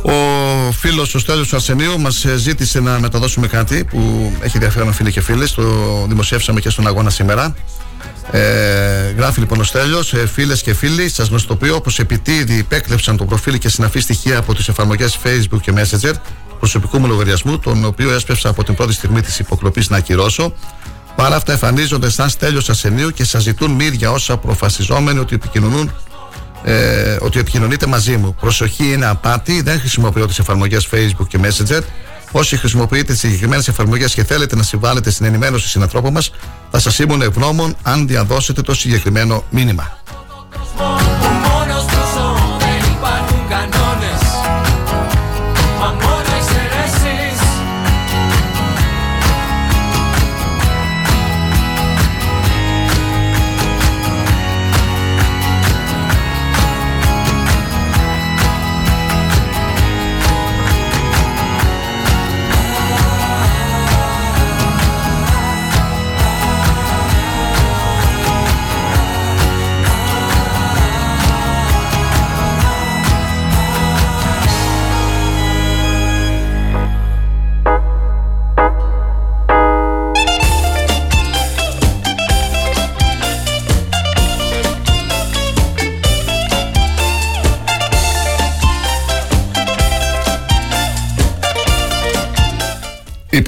Ο 0.03 0.73
φίλος 0.73 1.15
ο 1.15 1.19
Στέλιος 1.19 1.49
του 1.49 1.57
Αρσενίου 1.57 2.01
μας 2.01 2.27
ζήτησε 2.37 2.81
να 2.81 2.99
μεταδώσουμε 2.99 3.47
κάτι 3.47 3.85
που 3.85 4.33
έχει 4.41 4.57
ενδιαφέρον 4.57 4.93
φίλοι 4.93 5.13
και 5.13 5.21
φίλες. 5.21 5.55
Το 5.55 5.63
δημοσιεύσαμε 6.09 6.61
και 6.61 6.71
στον 6.71 6.87
αγώνα 6.87 7.11
σήμερα. 7.11 7.55
Ε, 8.31 9.11
γράφει 9.17 9.41
λοιπόν 9.41 9.61
ο 9.61 9.65
Στέλιος, 9.65 10.13
ε, 10.13 10.27
φίλες 10.27 10.63
και 10.63 10.75
φίλοι, 10.75 11.09
σας 11.09 11.29
γνωστοποιώ 11.29 11.81
πως 11.81 11.99
επιτίδιοι 11.99 12.57
υπέκλεψαν 12.57 13.17
το 13.17 13.25
προφίλ 13.25 13.59
και 13.59 13.69
συναφή 13.69 14.01
στοιχεία 14.01 14.39
από 14.39 14.55
τις 14.55 14.69
εφαρμογές 14.69 15.19
Facebook 15.25 15.61
και 15.61 15.73
Messenger 15.77 16.13
προσωπικού 16.59 16.99
μου 16.99 17.07
λογαριασμού, 17.07 17.59
τον 17.59 17.85
οποίο 17.85 18.11
έσπευσα 18.11 18.49
από 18.49 18.65
την 18.65 18.75
πρώτη 18.75 18.93
στιγμή 18.93 19.21
της 19.21 19.39
υποκλοπής 19.39 19.91
να 19.91 19.97
ακυρώσω. 19.97 20.53
Παρά 21.17 21.37
αυτά 21.37 21.53
εμφανίζονται 21.53 22.11
σαν 22.11 22.29
στέλιος 22.29 22.69
ασθενείου 22.69 23.11
και 23.11 23.25
σας 23.25 23.43
ζητούν 23.43 23.71
μύρια 23.71 24.11
όσα 24.11 24.37
προφασιζόμενοι 24.37 25.19
ότι 25.19 25.35
επικοινωνούν 25.35 25.93
ε, 26.63 27.17
ότι 27.21 27.39
επικοινωνείτε 27.39 27.87
μαζί 27.87 28.17
μου. 28.17 28.35
Προσοχή 28.41 28.93
είναι 28.93 29.07
απάτη, 29.07 29.63
δεν 29.63 29.79
χρησιμοποιώ 29.79 30.27
τις 30.27 30.39
εφαρμογές 30.39 30.89
Facebook 30.93 31.27
και 31.29 31.39
Messenger. 31.43 31.81
Όσοι 32.33 32.57
χρησιμοποιείτε 32.57 33.13
τις 33.13 33.21
συγκεκριμένες 33.21 33.69
εφαρμογές 33.69 34.15
και 34.15 34.25
θέλετε 34.25 34.57
να 34.57 34.63
συμβάλλετε 34.63 35.11
στην 35.11 35.27
ενημέρωση 35.27 35.69
συνανθρώπων 35.69 36.13
μας, 36.13 36.31
θα 36.71 36.79
σας 36.79 36.99
ήμουν 36.99 37.23
ευγνώμων 37.23 37.77
αν 37.83 38.07
διαδώσετε 38.07 38.63
το 38.63 38.75
συγκεκριμένο 38.75 39.45
μήνυμα. 39.51 39.99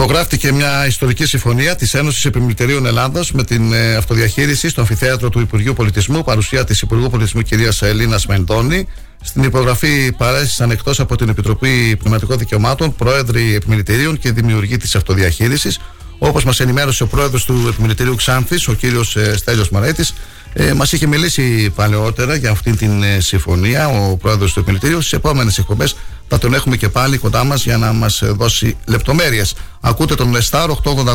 Υπογράφτηκε 0.02 0.52
μια 0.52 0.86
ιστορική 0.86 1.26
συμφωνία 1.26 1.76
της 1.76 1.94
Ένωσης 1.94 2.24
Επιμελητηρίων 2.24 2.86
Ελλάδας 2.86 3.32
με 3.32 3.44
την 3.44 3.72
ε, 3.72 3.94
αυτοδιαχείριση 3.94 4.68
στο 4.68 4.80
αμφιθέατρο 4.80 5.28
του 5.28 5.40
Υπουργείου 5.40 5.72
Πολιτισμού, 5.72 6.24
παρουσία 6.24 6.64
της 6.64 6.80
Υπουργού 6.80 7.10
Πολιτισμού 7.10 7.42
κυρίας 7.42 7.82
Ελίνα 7.82 8.20
Μενδώνη. 8.28 8.88
Στην 9.22 9.42
υπογραφή 9.42 10.12
παρέστησαν 10.12 10.70
εκτός 10.70 11.00
από 11.00 11.16
την 11.16 11.28
Επιτροπή 11.28 11.96
Πνευματικών 11.96 12.38
Δικαιωμάτων, 12.38 12.94
πρόεδροι 12.94 13.54
επιμελητηρίων 13.54 14.18
και 14.18 14.32
δημιουργοί 14.32 14.76
της 14.76 14.94
αυτοδιαχείρισης. 14.94 15.80
Όπως 16.18 16.44
μας 16.44 16.60
ενημέρωσε 16.60 17.02
ο 17.02 17.06
πρόεδρος 17.06 17.44
του 17.44 17.66
Επιμελητηρίου 17.68 18.14
Ξάνθης, 18.14 18.68
ο 18.68 18.72
κύριος 18.72 19.16
Στέλιος 19.34 19.70
Μαρέτη, 19.70 20.04
ε, 20.52 20.72
μας 20.72 20.92
είχε 20.92 21.06
μιλήσει 21.06 21.70
παλαιότερα 21.70 22.34
για 22.34 22.50
αυτή 22.50 22.76
την 22.76 23.02
ε, 23.02 23.20
συμφωνία 23.20 23.88
ο 23.88 24.16
πρόεδρος 24.16 24.52
του 24.52 24.60
Επιμελητηρίου. 24.60 25.00
Στις 25.00 25.12
επόμενες 25.12 25.58
εκπομπές 25.58 25.96
θα 26.28 26.38
τον 26.38 26.54
έχουμε 26.54 26.76
και 26.76 26.88
πάλι 26.88 27.18
κοντά 27.18 27.44
μας 27.44 27.64
για 27.64 27.76
να 27.76 27.92
μας 27.92 28.22
δώσει 28.24 28.76
λεπτομέρειες. 28.86 29.54
Ακούτε 29.80 30.14
τον 30.14 30.30
Λεστάρ 30.30 30.70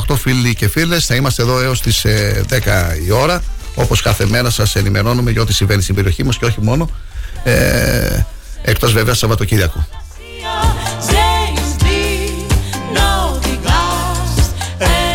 888 0.07 0.15
φίλοι 0.15 0.55
και 0.55 0.68
φίλες. 0.68 1.05
Θα 1.05 1.15
είμαστε 1.15 1.41
εδώ 1.41 1.61
έως 1.61 1.81
τις 1.81 2.05
10 2.49 2.95
η 3.07 3.11
ώρα. 3.11 3.43
Όπως 3.76 4.01
κάθε 4.01 4.26
μέρα 4.26 4.49
σας 4.49 4.76
ενημερώνουμε 4.76 5.31
για 5.31 5.41
ό,τι 5.41 5.53
συμβαίνει 5.53 5.81
στην 5.81 5.95
περιοχή 5.95 6.23
μας 6.23 6.38
και 6.38 6.45
όχι 6.45 6.61
μόνο. 6.61 6.89
Ε, 7.43 8.26
Εκτός 8.68 8.93
βέβαια 8.93 9.14
Σαββατοκύριακο. 9.14 9.88
James 11.09 11.84
Dean, 11.84 12.55
να 12.93 13.26
οδηγάς 13.26 14.51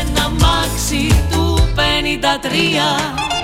ένα 0.01 0.29
μάξι 0.29 1.25
του 1.31 1.69
53 1.75 3.40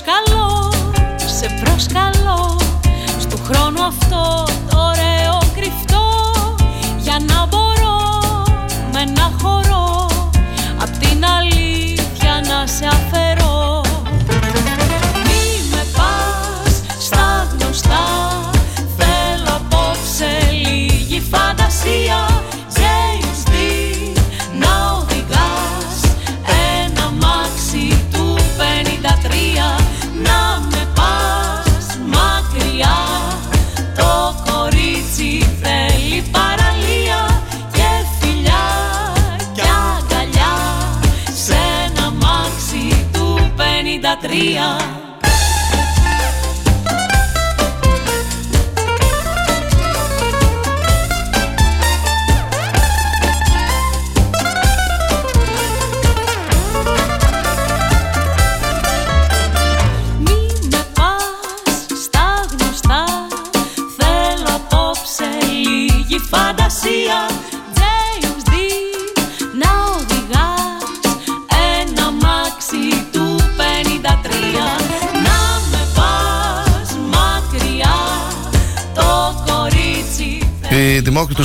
Σε 0.00 0.29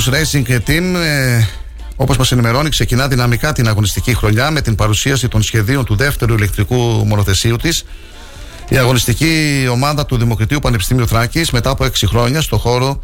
Racing 0.08 0.58
Team 0.66 0.94
ε, 0.94 1.44
Όπως 1.96 2.16
μας 2.16 2.32
ενημερώνει, 2.32 2.68
ξεκινά 2.68 3.08
δυναμικά 3.08 3.52
την 3.52 3.68
αγωνιστική 3.68 4.14
χρονιά 4.14 4.50
με 4.50 4.60
την 4.60 4.74
παρουσίαση 4.74 5.28
των 5.28 5.42
σχεδίων 5.42 5.84
του 5.84 5.96
δεύτερου 5.96 6.34
ηλεκτρικού 6.34 6.76
μονοθεσίου 7.06 7.56
της. 7.56 7.84
Η 8.68 8.76
αγωνιστική 8.76 9.66
ομάδα 9.70 10.06
του 10.06 10.16
Δημοκρατίου 10.16 10.58
Πανεπιστημίου 10.58 11.06
Θράκης, 11.06 11.50
μετά 11.50 11.70
από 11.70 11.84
6 11.84 11.88
χρόνια 12.06 12.40
στο 12.40 12.58
χώρο, 12.58 13.00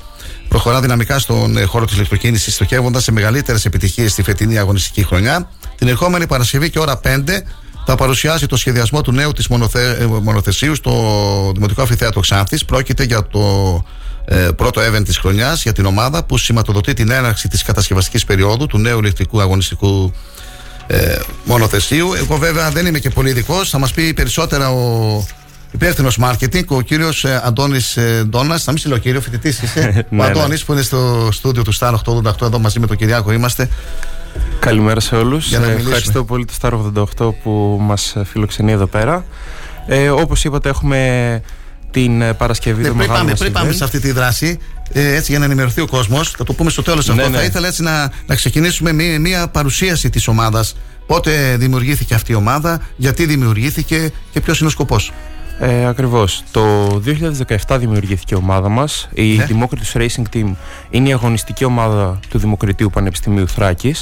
προχωρά 0.48 0.80
δυναμικά 0.80 1.18
στον 1.18 1.56
ε, 1.56 1.62
χώρο 1.64 1.84
της 1.84 1.94
ηλεκτροκίνησης, 1.94 2.54
στοχεύοντας 2.54 3.02
σε 3.02 3.12
μεγαλύτερες 3.12 3.64
επιτυχίες 3.64 4.12
στη 4.12 4.22
φετινή 4.22 4.58
αγωνιστική 4.58 5.04
χρονιά. 5.04 5.48
Την 5.76 5.88
ερχόμενη 5.88 6.26
Παρασκευή 6.26 6.70
και 6.70 6.78
ώρα 6.78 7.00
5 7.04 7.18
θα 7.86 7.94
παρουσιάσει 7.94 8.46
το 8.46 8.56
σχεδιασμό 8.56 9.00
του 9.00 9.12
νέου 9.12 9.32
της 9.32 9.48
μονοθε... 9.48 10.08
μονοθεσίου 10.22 10.74
στο 10.74 10.92
Δημοτικό 11.54 11.82
Αφιθέατρο 11.82 12.20
Ξάνθης. 12.20 12.64
Πρόκειται 12.64 13.04
για 13.04 13.26
το 13.26 13.40
ε, 13.40 14.01
πρώτο 14.56 14.80
event 14.80 15.04
της 15.04 15.18
χρονιάς 15.18 15.62
για 15.62 15.72
την 15.72 15.86
ομάδα 15.86 16.24
που 16.24 16.38
σηματοδοτεί 16.38 16.92
την 16.92 17.10
έναρξη 17.10 17.48
της 17.48 17.62
κατασκευαστικής 17.62 18.24
περίοδου 18.24 18.66
του 18.66 18.78
νέου 18.78 18.98
ηλεκτρικού 18.98 19.40
αγωνιστικού 19.40 20.12
ε, 20.86 21.18
μονοθεσίου. 21.44 22.14
Εγώ 22.14 22.36
βέβαια 22.36 22.70
δεν 22.70 22.86
είμαι 22.86 22.98
και 22.98 23.10
πολύ 23.10 23.30
ειδικός. 23.30 23.70
Θα 23.70 23.78
μας 23.78 23.92
πει 23.92 24.14
περισσότερα 24.14 24.70
ο 24.70 25.24
υπεύθυνος 25.72 26.18
marketing, 26.22 26.64
ο 26.66 26.80
κύριος 26.80 27.24
ε, 27.24 27.40
Αντώνης 27.44 27.96
ε, 27.96 28.24
Ντόνας. 28.28 28.66
Να 28.66 28.72
μην 28.72 28.80
σε 28.80 28.88
λέω 28.88 28.98
κύριο, 28.98 29.20
φοιτητής 29.20 29.62
είσαι. 29.62 29.80
Ναι, 30.10 30.22
ο 30.22 30.24
ναι. 30.24 30.30
Αντώνης 30.30 30.64
που 30.64 30.72
είναι 30.72 30.82
στο 30.82 31.28
στούντιο 31.32 31.62
του 31.62 31.74
Star 31.74 31.94
888 32.04 32.42
εδώ 32.42 32.58
μαζί 32.58 32.80
με 32.80 32.86
τον 32.86 32.96
Κυριάκο 32.96 33.32
είμαστε. 33.32 33.68
Καλημέρα 34.58 35.00
σε 35.00 35.16
όλους. 35.16 35.48
Για 35.48 35.58
να 35.58 35.66
μιλήσουμε. 35.66 35.88
ευχαριστώ 35.88 36.24
πολύ 36.24 36.44
το 36.44 36.54
Star 36.60 36.72
88 37.26 37.34
που 37.42 37.78
μας 37.80 38.16
φιλοξενεί 38.24 38.72
εδώ 38.72 38.86
πέρα. 38.86 39.24
Ε, 39.86 40.08
Όπως 40.08 40.44
είπατε, 40.44 40.68
έχουμε 40.68 41.42
την 41.92 42.22
ε, 42.22 42.32
Παρασκευή 42.34 42.82
Ναι, 42.82 42.88
το 42.88 42.94
πριν 42.94 42.96
μεγάλο 43.06 43.18
πάμε, 43.18 43.30
μας 43.30 43.38
πριν 43.40 43.52
πάμε 43.52 43.70
event. 43.70 43.74
σε 43.76 43.84
αυτή 43.84 44.00
τη 44.00 44.10
δράση, 44.12 44.58
ε, 44.92 45.14
έτσι 45.14 45.30
για 45.30 45.38
να 45.38 45.44
ενημερωθεί 45.44 45.80
ο 45.80 45.86
κόσμος, 45.86 46.30
θα 46.30 46.44
το 46.44 46.52
πούμε 46.52 46.70
στο 46.70 46.82
τέλος 46.82 47.08
αυτό. 47.08 47.22
Ναι, 47.22 47.28
ναι. 47.28 47.36
Θα 47.36 47.44
ήθελα 47.44 47.66
έτσι 47.66 47.82
να, 47.82 48.12
να 48.26 48.34
ξεκινήσουμε 48.34 48.92
μία, 48.92 49.20
μία 49.20 49.48
παρουσίαση 49.48 50.10
της 50.10 50.28
ομάδας. 50.28 50.76
Πότε 51.06 51.56
δημιουργήθηκε 51.58 52.14
αυτή 52.14 52.32
η 52.32 52.34
ομάδα, 52.34 52.80
γιατί 52.96 53.26
δημιουργήθηκε 53.26 54.12
και 54.32 54.40
ποιος 54.40 54.58
είναι 54.58 54.68
ο 54.68 54.70
σκοπός. 54.70 55.12
Ε, 55.58 55.86
Ακριβώς. 55.86 56.42
Το 56.50 56.86
2017 57.68 57.76
δημιουργήθηκε 57.78 58.34
η 58.34 58.38
ομάδα 58.38 58.68
μας. 58.68 59.08
Η 59.14 59.36
Ναι. 59.36 59.46
Democratus 59.48 60.00
Racing 60.00 60.22
Team 60.36 60.54
είναι 60.90 61.08
η 61.08 61.12
αγωνιστική 61.12 61.64
ομάδα 61.64 62.20
του 62.28 62.38
Δημοκρατίου 62.38 62.90
Πανεπιστημίου 62.90 63.48
Θράκη. 63.48 63.94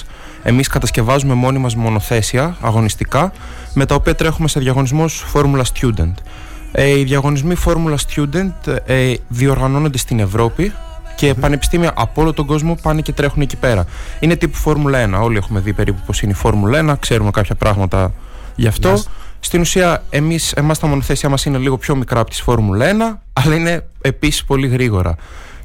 Εμείς 0.43 0.69
κατασκευάζουμε 0.69 1.35
μόνοι 1.35 1.59
μας 1.59 1.75
μονοθέσια 1.75 2.57
αγωνιστικά, 2.61 3.33
με 3.75 3.87
τα 3.87 3.95
οποία 3.95 4.15
τρέχουμε 4.15 4.49
σε 4.49 4.61
διαγωνισμούς 4.61 5.25
Formula 5.35 5.63
Student. 5.75 6.13
Ε, 6.73 6.99
οι 6.99 7.05
διαγωνισμοί 7.05 7.55
Formula 7.65 7.97
Student 8.15 8.77
ε, 8.87 9.15
διοργανώνονται 9.29 9.99
στην 9.99 10.19
Ευρώπη 10.21 10.73
και 11.17 11.35
πανεπιστήμια 11.35 11.93
από 11.97 12.23
όλο 12.23 12.33
τον 12.33 12.47
κόσμο 12.47 12.79
πάνε 12.83 13.01
και 13.01 13.13
τρέχουν 13.13 13.43
εκεί 13.43 13.57
πέρα. 13.57 13.85
Είναι 14.21 14.37
τύπου 14.37 14.57
Φόρμουλα 14.57 15.21
1. 15.21 15.23
Όλοι 15.23 15.37
έχουμε 15.37 15.61
δει 15.61 15.73
περίπου 15.73 16.01
πώς 16.07 16.23
είναι 16.23 16.33
η 16.33 16.35
Φόρμουλα 16.35 16.93
1, 16.93 16.99
ξέρουμε 17.01 17.31
κάποια 17.31 17.55
πράγματα 17.55 18.13
γι' 18.55 18.67
αυτό. 18.67 18.89
Μάλιστα. 18.89 19.11
Στην 19.41 19.61
ουσία, 19.61 20.03
εμείς, 20.11 20.53
εμάς 20.53 20.79
τα 20.79 20.87
μονοθέσια 20.87 21.29
μας 21.29 21.45
είναι 21.45 21.59
λίγο 21.59 21.79
πιο 21.79 21.97
μικρά 21.97 22.21
από 22.21 22.31
τη 22.31 22.43
Φόρμουλα 22.43 22.87
1, 22.87 23.19
αλλά 23.33 23.55
είναι 23.55 23.87
επίσης 24.01 24.45
πολύ 24.45 24.67
γρήγορα. 24.67 25.17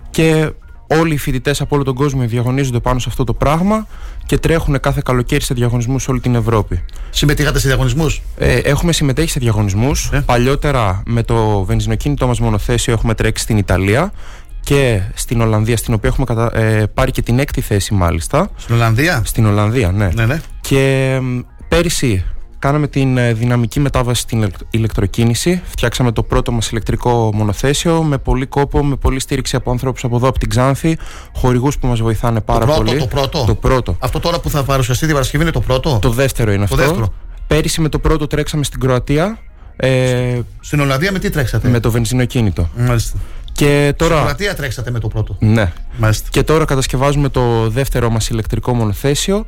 Και 0.10 0.52
όλοι 0.88 1.14
οι 1.14 1.18
φοιτητές 1.18 1.62
από 1.62 1.76
όλο 1.76 1.84
τον 1.84 1.96
κόσμο 1.96 2.26
διαγωνίζονται 2.28 2.80
πάνω 2.80 3.00
σε 3.00 3.06
αυτό 3.10 3.24
το 3.24 3.34
πράγμα 3.34 3.88
και 4.26 4.38
τρέχουν 4.38 4.80
κάθε 4.80 5.02
καλοκαίρι 5.06 5.44
σε 5.44 5.54
διαγωνισμούς 5.54 6.04
σε 6.04 6.12
όλη 6.12 6.20
την 6.20 6.36
Ευρώπη. 6.36 6.84
Συμμετείχατε 7.10 7.60
σε 7.60 7.68
διαγωνισμούς; 7.68 8.22
Ε, 8.38 8.56
έχουμε 8.58 8.92
συμμετέχει 8.92 9.30
σε 9.30 9.40
διαγωνισμούς. 9.40 10.10
Ε. 10.14 10.22
Παλιότερα 10.26 11.04
με 11.06 11.24
το 11.24 11.64
βενζινοκίνητό 11.64 12.28
μας 12.28 12.40
μονοθέσιο 12.40 12.94
έχουμε 12.94 13.14
τρέξει 13.16 13.44
στην 13.44 13.58
Ιταλία 13.58 14.12
και 14.60 15.02
στην 15.14 15.42
Ολλανδία, 15.42 15.78
στην 15.78 15.94
οποία 15.94 16.10
έχουμε 16.10 16.26
κατα- 16.26 16.58
ε, 16.60 16.86
πάρει 16.94 17.12
και 17.12 17.22
την 17.22 17.40
έκτη 17.40 17.62
θέση 17.62 17.94
μάλιστα. 17.94 18.50
Στην 18.56 18.76
Ολλανδία; 18.76 19.22
Στην 19.26 19.46
Ολλανδία, 19.46 19.92
ναι. 19.92 20.10
Ναι, 20.14 20.26
ναι. 20.26 20.42
Και 20.62 21.18
μ, 21.22 21.40
πέρυσι 21.68 22.26
κάναμε 22.60 22.88
την 22.88 23.18
ε, 23.18 23.34
δυναμική 23.34 23.80
μετάβαση 23.80 24.22
στην 24.22 24.38
ηλεκ- 24.38 24.60
ηλεκτροκίνηση. 24.70 25.62
Φτιάξαμε 25.66 26.12
το 26.12 26.24
πρώτο 26.24 26.52
μας 26.52 26.70
ηλεκτρικό 26.70 27.32
μονοθέσιο 27.34 28.04
με 28.04 28.18
πολύ 28.18 28.46
κόπο, 28.46 28.84
με 28.86 28.96
πολύ 28.96 29.20
στήριξη 29.20 29.56
από 29.56 29.72
ανθρώπους 29.72 30.04
από 30.04 30.16
εδώ 30.16 30.28
από 30.28 30.40
την 30.40 30.50
Ξάνθη, 30.50 30.98
χορηγούς 31.36 31.78
που 31.78 31.88
μας 31.88 32.00
βοηθάνε 32.02 32.42
πάρα 32.42 32.60
το 32.60 32.66
πρώτο, 32.66 32.84
πολύ. 32.84 33.00
το 33.00 33.08
πρώτο; 33.08 33.44
Το 33.48 33.56
πρώτο. 33.56 33.96
Αυτό 34.00 34.20
τώρα 34.20 34.40
που 34.40 34.50
θα 34.50 34.64
παρουσιαστεί 34.64 35.04
την 35.06 35.14
Παρασκευή 35.14 35.44
είναι 35.44 35.52
το 35.52 35.62
πρώτο; 35.62 36.00
Το 36.02 36.10
δεύτερο 36.10 36.52
είναι 36.52 36.58
Το 36.68 36.74
αυτό. 36.74 36.76
δεύτερο. 36.88 37.14
Πέρυσι 37.48 37.82
με 37.82 37.90
το 37.90 38.00
πρώτο 38.00 38.28
τρέξαμε 38.28 38.64
στην 38.64 38.80
Κροατία. 38.80 39.38
Ε, 39.76 40.40
Στην 40.60 40.80
Ολλανδία 40.80 41.12
με 41.12 41.20
τι 41.20 41.30
τρέξατε; 41.30 41.68
με 41.70 41.80
το 41.80 41.92
βενζινοκίνητο. 41.92 42.70
Μάλιστα. 42.78 43.18
Και 43.52 43.82
Στην 43.84 43.96
τώρα. 43.96 44.22
Κροατία 44.22 44.56
τρέξατε 44.56 44.92
με 44.92 45.00
το 45.00 45.08
πρώτο; 45.08 45.36
Ναι. 45.40 45.72
Μάλιστα. 45.98 46.28
Και 46.32 46.44
τώρα 46.44 46.66
κατασκευάζουμε 46.66 47.30
το 47.30 47.70
δεύτερο 47.70 48.10
μας 48.10 48.30
ηλεκτρικό 48.30 48.74
μονοθέσιο 48.74 49.46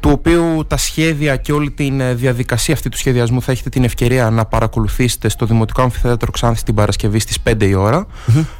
του 0.00 0.10
οποίου 0.12 0.64
τα 0.66 0.76
σχέδια 0.76 1.36
και 1.36 1.52
όλη 1.52 1.70
τη 1.70 1.92
διαδικασία 2.14 2.74
αυτή 2.74 2.88
του 2.88 2.98
σχεδιασμού 2.98 3.42
θα 3.42 3.52
έχετε 3.52 3.68
την 3.68 3.84
ευκαιρία 3.84 4.30
να 4.30 4.44
παρακολουθήσετε 4.44 5.28
στο 5.28 5.46
Δημοτικό 5.46 5.82
Αμφιθέατρο 5.82 6.30
Ξάνθη 6.30 6.62
την 6.62 6.74
Παρασκευή 6.74 7.18
στις 7.18 7.38
5 7.50 7.62
η 7.62 7.74
ώρα. 7.74 8.06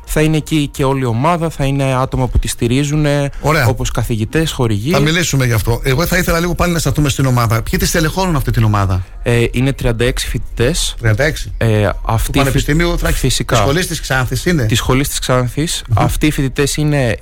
Θα 0.04 0.20
είναι 0.20 0.36
εκεί 0.36 0.68
και 0.72 0.84
όλη 0.84 1.00
η 1.00 1.04
ομάδα, 1.04 1.50
θα 1.50 1.64
είναι 1.64 1.94
άτομα 1.94 2.26
που 2.28 2.38
τη 2.38 2.48
στηρίζουν, 2.48 3.06
Ωραία. 3.40 3.66
όπως 3.66 3.90
καθηγητές, 3.90 4.52
χορηγοί. 4.52 4.90
Θα 4.90 5.00
μιλήσουμε 5.00 5.46
γι' 5.46 5.52
αυτό. 5.52 5.80
Εγώ 5.84 6.06
θα 6.06 6.18
ήθελα 6.18 6.40
λίγο 6.40 6.54
πάλι 6.54 6.72
να 6.72 6.78
σταθούμε 6.78 7.08
στην 7.08 7.26
ομάδα. 7.26 7.62
Ποιοι 7.62 7.78
τη 7.78 7.90
τελεχώνουν 7.90 8.36
αυτή 8.36 8.50
την 8.50 8.64
ομάδα; 8.64 9.04
Ε, 9.22 9.44
είναι 9.50 9.72
36 9.72 10.10
φοιτητές. 10.16 10.94
36. 11.02 11.50
Ε, 11.58 11.88
αυτοί 12.02 12.32
Του 12.32 12.38
Πανεπιστημίου 12.38 12.98
Θράκη. 12.98 13.16
Φυσικά. 13.16 13.54
Της 13.54 13.64
σχολής 13.64 13.86
της 13.86 14.00
Ξάνθης 14.00 14.44
είναι; 14.46 14.66
Της 14.66 14.78
σχολής 14.78 15.08
της 15.08 15.18
Ξάνθης. 15.18 15.84
Αυτοί 15.94 16.26
οι 16.26 16.30
φοιτητές 16.30 16.76
είναι 16.76 17.08
ε, 17.08 17.16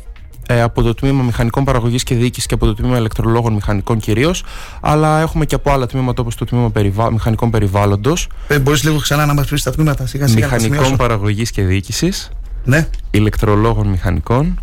από 0.48 0.82
το 0.82 0.94
τμήμα 0.94 1.22
Μηχανικών 1.22 1.64
Παραγωγής 1.64 2.02
και 2.02 2.14
Διοίκησης 2.14 2.46
και 2.46 2.54
από 2.54 2.66
το 2.66 2.74
τμήμα 2.74 2.96
Ελεκτρολόγων 2.96 3.52
Μηχανικών 3.52 3.98
κυρίως. 3.98 4.44
Αλλά 4.80 5.20
έχουμε 5.20 5.44
και 5.44 5.54
από 5.54 5.70
άλλα 5.72 5.86
τμήματα 5.86 6.22
όπως 6.22 6.34
το 6.34 6.44
τμήμα 6.44 6.70
περιβα... 6.70 7.12
Μηχανικών 7.12 7.50
Περιβάλλοντος, 7.50 8.28
Ε, 8.48 8.58
Μπορείς 8.58 8.84
λίγο 8.84 8.98
ξανά 8.98 9.26
να 9.26 9.34
μας 9.34 9.46
πεις 9.46 9.62
τα 9.62 9.70
τμήματα 9.70 10.06
σιγά 10.06 10.26
σιγά. 10.26 10.40
να 10.40 10.46
τα 10.48 10.54
Μηχανικών 10.54 10.76
σημειώσω. 10.84 10.96
Παραγωγής 10.96 11.50
και 11.50 11.62
Διοίκησης, 11.62 12.30
Ναι. 12.64 12.88
Ηλεκτρολόγων 13.10 13.86
Μηχανικών 13.88 14.58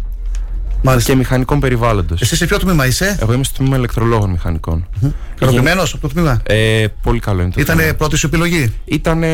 Μάλιστα. 0.83 1.11
και 1.11 1.17
Μηχανικών 1.17 1.59
Περιβάλλοντος. 1.59 2.21
Εσύ 2.21 2.35
σε 2.35 2.45
ποιο 2.45 2.57
τμήμα 2.59 2.85
είσαι, 2.87 3.17
Εγώ 3.21 3.33
είμαι 3.33 3.43
στο 3.43 3.57
τμήμα 3.57 3.77
Ηλεκτρολόγων 3.77 4.29
Μηχανικών. 4.29 4.87
ικανοποιημένος 5.35 5.93
από 5.93 6.01
το 6.01 6.13
τμήμα; 6.13 6.41
Ε, 6.43 6.85
πολύ 7.01 7.19
καλό 7.19 7.41
είναι 7.41 7.51
το 7.51 7.61
Ήταν 7.61 7.77
τμήμα. 7.77 7.93
πρώτη 7.93 8.17
σου 8.17 8.25
επιλογή; 8.27 8.73
Ήτανε, 8.85 9.27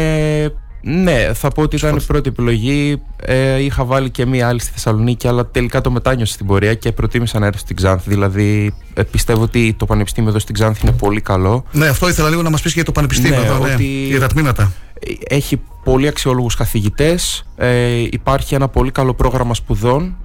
ναι, 0.90 1.34
θα 1.34 1.48
πω 1.50 1.62
ότι 1.62 1.76
ήταν 1.76 1.96
η 1.96 2.02
πρώτη 2.02 2.30
επιλογή. 2.30 3.02
Ε, 3.22 3.64
είχα 3.64 3.86
βάλει 3.86 4.10
και 4.10 4.26
μία 4.26 4.48
άλλη 4.48 4.60
στη 4.60 4.72
Θεσσαλονίκη, 4.72 5.28
αλλά 5.28 5.46
τελικά 5.46 5.82
το 5.82 5.92
μετάνιωσα 5.92 6.34
στην 6.34 6.46
πορεία 6.46 6.74
και 6.74 6.92
προτίμησα 6.92 7.40
να 7.40 7.46
έρθω 7.46 7.60
στην 7.60 7.76
Ξάνθη. 7.76 8.10
Δηλαδή, 8.10 8.74
ε, 8.94 9.04
πιστεύω 9.04 9.42
ότι 9.42 9.74
το 9.78 9.86
Πανεπιστήμιο 9.86 10.30
εδώ 10.30 10.40
στην 10.40 10.54
Ξάνθη 10.54 10.82
είναι 10.88 10.96
πολύ 10.96 11.22
καλό. 11.22 11.64
Ναι, 11.72 11.88
αυτό 11.88 12.10
ήθελα 12.10 12.30
λίγο 12.30 12.42
να 12.42 12.50
μας 12.50 12.62
πεις 12.62 12.74
για 12.74 12.84
το 12.84 12.92
Πανεπιστήμιο 12.92 13.40
Ναι, 13.40 13.46
εδώ, 13.46 13.66
ναι, 13.66 13.74
ότι- 13.74 13.84
για 14.08 14.20
τα 14.20 14.28
τμήματα. 14.28 14.72
Ε, 15.00 15.36
Έχει 15.36 15.62
πολύ 15.84 16.08
αξιόλογους 16.08 16.56
καθηγητές, 16.56 17.46
ε, 17.56 17.98
υπάρχει 18.12 18.56
ένα 18.56 18.68
πολύ 18.68 18.92
καλό 18.92 19.14
πρόγραμμα 19.14 19.54
σπουδών, 19.54 20.16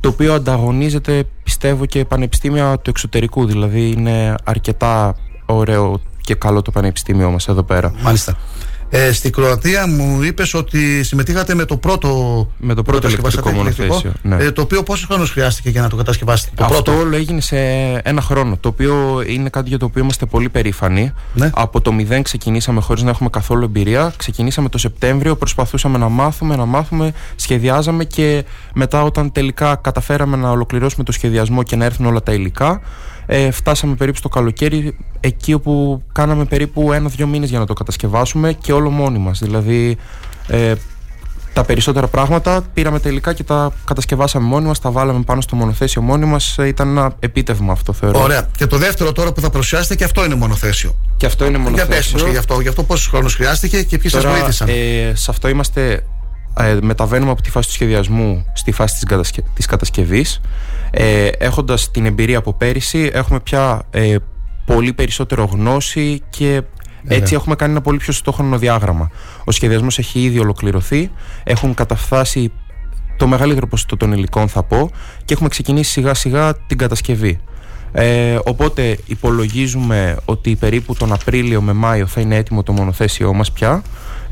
το 0.00 0.08
οποίο 0.08 0.34
ανταγωνίζεται, 0.34 1.24
πιστεύω, 1.42 1.86
και 1.86 2.04
πανεπιστήμια 2.04 2.78
του 2.78 2.90
εξωτερικού. 2.90 3.46
Δηλαδή, 3.46 3.90
είναι 3.90 4.34
αρκετά 4.44 5.16
ωραίο 5.46 6.00
και 6.20 6.34
καλό 6.34 6.62
το 6.62 6.70
πανεπιστήμιο 6.70 7.30
μας 7.30 7.48
εδώ 7.48 7.62
πέρα. 7.62 7.94
Μάλιστα. 8.02 8.36
Ε, 8.94 9.12
στην 9.12 9.32
Κροατία 9.32 9.86
μου 9.86 10.22
είπες 10.22 10.54
ότι 10.54 11.02
συμμετείχατε 11.02 11.54
με 11.54 11.64
το 11.64 11.76
πρώτο, 11.76 12.08
Με 12.58 12.74
το 12.74 12.82
πρώτο 12.82 12.98
κατασκευάσατε 12.98 13.50
ηλεκτρικό 13.50 13.84
μονοθέσιο, 13.84 14.12
ναι. 14.22 14.44
Ε, 14.44 14.50
το 14.50 14.62
οποίο 14.62 14.82
πόσος 14.82 15.06
χρόνος 15.06 15.30
χρειάστηκε 15.30 15.70
για 15.70 15.80
να 15.80 15.88
το 15.88 15.96
κατασκευάσετε. 15.96 16.50
Το 16.54 16.64
Αυτό 16.64 16.82
πρώτο; 16.82 17.00
όλο 17.00 17.16
έγινε 17.16 17.40
σε 17.40 17.56
ένα 18.02 18.20
χρόνο. 18.20 18.56
Το 18.56 18.68
οποίο 18.68 19.22
είναι 19.26 19.48
κάτι 19.48 19.68
για 19.68 19.78
το 19.78 19.84
οποίο 19.84 20.02
είμαστε 20.02 20.26
πολύ 20.26 20.48
περήφανοι. 20.48 21.12
Ναι. 21.34 21.50
Από 21.54 21.80
το 21.80 21.92
μηδέν 21.92 22.22
ξεκινήσαμε 22.22 22.80
χωρίς 22.80 23.02
να 23.02 23.10
έχουμε 23.10 23.28
καθόλου 23.28 23.64
εμπειρία. 23.64 24.12
Ξεκινήσαμε 24.16 24.68
το 24.68 24.78
Σεπτέμβριο, 24.78 25.36
προσπαθούσαμε 25.36 25.98
να 25.98 26.08
μάθουμε, 26.08 26.56
να 26.56 26.64
μάθουμε, 26.64 27.12
σχεδιάζαμε 27.36 28.04
και 28.04 28.44
μετά, 28.74 29.02
όταν 29.02 29.32
τελικά 29.32 29.76
καταφέραμε 29.76 30.36
να 30.36 30.50
ολοκληρώσουμε 30.50 31.04
το 31.04 31.12
σχεδιασμό 31.12 31.62
και 31.62 31.76
να 31.76 31.84
έρθουν 31.84 32.06
όλα 32.06 32.22
τα 32.22 32.32
υλικά, 32.32 32.80
ε, 33.26 33.50
φτάσαμε 33.50 33.94
περίπου 33.94 34.16
στο 34.16 34.28
καλοκαίρι, 34.28 34.96
εκεί 35.24 35.52
όπου 35.52 36.02
κάναμε 36.12 36.44
περίπου 36.44 36.92
ένα-δύο 36.92 37.26
μήνες 37.26 37.50
για 37.50 37.58
να 37.58 37.66
το 37.66 37.72
κατασκευάσουμε 37.72 38.52
και 38.52 38.72
όλο 38.72 38.90
μόνοι 38.90 39.18
μας. 39.18 39.38
Δηλαδή, 39.38 39.96
ε, 40.46 40.74
τα 41.52 41.64
περισσότερα 41.64 42.06
πράγματα 42.06 42.62
πήραμε 42.74 42.98
τελικά 42.98 43.32
και 43.32 43.42
τα 43.42 43.72
κατασκευάσαμε 43.84 44.46
μόνοι 44.46 44.66
μας, 44.66 44.80
τα 44.80 44.90
βάλαμε 44.90 45.22
πάνω 45.22 45.40
στο 45.40 45.56
μονοθέσιο 45.56 46.02
μόνοι 46.02 46.24
μας. 46.24 46.56
Ήταν 46.66 46.88
ένα 46.88 47.12
επίτευγμα 47.18 47.72
αυτό, 47.72 47.92
θεωρώ. 47.92 48.22
Ωραία. 48.22 48.48
Και 48.56 48.66
το 48.66 48.78
δεύτερο 48.78 49.12
τώρα 49.12 49.32
που 49.32 49.40
θα 49.40 49.50
παρουσιάσετε 49.50 49.94
και 49.94 50.04
αυτό 50.04 50.24
είναι 50.24 50.34
μονοθέσιο. 50.34 50.96
Και 51.16 51.26
αυτό 51.26 51.44
είναι 51.44 51.58
Για 51.58 51.62
μονοθέσιο. 51.70 51.94
πες 51.94 52.12
μας 52.12 52.22
και 52.22 52.30
γι' 52.30 52.36
αυτό, 52.36 52.60
γι' 52.60 52.68
αυτό 52.68 52.82
πόσο 52.82 53.10
χρόνο 53.10 53.28
χρειάστηκε 53.28 53.82
και 53.82 53.98
ποιοι 53.98 54.10
σας 54.10 54.22
Τώρα, 54.22 54.34
βοήθησαν. 54.34 54.68
Ε, 54.68 55.12
σε 55.14 55.30
αυτό 55.30 55.48
είμαστε. 55.48 56.04
Ε, 56.58 56.76
μεταβαίνουμε 56.82 57.30
από 57.30 57.42
τη 57.42 57.50
φάση 57.50 57.66
του 57.68 57.74
σχεδιασμού 57.74 58.44
στη 58.54 58.72
φάση 58.72 58.94
της, 58.94 59.04
κατασκε... 59.04 59.42
της 59.54 59.66
κατασκευής 59.66 60.40
ε, 60.90 61.26
έχοντας 61.26 61.90
την 61.90 62.06
εμπειρία 62.06 62.38
από 62.38 62.52
πέρυσι 62.52 63.10
έχουμε 63.12 63.40
πια 63.40 63.82
ε, 63.90 64.16
πολύ 64.64 64.92
περισσότερο 64.92 65.44
γνώση 65.44 66.22
και 66.30 66.62
έτσι 67.06 67.34
έχουμε 67.34 67.54
κάνει 67.54 67.72
ένα 67.72 67.80
πολύ 67.80 67.98
πιο 67.98 68.12
σωστό 68.12 68.32
χρονοδιάγραμμα. 68.32 69.10
Ο 69.44 69.50
σχεδιασμός 69.50 69.98
έχει 69.98 70.22
ήδη 70.22 70.38
ολοκληρωθεί 70.38 71.10
έχουν 71.44 71.74
καταφτάσει 71.74 72.52
το 73.16 73.26
μεγαλύτερο 73.26 73.66
ποσοστό 73.66 73.96
των 73.96 74.12
υλικών 74.12 74.48
θα 74.48 74.62
πω 74.62 74.90
και 75.24 75.32
έχουμε 75.34 75.48
ξεκινήσει 75.48 75.90
σιγά 75.90 76.14
σιγά 76.14 76.54
την 76.66 76.78
κατασκευή. 76.78 77.40
Ε, 77.92 78.38
οπότε 78.44 78.98
υπολογίζουμε 79.06 80.16
ότι 80.24 80.56
περίπου 80.56 80.94
τον 80.94 81.12
Απρίλιο 81.12 81.60
με 81.60 81.72
Μάιο 81.72 82.06
θα 82.06 82.20
είναι 82.20 82.36
έτοιμο 82.36 82.62
το 82.62 82.72
μονοθέσιό 82.72 83.32
μας 83.32 83.52
πια 83.52 83.82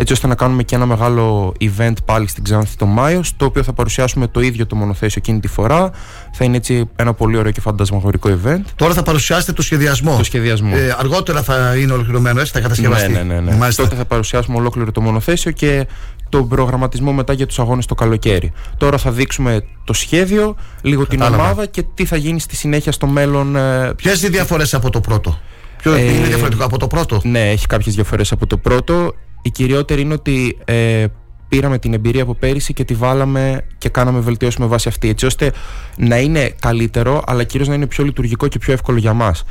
έτσι 0.00 0.12
ώστε 0.12 0.26
να 0.26 0.34
κάνουμε 0.34 0.62
και 0.62 0.74
ένα 0.74 0.86
μεγάλο 0.86 1.54
event 1.60 1.92
πάλι 2.04 2.28
στην 2.28 2.44
Ξάνθη 2.44 2.76
τον 2.76 2.88
Μάιο 2.88 3.22
στο 3.22 3.44
οποίο 3.44 3.62
θα 3.62 3.72
παρουσιάσουμε 3.72 4.26
το 4.26 4.40
ίδιο 4.40 4.66
το 4.66 4.76
μονοθέσιο 4.76 5.20
εκείνη 5.24 5.40
τη 5.40 5.48
φορά 5.48 5.90
θα 6.32 6.44
είναι 6.44 6.56
έτσι 6.56 6.88
ένα 6.96 7.14
πολύ 7.14 7.36
ωραίο 7.36 7.52
και 7.52 7.60
φαντασμαγορικό 7.60 8.38
event 8.44 8.60
Τώρα 8.76 8.94
θα 8.94 9.02
παρουσιάσετε 9.02 9.52
το 9.52 9.62
σχεδιασμό. 9.62 10.16
Το 10.16 10.24
σχεδιασμό. 10.24 10.72
Ε, 10.74 10.96
αργότερα 10.98 11.42
θα 11.42 11.76
είναι 11.76 11.92
ολοκληρωμένο, 11.92 12.40
έτσι 12.40 12.52
θα 12.52 12.60
κατασκευαστεί. 12.60 13.12
Ναι, 13.12 13.22
ναι, 13.22 13.40
ναι, 13.40 13.56
ναι. 13.56 13.72
Τότε 13.72 13.94
θα 13.94 14.04
παρουσιάσουμε 14.04 14.56
ολόκληρο 14.56 14.92
το 14.92 15.00
μονοθέσιο 15.00 15.50
και 15.50 15.86
τον 16.28 16.48
προγραμματισμό 16.48 17.12
μετά 17.12 17.32
για 17.32 17.46
τους 17.46 17.58
αγώνες 17.58 17.86
το 17.86 17.94
καλοκαίρι. 17.94 18.52
Τώρα 18.76 18.98
θα 18.98 19.10
δείξουμε 19.10 19.64
το 19.84 19.92
σχέδιο, 19.92 20.56
λίγο 20.82 21.06
Κατάλαβα. 21.06 21.36
την 21.36 21.40
ομάδα 21.44 21.66
και 21.66 21.84
τι 21.94 22.04
θα 22.04 22.16
γίνει 22.16 22.40
στη 22.40 22.56
συνέχεια 22.56 22.92
στο 22.92 23.06
μέλλον. 23.06 23.56
Ποιες 23.96 24.18
είναι 24.18 24.26
οι 24.26 24.30
διαφορές 24.30 24.74
από 24.74 24.90
το 24.90 25.00
πρώτο, 25.00 25.38
Ποιο 25.82 25.92
Ε, 25.92 26.00
είναι 26.00 26.26
διαφορετικό 26.26 26.64
από 26.64 26.78
το 26.78 26.86
πρώτο; 26.86 27.20
Ναι, 27.24 27.50
έχει 27.50 27.66
κάποιες 27.66 27.94
διαφορές 27.94 28.32
από 28.32 28.46
το 28.46 28.56
πρώτο. 28.56 29.14
Η 29.42 29.50
κυριότερη 29.50 30.00
είναι 30.00 30.14
ότι 30.14 30.58
ε, 30.64 31.04
πήραμε 31.48 31.78
την 31.78 31.94
εμπειρία 31.94 32.22
από 32.22 32.34
πέρυσι 32.34 32.72
και 32.72 32.84
τη 32.84 32.94
βάλαμε 32.94 33.60
και 33.78 33.88
κάναμε 33.88 34.20
βελτιώσει 34.20 34.60
με 34.60 34.66
βάση 34.66 34.88
αυτή. 34.88 35.08
Έτσι 35.08 35.26
ώστε 35.26 35.52
να 35.96 36.18
είναι 36.18 36.54
καλύτερο, 36.58 37.22
αλλά 37.26 37.44
κυρίως 37.44 37.68
να 37.68 37.74
είναι 37.74 37.86
πιο 37.86 38.04
λειτουργικό 38.04 38.48
και 38.48 38.58
πιο 38.58 38.72
εύκολο 38.72 38.98
για 38.98 39.12
μας. 39.12 39.44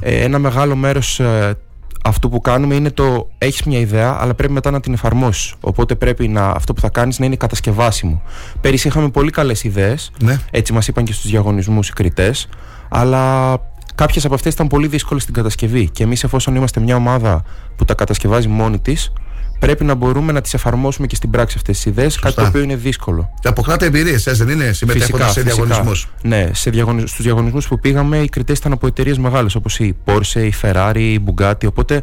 Ε, 0.00 0.22
ένα 0.24 0.38
μεγάλο 0.38 0.76
μέρος 0.76 1.20
ε, 1.20 1.58
αυτού 2.04 2.28
που 2.28 2.40
κάνουμε 2.40 2.74
είναι 2.74 2.90
το 2.90 3.28
έχεις 3.38 3.62
μια 3.62 3.78
ιδέα, 3.78 4.16
αλλά 4.20 4.34
πρέπει 4.34 4.52
μετά 4.52 4.70
να 4.70 4.80
την 4.80 4.92
εφαρμόσεις. 4.92 5.54
Οπότε 5.60 5.94
πρέπει 5.94 6.28
να, 6.28 6.48
αυτό 6.48 6.72
που 6.72 6.80
θα 6.80 6.88
κάνεις 6.88 7.18
να 7.18 7.26
είναι 7.26 7.36
κατασκευάσιμο. 7.36 8.22
Πέρυσι 8.60 8.88
είχαμε 8.88 9.08
πολύ 9.10 9.30
καλές 9.30 9.64
ιδέες, 9.64 10.10
Ναι. 10.22 10.40
έτσι 10.50 10.72
μας 10.72 10.88
είπαν 10.88 11.04
και 11.04 11.12
στους 11.12 11.30
διαγωνισμούς 11.30 11.88
οι 11.88 11.92
κριτές, 11.92 12.48
αλλά 12.88 13.56
κάποιες 13.94 14.24
από 14.24 14.34
αυτές 14.34 14.52
ήταν 14.52 14.66
πολύ 14.66 14.86
δύσκολες 14.86 15.22
στην 15.22 15.34
κατασκευή. 15.34 15.90
Και 15.90 16.02
εμείς 16.02 16.24
εφόσον 16.24 16.54
είμαστε 16.54 16.80
μια 16.80 16.96
ομάδα 16.96 17.42
που 17.76 17.84
τα 17.84 17.94
κατασκευάζει 17.94 18.48
μόνη 18.48 18.78
της, 18.78 19.12
πρέπει 19.58 19.84
να 19.84 19.94
μπορούμε 19.94 20.32
να 20.32 20.40
τις 20.40 20.54
εφαρμόσουμε 20.54 21.06
και 21.06 21.14
στην 21.14 21.30
πράξη 21.30 21.54
αυτές 21.58 21.76
τις 21.76 21.86
ιδέες, 21.86 22.18
κάτι 22.18 22.34
το 22.34 22.46
οποίο 22.46 22.62
είναι 22.62 22.76
δύσκολο. 22.76 23.30
Και 23.40 23.48
αποκτάτε 23.48 23.86
εμπειρίες, 23.86 24.26
έτσι 24.26 24.44
δεν 24.44 24.60
είναι, 24.60 24.72
συμμετέχοντας 24.72 25.32
σε 25.32 25.40
διαγωνισμούς. 25.40 26.08
Ναι, 26.22 26.50
σε 26.52 26.70
διαγωνι... 26.70 27.06
στους 27.06 27.24
διαγωνισμούς 27.24 27.68
που 27.68 27.80
πήγαμε 27.80 28.18
οι 28.18 28.28
κριτές 28.28 28.58
ήταν 28.58 28.72
από 28.72 28.86
εταιρείες 28.86 29.18
μεγάλες 29.18 29.54
όπως 29.54 29.78
η 29.78 29.96
Porsche, 30.04 30.40
η 30.40 30.52
Ferrari, 30.62 30.96
η 30.96 31.20
Bugatti 31.26 31.66
οπότε 31.66 32.02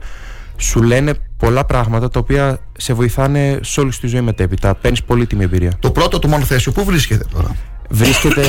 σου 0.57 0.84
λένε 0.84 1.13
πολλά 1.38 1.65
πράγματα 1.65 2.09
τα 2.09 2.19
οποία 2.19 2.59
σε 2.77 2.93
βοηθάνε 2.93 3.59
σε 3.61 3.80
όλη 3.80 3.91
σου 3.91 3.99
τη 3.99 4.07
ζωή 4.07 4.21
μετέπειτα. 4.21 4.75
Παίρνεις 4.75 5.03
πολύτιμη 5.03 5.43
εμπειρία. 5.43 5.71
Το 5.80 5.91
πρώτο 5.91 6.19
του 6.19 6.27
μονοθέσιο, 6.27 6.71
πού 6.71 6.84
βρίσκεται 6.84 7.25
τώρα; 7.34 7.55
Βρίσκεται 7.95 8.44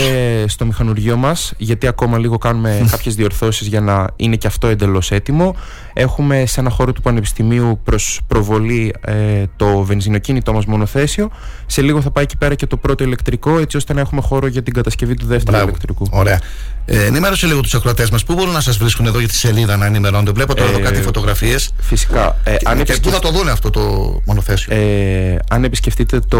στο 0.49 0.65
μηχανουργείο 0.65 1.17
μας 1.17 1.53
γιατί 1.57 1.87
ακόμα 1.87 2.19
λίγο 2.19 2.39
κάνουμε 2.39 2.87
κάποιες 2.91 3.15
διορθώσεις 3.15 3.67
για 3.67 3.81
να 3.81 4.07
είναι 4.17 4.37
και 4.37 4.47
αυτό 4.47 4.67
εντελώς 4.67 5.11
έτοιμο. 5.11 5.57
Έχουμε 5.93 6.47
σε 6.47 6.61
ένα 6.61 6.71
χώρο 6.71 6.93
του 6.93 7.03
Πανεπιστημίου 7.03 7.81
προς 7.85 8.21
προβολή 8.27 8.95
ε, 9.01 9.43
το 9.57 9.83
βενζινοκίνητό 9.83 10.53
μας 10.53 10.65
μονοθέσιο. 10.65 11.31
Σε 11.67 11.83
λίγο 11.83 12.01
θα 12.01 12.11
πάει 12.11 12.25
εκεί 12.25 12.37
πέρα 12.37 12.55
και 12.55 12.67
το 12.67 12.77
πρώτο 12.77 13.05
ηλεκτρικό 13.05 13.59
έτσι 13.59 13.77
ώστε 13.77 13.93
να 13.95 14.01
έχουμε 14.01 14.21
χώρο 14.21 14.47
για 14.47 14.63
την 14.63 14.73
κατασκευή 14.75 15.15
του 15.15 15.27
δεύτερου 15.27 15.51
Μπράβο. 15.57 15.69
ηλεκτρικού. 15.69 16.07
Ωραία. 16.11 16.41
Ε, 16.87 17.05
ενημέρωσε 17.05 17.47
λίγο 17.47 17.61
τους 17.61 17.75
ακροατές 17.75 18.11
μας. 18.11 18.25
Πού 18.25 18.35
μπορούν 18.35 18.53
να 18.53 18.61
σας 18.61 18.77
βρίσκουν 18.77 19.07
εδώ 19.07 19.19
για 19.19 19.29
τη 19.29 19.35
σελίδα 19.35 19.77
να 19.77 19.87
ενημερώνονται; 19.87 20.33
Βλέπω 20.33 20.55
τώρα 20.55 20.69
εδώ 20.69 20.79
Ε, 20.79 20.83
κάτι 20.83 21.01
φωτογραφίες. 21.03 21.71
Φυσικά. 21.81 22.37
Ε, 22.45 22.51
αν 22.51 22.57
και, 22.59 22.65
και 22.67 22.71
επισκεφ- 22.93 23.03
πού 23.03 23.11
θα 23.11 23.19
το 23.19 23.31
δουν 23.39 23.49
αυτό 23.49 23.71
το 23.71 23.81
μονοθέσιο; 24.25 24.75
Ε, 24.77 25.37
αν 25.51 25.65
επισκεφτείτε 25.65 26.21
το 26.29 26.39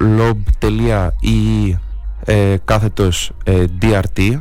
lob.ee 0.00 1.78
ε, 2.24 2.56
κάθετος 2.64 3.32
ε, 3.44 3.64
DRT 3.82 4.40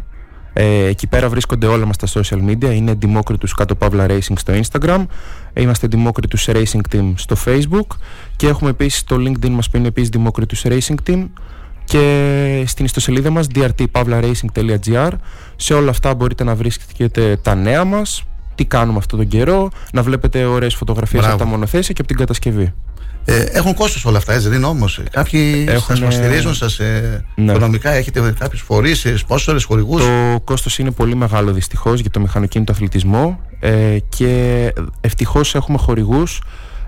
ε, 0.53 0.85
εκεί 0.85 1.07
πέρα 1.07 1.29
βρίσκονται 1.29 1.67
όλα 1.67 1.85
μας 1.85 1.97
τα 1.97 2.07
social 2.07 2.49
media. 2.49 2.73
Είναι 2.73 2.97
Democritus 3.01 3.49
κάτω 3.55 3.75
παύλα 3.75 4.05
Racing 4.09 4.33
στο 4.35 4.53
Instagram. 4.53 5.05
Είμαστε 5.53 5.87
Democritus 5.91 6.53
Racing 6.53 6.81
Team 6.91 7.13
στο 7.15 7.35
Facebook. 7.45 7.97
Και 8.35 8.47
έχουμε 8.47 8.69
επίσης 8.69 9.03
το 9.03 9.15
LinkedIn 9.15 9.49
μας 9.49 9.69
που 9.69 9.77
είναι 9.77 9.87
επίσης 9.87 10.09
Democritus 10.13 10.71
Racing 10.71 10.95
Team. 11.07 11.25
Και 11.85 12.63
στην 12.67 12.85
ιστοσελίδα 12.85 13.29
μας 13.29 13.47
drtpavlaracing.gr 13.55 15.09
σε 15.55 15.73
όλα 15.73 15.89
αυτά 15.89 16.15
μπορείτε 16.15 16.43
να 16.43 16.55
βρίσκετε 16.55 17.37
τα 17.41 17.55
νέα 17.55 17.83
μας. 17.83 18.23
Τι 18.55 18.65
κάνουμε 18.65 18.97
αυτόν 18.97 19.19
τον 19.19 19.27
καιρό. 19.27 19.69
Να 19.93 20.01
βλέπετε 20.03 20.45
ωραίες 20.45 20.75
φωτογραφίες 20.75 21.21
Μπράβο. 21.21 21.35
από 21.35 21.43
τα 21.43 21.49
μονοθέσια 21.49 21.93
και 21.93 22.01
από 22.01 22.07
την 22.07 22.17
κατασκευή 22.17 22.73
Ε, 23.25 23.41
έχουν 23.41 23.73
κόστος 23.73 24.05
όλα 24.05 24.17
αυτά, 24.17 24.33
έτσι 24.33 24.47
δεν 24.47 24.57
είναι 24.57 24.65
όμως. 24.65 25.01
Κάποιοι 25.11 25.65
Έχουν, 25.67 25.95
σα 25.95 26.01
υποστηρίζουν, 26.01 26.53
σας 26.53 26.79
ε, 26.79 27.25
ναι. 27.35 27.51
οικονομικά, 27.51 27.91
έχετε 27.91 28.33
κάποιους 28.39 28.61
φορείς, 28.61 29.07
σπόσορε, 29.15 29.61
χορηγούς. 29.61 30.01
Το 30.01 30.39
κόστος 30.43 30.77
είναι 30.77 30.91
πολύ 30.91 31.15
μεγάλο 31.15 31.51
δυστυχώς 31.51 31.99
για 31.99 32.09
το 32.09 32.19
μηχανοκίνητο 32.19 32.71
αθλητισμό 32.71 33.39
ε, 33.59 33.97
και 34.09 34.73
ευτυχώς 35.01 35.55
έχουμε 35.55 35.77
χορηγούς 35.77 36.41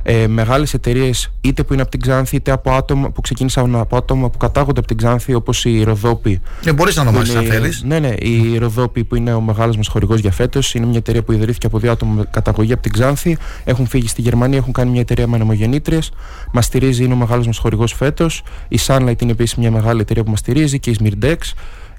ε, 0.07 0.27
μεγάλες 0.27 0.73
εταιρείες 0.73 1.31
είτε 1.41 1.63
που 1.63 1.73
είναι 1.73 1.81
από 1.81 1.91
την 1.91 1.99
Ξάνθη 2.01 2.35
είτε 2.35 2.51
από 2.51 2.71
άτομα 2.71 3.09
που 3.09 3.21
ξεκίνησαν 3.21 3.75
από 3.75 3.97
άτομα 3.97 4.29
που 4.29 4.37
κατάγονται 4.37 4.79
από 4.79 4.87
την 4.87 4.97
Ξάνθη 4.97 5.33
όπως 5.33 5.65
η 5.65 5.83
Ροδόπη 5.83 6.41
Ε, 6.65 6.73
μπορείς 6.73 6.95
να 6.95 7.01
που 7.03 7.07
ονομάσεις, 7.09 7.33
είναι- 7.33 7.43
αν 7.43 7.45
θέλεις. 7.51 7.83
Ναι, 7.83 7.99
ναι, 7.99 8.13
η 8.19 8.57
Ροδόπη 8.57 9.03
που 9.03 9.15
είναι 9.15 9.33
ο 9.33 9.41
μεγάλος 9.41 9.77
μας 9.77 9.87
χορηγός 9.87 10.19
για 10.19 10.31
φέτος 10.31 10.73
είναι 10.73 10.85
μια 10.85 10.97
εταιρεία 10.97 11.23
που 11.23 11.31
ιδρύθηκε 11.31 11.65
από 11.65 11.79
δύο 11.79 11.91
άτομα 11.91 12.13
με 12.13 12.23
καταγωγή 12.31 12.73
από 12.73 12.81
την 12.81 12.91
Ξάνθη 12.91 13.37
έχουν 13.63 13.87
φύγει 13.87 14.07
στη 14.07 14.21
Γερμανία, 14.21 14.57
έχουν 14.57 14.73
κάνει 14.73 14.91
μια 14.91 15.01
εταιρεία 15.01 15.27
με 15.27 15.35
ανεμογεννήτριες 15.35 16.11
μας 16.51 16.65
στηρίζει, 16.65 17.03
είναι 17.03 17.13
ο 17.13 17.17
μεγάλος 17.17 17.45
μας 17.47 17.57
χορηγός 17.57 17.93
φέτος 17.93 18.43
η 18.67 18.79
Sunlight 18.85 19.21
είναι 19.21 19.31
επίσης 19.31 19.55
μια 19.55 19.71
μεγάλη 19.71 20.01
εταιρεία 20.01 20.23
που 20.23 20.29
μας 20.29 20.39
στηρίζει 20.39 20.79
και 20.79 20.89
η 20.89 20.97
Smirdex 21.03 21.35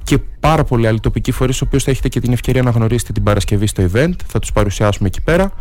και 0.04 0.18
πάρα 0.40 0.64
πολλοί 0.64 0.86
άλλοι 0.86 1.00
τοπικοί 1.00 1.32
φορείς, 1.32 1.56
του 1.58 1.64
οποίου 1.66 1.80
θα 1.80 1.90
έχετε 1.90 2.08
και 2.08 2.20
την 2.20 2.32
ευκαιρία 2.32 2.62
να 2.62 2.70
γνωρίσετε 2.70 3.12
την 3.12 3.22
Παρασκευή 3.22 3.66
στο 3.66 3.82
event. 3.92 4.12
Θα 4.26 4.38
τους 4.38 4.52
παρουσιάσουμε 4.52 5.08
εκεί 5.08 5.20
πέρα. 5.20 5.52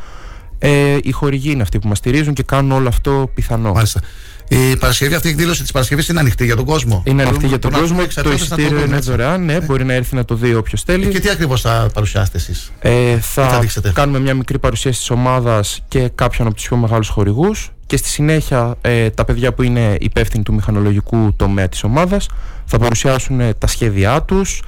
Ε, 0.60 0.98
οι 1.03 1.11
χορηγοί 1.11 1.52
είναι 1.52 1.61
αυτοί 1.61 1.80
που 1.80 1.88
μας 1.88 1.98
στηρίζουν 1.98 2.34
και 2.34 2.44
κάνουν 2.44 2.72
όλο 2.72 2.88
αυτό 2.88 3.30
πιθανό. 3.34 3.72
Μάλιστα. 3.72 4.02
Η 4.48 4.76
Παρασκευή, 4.77 5.14
αυτή 5.15 5.27
η 5.27 5.32
εκδήλωση 5.32 5.61
της 5.61 5.72
Παρασκευής 5.72 6.07
είναι 6.07 6.19
ανοιχτή 6.19 6.45
για 6.45 6.56
τον 6.56 6.65
κόσμο. 6.65 7.03
Είναι 7.06 7.22
ανοιχτή 7.22 7.45
Μπορούμε- 7.45 7.48
για 7.49 7.60
τον 7.60 7.72
μπορούμε 7.72 7.90
να 8.02 8.07
κόσμο. 8.07 8.22
πούμε 8.22 8.23
Το 8.23 8.30
εξαρτώντας 8.30 8.40
να 8.40 8.45
εισιτήριο 8.56 8.69
δούμε, 8.77 8.88
είναι 8.88 8.98
έτσι. 8.98 9.10
δωρεάν. 9.10 9.45
Ναι, 9.45 9.60
μπορεί 9.61 9.84
να 9.86 9.94
έρθει 9.94 10.15
να 10.15 10.26
το 10.26 10.36
δει 10.36 10.56
όποιος 10.56 10.82
θέλει. 10.84 11.07
Και 11.07 11.19
τι 11.19 11.30
ακριβώς 11.30 11.61
θα 11.61 11.90
παρουσιάσετε 11.94 12.38
εσείς; 12.38 12.72
Ε, 12.80 13.18
θα 13.19 13.48
θα 13.49 13.60
δείξετε; 13.60 13.91
κάνουμε 13.95 14.19
μια 14.19 14.34
μικρή 14.34 14.60
παρουσίαση 14.60 14.98
της 14.99 15.10
ομάδας 15.10 15.84
και 15.88 16.10
κάποιον 16.15 16.48
από 16.48 16.56
τους 16.56 16.68
πιο 16.68 16.77
μεγάλους 16.77 17.07
χορηγούς 17.07 17.72
και 17.86 17.98
στη 17.98 18.07
συνέχεια 18.10 18.76
ε, 18.82 19.10
τα 19.10 19.26
παιδιά 19.26 19.53
που 19.53 19.61
είναι 19.64 19.95
υπεύθυνοι 19.99 20.44
του 20.44 20.53
μηχανολογικού 20.53 21.34
τομέα 21.36 21.69
της 21.69 21.84
ομάδας 21.84 22.27
θα 22.65 22.77
παρουσιάσουν 22.77 23.40
ε, 23.40 23.53
τα 23.53 23.68
σχέδιά 23.68 24.22
τους, 24.23 24.61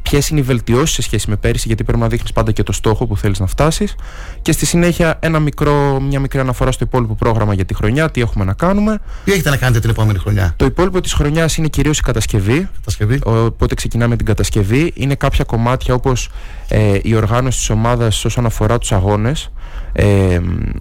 ε, 0.00 0.10
ποιες 0.10 0.28
είναι 0.28 0.40
οι 0.40 0.42
βελτιώσεις 0.42 0.94
σε 0.94 1.02
σχέση 1.02 1.30
με 1.30 1.36
πέρυσι 1.36 1.66
γιατί 1.66 1.84
πρέπει 1.84 1.98
να 1.98 2.08
δείχνεις 2.08 2.32
πάντα 2.32 2.52
και 2.52 2.62
το 2.62 2.72
στόχο 2.72 3.06
που 3.06 3.16
θέλεις 3.16 3.38
να 3.38 3.46
φτάσεις 3.46 3.94
και 4.42 4.52
στη 4.52 4.66
συνέχεια 4.66 5.18
ένα 5.20 5.38
μικρό, 5.38 6.00
μια 6.00 6.20
μικρή 6.20 6.40
αναφορά 6.40 6.72
στο 6.72 6.84
υπόλοιπο 6.84 7.14
πρόγραμμα 7.14 7.54
για 7.54 7.64
τη 7.64 7.74
χρονιά, 7.74 8.10
τι 8.10 8.20
έχουμε 8.20 8.44
να 8.44 8.52
κάνουμε. 8.52 8.98
Τι 9.24 9.32
έχετε 9.32 9.50
να 9.50 9.56
κάνετε 9.56 9.80
την 9.80 9.90
επόμενη 9.90 10.18
χρονιά; 10.18 10.54
Το 10.56 10.64
υπόλοιπο 10.64 11.00
της 11.00 11.12
χρονιάς 11.12 11.56
είναι 11.56 11.68
κυρίως 11.68 11.98
η 11.98 12.02
κατασκευή. 12.02 12.68
κατασκευή. 12.76 13.20
Οπότε 13.24 13.74
ξεκινάμε 13.74 14.16
την 14.16 14.26
κατασκευή. 14.26 14.92
Είναι 14.94 15.14
κάποια 15.14 15.44
κομμάτια 15.44 15.94
όπως 15.94 16.28
ε, 16.68 16.98
η 17.02 17.14
οργάνωση 17.14 17.58
της 17.58 17.70
ομάδας 17.70 18.24
όσον 18.24 18.46
αφορά 18.46 18.78
τους 18.78 18.92
αγώνες. 18.92 19.50
Ε, 19.92 20.40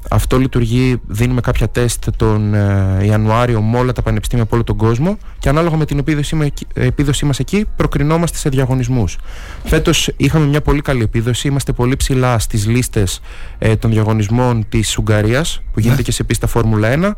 αυτό 0.10 0.38
λειτουργεί, 0.38 1.02
δίνουμε 1.08 1.42
κάποια 1.42 1.68
τεστ 1.70 2.10
τον 2.18 2.54
ε, 2.54 2.98
Ιανουάριο 3.06 3.62
με 3.62 3.78
όλα 3.78 3.92
τα 3.92 4.02
πανεπιστήμια 4.02 4.44
από 4.44 4.56
όλο 4.56 4.64
τον 4.64 4.76
κόσμο 4.76 5.18
και 5.40 5.50
ανάλογα 5.50 5.76
με 5.78 5.86
την 5.86 5.98
επίδοσή, 5.98 6.36
μα- 6.36 6.48
επίδοσή 6.74 7.26
μας 7.26 7.40
εκεί 7.40 7.66
προκρινόμαστε 7.76 8.38
σε 8.38 8.50
διαγωνισμούς. 8.50 9.18
Φέτος 9.64 10.12
είχαμε 10.18 10.46
μια 10.46 10.62
πολύ 10.62 10.82
καλή 10.82 11.04
επίδοση, 11.04 11.48
είμαστε 11.48 11.72
πολύ 11.72 11.96
ψηλά 11.96 12.40
στις 12.40 12.68
λίστες 12.68 13.22
ε, 13.58 13.76
των 13.76 13.92
διαγωνισμών 13.92 14.66
της 14.70 14.98
Ουγγαρίας 14.98 15.62
που 15.74 15.80
γίνεται 15.80 16.02
και 16.02 16.12
σε 16.12 16.24
πίστα 16.24 16.48
Φόρμουλα 16.48 16.90
1 16.94 17.12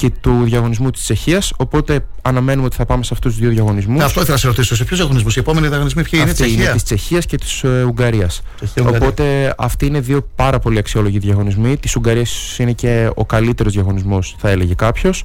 και 0.00 0.10
του 0.20 0.40
διαγωνισμού 0.44 0.90
της 0.90 1.02
Τσεχίας 1.02 1.52
οπότε 1.56 2.06
αναμένουμε 2.22 2.66
ότι 2.66 2.76
θα 2.76 2.84
πάμε 2.86 3.04
σε 3.04 3.10
αυτούς 3.12 3.32
τους 3.32 3.40
δύο 3.40 3.50
διαγωνισμούς. 3.50 4.04
Αυτό 4.04 4.20
ήθελα 4.20 4.34
να 4.34 4.40
σε 4.40 4.46
ρωτήσω. 4.46 4.76
Σε 4.76 4.84
ποιους 4.84 4.98
διαγωνισμούς, 4.98 5.36
οι 5.36 5.38
επόμενοι 5.38 5.68
διαγωνισμοί 5.68 6.02
ποιοι 6.02 6.20
είναι, 6.22 6.30
Αυτή 6.30 6.42
Τσεχία; 6.42 6.64
είναι 6.64 6.72
της 6.72 6.82
Τσεχίας 6.82 7.26
και 7.26 7.36
της 7.36 7.62
ε, 7.62 7.82
Ουγγαρίας. 7.82 8.42
Ουγγαρία. 8.78 8.98
Οπότε 8.98 9.54
αυτοί 9.58 9.86
είναι 9.86 10.00
δύο 10.00 10.28
πάρα 10.34 10.58
πολύ 10.58 10.78
αξιόλογοι 10.78 11.18
διαγωνισμοί. 11.18 11.76
Της 11.76 11.96
Ουγγαρίας 11.96 12.30
ίσως 12.30 12.58
είναι 12.58 12.72
και 12.72 13.10
ο 13.14 13.24
καλύτερος 13.24 13.72
διαγωνισμός 13.72 14.36
θα 14.38 14.48
έλεγε 14.48 14.74
κάποιος. 14.74 15.24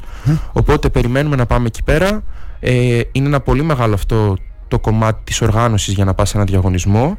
Οπότε 0.51 0.89
περιμένουμε 0.89 1.35
να 1.35 1.45
πάμε 1.45 1.65
εκεί 1.65 1.83
πέρα. 1.83 2.23
Ε, 2.59 2.99
είναι 3.11 3.27
ένα 3.27 3.39
πολύ 3.39 3.63
μεγάλο 3.63 3.93
αυτό 3.93 4.37
το 4.67 4.79
κομμάτι 4.79 5.21
της 5.23 5.41
οργάνωσης 5.41 5.93
για 5.93 6.05
να 6.05 6.13
πας 6.13 6.29
σε 6.29 6.37
ένα 6.37 6.45
διαγωνισμό. 6.45 7.17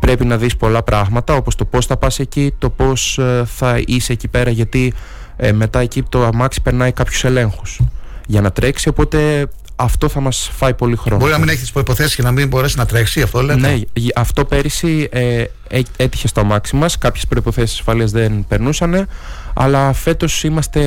Πρέπει 0.00 0.24
να 0.24 0.36
δεις 0.36 0.56
πολλά 0.56 0.82
πράγματα 0.82 1.34
όπως 1.34 1.54
το 1.54 1.64
πώς 1.64 1.86
θα 1.86 1.96
πας 1.96 2.18
εκεί, 2.18 2.54
το 2.58 2.70
πώς 2.70 3.18
ε, 3.18 3.42
θα 3.46 3.82
είσαι 3.86 4.12
εκεί 4.12 4.28
πέρα 4.28 4.50
γιατί 4.50 4.94
ε, 5.36 5.52
μετά 5.52 5.78
εκεί 5.80 6.02
το 6.02 6.24
αμάξι 6.24 6.60
περνάει 6.62 6.92
κάποιους 6.92 7.24
ελέγχους 7.24 7.80
για 8.26 8.40
να 8.40 8.50
τρέξει 8.52 8.88
οπότε 8.88 9.46
αυτό 9.76 10.08
θα 10.08 10.20
μας 10.20 10.50
φάει 10.56 10.74
πολύ 10.74 10.96
χρόνο. 10.96 11.18
Μπορεί 11.18 11.32
να 11.32 11.38
μην 11.38 11.48
έχεις 11.48 11.66
τι 11.66 11.72
προποθέσει 11.72 12.16
και 12.16 12.22
να 12.22 12.30
μην 12.30 12.48
μπορέσει 12.48 12.76
να 12.78 12.86
τρέξει, 12.86 13.22
αυτό 13.22 13.42
λέτε; 13.42 13.60
Ναι, 13.60 13.76
γι- 13.92 14.12
αυτό 14.14 14.44
πέρυσι 14.44 15.08
ε, 15.12 15.44
έ- 15.68 15.86
έτυχε 15.96 16.28
στο 16.28 16.40
αμάξι 16.40 16.76
μας 16.76 16.98
Κάποιες 16.98 17.26
προϋποθέσεις 17.26 17.78
ασφαλείας 17.78 18.10
δεν 18.10 18.44
περνούσαν 18.48 19.06
Αλλά 19.54 19.92
φέτος 19.92 20.44
είμαστε 20.44 20.80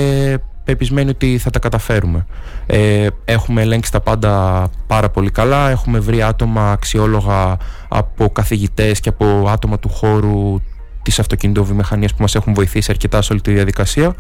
πεπισμένοι 0.64 1.10
ότι 1.10 1.38
θα 1.38 1.50
τα 1.50 1.60
καταφέρουμε. 1.60 2.26
Ε, 2.66 3.08
έχουμε 3.26 3.62
ελέγξει 3.62 3.92
τα 3.92 4.00
πάντα 4.00 4.68
πάρα 4.88 5.10
πολύ 5.10 5.30
καλά, 5.32 5.70
έχουμε 5.70 6.00
βρει 6.00 6.22
άτομα 6.22 6.72
αξιόλογα 6.72 7.58
από 7.88 8.30
καθηγητές 8.30 9.00
και 9.00 9.10
από 9.10 9.46
άτομα 9.50 9.80
του 9.80 9.90
χώρου 9.90 10.62
της 11.08 11.20
αυτοκινητοβιομηχανίας 11.20 12.12
που 12.12 12.22
μας 12.22 12.36
έχουν 12.36 12.54
βοηθήσει 12.54 12.92
αρκετά 12.92 13.22
σε 13.22 13.32
όλη 13.34 13.42
τη 13.42 13.54
διαδικασία. 13.54 14.16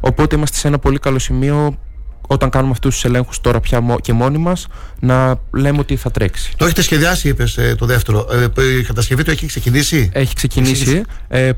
Οπότε 0.00 0.36
είμαστε 0.36 0.56
σε 0.56 0.68
ένα 0.68 0.78
πολύ 0.78 0.98
καλό 0.98 1.18
σημείο 1.18 1.78
όταν 2.26 2.50
κάνουμε 2.50 2.72
αυτούς 2.72 2.94
τους 2.94 3.04
ελέγχους 3.04 3.40
τώρα 3.40 3.60
πια 3.60 3.96
και 4.00 4.12
μόνοι 4.12 4.38
μας 4.38 4.66
να 5.00 5.40
λέμε 5.50 5.78
ότι 5.78 5.96
θα 5.96 6.10
τρέξει. 6.10 6.52
Το 6.56 6.64
έχετε 6.64 6.82
σχεδιάσει, 6.82 7.28
είπες, 7.28 7.56
ε, 7.56 7.74
το 7.78 7.86
δεύτερο. 7.86 8.26
Ε, 8.56 8.78
η 8.78 8.82
κατασκευή 8.82 9.22
του 9.22 9.30
έχει 9.30 9.46
ξεκινήσει; 9.46 10.10
Έχει 10.12 10.34
ξεκινήσει. 10.34 11.02
Ε, 11.28 11.50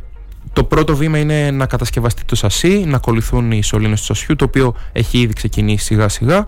το 0.53 0.65
πρώτο 0.65 0.97
βήμα 0.97 1.19
είναι 1.19 1.51
να 1.51 1.67
κατασκευαστεί 1.67 2.25
το 2.25 2.37
σασί, 2.37 2.85
να 2.87 2.97
ακολουθούν 2.97 3.53
οι 3.53 3.63
σωλήνες 3.63 3.99
του 3.99 4.07
σασιού, 4.07 4.37
το 4.37 4.45
οποίο 4.45 4.75
έχει 4.93 5.19
ήδη 5.19 5.33
ξεκινήσει 5.33 5.85
σιγά 5.85 6.09
σιγά 6.09 6.47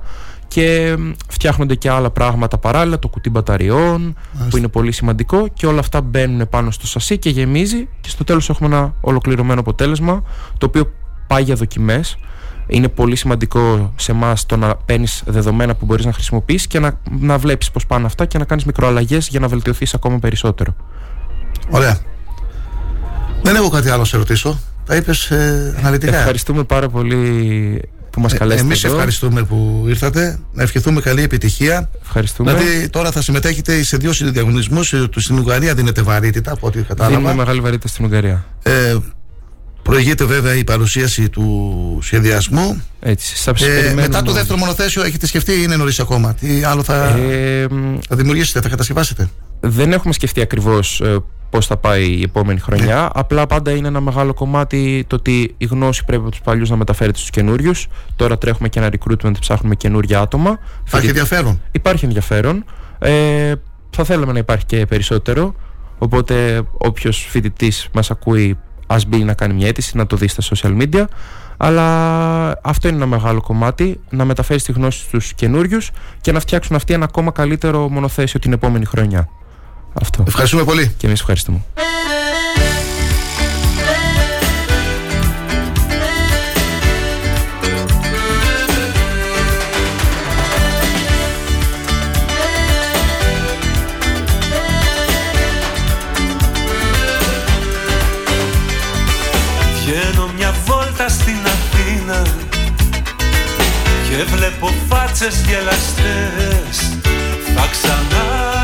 και 0.48 0.96
φτιάχνονται 1.28 1.74
και 1.74 1.90
άλλα 1.90 2.10
πράγματα 2.10 2.58
παράλληλα, 2.58 2.98
το 2.98 3.08
κουτί 3.08 3.30
μπαταριών 3.30 4.16
που 4.50 4.56
είναι 4.56 4.68
πολύ 4.68 4.92
σημαντικό 4.92 5.48
και 5.48 5.66
όλα 5.66 5.80
αυτά 5.80 6.00
μπαίνουν 6.00 6.48
πάνω 6.48 6.70
στο 6.70 6.86
σασί 6.86 7.18
και 7.18 7.30
γεμίζει 7.30 7.88
και 8.00 8.08
στο 8.08 8.24
τέλος 8.24 8.50
έχουμε 8.50 8.76
ένα 8.76 8.94
ολοκληρωμένο 9.00 9.60
αποτέλεσμα 9.60 10.22
το 10.58 10.66
οποίο 10.66 10.92
πάει 11.26 11.42
για 11.42 11.54
δοκιμές 11.54 12.18
είναι 12.66 12.88
πολύ 12.88 13.16
σημαντικό 13.16 13.92
σε 13.96 14.12
εμάς 14.12 14.46
το 14.46 14.56
να 14.56 14.76
παίρνεις 14.76 15.22
δεδομένα 15.26 15.74
που 15.74 15.84
μπορείς 15.84 16.04
να 16.04 16.12
χρησιμοποιήσει 16.12 16.66
και 16.66 16.78
να, 16.78 17.00
να 17.20 17.38
βλέπεις 17.38 17.70
πώς 17.70 17.86
πάνε 17.86 18.06
αυτά 18.06 18.26
και 18.26 18.38
να 18.38 18.44
κάνεις 18.44 18.64
μικροαλλαγές 18.64 19.28
για 19.28 19.40
να 19.40 19.48
βελτιωθείς 19.48 19.94
ακόμα 19.94 20.18
περισσότερο. 20.18 20.76
Ωραία. 21.70 21.98
Δεν 23.42 23.54
έχω 23.54 23.68
κάτι 23.68 23.88
άλλο 23.88 23.98
να 23.98 24.04
σε 24.04 24.16
ρωτήσω. 24.16 24.58
Τα 24.86 24.96
είπες 24.96 25.30
ε, 25.30 25.74
αναλυτικά. 25.78 26.16
Ευχαριστούμε 26.16 26.64
πάρα 26.64 26.88
πολύ 26.88 27.82
που 28.14 28.20
μας 28.20 28.32
ε, 28.32 28.36
καλέσατε. 28.36 28.64
Εμείς 28.66 28.84
ευχαριστούμε 28.84 29.42
που 29.42 29.84
ήρθατε. 29.88 30.38
Να 30.52 30.62
ευχηθούμε 30.62 31.00
καλή 31.00 31.22
επιτυχία. 31.22 31.90
Ευχαριστούμε. 32.02 32.54
Δηλαδή 32.54 32.88
τώρα 32.88 33.10
θα 33.10 33.22
συμμετέχετε 33.22 33.82
σε 33.82 33.96
δύο 33.96 34.12
συνδιαγωνισμούς. 34.12 34.92
Ε, 34.92 35.08
στην 35.16 35.38
Ουγγαρία 35.38 35.74
δίνετε 35.74 36.02
βαρύτητα 36.02 36.52
από 36.52 36.66
ό,τι 36.66 36.82
κατάλαβα. 36.82 37.16
Δίνουμε 37.16 37.34
μεγάλη 37.34 37.60
βαρύτητα 37.60 37.88
στην 37.88 38.04
Ουγγαρία. 38.04 38.44
Ε, 38.62 38.96
Προηγείται 39.84 40.24
βέβαια 40.24 40.54
η 40.54 40.64
παρουσίαση 40.64 41.28
του 41.28 41.98
σχεδιασμού. 42.02 42.82
Έτσι, 43.00 43.50
ε, 43.60 43.92
μετά 43.94 44.22
το 44.22 44.32
δεύτερο 44.32 44.58
μονοθέσιο 44.58 45.02
έχετε 45.02 45.26
σκεφτεί 45.26 45.52
ή 45.52 45.60
είναι 45.62 45.76
νωρίς 45.76 46.00
ακόμα; 46.00 46.34
Τι 46.34 46.62
άλλο 46.64 46.82
θα, 46.82 47.06
ε, 47.06 47.66
θα 48.08 48.16
δημιουργήσετε, 48.16 48.60
θα 48.60 48.68
κατασκευάσετε; 48.68 49.28
Δεν 49.66 49.92
έχουμε 49.92 50.12
σκεφτεί 50.12 50.40
ακριβώς 50.40 51.00
ε, 51.00 51.18
πώς 51.50 51.66
θα 51.66 51.76
πάει 51.76 52.06
η 52.06 52.22
επόμενη 52.22 52.60
χρονιά. 52.60 53.00
Ναι. 53.00 53.08
Απλά 53.12 53.46
πάντα 53.46 53.70
είναι 53.70 53.88
ένα 53.88 54.00
μεγάλο 54.00 54.34
κομμάτι 54.34 55.04
το 55.06 55.16
ότι 55.16 55.54
η 55.56 55.64
γνώση 55.64 56.04
πρέπει 56.04 56.22
από 56.22 56.30
τους 56.30 56.40
παλιούς 56.40 56.70
να 56.70 56.76
μεταφέρεται 56.76 57.18
στους 57.18 57.30
καινούριους. 57.30 57.86
Τώρα 58.16 58.38
τρέχουμε 58.38 58.68
και 58.68 58.78
ένα 58.78 58.90
recruitment, 58.92 59.32
ψάχνουμε 59.40 59.74
καινούργια 59.74 60.20
άτομα. 60.20 60.58
Υπάρχει 60.86 61.08
ενδιαφέρον. 61.08 61.60
Υπάρχει 61.70 62.04
ενδιαφέρον. 62.04 62.64
Ε, 62.98 63.52
θα 63.90 64.04
θέλαμε 64.04 64.32
να 64.32 64.38
υπάρχει 64.38 64.64
και 64.64 64.86
περισσότερο. 64.86 65.54
Οπότε 65.98 66.62
όποιος 66.78 67.26
φοιτητής 67.30 67.88
μας 67.92 68.10
ακούει 68.10 68.58
ας 68.86 69.06
μπει 69.06 69.24
να 69.24 69.34
κάνει 69.34 69.54
μια 69.54 69.66
αίτηση, 69.66 69.96
να 69.96 70.06
το 70.06 70.16
δει 70.16 70.28
στα 70.28 70.42
social 70.54 70.82
media. 70.82 71.04
Αλλά 71.56 72.58
αυτό 72.62 72.88
είναι 72.88 72.96
ένα 72.96 73.06
μεγάλο 73.06 73.40
κομμάτι, 73.40 74.00
να 74.10 74.24
μεταφέρει 74.24 74.60
τη 74.60 74.72
γνώση 74.72 74.98
στους 74.98 75.34
καινούριους 75.34 75.90
και 76.20 76.32
να 76.32 76.40
φτιάξουν 76.40 76.76
αυτοί 76.76 76.94
ένα 76.94 77.04
ακόμα 77.04 77.30
καλύτερο 77.30 77.88
μονοθέσιο 77.88 78.40
την 78.40 78.52
επόμενη 78.52 78.84
χρονιά. 78.84 79.28
Αυτό. 80.02 80.24
Ευχαριστούμε 80.26 80.64
πολύ. 80.64 80.94
Και 80.96 81.06
εμείς 81.06 81.20
ευχαριστούμε. 81.20 81.60
Και 104.08 104.24
βλέπω 104.24 104.74
φάτσες 104.88 105.44
γελαστές 105.46 106.98
Θα 107.54 107.68
ξανάρθει 107.70 108.63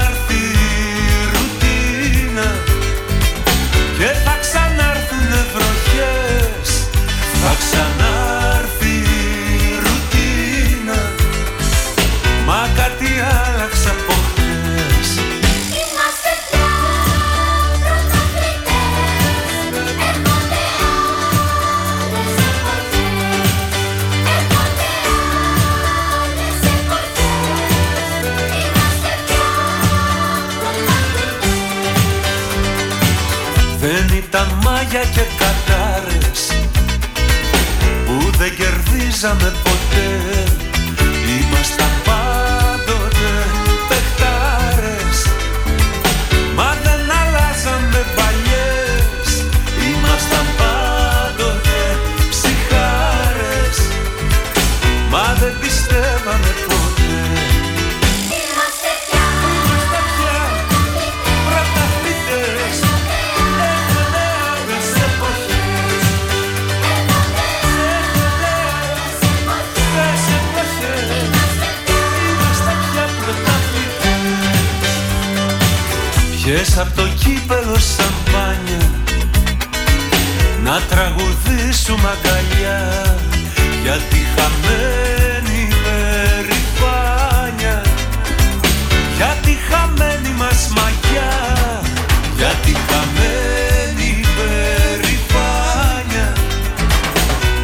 μάγια 34.92 35.10
και 35.10 35.26
κατάρες 35.38 36.52
που 38.06 38.36
δεν 38.38 38.56
κερδίζαμε 38.56 39.52
ποτέ 39.62 40.59
Βγες 76.52 76.78
από 76.78 76.94
το 76.96 77.02
κύπελο 77.02 77.78
σαμπάνια 77.78 78.90
Να 80.64 80.80
τραγουδήσουμε 80.80 82.08
αγκαλιά 82.08 83.16
Γιατί 83.82 84.26
χαμένη 84.34 85.68
περηφάνια 85.84 87.82
Γιατί 89.16 89.58
χαμένη 89.70 90.34
μας 90.38 90.68
μαγιά 90.74 91.32
Γιατί 92.36 92.76
χαμένη 92.88 94.20
περηφάνια 94.36 96.32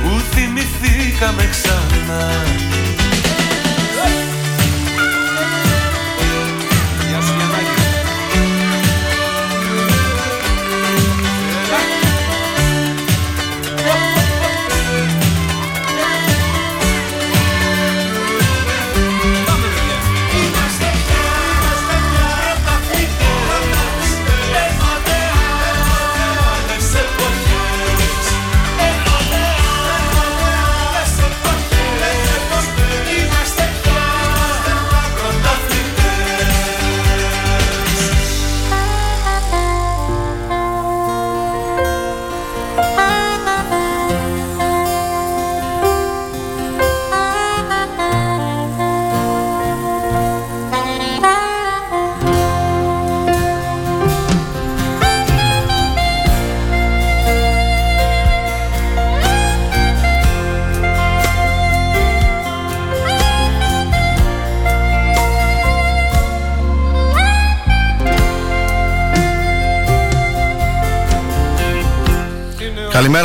Που 0.03 0.21
θυμηθήκαμε 0.31 1.49
ξανά 1.51 2.46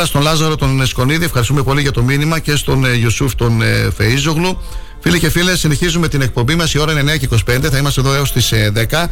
Καλημέρα 0.02 0.30
στον 0.30 0.40
Λάζαρο 0.40 0.56
τον 0.56 0.86
Σκονίδη. 0.86 1.24
Ευχαριστούμε 1.24 1.62
πολύ 1.62 1.80
για 1.80 1.90
το 1.90 2.02
μήνυμα 2.02 2.38
και 2.38 2.56
στον 2.56 2.84
ε, 2.84 2.96
Ιωσούφ 2.96 3.34
τον 3.34 3.62
ε, 3.62 3.88
Φεΐζογλου. 3.98 4.56
Φίλοι 5.00 5.18
και 5.18 5.30
φίλες, 5.30 5.58
συνεχίζουμε 5.58 6.08
την 6.08 6.20
εκπομπή 6.20 6.54
μας. 6.54 6.74
Η 6.74 6.78
ώρα 6.78 6.92
είναι 6.92 7.12
9 7.14 7.18
και 7.18 7.28
25. 7.32 7.60
Θα 7.70 7.78
είμαστε 7.78 8.00
εδώ 8.00 8.14
έως 8.14 8.32
τις 8.32 8.52
10. 8.90 9.06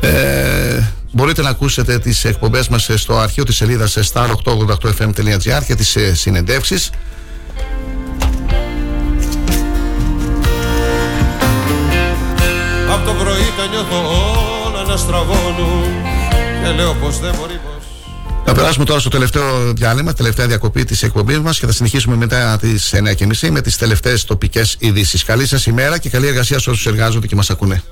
Ε, 0.00 0.82
μπορείτε 1.12 1.42
να 1.42 1.48
ακούσετε 1.48 1.98
τις 1.98 2.24
εκπομπές 2.24 2.68
μας 2.68 2.90
στο 2.94 3.18
αρχείο 3.18 3.44
της 3.44 3.56
σελίδας 3.56 3.98
star888fm.gr 4.12 5.64
και 5.66 5.74
τις 5.74 5.96
ε, 5.96 6.14
συνεντεύξεις. 6.14 6.90
Απ' 12.92 13.04
το 13.04 13.12
πρωί 13.12 13.52
τα 13.56 13.66
νιώθω 13.66 13.96
όλα 14.66 14.82
να 14.82 14.96
στραβώνουν 14.96 15.84
Και 16.64 16.70
λέω 16.70 16.94
πως 16.94 17.18
δεν 17.18 17.34
μπορεί 17.38 17.60
πως 17.64 17.69
Θα 18.52 18.56
περάσουμε 18.56 18.84
τώρα 18.84 19.00
στο 19.00 19.08
τελευταίο 19.08 19.72
διάλειμμα, 19.72 20.12
τελευταία 20.12 20.46
διακοπή 20.46 20.84
της 20.84 21.02
εκπομπής 21.02 21.38
μας 21.38 21.58
και 21.58 21.66
θα 21.66 21.72
συνεχίσουμε 21.72 22.16
μετά 22.16 22.58
τις 22.60 22.94
9.30 22.94 23.50
με 23.50 23.60
τις 23.60 23.76
τελευταίες 23.76 24.24
τοπικές 24.24 24.76
ειδήσεις. 24.78 25.24
Καλή 25.24 25.46
σας 25.46 25.66
ημέρα 25.66 25.98
και 25.98 26.08
καλή 26.08 26.26
εργασία 26.26 26.58
σε 26.58 26.70
όσους 26.70 26.86
εργάζονται 26.86 27.26
και 27.26 27.36
μας 27.36 27.50
ακούνε. 27.50 27.82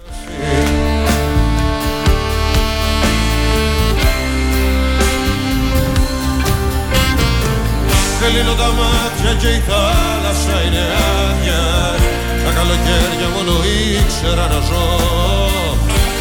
Κλείνω 8.20 8.54
τα 8.54 8.70
μάτια 8.78 9.32
και 9.40 9.48
η 9.48 9.62
θάλασσα 9.68 10.62
είναι 10.66 10.84
άδεια 11.26 11.64
Τα 12.44 12.50
καλοκαίρια 12.52 13.28
μόνο 13.34 13.52
ήξερα 14.00 14.46
να 14.52 14.60
ζω 14.68 14.86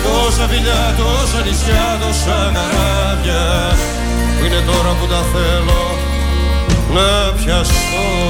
Τόσα 0.03 0.47
φιλιά, 0.47 0.95
τόσα 0.97 1.39
νησιά, 1.45 1.88
τόσα 2.01 2.39
καράβια 2.55 3.43
Που 4.16 4.16
είναι 4.45 4.61
τώρα 4.65 4.95
που 4.99 5.07
τα 5.07 5.22
θέλω 5.34 5.81
να 6.93 7.34
πιαστώ. 7.34 8.27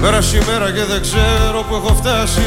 Πέρασε 0.00 0.36
η 0.36 0.40
μέρα 0.46 0.70
και 0.70 0.84
δεν 0.84 1.00
ξέρω 1.00 1.64
που 1.68 1.74
έχω 1.74 1.94
φτάσει. 1.94 2.40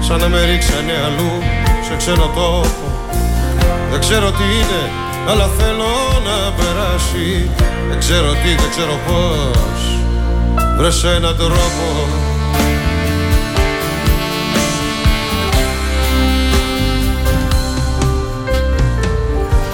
Σαν 0.00 0.20
να 0.20 0.28
με 0.28 0.44
ρίξανε 0.44 0.92
αλλού. 1.06 1.49
σε 1.49 1.49
ξένο 2.00 2.28
τόπο. 2.34 2.86
Δεν 3.90 4.00
ξέρω 4.00 4.30
τι 4.30 4.44
είναι 4.58 4.82
αλλά 5.28 5.46
θέλω 5.58 5.92
να 6.28 6.52
περάσει. 6.52 7.50
Δεν 7.88 7.98
ξέρω 7.98 8.30
τι, 8.32 8.50
δεν 8.62 8.70
ξέρω 8.70 8.96
πώς. 9.06 9.80
Βρες 10.76 11.04
έναν 11.04 11.36
τρόπο. 11.36 11.86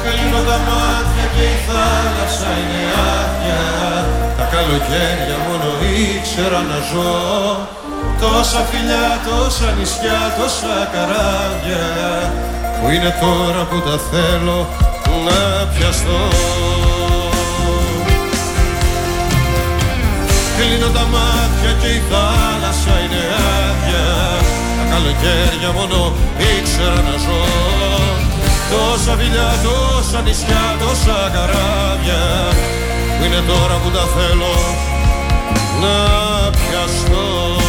Κλείνω 0.02 0.40
τα 0.48 0.58
μάτια 0.68 1.26
και 1.34 1.42
η 1.42 1.58
θάλασσα 1.66 2.50
είναι 2.60 2.82
άδεια. 3.14 3.62
Τα 4.36 4.44
καλοκαίρια 4.54 5.36
μόνο 5.46 5.68
ήξερα 5.96 6.60
να 6.70 6.78
ζω 6.90 7.75
Τόσα 8.20 8.60
φιλιά, 8.70 9.06
τόσα 9.26 9.68
νησιά, 9.78 10.20
τόσα 10.38 10.76
καράβια 10.92 11.86
Που 12.78 12.86
είναι 12.94 13.12
τώρα 13.20 13.62
που 13.70 13.78
τα 13.86 13.96
θέλω 14.10 14.58
να 15.26 15.66
πιαστώ. 15.72 16.22
Κλείνω 20.56 20.88
τα 20.96 21.04
μάτια 21.14 21.72
και 21.80 21.88
η 21.98 22.00
θάλασσα 22.10 22.94
είναι 23.02 23.22
άδεια 23.58 24.08
Τα 24.78 24.84
καλοκαίρια 24.92 25.70
μόνο 25.78 25.98
ήξερα 26.52 27.00
να 27.08 27.16
ζω. 27.24 27.44
Τόσα 28.72 29.12
φιλιά, 29.18 29.50
τόσα 29.66 30.20
νησιά, 30.20 30.64
τόσα 30.82 31.18
καράβια 31.34 32.22
Που 33.16 33.24
είναι 33.24 33.42
τώρα 33.50 33.74
που 33.82 33.90
τα 33.90 34.04
θέλω 34.16 34.54
να 35.82 35.96
πιαστώ 36.50 37.65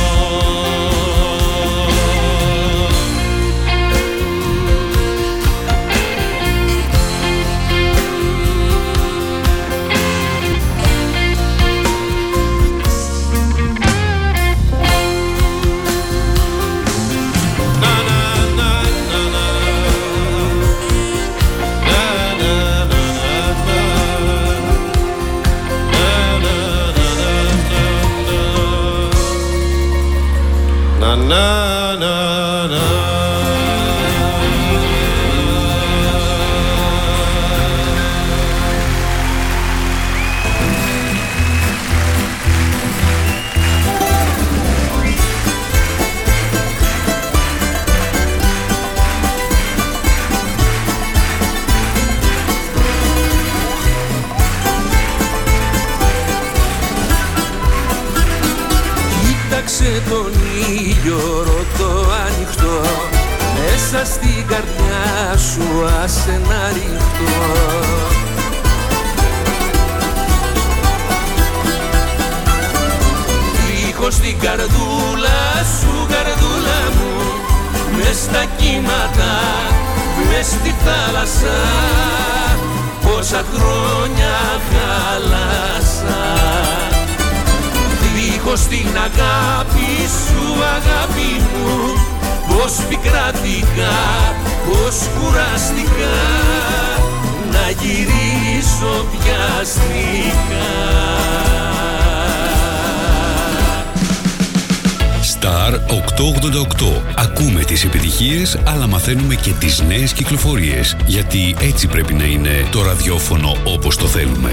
νέες 110.08 110.20
κυκλοφορίες. 110.20 110.96
Γιατί 111.06 111.56
έτσι 111.60 111.88
πρέπει 111.88 112.14
να 112.14 112.24
είναι 112.24 112.68
το 112.72 112.84
ραδιόφωνο 112.84 113.58
όπως 113.64 113.98
το 113.98 114.08
θέλουμε. 114.08 114.52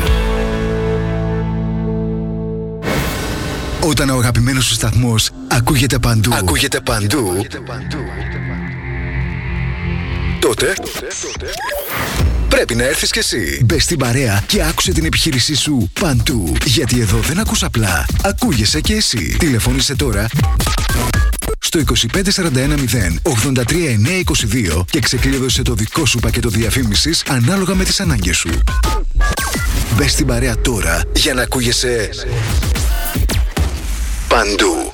Όταν 3.80 4.10
ο 4.10 4.16
αγαπημένος 4.16 4.64
σου 4.64 4.74
σταθμός 4.74 5.30
ακούγεται 5.48 5.98
παντού, 5.98 6.34
ακούγεται 6.34 6.80
παντού, 6.80 7.46
τότε 10.38 10.74
πρέπει 12.48 12.74
να 12.74 12.84
έρθεις 12.84 13.10
κι 13.10 13.18
εσύ. 13.18 13.60
Μπες 13.64 13.82
στην 13.82 13.98
παρέα 13.98 14.42
και 14.46 14.62
άκουσε 14.62 14.92
την 14.92 15.04
επιχείρησή 15.04 15.54
σου 15.54 15.90
παντού. 16.00 16.56
Γιατί 16.64 17.00
εδώ 17.00 17.18
δεν 17.18 17.38
ακούς 17.38 17.62
απλά, 17.62 18.06
ακούγεσαι 18.22 18.80
κι 18.80 18.92
εσύ. 18.92 19.36
Τηλεφώνησε 19.38 19.96
τώρα 19.96 20.28
στο 21.74 21.94
25410 22.14 22.30
83922 24.78 24.84
και 24.90 25.00
ξεκλείδωσε 25.00 25.62
το 25.62 25.74
δικό 25.74 26.06
σου 26.06 26.18
πακέτο 26.18 26.48
διαφήμισης 26.48 27.22
ανάλογα 27.28 27.74
με 27.74 27.84
τις 27.84 28.00
ανάγκες 28.00 28.36
σου. 28.36 28.50
Μπες 29.96 30.10
στην 30.10 30.26
παρέα 30.26 30.58
τώρα 30.58 31.02
για 31.14 31.34
να 31.34 31.42
ακούγεσαι 31.42 32.08
παντού. 34.28 34.92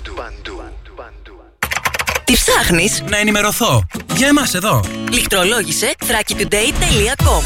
Τι 2.24 2.32
ψάχνεις; 2.32 3.02
Να 3.08 3.18
ενημερωθώ. 3.18 3.86
Για 4.16 4.28
εμάς 4.28 4.54
εδώ. 4.54 4.84
Λιχτρολόγησε 5.12 5.94
thrakitoday.com 5.98 7.42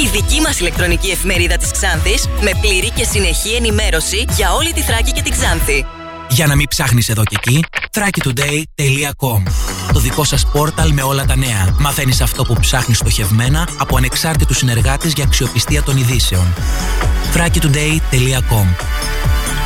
Η 0.00 0.08
δική 0.12 0.40
μας 0.40 0.60
ηλεκτρονική 0.60 1.10
εφημερίδα 1.10 1.56
της 1.56 1.70
Ξάνθης 1.70 2.28
με 2.40 2.50
πλήρη 2.60 2.90
και 2.90 3.04
συνεχή 3.04 3.54
ενημέρωση 3.54 4.24
για 4.36 4.52
όλη 4.52 4.72
τη 4.72 4.80
Θράκη 4.80 5.12
και 5.12 5.22
την 5.22 5.32
Ξάνθη. 5.32 5.84
Για 6.28 6.46
να 6.46 6.56
μην 6.56 6.68
ψάχνεις 6.68 7.08
εδώ 7.08 7.22
και 7.24 7.36
εκεί, 7.38 7.64
thrakitoday.com 7.92 9.42
Το 9.92 9.98
δικό 10.00 10.24
σας 10.24 10.46
πόρταλ 10.46 10.92
με 10.92 11.02
όλα 11.02 11.24
τα 11.24 11.36
νέα. 11.36 11.74
Μαθαίνεις 11.78 12.20
αυτό 12.20 12.44
που 12.44 12.54
ψάχνεις 12.60 12.98
στοχευμένα 12.98 13.68
από 13.78 13.96
ανεξάρτητους 13.96 14.56
συνεργάτες 14.56 15.12
για 15.12 15.24
αξιοπιστία 15.24 15.82
των 15.82 15.96
ειδήσεων. 15.96 16.54
thrakitoday.com 17.34 18.66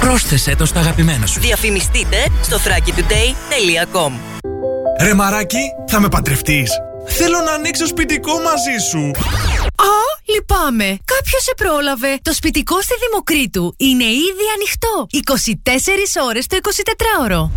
Πρόσθεσέ 0.01 0.57
το 0.57 0.65
στα 0.67 0.81
αγαπημένα 0.81 1.27
σου. 1.27 1.41
Διαφημιστείτε 1.41 2.27
στο 2.43 2.57
thrakitoday.com 2.57 4.13
Ρε 5.01 5.15
μαράκι, 5.15 5.63
θα 5.87 6.01
με 6.01 6.09
παντρευτείς. 6.09 6.71
Θέλω 7.07 7.39
να 7.41 7.53
ανοίξω 7.53 7.87
σπιτικό 7.87 8.33
μαζί 8.33 8.87
σου. 8.91 9.11
Α, 9.77 9.95
λυπάμαι. 10.35 10.85
Κάποιος 10.85 11.43
σε 11.43 11.53
πρόλαβε. 11.57 12.19
Το 12.23 12.33
σπιτικό 12.33 12.81
στη 12.83 12.95
Δημοκρίτου 13.09 13.75
είναι 13.77 14.05
ήδη 14.05 14.47
ανοιχτό. 14.55 15.07
24 16.21 16.23
ώρες 16.29 16.47
το 16.47 16.57
24ωρο. 16.63 17.51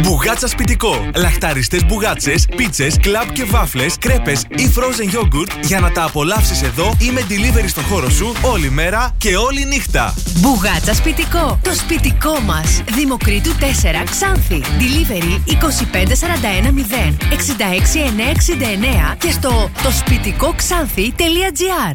Μπουγάτσα 0.00 0.48
σπιτικό. 0.48 1.10
Λαχταριστές 1.16 1.84
μπουγάτσες, 1.84 2.46
πίτσες, 2.56 2.96
κλαμπ 3.00 3.28
και 3.32 3.44
βάφλες, 3.44 3.96
κρέπες 3.98 4.42
ή 4.56 4.72
frozen 4.76 5.14
yogurt 5.16 5.50
για 5.62 5.80
να 5.80 5.92
τα 5.92 6.04
απολαύσεις 6.04 6.62
εδώ 6.62 6.96
ή 6.98 7.10
με 7.10 7.20
delivery 7.28 7.68
στο 7.68 7.80
χώρο 7.80 8.10
σου 8.10 8.32
όλη 8.42 8.70
μέρα 8.70 9.14
και 9.18 9.36
όλη 9.36 9.64
νύχτα. 9.64 10.14
Μπουγάτσα 10.36 10.94
σπιτικό. 10.94 11.60
Το 11.62 11.74
σπιτικό 11.74 12.40
μας. 12.40 12.82
Δημοκρίτου 12.94 13.50
4 13.50 14.04
Ξάνθη. 14.10 14.60
Delivery 14.78 15.40
25410 15.46 17.16
66969 19.12 19.16
και 19.18 19.30
στο 19.30 19.70
το 19.82 19.90
σπιτικό 19.90 20.54
ξάνθη.gr. 20.56 21.94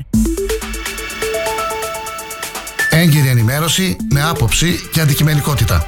Έγκυρη 2.90 3.28
ενημέρωση 3.28 3.96
με 4.14 4.24
άποψη 4.24 4.90
και 4.92 5.02
αντικειμενικότητα. 5.02 5.88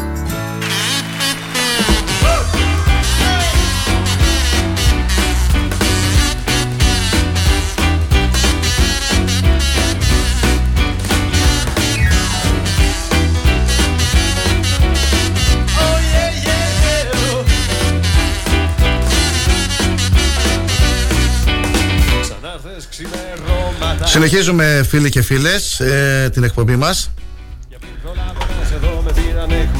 Συνεχίζουμε 24.03 24.85
φίλοι 24.89 25.09
και 25.09 25.21
φίλες 25.21 25.79
ε, 25.79 26.29
την 26.33 26.43
εκπομπή 26.43 26.75
μας. 26.75 27.11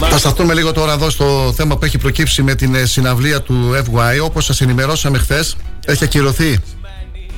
Θα 0.09 0.17
σταθούμε 0.17 0.53
λίγο 0.53 0.71
τώρα 0.71 0.93
εδώ 0.93 1.09
στο 1.09 1.53
θέμα 1.55 1.77
που 1.77 1.85
έχει 1.85 1.97
προκύψει 1.97 2.41
με 2.41 2.55
την 2.55 2.75
ε, 2.75 2.85
συναυλία 2.85 3.41
του 3.41 3.83
FY 3.85 4.23
Όπως 4.23 4.45
σας 4.45 4.61
ενημερώσαμε 4.61 5.17
χθες 5.17 5.55
έχει 5.85 6.03
ακυρωθεί 6.03 6.59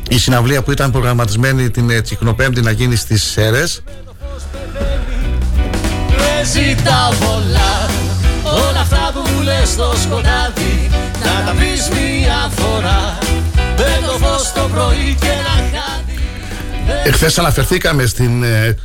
η 0.09 0.17
συναυλία 0.17 0.61
που 0.61 0.71
ήταν 0.71 0.91
προγραμματισμένη 0.91 1.69
την 1.69 1.89
ε, 1.89 2.01
Τσικνοπέμπτη 2.01 2.61
να 2.61 2.71
γίνει 2.71 2.95
στις 2.95 3.23
Σέρες. 3.23 3.83
Δεν 6.07 6.45
ζητάω 6.45 7.09
πολλά 7.09 7.89
Όλα 8.43 8.79
αυτά 8.79 9.11
που 9.13 9.29
μου 9.31 9.41
λες 9.41 9.69
στο 9.69 9.93
σκοτάδι 10.03 10.89
Να 11.23 11.45
τα 11.45 11.55
πεις 11.59 11.89
μια 11.89 12.51
φορά 12.55 13.17
Με 13.83 14.07
το 14.07 14.25
φως 14.25 14.51
το 14.51 14.69
πρωί 14.73 15.17
και 15.19 15.27
ένα 15.27 15.49
χάδι 15.73 16.19
Εχθές 17.03 17.39
αναφερθήκαμε 17.39 18.05
στην 18.05 18.43
ε, 18.43 18.77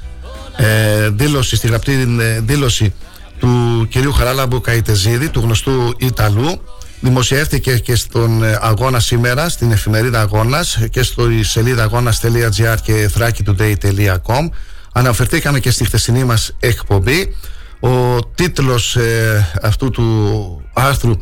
ε, 0.56 1.08
δήλωση, 1.08 1.56
στη 1.56 1.66
γραπτή 1.66 2.16
ε, 2.20 2.40
δήλωση 2.40 2.94
του 3.38 3.86
κυρίου 3.90 4.12
Χαράλαμπου 4.12 4.60
Καϊτεζίδη, 4.60 5.28
του 5.28 5.40
γνωστού 5.40 5.94
Ιταλού. 5.98 6.60
Δημοσιεύτηκε 7.00 7.78
και 7.78 7.94
στον 7.96 8.42
ε, 8.42 8.58
αγώνα 8.60 9.00
σήμερα, 9.00 9.48
στην 9.48 9.72
εφημερίδα 9.72 10.20
αγώνας 10.20 10.78
και 10.90 11.02
στο 11.02 11.28
σελίδα 11.40 11.82
αγώνας.gr 11.82 12.76
και 12.82 13.10
thrakitoday.com. 13.18 14.48
Αναφερθήκαμε 14.92 15.60
και 15.60 15.70
στη 15.70 15.84
χθεσινή 15.84 16.24
μας 16.24 16.56
εκπομπή. 16.60 17.36
Ο 17.80 18.18
τίτλος 18.34 18.96
ε, 18.96 19.50
αυτού 19.62 19.90
του 19.90 20.62
άρθρου 20.72 21.12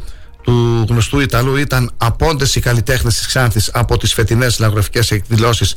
του 0.46 0.84
γνωστού 0.88 1.20
Ιταλού 1.20 1.56
ήταν 1.56 1.90
«Απόντες 1.96 2.54
οι 2.54 2.60
καλλιτέχνες 2.60 3.16
της 3.16 3.26
Ξάνθης 3.26 3.70
από 3.72 3.98
τις 3.98 4.14
φετινές 4.14 4.58
λαογραφικές 4.58 5.10
εκδηλώσεις 5.10 5.76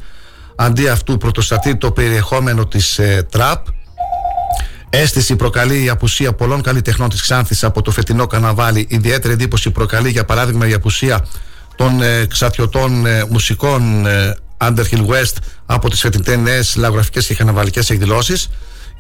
αντί 0.56 0.88
αυτού 0.88 1.18
πρωτοστατεί 1.18 1.76
το 1.76 1.92
περιεχόμενο 1.92 2.66
της 2.66 3.00
ε, 3.00 3.28
τραπ 3.32 3.66
Αίσθηση 4.90 5.36
προκαλεί 5.36 5.84
η 5.84 5.90
απουσία 5.90 6.34
πολλών 6.34 6.62
καλλιτεχνών 6.62 7.10
της 7.10 7.22
Ξάνθης 7.22 7.64
από 7.64 7.82
το 7.82 7.92
φετινό 7.92 8.28
καναβάλι. 8.28 8.86
Ιδιαίτερη 8.90 9.34
εντύπωση 9.34 9.72
προκαλεί 9.72 10.10
για 10.10 10.26
παράδειγμα 10.26 10.68
η 10.68 10.74
απουσία 10.74 11.26
των 11.76 12.02
ε, 12.02 12.26
ξατιωτών 12.26 13.06
ε, 13.06 13.26
μουσικών 13.30 14.06
ε, 14.06 14.36
Underhill 14.58 15.06
West 15.06 15.34
από 15.66 15.90
τις 15.90 16.00
φετινές 16.00 16.76
λαογραφικές 16.76 17.26
και 17.26 17.36
καναβαλικές 17.36 17.90
εκδηλώσεις. 17.90 18.50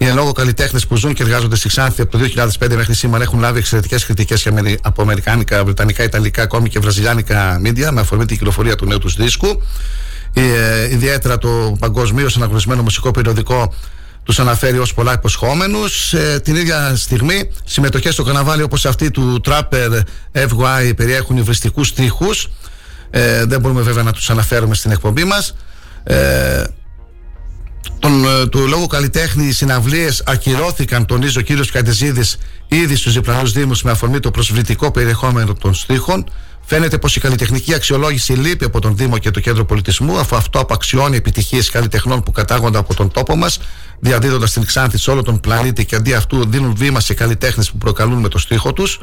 Οι 0.01 0.05
εν 0.05 0.15
λόγω 0.15 0.31
καλλιτέχνες 0.31 0.88
που 0.88 0.95
ζουν 0.95 1.13
και 1.13 1.23
εργάζονται 1.23 1.55
στη 1.55 1.67
Ξάνθη 1.67 2.01
από 2.01 2.17
το 2.17 2.26
2005 2.59 2.76
μέχρι 2.76 2.93
σήμερα 2.93 3.23
έχουν 3.23 3.39
λάβει 3.39 3.59
εξαιρετικές 3.59 4.05
κριτικές 4.05 4.47
από 4.81 5.01
αμερικάνικα, 5.01 5.63
βρετανικά, 5.63 6.03
ιταλικά, 6.03 6.41
ακόμη 6.41 6.69
και 6.69 6.80
βραζιλιάνικα 6.80 7.57
μίντια 7.61 7.91
με 7.91 8.01
αφορμή 8.01 8.26
την 8.26 8.38
κυκλοφορία 8.38 8.76
του 8.76 8.85
νέου 8.85 8.97
τους 8.97 9.15
δίσκου. 9.15 9.61
Ε, 10.34 10.91
ιδιαίτερα 10.91 11.38
το 11.38 11.76
παγκοσμίως 11.80 12.35
αναγνωρισμένο 12.35 12.81
μουσικό 12.81 13.11
περιοδικό 13.11 13.73
τους 14.23 14.39
αναφέρει 14.39 14.80
ως 14.80 14.93
πολλά 14.93 15.13
υποσχόμενους. 15.13 16.13
Ε, 16.13 16.39
την 16.43 16.55
ίδια 16.55 16.95
στιγμή, 16.95 17.51
συμμετοχές 17.65 18.13
στο 18.13 18.23
καναβάλι 18.23 18.61
όπως 18.61 18.85
αυτή 18.85 19.11
του 19.11 19.41
Trapper 19.45 19.99
FY 20.34 20.91
περιέχουν 20.95 21.38
υβριστικούς 21.38 21.93
τείχου. 21.93 22.30
Ε, 23.09 23.45
δεν 23.45 23.59
μπορούμε 23.59 23.81
βέβαια 23.81 24.03
να 24.03 24.11
τους 24.11 24.30
αναφέρουμε 24.30 24.76
στην 24.76 24.91
εκπομπή 24.91 25.23
μας. 25.23 25.55
Ε, 26.03 26.63
τον, 27.99 28.26
ε, 28.26 28.47
του 28.47 28.68
λόγου 28.68 28.88
καλλιτέχνη 28.88 29.47
οι 29.47 29.51
συναυλίες 29.51 30.23
ακυρώθηκαν, 30.26 31.06
τονίζει 31.06 31.38
ο 31.38 31.41
κύριος 31.41 31.72
Καντεζίδης, 31.72 32.38
ήδη 32.68 32.95
στους 32.95 33.14
διπλανούς 33.14 33.51
Δήμους 33.51 33.84
με 33.84 33.91
αφορμή 33.91 34.19
το 34.19 34.31
προσβλητικό 34.31 34.91
περιεχόμενο 34.91 35.53
των 35.53 35.73
στίχων. 35.73 36.30
Φαίνεται 36.65 36.97
πως 36.97 37.15
η 37.15 37.19
καλλιτεχνική 37.19 37.73
αξιολόγηση 37.73 38.34
λείπει 38.34 38.65
από 38.65 38.81
τον 38.81 38.95
Δήμο 38.95 39.18
και 39.18 39.31
το 39.31 39.39
Κέντρο 39.39 39.65
Πολιτισμού, 39.65 40.19
αφού 40.19 40.35
αυτό 40.35 40.60
απαξιώνει 40.60 41.18
επιτυχίες 41.18 41.69
καλλιτεχνών 41.69 42.23
που 42.23 42.31
κατάγονται 42.31 42.77
από 42.77 42.93
τον 42.93 43.11
τόπο 43.11 43.35
μας, 43.35 43.60
διαδίδοντας 43.99 44.51
την 44.51 44.65
Ξάνθη 44.65 44.97
σε 44.97 45.11
όλο 45.11 45.22
τον 45.22 45.39
πλανήτη 45.39 45.85
και 45.85 45.95
αντί 45.95 46.14
αυτού 46.14 46.45
δίνουν 46.49 46.76
βήμα 46.76 46.99
σε 46.99 47.14
καλλιτέχνες 47.14 47.72
που 47.72 47.77
προκαλούν 47.77 48.19
με 48.19 48.27
το 48.27 48.38
στίχο 48.38 48.73
τους. 48.73 48.99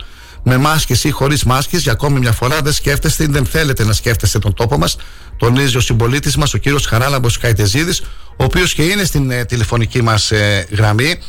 Με 0.49 0.57
μάσκες 0.57 1.05
ή 1.05 1.11
χωρίς 1.11 1.45
μάσκες, 1.45 1.83
για 1.83 1.93
ακόμη 1.93 2.19
μια 2.19 2.33
φορά 2.33 2.61
δεν 2.61 2.73
σκέφτεστε 2.73 3.23
ή 3.23 3.27
δεν 3.27 3.47
θέλετε 3.47 3.85
να 3.85 3.93
σκέφτεστε 3.93 4.39
τον 4.39 4.55
τόπο 4.55 4.79
μας, 4.79 4.97
τονίζει 5.37 5.77
ο 5.77 5.81
συμπολίτης 5.81 6.37
μας, 6.37 6.55
ο 6.55 6.59
κύριος 6.59 6.87
Χαράλαμπος 6.87 7.39
Καϊτεζίδη, 7.39 7.93
ο 8.37 8.45
οποίος 8.45 8.75
και 8.75 8.83
είναι 8.83 9.05
στην 9.05 9.31
ε, 9.31 9.45
τηλεφωνική 9.45 10.03
μας 10.03 10.31
ε, 10.31 10.67
γραμμή. 10.71 11.23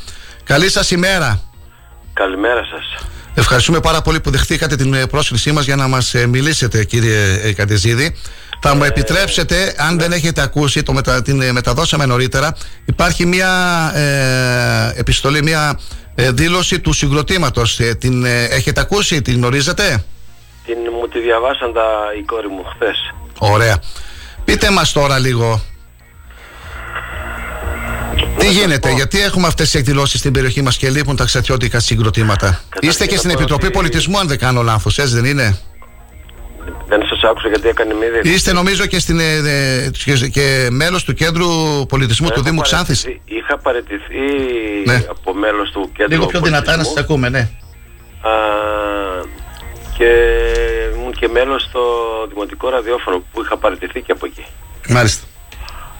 Καλή 0.44 0.70
σας 0.70 0.92
ημέρα. 0.92 1.42
Καλημέρα 2.14 2.64
σας. 2.64 3.08
Ευχαριστούμε 3.34 3.80
πάρα 3.80 4.02
πολύ 4.02 4.20
που 4.20 4.30
δεχτήκατε 4.30 4.76
την 4.76 4.94
ε, 4.94 5.08
πρόσκλησή 5.08 5.52
μας 5.52 5.66
για 5.66 5.76
να 5.76 5.88
μας 5.88 6.14
ε, 6.14 6.28
μιλήσετε 6.28 6.84
κύριε 6.84 7.40
ε, 7.44 7.54
Κατεζίδη. 7.54 8.16
Θα 8.62 8.76
μου 8.76 8.84
επιτρέψετε, 8.84 9.76
αν 9.78 10.00
δεν 10.00 10.12
έχετε 10.12 10.42
ακούσει, 10.42 10.84
το 10.84 10.94
μετα, 10.94 11.22
την 11.22 11.42
ε, 11.42 11.52
μεταδώσαμε 11.52 12.06
νωρίτερα, 12.06 12.56
υπάρχει 12.86 13.26
μια 13.26 13.52
ε, 13.96 15.00
επιστολή, 15.00 15.44
μια 15.44 15.80
ε, 15.80 15.97
δήλωση 16.18 16.80
του 16.80 16.94
συγκροτήματος. 16.94 17.80
Ε, 17.80 17.96
την 17.96 18.26
ε, 18.26 18.44
έχετε 18.44 18.82
ακούσει, 18.82 19.22
την 19.22 19.34
γνωρίζετε; 19.34 20.04
Την, 20.66 20.76
μου 21.00 21.08
τη 21.08 21.20
διαβάσαν 21.20 21.74
τα, 21.74 21.86
η 22.20 22.24
κόρη 22.24 22.48
μου 22.48 22.64
χθες. 22.74 23.14
Ωραία. 23.38 23.82
Πείτε 24.46 24.72
μας 24.72 24.92
τώρα 24.92 25.20
λίγο. 25.20 25.62
Τι 28.38 28.50
γίνεται, 28.50 28.92
γιατί 28.92 29.22
έχουμε 29.22 29.48
αυτές 29.48 29.70
τις 29.70 29.80
εκδηλώσεις 29.80 30.20
στην 30.20 30.32
περιοχή 30.32 30.62
μας 30.62 30.78
και 30.78 30.90
λείπουν 30.90 31.16
τα 31.16 31.26
ξατιώτικα 31.26 31.80
συγκροτήματα; 31.80 32.62
Είστε 32.80 33.06
και 33.06 33.18
στην 33.18 33.30
Επιτροπή 33.30 33.72
Πολιτισμού, 33.72 34.20
αν 34.20 34.28
δεν 34.28 34.38
κάνω 34.38 34.62
λάθος, 34.62 34.98
έτσι 34.98 35.14
δεν 35.14 35.26
είναι; 35.26 35.58
Δεν 36.88 37.02
σας 37.10 37.24
άκουσα 37.24 37.48
γιατί 37.48 37.68
έκανε 37.68 37.94
μύδι. 37.94 38.30
Είστε 38.30 38.54
νομίζω 38.54 38.86
και, 38.86 39.00
στην, 39.00 39.20
ε, 39.20 39.36
ε, 39.36 39.90
και, 40.04 40.28
και 40.28 40.68
μέλος 40.72 41.04
του 41.04 41.14
Κέντρου 41.14 41.48
Πολιτισμού 41.88 42.30
του 42.30 42.42
Δήμου 42.42 42.62
Ξάνθης. 42.62 43.06
Είχα 43.26 43.58
παραιτηθεί 43.58 44.20
Ναι. 44.86 45.06
από 45.10 45.34
μέλος 45.34 45.72
του 45.72 45.92
κέντρου. 45.98 46.14
Λίγο 46.14 46.26
πιο 46.26 46.40
δυνατά 46.40 46.60
να 46.60 46.66
πολιτισμού. 46.66 46.94
σας 46.94 47.04
ακούμε, 47.04 47.30
ναι. 47.30 47.40
Α, 48.22 48.32
και 49.98 50.10
ήμουν 50.96 51.12
και 51.12 51.28
μέλος 51.28 51.62
στο 51.64 51.82
Δημοτικό 52.30 52.70
Ραδιόφωνο 52.70 53.24
που 53.34 53.42
είχα 53.42 53.58
παραιτηθεί 53.58 54.02
και 54.02 54.12
από 54.12 54.26
εκεί. 54.26 54.46
Μάλιστα. 54.90 55.26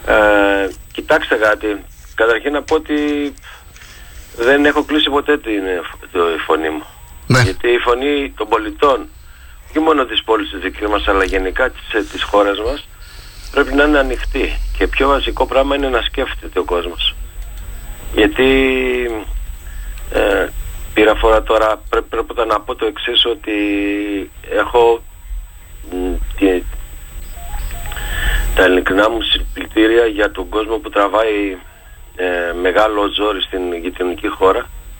Ε, 0.08 0.70
κοιτάξτε 0.92 1.36
κάτι. 1.36 1.68
Καταρχήν 2.16 2.52
να 2.52 2.62
πω 2.62 2.76
ότι 2.76 2.94
δεν 4.38 4.66
έχω 4.66 4.84
κλείσει 4.84 5.10
ποτέ 5.10 5.38
την 5.38 5.62
το, 6.12 6.20
η 6.20 6.38
φωνή 6.46 6.70
μου. 6.70 6.84
Ναι. 7.28 7.42
Γιατί 7.42 7.68
η 7.68 7.78
φωνή 7.78 8.34
των 8.38 8.48
πολιτών, 8.48 9.10
όχι 9.70 9.80
μόνο 9.80 10.06
της 10.06 10.24
πόλης 10.24 10.50
της 10.50 10.60
δικής 10.60 10.88
μας, 10.88 11.08
αλλά 11.08 11.24
γενικά 11.24 11.70
της, 11.70 11.94
ε, 11.94 12.04
της 12.04 12.24
χώρας 12.24 12.60
μας, 12.60 12.88
πρέπει 13.52 13.74
να 13.74 13.84
είναι 13.84 14.00
ανοιχτή. 14.00 14.60
Και 14.78 14.88
πιο 14.88 15.08
βασικό 15.08 15.46
πράγμα 15.46 15.76
είναι 15.76 15.90
να 15.90 16.02
σκέφτεται 16.02 16.60
ο 16.60 16.64
κόσμος. 16.64 17.16
Γιατί 18.14 18.46
ε, 20.12 20.48
πήρα 20.94 21.16
φορά 21.16 21.44
τώρα, 21.44 21.82
πρέπει, 21.90 22.08
πρέπει 22.08 22.48
να 22.48 22.60
πω 22.62 22.76
το 22.76 22.86
εξής 22.86 23.26
ότι 23.26 23.56
έχω 24.50 25.04
μ, 25.92 26.14
τη- 26.38 26.64
τα 28.56 28.66
ειλικρινά 28.66 29.10
μου 29.10 29.22
συλληπιτήρια 29.22 30.06
για 30.06 30.32
τον 30.32 30.50
κόσμο 30.50 30.78
που 30.78 30.90
τραβάει 30.90 31.58
ε, 32.16 32.54
μεγάλο 32.62 33.08
ζόρι 33.14 33.42
στην 33.42 33.74
γειτονική 33.74 34.28
χώρα. 34.28 34.60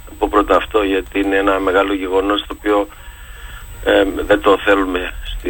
Να 0.10 0.16
πω 0.20 0.28
πρώτα 0.32 0.56
αυτό 0.56 0.84
γιατί 0.84 1.20
είναι 1.20 1.36
ένα 1.36 1.60
μεγάλο 1.60 1.94
γεγονός 1.94 2.42
το 2.48 2.56
οποίο 2.60 2.88
ε, 3.88 4.04
δεν 4.26 4.42
το 4.42 4.58
θέλουμε, 4.58 5.14
στη, 5.24 5.50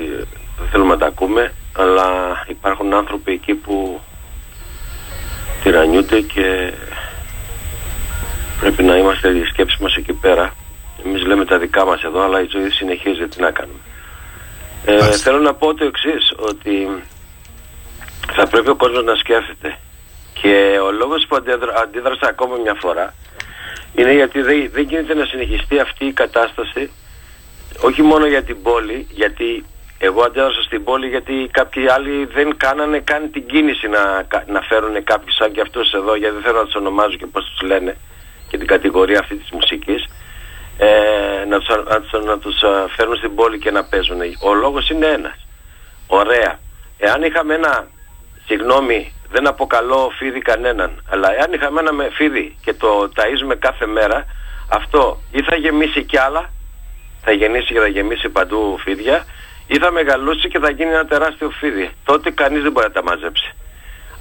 δεν 0.60 0.68
θέλουμε 0.72 0.94
να 0.94 0.98
τα 0.98 1.06
ακούμε 1.06 1.54
αλλά 1.78 2.08
υπάρχουν 2.48 2.94
άνθρωποι 2.94 3.32
εκεί 3.32 3.54
που 3.54 4.02
τυραννιούνται 5.64 6.22
και 6.22 6.74
πρέπει 8.60 8.84
να 8.84 8.96
είμαστε 8.98 9.30
οι 9.30 9.44
σκέψεις 9.44 9.80
μας 9.80 9.96
εκεί 9.96 10.14
πέρα. 10.14 10.54
Εμείς 11.06 11.26
λέμε 11.26 11.46
τα 11.46 11.58
δικά 11.58 11.86
μας 11.86 12.04
εδώ 12.04 12.24
αλλά 12.24 12.42
η 12.42 12.48
ζωή 12.50 12.70
συνεχίζει, 12.70 13.28
τι 13.28 13.42
να 13.42 13.52
κάνουμε. 13.52 13.80
Ε, 14.86 15.12
θέλω 15.12 15.40
να 15.40 15.54
πω 15.54 15.74
το 15.74 15.86
εξής 15.86 16.34
ότι 16.38 17.04
θα 18.34 18.48
πρέπει 18.48 18.70
ο 18.70 18.76
κόσμος 18.76 19.04
να 19.04 19.16
σκέφτεται. 19.16 19.78
Και 20.42 20.80
ο 20.84 20.92
λόγος 20.92 21.26
που 21.28 21.36
αντέδρα- 21.36 21.80
αντίδρασα 21.82 22.28
ακόμα 22.28 22.56
μια 22.56 22.74
φορά 22.80 23.14
είναι 23.96 24.14
γιατί 24.14 24.42
δεν, 24.42 24.70
δεν 24.74 24.84
γίνεται 24.84 25.14
να 25.14 25.26
συνεχιστεί 25.26 25.80
αυτή 25.80 26.06
η 26.06 26.14
κατάσταση 26.14 26.92
όχι 27.82 28.02
μόνο 28.02 28.26
για 28.26 28.44
την 28.44 28.62
πόλη, 28.62 29.08
γιατί 29.10 29.66
εγώ 30.00 30.22
αντέδρασα 30.22 30.62
στην 30.62 30.84
πόλη 30.84 31.08
γιατί 31.08 31.50
κάποιοι 31.52 31.88
άλλοι 31.88 32.26
δεν 32.26 32.58
κάνανε 32.58 33.00
καν 33.00 33.32
την 33.32 33.46
κίνηση 33.46 33.88
να, 33.88 34.24
κα- 34.28 34.46
να 34.48 34.62
φέρουν 34.62 35.04
κάποιους 35.04 35.36
σαν 35.36 35.52
και 35.52 35.62
αυτούς 35.62 35.92
εδώ, 35.94 36.16
γιατί 36.16 36.34
δεν 36.34 36.44
θέλω 36.44 36.58
να 36.58 36.66
τους 36.66 36.76
ονομάζω 36.76 37.18
και 37.18 37.26
πώς 37.26 37.44
τους 37.46 37.62
λένε 37.68 37.98
και 38.50 38.58
την 38.58 38.68
κατηγορία 38.68 39.20
αυτή 39.20 39.36
της 39.36 39.50
μουσικής 39.52 40.06
ε, 40.78 41.46
να, 41.50 41.60
τους, 41.60 41.68
να, 41.90 42.02
τους, 42.02 42.26
να 42.26 42.40
τους 42.40 42.64
α, 42.64 42.88
φέρουν 42.96 43.16
στην 43.16 43.36
πόλη 43.36 43.60
και 43.60 43.72
να 43.72 43.84
παίζουν. 43.84 44.20
Ο 44.44 44.54
λόγος 44.54 44.90
είναι 44.90 45.06
ένας. 45.06 45.48
Ωραία. 46.08 46.60
Εάν 46.98 47.24
είχαμε 47.24 47.54
ένα, 47.54 47.88
συγγνώμη, 48.46 49.14
δεν 49.32 49.48
αποκαλώ 49.48 50.12
φίδι 50.18 50.40
κανέναν, 50.40 51.04
αλλά 51.10 51.34
εάν 51.34 51.54
είχαμε 51.54 51.80
ένα 51.80 51.94
με 51.94 52.10
φίδι 52.14 52.58
και 52.62 52.74
το 52.74 53.12
ταΐζουμε 53.16 53.56
κάθε 53.60 53.86
μέρα, 53.86 54.26
αυτό 54.70 55.22
ή 55.32 55.42
θα 55.42 55.56
γεμίσει 55.56 56.04
κι 56.04 56.18
άλλα, 56.18 56.50
θα 57.24 57.32
γεννήσει 57.32 57.74
και 57.74 57.80
θα 57.80 57.88
γεμίσει 57.88 58.30
παντού 58.30 58.78
φίδια, 58.84 59.26
ή 59.68 59.78
θα 59.78 59.92
μεγαλώσει 59.92 60.48
και 60.48 60.60
θα 60.60 60.70
γίνει 60.70 60.92
ένα 60.92 61.06
τεράστιο 61.06 61.50
φίδι. 61.50 61.90
Τότε 62.04 62.32
κανείς 62.32 62.62
δεν 62.62 62.72
μπορεί 62.72 62.88
να 62.88 62.94
τα 62.94 63.04
μαζέψει. 63.04 63.52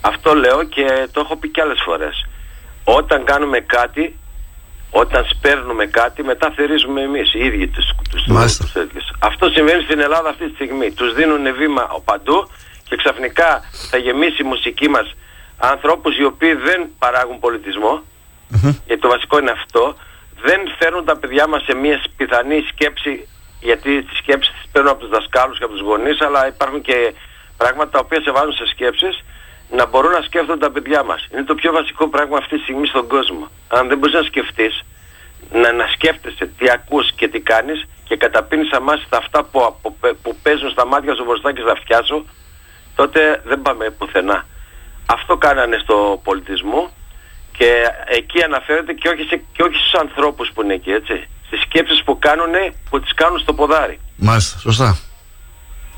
Αυτό 0.01 0.35
λέω 0.35 0.65
και 0.65 1.09
το 1.13 1.21
έχω 1.21 1.37
πει 1.37 1.49
κι 1.49 1.61
άλλες 1.61 1.81
φορές. 1.85 2.27
Όταν 2.85 3.25
κάνουμε 3.25 3.61
κάτι, 3.61 4.19
όταν 4.91 5.25
σπέρνουμε 5.25 5.87
κάτι, 5.87 6.23
μετά 6.23 6.53
θερίζουμε 6.57 7.01
εμείς 7.01 7.35
οι 7.35 7.39
ίδιοι 7.39 7.67
τους, 7.69 7.85
τους, 8.11 8.25
τους 8.59 8.73
τέτοιους. 8.73 9.05
Αυτό 9.19 9.49
συμβαίνει 9.49 9.83
στην 9.83 10.01
Ελλάδα 10.01 10.29
αυτή 10.29 10.49
τη 10.49 10.55
στιγμή. 10.55 10.93
Τους 10.93 11.15
δίνουν 11.15 11.55
βήμα 11.57 12.03
παντού 12.05 12.49
και 12.89 12.97
ξαφνικά 12.97 13.63
θα 13.91 13.97
γεμίσει 13.97 14.43
η 14.43 14.45
μουσική 14.47 14.89
μας 14.89 15.15
ανθρώπους 15.59 16.19
οι 16.19 16.25
οποίοι 16.25 16.55
δεν 16.55 16.89
παράγουν 16.99 17.39
πολιτισμό, 17.39 18.03
γιατί 18.87 19.03
το 19.03 19.09
βασικό 19.09 19.39
είναι 19.39 19.51
αυτό, 19.51 19.97
δεν 20.41 20.61
φέρνουν 20.79 21.05
τα 21.05 21.17
παιδιά 21.17 21.47
μας 21.47 21.63
σε 21.63 21.75
μια 21.75 22.03
πιθανή 22.17 22.65
σκέψη, 22.73 23.29
γιατί 23.61 24.03
τις 24.03 24.19
σκέψεις 24.19 24.55
τις 24.55 24.71
παίρνουν 24.73 24.91
από 24.91 25.01
τους 25.01 25.09
δασκάλους 25.09 25.59
και 25.59 25.65
από 25.65 25.73
τους 25.73 25.83
γονείς, 25.83 26.21
αλλά 26.21 26.47
υπάρχουν 26.47 26.81
και 26.81 27.15
πράγματα 27.57 27.91
τα 27.91 27.99
οποία 27.99 28.21
σε 28.23 28.31
βάζουν 28.31 28.53
σε 28.53 28.67
σκέψεις 28.67 29.25
να 29.71 29.87
μπορούν 29.87 30.13
να 30.13 30.21
σκέφτονται 30.21 30.59
τα 30.59 30.71
παιδιά 30.71 31.03
μας. 31.03 31.27
Είναι 31.33 31.43
το 31.43 31.55
πιο 31.55 31.73
βασικό 31.73 32.09
πράγμα 32.09 32.37
αυτή 32.37 32.57
τη 32.57 32.63
στιγμή 32.63 32.87
στον 32.87 33.07
κόσμο. 33.09 33.49
Αν 33.69 33.89
δεν 33.89 33.99
μπορείς 33.99 34.15
να 34.15 34.23
σκεφτείς, 34.23 34.85
να, 35.53 35.73
να 35.73 35.87
σκέφτεσαι 35.87 36.47
τι 36.59 36.71
ακούς 36.71 37.13
και 37.13 37.29
τι 37.29 37.41
κάνεις 37.41 37.87
και 38.05 38.17
καταπίνεις 38.17 38.73
αμάσιτα 38.73 39.17
αυτά 39.17 39.45
που, 39.45 39.77
που, 39.83 39.97
που 40.23 40.37
παίζουν 40.43 40.71
στα 40.71 40.87
μάτια 40.87 41.15
σου 41.15 41.25
μπροστά 41.25 41.53
και 41.53 41.61
στα 41.61 41.73
αυτιά 41.73 42.03
σου, 42.03 42.29
τότε 42.95 43.43
δεν 43.45 43.63
πάμε 43.63 43.91
πουθενά. 43.91 44.47
Αυτό 45.07 45.37
κάνανε 45.37 45.79
στο 45.83 46.21
πολιτισμό 46.25 46.91
και 47.59 47.71
εκεί 48.07 48.43
αναφέρεται 48.43 48.93
και 48.93 49.09
όχι, 49.09 49.23
σε, 49.23 49.37
και 49.53 49.63
όχι 49.63 49.77
στους 49.77 49.95
ανθρώπους 49.95 50.51
που 50.55 50.63
είναι 50.63 50.75
εκεί, 50.75 50.91
έτσι. 50.91 51.29
Στις 51.47 51.61
σκέψεις 51.61 52.03
που 52.05 52.19
κάνουν, 52.19 52.55
που 52.91 53.01
τις 53.01 53.15
κάνουν 53.15 53.39
στο 53.39 53.55
ποδάρι. 53.55 54.01
Μάλιστα, 54.17 54.59
σωστά. 54.59 54.99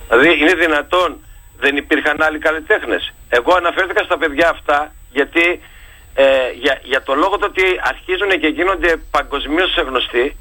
Δηλαδή 0.08 0.38
είναι 0.40 0.54
δυνατόν 0.54 1.20
δεν 1.58 1.76
υπήρχαν 1.76 2.22
άλλοι 2.22 2.38
καλλιτέχνες. 2.38 3.14
Εγώ 3.28 3.54
αναφέρθηκα 3.56 4.02
στα 4.02 4.18
παιδιά 4.18 4.48
αυτά 4.48 4.92
γιατί 5.10 5.60
ε, 6.14 6.24
για, 6.60 6.80
για 6.82 7.02
το 7.02 7.14
λόγο 7.14 7.38
το 7.38 7.46
ότι 7.46 7.62
αρχίζουν 7.82 8.40
και 8.40 8.46
γίνονται 8.46 8.96
παγκοσμίως 9.10 9.74
γνωστοί 9.86 10.36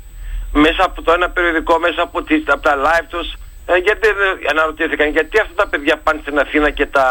μέσα 0.51 0.83
από 0.83 1.01
το 1.01 1.11
ένα 1.11 1.29
περιοδικό, 1.29 1.79
μέσα 1.79 2.01
από, 2.01 2.23
τις, 2.23 2.43
από 2.47 2.61
τα 2.61 2.75
live 2.85 3.05
τους 3.09 3.33
ε, 3.65 3.75
γιατί 3.77 4.07
δεν 4.07 4.49
αναρωτήθηκαν 4.49 5.09
γιατί 5.09 5.39
αυτά 5.39 5.53
τα 5.55 5.67
παιδιά 5.67 5.97
πάνε 5.97 6.19
στην 6.21 6.39
Αθήνα 6.39 6.69
και 6.69 6.85
τα, 6.85 7.07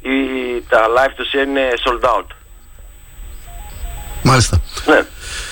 η, 0.00 0.16
τα 0.68 0.86
live 0.96 1.12
τους 1.16 1.32
είναι 1.32 1.68
sold 1.84 2.04
out. 2.08 2.26
Μάλιστα. 4.22 4.60
Ναι. 4.86 5.00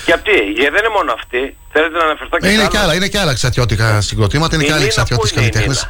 Γιατί, 0.05 0.31
γιατί 0.31 0.71
δεν 0.75 0.83
είναι 0.83 0.93
μόνο 0.97 1.11
αυτοί. 1.19 1.57
Θέλετε 1.73 1.97
να 1.97 2.03
αναφερθώ 2.03 2.37
και 2.37 2.45
Ε, 2.45 2.47
σε 2.47 2.53
είναι 2.53 2.61
άλλους. 2.63 2.73
και 2.75 2.79
άλλα, 2.83 2.93
είναι 2.97 3.07
και 3.07 3.19
άλλα 3.19 3.31
εξατιώτικα 3.31 4.01
συγκροτήματα, 4.01 4.55
είναι 4.55 4.63
Η 4.63 4.67
και 4.67 4.73
άλλοι 4.73 4.81
Νίνα 4.85 4.93
εξατιώτες 4.93 5.29
πού 5.31 5.39
είναι 5.39 5.47
η 5.47 5.49
καλλιτέχνες. 5.51 5.89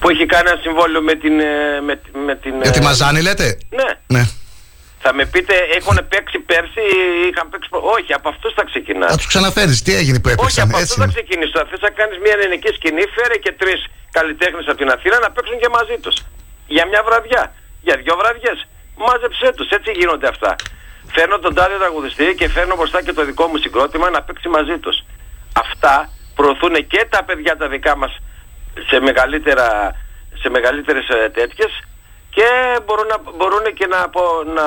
Που 0.00 0.06
έχει 0.12 0.26
κάνει 0.32 0.46
ένα 0.50 0.60
συμβόλαιο 0.66 1.00
με 1.10 1.14
την... 1.22 1.34
ε, 1.40 1.80
Με, 1.88 1.94
με 2.26 2.34
την 2.42 2.54
Για 2.62 2.70
τη 2.76 2.78
ε, 2.78 2.86
Μαζάνη 2.88 3.20
λέτε; 3.26 3.46
Ναι. 3.80 3.90
Ναι. 4.16 4.22
Θα 5.04 5.10
με 5.18 5.24
πείτε, 5.32 5.54
έχουν 5.78 5.96
παίξει 6.12 6.38
πέρσι 6.50 6.82
ή 6.96 6.98
είχαν 7.30 7.46
παίξει. 7.50 7.68
προ- 7.72 7.84
Όχι, 7.96 8.10
από 8.18 8.28
αυτούς 8.34 8.52
θα 8.58 8.64
ξεκινάς. 8.70 9.10
Θα 9.12 9.16
τους 9.20 9.30
ξαναφέρεις. 9.32 9.76
Τι 9.86 9.92
έγινε 10.00 10.18
που 10.22 10.28
Όχι, 10.30 10.38
έπαιξαν. 10.38 10.64
από 10.68 10.76
Έτσι. 10.80 10.88
αυτούς 10.92 11.04
θα 11.04 11.10
ξεκινήσει. 11.16 11.52
Αν 11.60 11.66
θες 11.70 11.80
να 11.86 11.90
κάνεις 11.98 12.16
μια 12.24 12.34
ελληνική 12.36 12.70
σκηνή, 12.78 13.04
φέρε 13.16 13.36
και 13.44 13.52
τρεις 13.60 13.80
καλλιτέχνες 14.16 14.64
από 14.70 14.78
την 14.82 14.90
Αθήνα 14.96 15.16
να 15.24 15.28
παίξουν 15.34 15.56
και 15.62 15.70
μαζί 15.78 15.96
τους. 16.04 16.16
Για 16.74 16.84
μια 16.90 17.02
βραδιά. 17.08 17.42
Για 17.86 17.94
δύο 18.02 18.14
βραδιές. 18.20 18.58
Μάζεψέ 19.06 19.48
τους. 19.56 19.68
Έτσι 19.76 19.90
γίνονται 19.98 20.28
αυτά. 20.34 20.50
Φέρνω 21.14 21.38
τον 21.38 21.54
τάδε 21.54 21.76
τραγουδιστή 21.82 22.34
και 22.38 22.48
φέρνω 22.48 22.74
μπροστά 22.76 23.02
και 23.02 23.12
το 23.12 23.24
δικό 23.24 23.46
μου 23.46 23.56
συγκρότημα 23.56 24.10
να 24.10 24.22
παίξει 24.22 24.48
μαζί 24.48 24.76
τους. 24.78 24.96
Αυτά 25.64 25.94
προωθούν 26.34 26.74
και 26.92 27.06
τα 27.10 27.24
παιδιά 27.24 27.56
τα 27.56 27.68
δικά 27.68 27.96
μας 27.96 28.12
σε, 28.90 29.00
μεγαλύτερα, 29.00 29.68
σε 30.42 30.48
μεγαλύτερες 30.50 31.06
ε, 31.08 31.28
τέτοιες 31.28 31.70
και 32.36 32.46
μπορούν, 32.86 33.06
να, 33.06 33.16
μπορούν 33.36 33.62
και 33.78 33.86
να, 33.86 33.98
απο- 34.02 34.42
να 34.54 34.66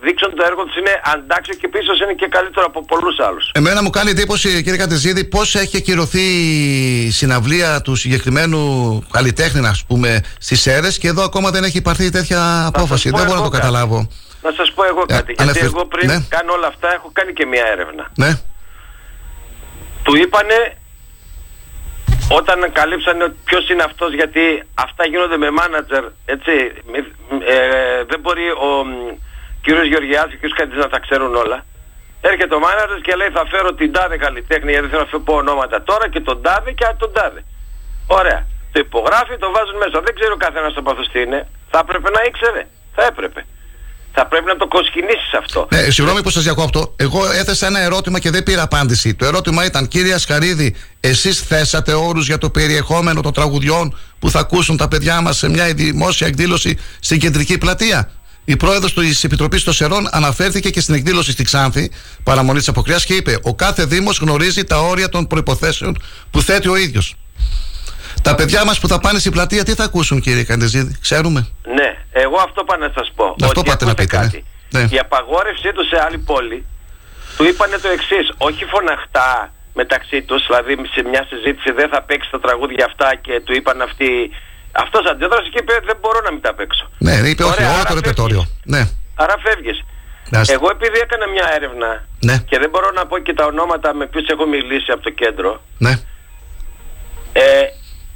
δείξουν 0.00 0.34
το 0.36 0.42
έργο 0.46 0.64
τους 0.64 0.76
είναι 0.76 1.00
αντάξιο 1.14 1.54
και 1.54 1.68
πίσω 1.68 1.92
είναι 2.02 2.12
και 2.12 2.26
καλύτερο 2.30 2.66
από 2.66 2.84
πολλούς 2.84 3.18
άλλους. 3.18 3.50
Εμένα 3.54 3.82
μου 3.82 3.90
κάνει 3.90 4.10
εντύπωση, 4.10 4.62
κύριε 4.62 4.78
Κατεζίδη, 4.78 5.24
πώς 5.24 5.54
έχει 5.54 5.76
ακυρωθεί 5.76 6.20
η 7.06 7.10
συναυλία 7.10 7.80
του 7.80 7.94
συγκεκριμένου 7.94 8.62
καλλιτέχνη, 9.10 9.66
ας 9.66 9.84
πούμε, 9.84 10.20
στις 10.38 10.66
αίρες 10.66 10.98
και 10.98 11.08
εδώ 11.08 11.22
ακόμα 11.24 11.50
δεν 11.50 11.64
έχει 11.64 11.82
πάρθει 11.82 12.10
τέτοια 12.10 12.66
απόφαση. 12.66 13.10
πω 13.10 13.16
Δεν 13.16 13.26
μπορώ 13.26 13.38
να 13.38 13.44
εγώ 13.44 13.50
το 13.50 13.58
κάτι. 13.58 13.66
καταλάβω. 13.66 14.08
Να 14.44 14.50
σας 14.58 14.72
πω 14.72 14.84
εγώ 14.84 15.02
κάτι, 15.06 15.32
γιατί 15.32 15.42
αναφερ- 15.42 15.64
εγώ 15.64 15.84
πριν 15.86 16.06
ναι. 16.10 16.18
κάνω 16.28 16.52
όλα 16.52 16.66
αυτά 16.66 16.92
έχω 16.94 17.10
κάνει 17.12 17.32
και 17.32 17.46
μια 17.46 17.64
έρευνα. 17.74 18.04
Ναι. 18.22 18.30
Του 20.02 20.16
είπανε 20.16 20.58
όταν 22.38 22.72
καλύψανε 22.72 23.24
ότι 23.24 23.36
ποιος 23.44 23.68
είναι 23.68 23.82
αυτός 23.82 24.12
γιατί 24.14 24.62
αυτά 24.74 25.06
γίνονται 25.06 25.36
με 25.36 25.50
μάνατζερ 25.50 26.04
έτσι 26.24 26.52
μη- 26.92 27.12
ε, 27.54 28.04
δεν 28.10 28.20
μπορεί 28.20 28.46
ο 28.50 28.84
μ, 28.84 28.90
κύριος 29.62 29.86
Γεωργιάς 29.86 30.26
και 30.28 30.34
ο 30.34 30.38
κύριος 30.40 30.58
Καντής 30.58 30.78
να 30.78 30.88
τα 30.88 30.98
ξέρουν 30.98 31.34
όλα. 31.34 31.64
Έρχεται 32.20 32.54
ο 32.54 32.58
μάνατζερ 32.58 33.00
και 33.00 33.14
λέει 33.14 33.30
θα 33.38 33.44
φέρω 33.52 33.74
την 33.74 33.92
τάδε 33.92 34.16
καλλιτέχνη 34.16 34.70
γιατί 34.70 34.86
δεν 34.86 34.92
θέλω 34.98 35.08
να 35.12 35.20
πω 35.20 35.34
ονόματα 35.34 35.82
τώρα 35.82 36.08
και 36.08 36.20
τον 36.20 36.42
τάδε 36.42 36.70
και 36.72 36.86
τον 36.98 37.12
τάδε 37.12 37.44
ωραία. 38.06 38.46
Το 38.72 38.80
υπογράφει 38.80 39.36
το 39.38 39.50
βάζουν 39.50 39.76
μέσα. 39.76 40.00
Δεν 40.00 40.14
ξέρω 40.14 40.32
ο 40.38 40.40
καθένας 40.46 40.74
από 40.76 40.90
αυτούς 40.90 41.08
τι 41.12 41.20
είναι. 41.20 41.48
Θα 41.70 41.78
έπρεπε 41.78 42.10
να 42.10 42.22
ήξερε. 42.28 42.62
Θα 42.94 43.04
έπρεπε 43.04 43.46
Θα 44.16 44.26
πρέπει 44.26 44.46
να 44.46 44.56
το 44.56 44.66
κοσκινήσεις 44.66 45.32
αυτό. 45.38 45.68
Ναι, 45.70 45.90
συγγνώμη 45.90 46.22
που 46.22 46.30
σας 46.30 46.42
διακόπτω. 46.42 46.92
Εγώ 46.96 47.30
έθεσα 47.30 47.66
ένα 47.66 47.80
ερώτημα 47.80 48.18
και 48.18 48.30
δεν 48.30 48.42
πήρα 48.42 48.62
απάντηση. 48.62 49.14
Το 49.14 49.24
ερώτημα 49.24 49.64
ήταν, 49.64 49.88
κύριε 49.88 50.14
Ασκαρίδη, 50.14 50.74
εσείς 51.00 51.40
θέσατε 51.40 51.92
όρους 51.92 52.26
για 52.26 52.38
το 52.38 52.50
περιεχόμενο 52.50 53.20
των 53.20 53.32
τραγουδιών 53.32 53.96
που 54.18 54.30
θα 54.30 54.38
ακούσουν 54.38 54.76
τα 54.76 54.88
παιδιά 54.88 55.20
μας 55.20 55.36
σε 55.36 55.48
μια 55.48 55.74
δημόσια 55.74 56.26
εκδήλωση 56.26 56.78
στην 57.00 57.18
κεντρική 57.20 57.58
πλατεία; 57.58 58.10
Η 58.44 58.56
πρόεδρος 58.56 58.94
της 58.94 59.24
Επιτροπής 59.24 59.62
των 59.64 59.72
Σερών 59.72 60.08
αναφέρθηκε 60.10 60.70
και 60.70 60.80
στην 60.80 60.94
εκδήλωση 60.94 61.32
στη 61.32 61.44
Ξάνθη, 61.44 61.90
παραμονή 62.22 62.58
της 62.58 62.68
Αποκριάς, 62.68 63.04
και 63.04 63.14
είπε: 63.14 63.38
Ο 63.42 63.54
κάθε 63.54 63.84
Δήμος 63.84 64.18
γνωρίζει 64.18 64.64
τα 64.64 64.80
όρια 64.80 65.08
των 65.08 65.26
προποθέσεων 65.26 65.98
που 66.30 66.42
θέτει 66.42 66.68
ο 66.68 66.76
ίδιος. 66.76 67.16
Τα 68.24 68.34
παιδιά 68.34 68.64
μας 68.64 68.80
που 68.80 68.88
θα 68.88 68.98
πάνε 69.04 69.18
στην 69.18 69.32
πλατεία, 69.32 69.64
τι 69.64 69.74
θα 69.74 69.84
ακούσουν, 69.84 70.20
κύριε 70.20 70.44
Καντεζίδη, 70.44 70.96
ξέρουμε; 71.00 71.40
Ναι, 71.78 71.88
εγώ 72.22 72.36
αυτό 72.46 72.64
πάω 72.64 72.78
να 72.86 72.90
σας 72.96 73.12
πω. 73.16 73.26
Αυτό 73.46 73.60
ότι 73.60 73.70
πάτε 73.70 73.84
να 73.84 73.90
ακούστε 73.90 74.02
πείτε, 74.04 74.16
ναι. 74.16 74.24
κάτι. 74.24 74.44
Ναι. 74.76 74.96
Η 74.96 74.98
απαγόρευσή 74.98 75.70
τους 75.76 75.86
σε 75.88 75.96
άλλη 76.06 76.18
πόλη 76.18 76.66
του 77.36 77.44
είπανε 77.44 77.76
το 77.84 77.88
εξής. 77.96 78.26
Όχι 78.48 78.64
φωναχτά 78.64 79.52
μεταξύ 79.80 80.22
τους, 80.22 80.40
δηλαδή 80.46 80.72
σε 80.94 81.00
μια 81.10 81.22
συζήτηση 81.30 81.70
δεν 81.72 81.88
θα 81.92 82.02
παίξει 82.02 82.28
τα 82.30 82.40
τραγούδια 82.40 82.84
αυτά 82.90 83.08
και 83.24 83.40
του 83.44 83.52
είπαν 83.58 83.82
αυτοί. 83.88 84.10
Αυτός 84.72 85.02
αντέδρασε 85.12 85.48
και 85.52 85.60
είπε: 85.62 85.74
Δεν 85.84 85.96
μπορώ 86.00 86.20
να 86.26 86.30
μην 86.32 86.42
τα 86.46 86.54
παίξω. 86.54 86.84
Ναι, 86.98 87.14
είπε 87.30 87.42
όχι, 87.44 87.52
Ωραία, 87.52 87.68
όλο 87.70 87.78
άρα 87.80 87.88
το 87.88 87.94
ρεπερτόριο. 87.94 88.42
Ναι. 88.74 88.82
Άρα 89.14 89.34
φεύγεις. 89.44 89.78
Άστε. 90.32 90.52
Εγώ 90.52 90.68
επειδή 90.76 90.98
έκανα 91.06 91.26
μια 91.34 91.46
έρευνα 91.56 91.90
Ναι. 92.28 92.36
και 92.48 92.58
δεν 92.58 92.70
μπορώ 92.70 92.90
να 92.98 93.06
πω 93.06 93.18
και 93.18 93.34
τα 93.34 93.44
ονόματα 93.44 93.94
με 93.94 94.06
ποιους 94.06 94.26
έχω 94.26 94.46
μιλήσει 94.46 94.90
από 94.92 95.02
το 95.02 95.10
κέντρο. 95.10 95.62
Ναι. 95.78 95.92
Ε, 97.32 97.42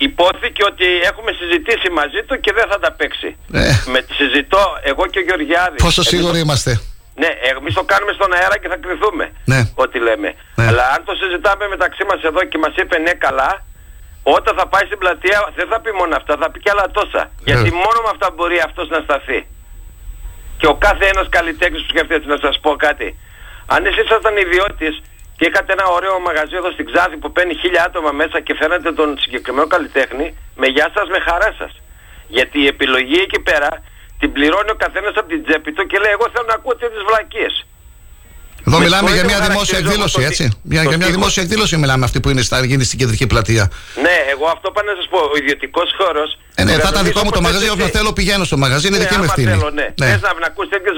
υπόθηκε 0.06 0.62
ότι 0.70 0.86
έχουμε 1.10 1.30
συζητήσει 1.40 1.88
μαζί 2.00 2.20
του 2.26 2.34
και 2.44 2.52
δεν 2.58 2.66
θα 2.70 2.78
τα 2.84 2.90
παίξει. 2.98 3.30
Ε. 3.52 3.70
Με 3.92 4.00
συζητώ 4.18 4.62
εγώ 4.90 5.04
και 5.12 5.18
ο 5.22 5.24
Γεωργιάδης. 5.28 5.80
Πόσο 5.86 6.00
Εμείς 6.02 6.12
σίγουροι 6.14 6.38
το- 6.38 6.44
είμαστε; 6.44 6.72
Ναι, 7.22 7.30
εμείς 7.50 7.74
το 7.78 7.84
κάνουμε 7.92 8.12
στον 8.18 8.30
αέρα 8.36 8.56
και 8.62 8.68
θα 8.72 8.78
κρυθούμε. 8.84 9.24
Ναι. 9.52 9.60
Ό,τι 9.84 9.98
λέμε. 10.06 10.28
Αλλά 10.68 10.84
αν 10.94 11.00
το 11.08 11.12
συζητάμε 11.22 11.64
μεταξύ 11.74 12.02
μας 12.10 12.20
εδώ 12.28 12.40
και 12.50 12.58
μας 12.64 12.74
είπε 12.80 12.96
ναι, 13.06 13.14
καλά, 13.26 13.50
όταν 14.36 14.52
θα 14.58 14.66
πάει 14.72 14.84
στην 14.90 14.98
πλατεία 15.02 15.38
δεν 15.58 15.66
θα 15.70 15.76
πει 15.82 15.90
μόνο 16.00 16.12
αυτά, 16.20 16.32
θα 16.40 16.46
πει 16.50 16.58
και 16.64 16.70
άλλα 16.74 16.86
τόσα. 16.98 17.22
Γιατί 17.48 17.70
μόνο 17.84 17.98
με 18.04 18.10
αυτά 18.14 18.26
μπορεί 18.34 18.58
αυτός 18.68 18.86
να 18.94 19.00
σταθεί. 19.06 19.40
Και 20.58 20.66
ο 20.66 20.74
κάθε 20.86 21.04
ένας 21.12 21.26
καλλιτέχνης 21.36 21.80
που 21.82 21.88
σκέφτεται 21.92 22.26
να 22.34 22.38
σας 22.44 22.54
πω 22.64 22.70
κάτι. 22.86 23.08
Αν 23.74 23.86
εσείς 23.86 24.04
ήσασταν 24.04 24.36
ιδιώτης 24.36 24.94
και 25.38 25.46
είχατε 25.48 25.72
ένα 25.72 25.86
ωραίο 25.96 26.20
μαγαζί 26.20 26.54
εδώ 26.56 26.70
στην 26.70 26.86
Ξάνθη 26.90 27.16
που 27.16 27.32
παίρνει 27.32 27.54
χίλια 27.54 27.82
άτομα 27.88 28.12
μέσα 28.12 28.40
και 28.40 28.54
φαίνεται 28.54 28.92
τον 28.92 29.18
συγκεκριμένο 29.18 29.66
καλλιτέχνη, 29.66 30.26
με 30.56 30.66
γεια 30.66 30.88
σας, 30.94 31.08
με 31.08 31.18
χαρά 31.18 31.50
σας. 31.58 31.72
Γιατί 32.26 32.58
η 32.60 32.66
επιλογή 32.66 33.18
εκεί 33.26 33.40
πέρα 33.40 33.70
την 34.18 34.32
πληρώνει 34.32 34.70
ο 34.70 34.78
καθένας 34.84 35.14
από 35.16 35.28
την 35.28 35.44
τσέπη 35.44 35.72
του 35.72 35.86
και 35.86 35.98
λέει: 35.98 36.12
Εγώ 36.12 36.26
θέλω 36.32 36.46
να 36.48 36.54
ακούω 36.54 36.74
τι 36.76 36.86
βλακίες. 37.10 37.66
Εδώ 38.66 38.76
Με 38.78 38.84
μιλάμε 38.84 39.08
για 39.10 39.16
συγχωρείτε 39.18 39.26
μια 39.30 39.38
που 39.40 39.50
δημόσια 39.52 39.74
χαρακτηρίζω 39.74 39.88
εκδήλωση, 39.88 40.14
το 40.14 40.20
έτσι. 40.30 40.44
τι- 40.48 40.74
Για, 40.74 40.82
το 40.82 40.88
για 40.88 40.98
μια 41.00 41.06
τύπο. 41.08 41.18
δημόσια 41.18 41.42
εκδήλωση 41.44 41.74
μιλάμε 41.82 42.04
αυτή 42.08 42.18
που 42.22 42.28
είναι 42.32 42.42
στα, 42.48 42.56
γίνει 42.70 42.84
στην 42.90 42.98
κεντρική 43.00 43.26
πλατεία. 43.32 43.64
Ναι, 44.06 44.16
εγώ 44.34 44.46
αυτό 44.56 44.66
πάω 44.74 44.84
να 44.90 44.94
σας 44.98 45.06
πω. 45.12 45.20
Ο 45.34 45.36
ιδιωτικός 45.42 45.88
χώρο. 45.98 46.24
Ε, 46.60 46.62
ναι, 46.66 46.72
θα 46.84 46.88
ήταν 46.92 47.02
δικό 47.10 47.20
μου 47.26 47.32
το 47.38 47.42
μαγαζί. 47.46 47.66
Όποιο 47.74 47.88
θέλω 47.96 48.10
πηγαίνω 48.18 48.44
στο 48.50 48.56
μαγαζί, 48.64 48.86
είναι 48.88 48.98
δική 49.04 49.16
μου 49.20 49.24
άμα 49.26 49.32
ευθύνη. 49.34 49.50
Θέλω, 49.54 49.70
ναι. 49.78 49.86
Ναι. 50.00 50.06
Θες 50.10 50.20
να, 50.26 50.30
να 50.44 50.48
ακούσει 50.52 50.68
τέτοιε 50.74 50.92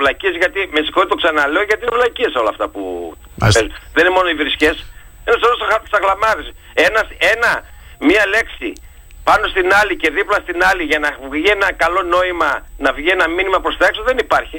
βλακίε, 0.00 0.30
γιατί 0.42 0.58
με 0.74 0.80
συγχωρείτε 0.84 1.12
το 1.14 1.18
ξαναλέω, 1.22 1.62
γιατί 1.70 1.82
είναι 1.86 1.94
βλακίε 1.98 2.28
όλα 2.40 2.50
αυτά 2.54 2.64
που. 2.72 2.80
Μάλιστα. 3.40 3.60
παίζουν. 3.60 3.70
Δεν 3.96 4.02
είναι 4.04 4.14
μόνο 4.18 4.28
οι 4.32 4.36
βρισκές. 4.42 4.76
Ένας 5.28 5.38
σωρός 5.42 5.58
στα 5.90 5.98
γλαμάρε. 6.04 6.44
Ένα, 6.86 7.00
ένα, 7.34 7.50
μία 8.08 8.24
λέξη 8.34 8.68
πάνω 9.28 9.44
στην 9.52 9.66
άλλη 9.80 9.94
και 10.02 10.08
δίπλα 10.16 10.38
στην 10.44 10.58
άλλη 10.70 10.82
για 10.90 10.98
να 11.04 11.08
βγει 11.32 11.48
ένα 11.58 11.68
καλό 11.82 12.00
νόημα, 12.14 12.50
να 12.84 12.90
βγει 12.96 13.10
ένα 13.16 13.26
μήνυμα 13.36 13.58
προς 13.64 13.74
τα 13.80 13.84
έξω 13.90 14.02
δεν 14.10 14.18
υπάρχει. 14.26 14.58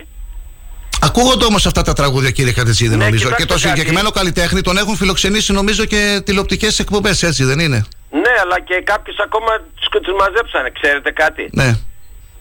Ακούγονται 1.01 1.45
όμως 1.45 1.65
αυτά 1.65 1.81
τα 1.81 1.93
τραγούδια, 1.93 2.31
κύριε 2.31 2.53
Κατετσίδη, 2.53 2.95
Ναι, 2.95 3.03
νομίζω. 3.05 3.23
κοιτάξτε 3.23 3.43
Και 3.43 3.47
το 3.53 3.53
κάτι. 3.59 3.67
συγκεκριμένο 3.67 4.09
καλλιτέχνη 4.11 4.61
τον 4.61 4.77
έχουν 4.77 4.95
φιλοξενήσει, 4.95 5.51
νομίζω, 5.53 5.85
και 5.85 6.21
τηλεοπτικές 6.25 6.79
εκπομπές, 6.79 7.23
έτσι 7.23 7.43
δεν 7.43 7.59
είναι; 7.59 7.85
Ναι, 8.11 8.33
αλλά 8.41 8.59
και 8.59 8.81
κάποιους 8.91 9.17
ακόμα 9.27 9.51
τους 9.79 10.13
μαζέψανε. 10.19 10.69
Ξέρετε 10.81 11.11
κάτι; 11.11 11.49
Ναι. 11.51 11.69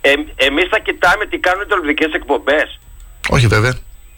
Ε, 0.01 0.13
Εμείς 0.49 0.67
θα 0.71 0.79
κοιτάμε 0.79 1.25
τι 1.27 1.37
κάνουν 1.39 1.63
οι 1.63 1.67
τηλεοπτικές 1.67 2.13
εκπομπές. 2.13 2.69
Όχι, 3.29 3.47
βέβαια. 3.47 3.75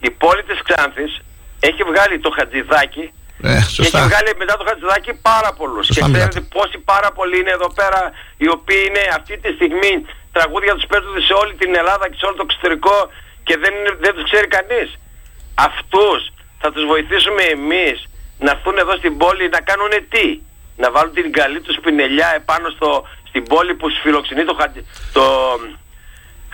Η 0.09 0.11
πόλη 0.23 0.43
της 0.51 0.59
Ξάνθης 0.69 1.13
έχει 1.61 1.83
βγάλει 1.91 2.15
το 2.25 2.31
Χατζηδάκι 2.37 3.05
Ε, 3.43 3.49
και 3.49 3.55
έχει 3.61 3.71
σωστά. 3.81 4.01
βγάλει 4.09 4.31
μετά 4.43 4.55
το 4.61 4.65
Χατζηδάκι 4.69 5.13
πάρα 5.31 5.51
πολλούς. 5.59 5.87
Και 5.87 5.93
Σωστά 6.01 6.11
ξέρετε 6.17 6.41
πόσοι 6.55 6.79
πάρα 6.93 7.09
πολλοί 7.19 7.37
είναι 7.43 7.53
εδώ 7.59 7.69
πέρα 7.79 8.01
οι 8.43 8.49
οποίοι 8.57 8.83
είναι 8.89 9.03
αυτή 9.19 9.35
τη 9.43 9.49
στιγμή 9.59 9.93
τραγούδια 10.37 10.73
τους 10.79 10.87
παίζουν 10.91 11.17
σε 11.29 11.35
όλη 11.43 11.53
την 11.63 11.71
Ελλάδα 11.81 12.05
και 12.11 12.17
σε 12.21 12.25
όλο 12.29 12.37
το 12.41 12.45
εξωτερικό 12.49 12.95
και 13.49 13.57
δεν, 13.63 13.73
είναι, 13.79 13.93
δεν 14.05 14.13
τους 14.15 14.25
ξέρει 14.31 14.49
κανείς. 14.57 14.89
Αυτούς 15.69 16.21
θα 16.63 16.69
τους 16.73 16.85
βοηθήσουμε 16.93 17.43
εμείς 17.57 17.97
να 18.45 18.51
έρθουν 18.55 18.77
εδώ 18.85 18.95
στην 19.01 19.13
πόλη 19.23 19.45
να 19.57 19.61
κάνουν 19.69 19.93
τι; 20.13 20.27
Να 20.83 20.89
βάλουν 20.95 21.13
την 21.19 21.33
καλή 21.41 21.61
τους 21.67 21.77
πινελιά 21.85 22.29
επάνω 22.41 22.67
στο, 22.77 22.91
στην 23.31 23.43
πόλη 23.53 23.73
που 23.79 23.87
φιλοξενεί 24.03 24.43
το, 24.51 24.55
Χατζη- 24.61 24.87
το, 25.17 25.25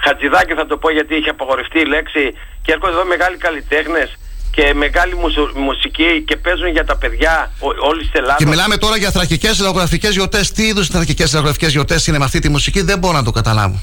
Χατζηδάκι 0.04 0.52
θα 0.60 0.66
το 0.70 0.76
πω 0.82 0.88
γιατί 0.98 1.12
είχε 1.18 1.30
απαγορευτεί 1.36 1.78
η 1.86 1.88
λέξη 1.94 2.24
και 2.64 2.72
έρχονται 2.72 2.92
εδώ 2.92 3.04
μεγάλοι 3.14 3.36
καλλιτέχνες 3.46 4.08
και 4.56 4.74
μεγάλη 4.74 5.14
μουσου- 5.22 5.54
μουσική 5.66 6.22
και 6.28 6.36
παίζουν 6.36 6.68
για 6.76 6.84
τα 6.84 6.96
παιδιά 6.98 7.52
όλη 7.90 8.02
τη 8.02 8.10
Ελλάδα. 8.18 8.36
Και 8.36 8.46
μιλάμε 8.46 8.76
τώρα 8.76 8.96
για 8.96 9.10
θρακικές 9.10 9.60
λαογραφικέ 9.60 10.08
γιορτές. 10.08 10.52
Τι 10.52 10.62
είδους 10.66 10.86
θρακικές 10.88 11.32
λαογραφικέ 11.32 11.66
γιορτές 11.66 12.06
είναι 12.06 12.18
με 12.18 12.24
αυτή 12.24 12.38
τη 12.38 12.48
μουσική, 12.48 12.80
δεν 12.82 12.98
μπορώ 12.98 13.16
να 13.16 13.24
το 13.24 13.30
καταλάβω. 13.30 13.82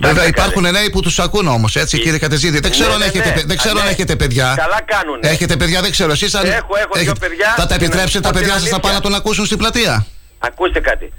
Βέβαια 0.00 0.26
υπάρχουν 0.26 0.62
νέοι 0.62 0.90
που 0.90 1.00
τους 1.00 1.18
ακούν 1.18 1.46
όμως, 1.46 1.76
έτσι 1.76 1.98
κύριε 1.98 2.18
Κατεζίδη. 2.18 2.58
Δεν 2.60 2.70
ξέρω, 2.70 2.88
Ναι, 2.88 2.94
αν, 2.94 2.98
ναι, 3.00 3.04
έχετε, 3.04 3.28
ναι. 3.28 3.34
παι- 3.34 3.46
δεν 3.46 3.56
ξέρω 3.56 3.76
Α, 3.76 3.80
αν 3.80 3.86
ναι. 3.86 3.92
έχετε 3.92 4.16
παιδιά. 4.16 4.54
Καλά 4.56 4.80
κάνουνε. 4.82 5.28
Έχετε 5.28 5.56
παιδιά, 5.56 5.80
δεν 5.80 5.90
ξέρω. 5.90 6.12
Εσείς 6.12 6.34
αν 6.34 6.44
Έχω, 6.46 6.76
έχω 6.76 6.94
δύο 6.98 7.12
παιδιά 7.20 7.54
Θα 7.56 7.66
τα 7.66 7.66
και 7.66 7.68
να 7.68 7.74
επιτρέψετε 7.84 8.10
σας 8.10 8.20
τα 8.22 8.28
πω 8.28 8.28
την 8.28 8.38
παιδιά 8.38 8.52
σας 8.52 8.62
να 8.62 8.68
αλήθεια. 8.68 8.78
πάνε 8.80 8.94
να 8.94 9.00
τον 9.00 9.14
ακούσουν 9.14 9.44
στην 9.46 9.58
πλατεία; 9.58 10.06
Ακούστε 10.38 10.80
κάτι. 10.80 11.12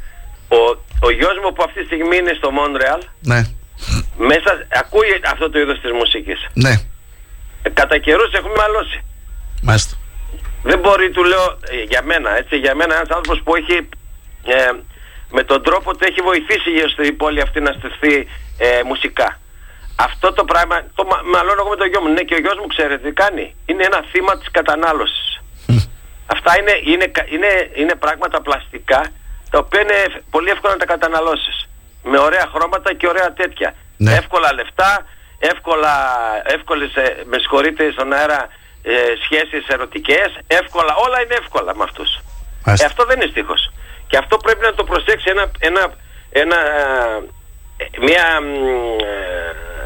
Ο, 0.47 0.59
ο 1.07 1.09
γιος 1.11 1.35
μου 1.43 1.53
που 1.53 1.63
αυτή 1.67 1.79
τη 1.79 1.85
στιγμή 1.85 2.17
είναι 2.17 2.33
στο 2.37 2.51
Μόντρεαλ 2.51 3.01
Ναι, 3.31 3.39
μέσα 4.31 4.51
ακούει 4.81 5.09
αυτό 5.33 5.49
το 5.49 5.59
είδος 5.59 5.79
της 5.81 5.91
μουσικής. 5.99 6.39
ναι, 6.53 6.73
Ε, 7.63 7.69
κατά 7.69 7.97
καιρούς 7.97 8.31
έχουμε 8.33 8.53
μαλώσει. 8.57 8.99
μάλιστα. 9.61 9.95
Δεν 10.63 10.79
μπορεί, 10.79 11.09
του 11.11 11.23
λέω, 11.23 11.45
ε, 11.73 11.83
για 11.91 12.01
μένα, 12.09 12.29
έτσι, 12.37 12.55
για 12.57 12.75
μένα 12.75 12.93
ένας 12.95 13.09
άνθρωπος 13.17 13.39
που 13.45 13.55
έχει 13.55 13.75
ε, 14.55 14.71
με 15.37 15.43
τον 15.43 15.63
τρόπο 15.63 15.89
του 15.95 16.03
έχει 16.09 16.21
βοηθήσει 16.29 16.69
γύρω 16.75 16.89
στην 16.89 17.17
πόλη 17.17 17.41
αυτή 17.41 17.59
να 17.67 17.71
στεφθεί 17.79 18.13
ε, 18.65 18.81
μουσικά. 18.89 19.29
Αυτό 20.07 20.33
το 20.33 20.43
πράγμα, 20.51 20.75
το 20.95 21.03
μα- 21.03 21.21
μαλώνω 21.33 21.61
εγώ 21.61 21.69
με 21.69 21.75
τον 21.81 21.87
γιο 21.87 22.01
μου. 22.01 22.09
Ναι, 22.15 22.21
και 22.27 22.33
ο 22.33 22.39
γιος 22.43 22.57
μου 22.61 22.67
ξέρετε 22.67 23.07
τι 23.07 23.13
κάνει. 23.23 23.45
Είναι 23.65 23.83
ένα 23.83 23.99
θύμα 24.11 24.37
της 24.37 24.51
κατανάλωσης. 24.51 25.27
Αυτά 26.35 26.51
είναι, 26.59 26.73
είναι, 26.91 27.05
κα- 27.15 27.25
είναι, 27.29 27.51
είναι 27.73 27.95
πράγματα 27.95 28.41
πλαστικά 28.41 29.01
τα 29.51 29.57
οποία 29.63 29.81
είναι 29.81 29.93
ευ- 30.07 30.21
πολύ 30.29 30.49
εύκολα 30.49 30.73
να 30.73 30.79
τα 30.79 30.85
καταναλώσεις. 30.85 31.57
Με 32.03 32.17
ωραία 32.19 32.45
χρώματα 32.53 32.93
και 32.93 33.07
ωραία 33.07 33.33
τέτοια. 33.33 33.73
Εύκολα 34.11 34.53
λεφτά, 34.53 35.05
εύκολα, 35.39 35.93
εύκολες, 36.43 36.95
ε, 36.95 37.23
με 37.25 37.37
συγχωρείτε 37.37 37.91
στον 37.91 38.13
αέρα, 38.13 38.47
ε, 38.83 38.93
σχέσεις 39.23 39.67
ερωτικές, 39.67 40.29
εύκολα, 40.47 40.93
όλα 41.05 41.21
είναι 41.21 41.35
εύκολα 41.43 41.75
με 41.75 41.83
αυτούς. 41.83 42.09
Ε, 42.81 42.85
αυτό 42.85 43.05
δεν 43.05 43.21
είναι 43.21 43.29
στίχος. 43.31 43.71
Και 44.07 44.17
αυτό 44.17 44.37
πρέπει 44.37 44.61
να 44.61 44.73
το 44.73 44.83
προσέξει 44.83 45.29
ένα, 45.29 45.51
ένα, 45.59 45.93
ένα, 46.29 46.55
ε, 46.55 47.23
μια, 47.99 48.41
μ, 48.41 48.47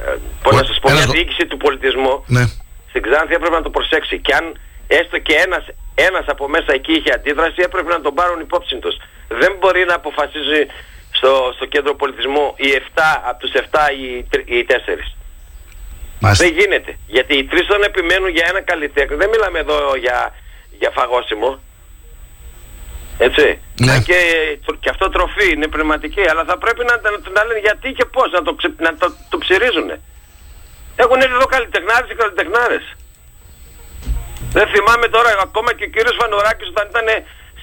ε, 0.09 0.17
πώς 0.43 0.55
να 0.55 0.63
σας 0.63 0.79
πω, 0.81 0.91
μια 0.91 1.05
διοίκηση 1.05 1.45
του 1.47 1.57
πολιτισμού 1.57 2.23
Ναι. 2.27 2.43
στην 2.89 3.01
Ξάνθη 3.01 3.33
έπρεπε 3.33 3.55
να 3.55 3.61
το 3.61 3.69
προσέξει. 3.69 4.19
Και 4.19 4.33
αν 4.33 4.59
έστω 4.87 5.17
και 5.19 5.33
ένας, 5.45 5.63
ένας 5.95 6.25
από 6.27 6.47
μέσα 6.47 6.71
εκεί 6.73 6.93
είχε 6.93 7.11
αντίδραση, 7.13 7.55
έπρεπε 7.57 7.91
να 7.91 8.01
τον 8.01 8.13
πάρουν 8.13 8.39
υπόψη 8.39 8.75
τους. 8.77 8.95
Δεν 9.27 9.55
μπορεί 9.59 9.85
να 9.85 9.95
αποφασίζει 9.95 10.61
στο, 11.11 11.51
στο 11.55 11.65
κέντρο 11.65 11.95
πολιτισμού 11.95 12.53
οι 12.55 12.69
7 12.95 13.01
από 13.29 13.39
τους 13.39 13.51
7 13.53 13.61
ή 14.01 14.57
οι 14.57 14.65
4. 14.69 14.73
Δεν 16.19 16.51
γίνεται. 16.57 16.97
Γιατί 17.07 17.37
οι 17.37 17.43
τρεις 17.43 17.65
τον 17.67 17.83
επιμένουν 17.83 18.29
για 18.29 18.45
ένα 18.49 18.61
καλλιτέχνη. 18.61 19.15
Δεν 19.15 19.29
μιλάμε 19.29 19.59
εδώ 19.59 19.95
για, 19.95 20.33
για 20.79 20.89
φαγόσιμο. 20.89 21.59
Έτσι. 23.17 23.59
Ναι. 23.79 23.99
Και, 24.07 24.19
και 24.79 24.89
αυτό 24.89 25.09
τροφή 25.09 25.51
είναι 25.51 25.67
πνευματική. 25.67 26.23
Αλλά 26.29 26.43
θα 26.43 26.57
πρέπει 26.57 26.83
να, 26.89 26.95
να, 27.03 27.09
να 27.35 27.43
λένε 27.43 27.59
γιατί 27.59 27.91
και 27.91 28.05
πώς, 28.05 28.31
να 28.31 28.41
το, 28.41 28.53
ξε- 28.53 28.79
να 28.79 28.95
το, 28.95 29.07
το 29.29 29.37
ψυρίζουν. 29.37 29.89
Έχουν 30.95 31.17
έρθει 31.21 31.35
εδώ 31.39 31.45
καλλιτεχνάρες 31.45 32.07
και 32.07 32.15
καλλιτεχνάρες. 32.21 32.85
Δεν 34.57 34.67
θυμάμαι 34.73 35.07
τώρα 35.07 35.29
ακόμα 35.47 35.73
και 35.73 35.83
ο 35.83 35.87
κύριος 35.87 36.15
Φανουράκης 36.19 36.67
όταν 36.73 36.85
ήταν 36.91 37.07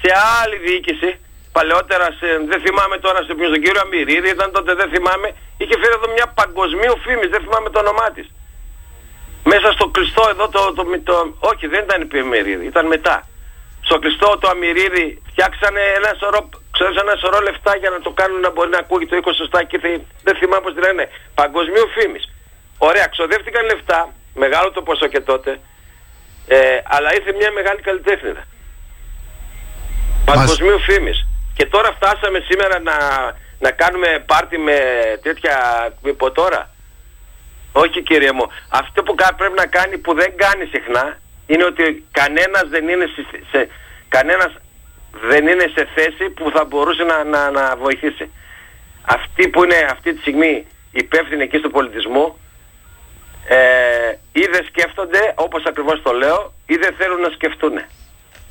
σε 0.01 0.11
άλλη 0.43 0.57
διοίκηση. 0.67 1.11
Παλαιότερα, 1.53 2.07
σε, 2.19 2.27
δεν 2.51 2.61
θυμάμαι 2.65 2.97
τώρα 2.99 3.19
σε 3.27 3.35
ποιον, 3.35 3.49
στον 3.53 3.63
κύριο 3.63 3.81
Αμυρίδη, 3.85 4.29
ήταν 4.37 4.53
τότε 4.53 4.75
δεν 4.75 4.89
θυμάμαι. 4.95 5.29
Είχε 5.61 5.75
φέρει 5.81 5.95
εδώ 5.99 6.09
μια 6.17 6.27
παγκοσμίου 6.39 6.97
φήμης, 7.05 7.31
δεν 7.35 7.41
θυμάμαι 7.45 7.69
το 7.71 7.79
όνομά 7.79 8.11
της. 8.17 8.27
Μέσα 9.45 9.73
στο 9.73 9.89
κλειστό 9.89 10.25
εδώ 10.31 10.49
το, 10.49 10.73
το, 10.77 10.83
το, 11.05 11.37
Όχι, 11.39 11.67
δεν 11.67 11.83
ήταν 11.87 12.09
η 12.13 12.19
Αμυρίδη, 12.19 12.67
ήταν 12.67 12.87
μετά. 12.87 13.17
Στο 13.87 13.99
κλειστό 13.99 14.39
το 14.41 14.49
Αμυρίδη 14.49 15.23
φτιάξανε 15.31 15.81
ένα 15.99 16.11
σωρό, 16.21 16.49
ξέρεις, 16.77 16.97
ένα 17.05 17.15
σωρό 17.23 17.39
λεφτά 17.41 17.77
για 17.77 17.91
να 17.91 18.01
το 18.01 18.11
κάνουν 18.11 18.41
να 18.41 18.51
μπορεί 18.51 18.71
να 18.71 18.79
ακούγει 18.79 19.07
το 19.07 19.17
20 19.17 19.35
σωστά 19.37 19.65
και 19.65 19.79
θε- 19.79 20.07
δεν 20.23 20.35
θυμάμαι 20.37 20.63
πώς 20.63 20.75
τη 20.75 20.81
λένε. 20.81 21.09
Παγκοσμίου 21.35 21.89
φήμης. 21.97 22.25
Ωραία, 22.79 23.07
ξοδεύτηκαν 23.07 23.65
λεφτά, 23.65 24.01
μεγάλο 24.35 24.71
το 24.71 24.83
ποσό 24.83 25.07
και 25.07 25.21
τότε, 25.21 25.51
ε, 26.47 26.79
αλλά 26.85 27.15
ήρθε 27.15 27.33
μια 27.33 27.51
μεγάλη 27.53 27.81
καλλιτέχνηδα. 27.81 28.43
Παγκοσμίου 30.25 30.79
φήμης. 30.81 31.27
Και 31.55 31.67
τώρα 31.67 31.93
φτάσαμε 31.93 32.39
σήμερα 32.49 32.79
να, 32.81 32.97
να 33.59 33.71
κάνουμε 33.71 34.23
πάρτι 34.27 34.59
με 34.59 34.77
τέτοια 35.23 35.57
υποτόρα. 36.05 36.71
Όχι 37.73 38.03
κύριε 38.03 38.33
μου. 38.33 38.47
Αυτό 38.69 39.03
που 39.03 39.15
κα- 39.15 39.35
πρέπει 39.35 39.55
να 39.57 39.67
κάνει 39.67 39.99
που 39.99 40.15
δεν 40.15 40.37
κάνει 40.37 40.65
συχνά 40.65 41.19
είναι 41.53 41.65
ότι 41.65 42.05
κανένας 42.13 42.65
δεν 42.69 42.89
είναι 42.89 43.07
σε, 43.15 43.23
σε- 43.51 43.69
κανένας 44.09 44.53
δεν 45.31 45.47
είναι 45.47 45.67
σε 45.75 45.89
θέση 45.95 46.31
που 46.31 46.51
θα 46.55 46.65
μπορούσε 46.65 47.03
να, 47.03 47.25
να, 47.25 47.51
να 47.51 47.77
βοηθήσει. 47.77 48.31
Αυτοί 49.03 49.49
που 49.49 49.65
είναι 49.65 49.87
αυτή 49.91 50.13
τη 50.15 50.21
στιγμή 50.21 50.67
υπεύθυνοι 50.93 51.43
εκεί 51.43 51.57
στο 51.59 51.69
πολιτισμό 51.69 52.39
ε, 53.47 53.57
ή 54.33 54.45
δεν 54.53 54.65
σκέφτονται 54.67 55.33
όπως 55.37 55.65
ακριβώς 55.65 56.03
το 56.03 56.13
λέω 56.13 56.53
ή 56.67 56.77
δεν 56.77 56.95
θέλουν 56.99 57.21
να 57.21 57.31
σκεφτούν. 57.31 57.73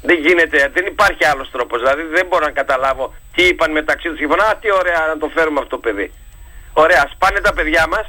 Δεν 0.01 0.17
γίνεται, 0.19 0.69
δεν 0.73 0.85
υπάρχει 0.85 1.25
άλλος 1.25 1.51
τρόπος. 1.51 1.79
Δηλαδή 1.79 2.03
δεν 2.03 2.25
μπορώ 2.27 2.45
να 2.45 2.51
καταλάβω 2.51 3.13
τι 3.35 3.43
είπαν 3.43 3.71
μεταξύ 3.71 4.09
τους. 4.09 4.19
Είπαν, 4.19 4.39
α, 4.39 4.57
τι 4.61 4.71
ωραία 4.71 5.05
να 5.07 5.17
το 5.17 5.31
φέρουμε 5.35 5.59
αυτό 5.59 5.69
το 5.75 5.77
παιδί. 5.77 6.11
Ωραία, 6.73 7.01
ας 7.05 7.15
πάνε 7.17 7.39
τα 7.39 7.53
παιδιά 7.53 7.87
μας 7.87 8.07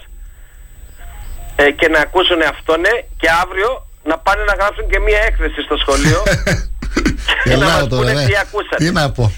ε, 1.57 1.71
και 1.71 1.89
να 1.89 2.01
ακούσουν 2.01 2.43
αυτό 2.43 2.77
ναι 2.77 2.91
και 3.17 3.29
αύριο 3.43 3.87
να 4.05 4.19
πάνε 4.19 4.43
να 4.45 4.55
γράψουν 4.55 4.89
και 4.91 4.99
μία 4.99 5.19
έκθεση 5.29 5.61
στο 5.63 5.77
σχολείο 5.77 6.23
και 7.45 7.57
να 7.57 7.57
μας 7.57 7.73
Γελάω 7.73 7.87
τώρα, 7.87 8.03
πούνε 8.03 8.13
ναι. 8.13 8.27
τι 8.27 8.37
ακούσατε. 8.37 8.77
Τι 8.85 8.91
να 8.93 9.11
πω. 9.11 9.33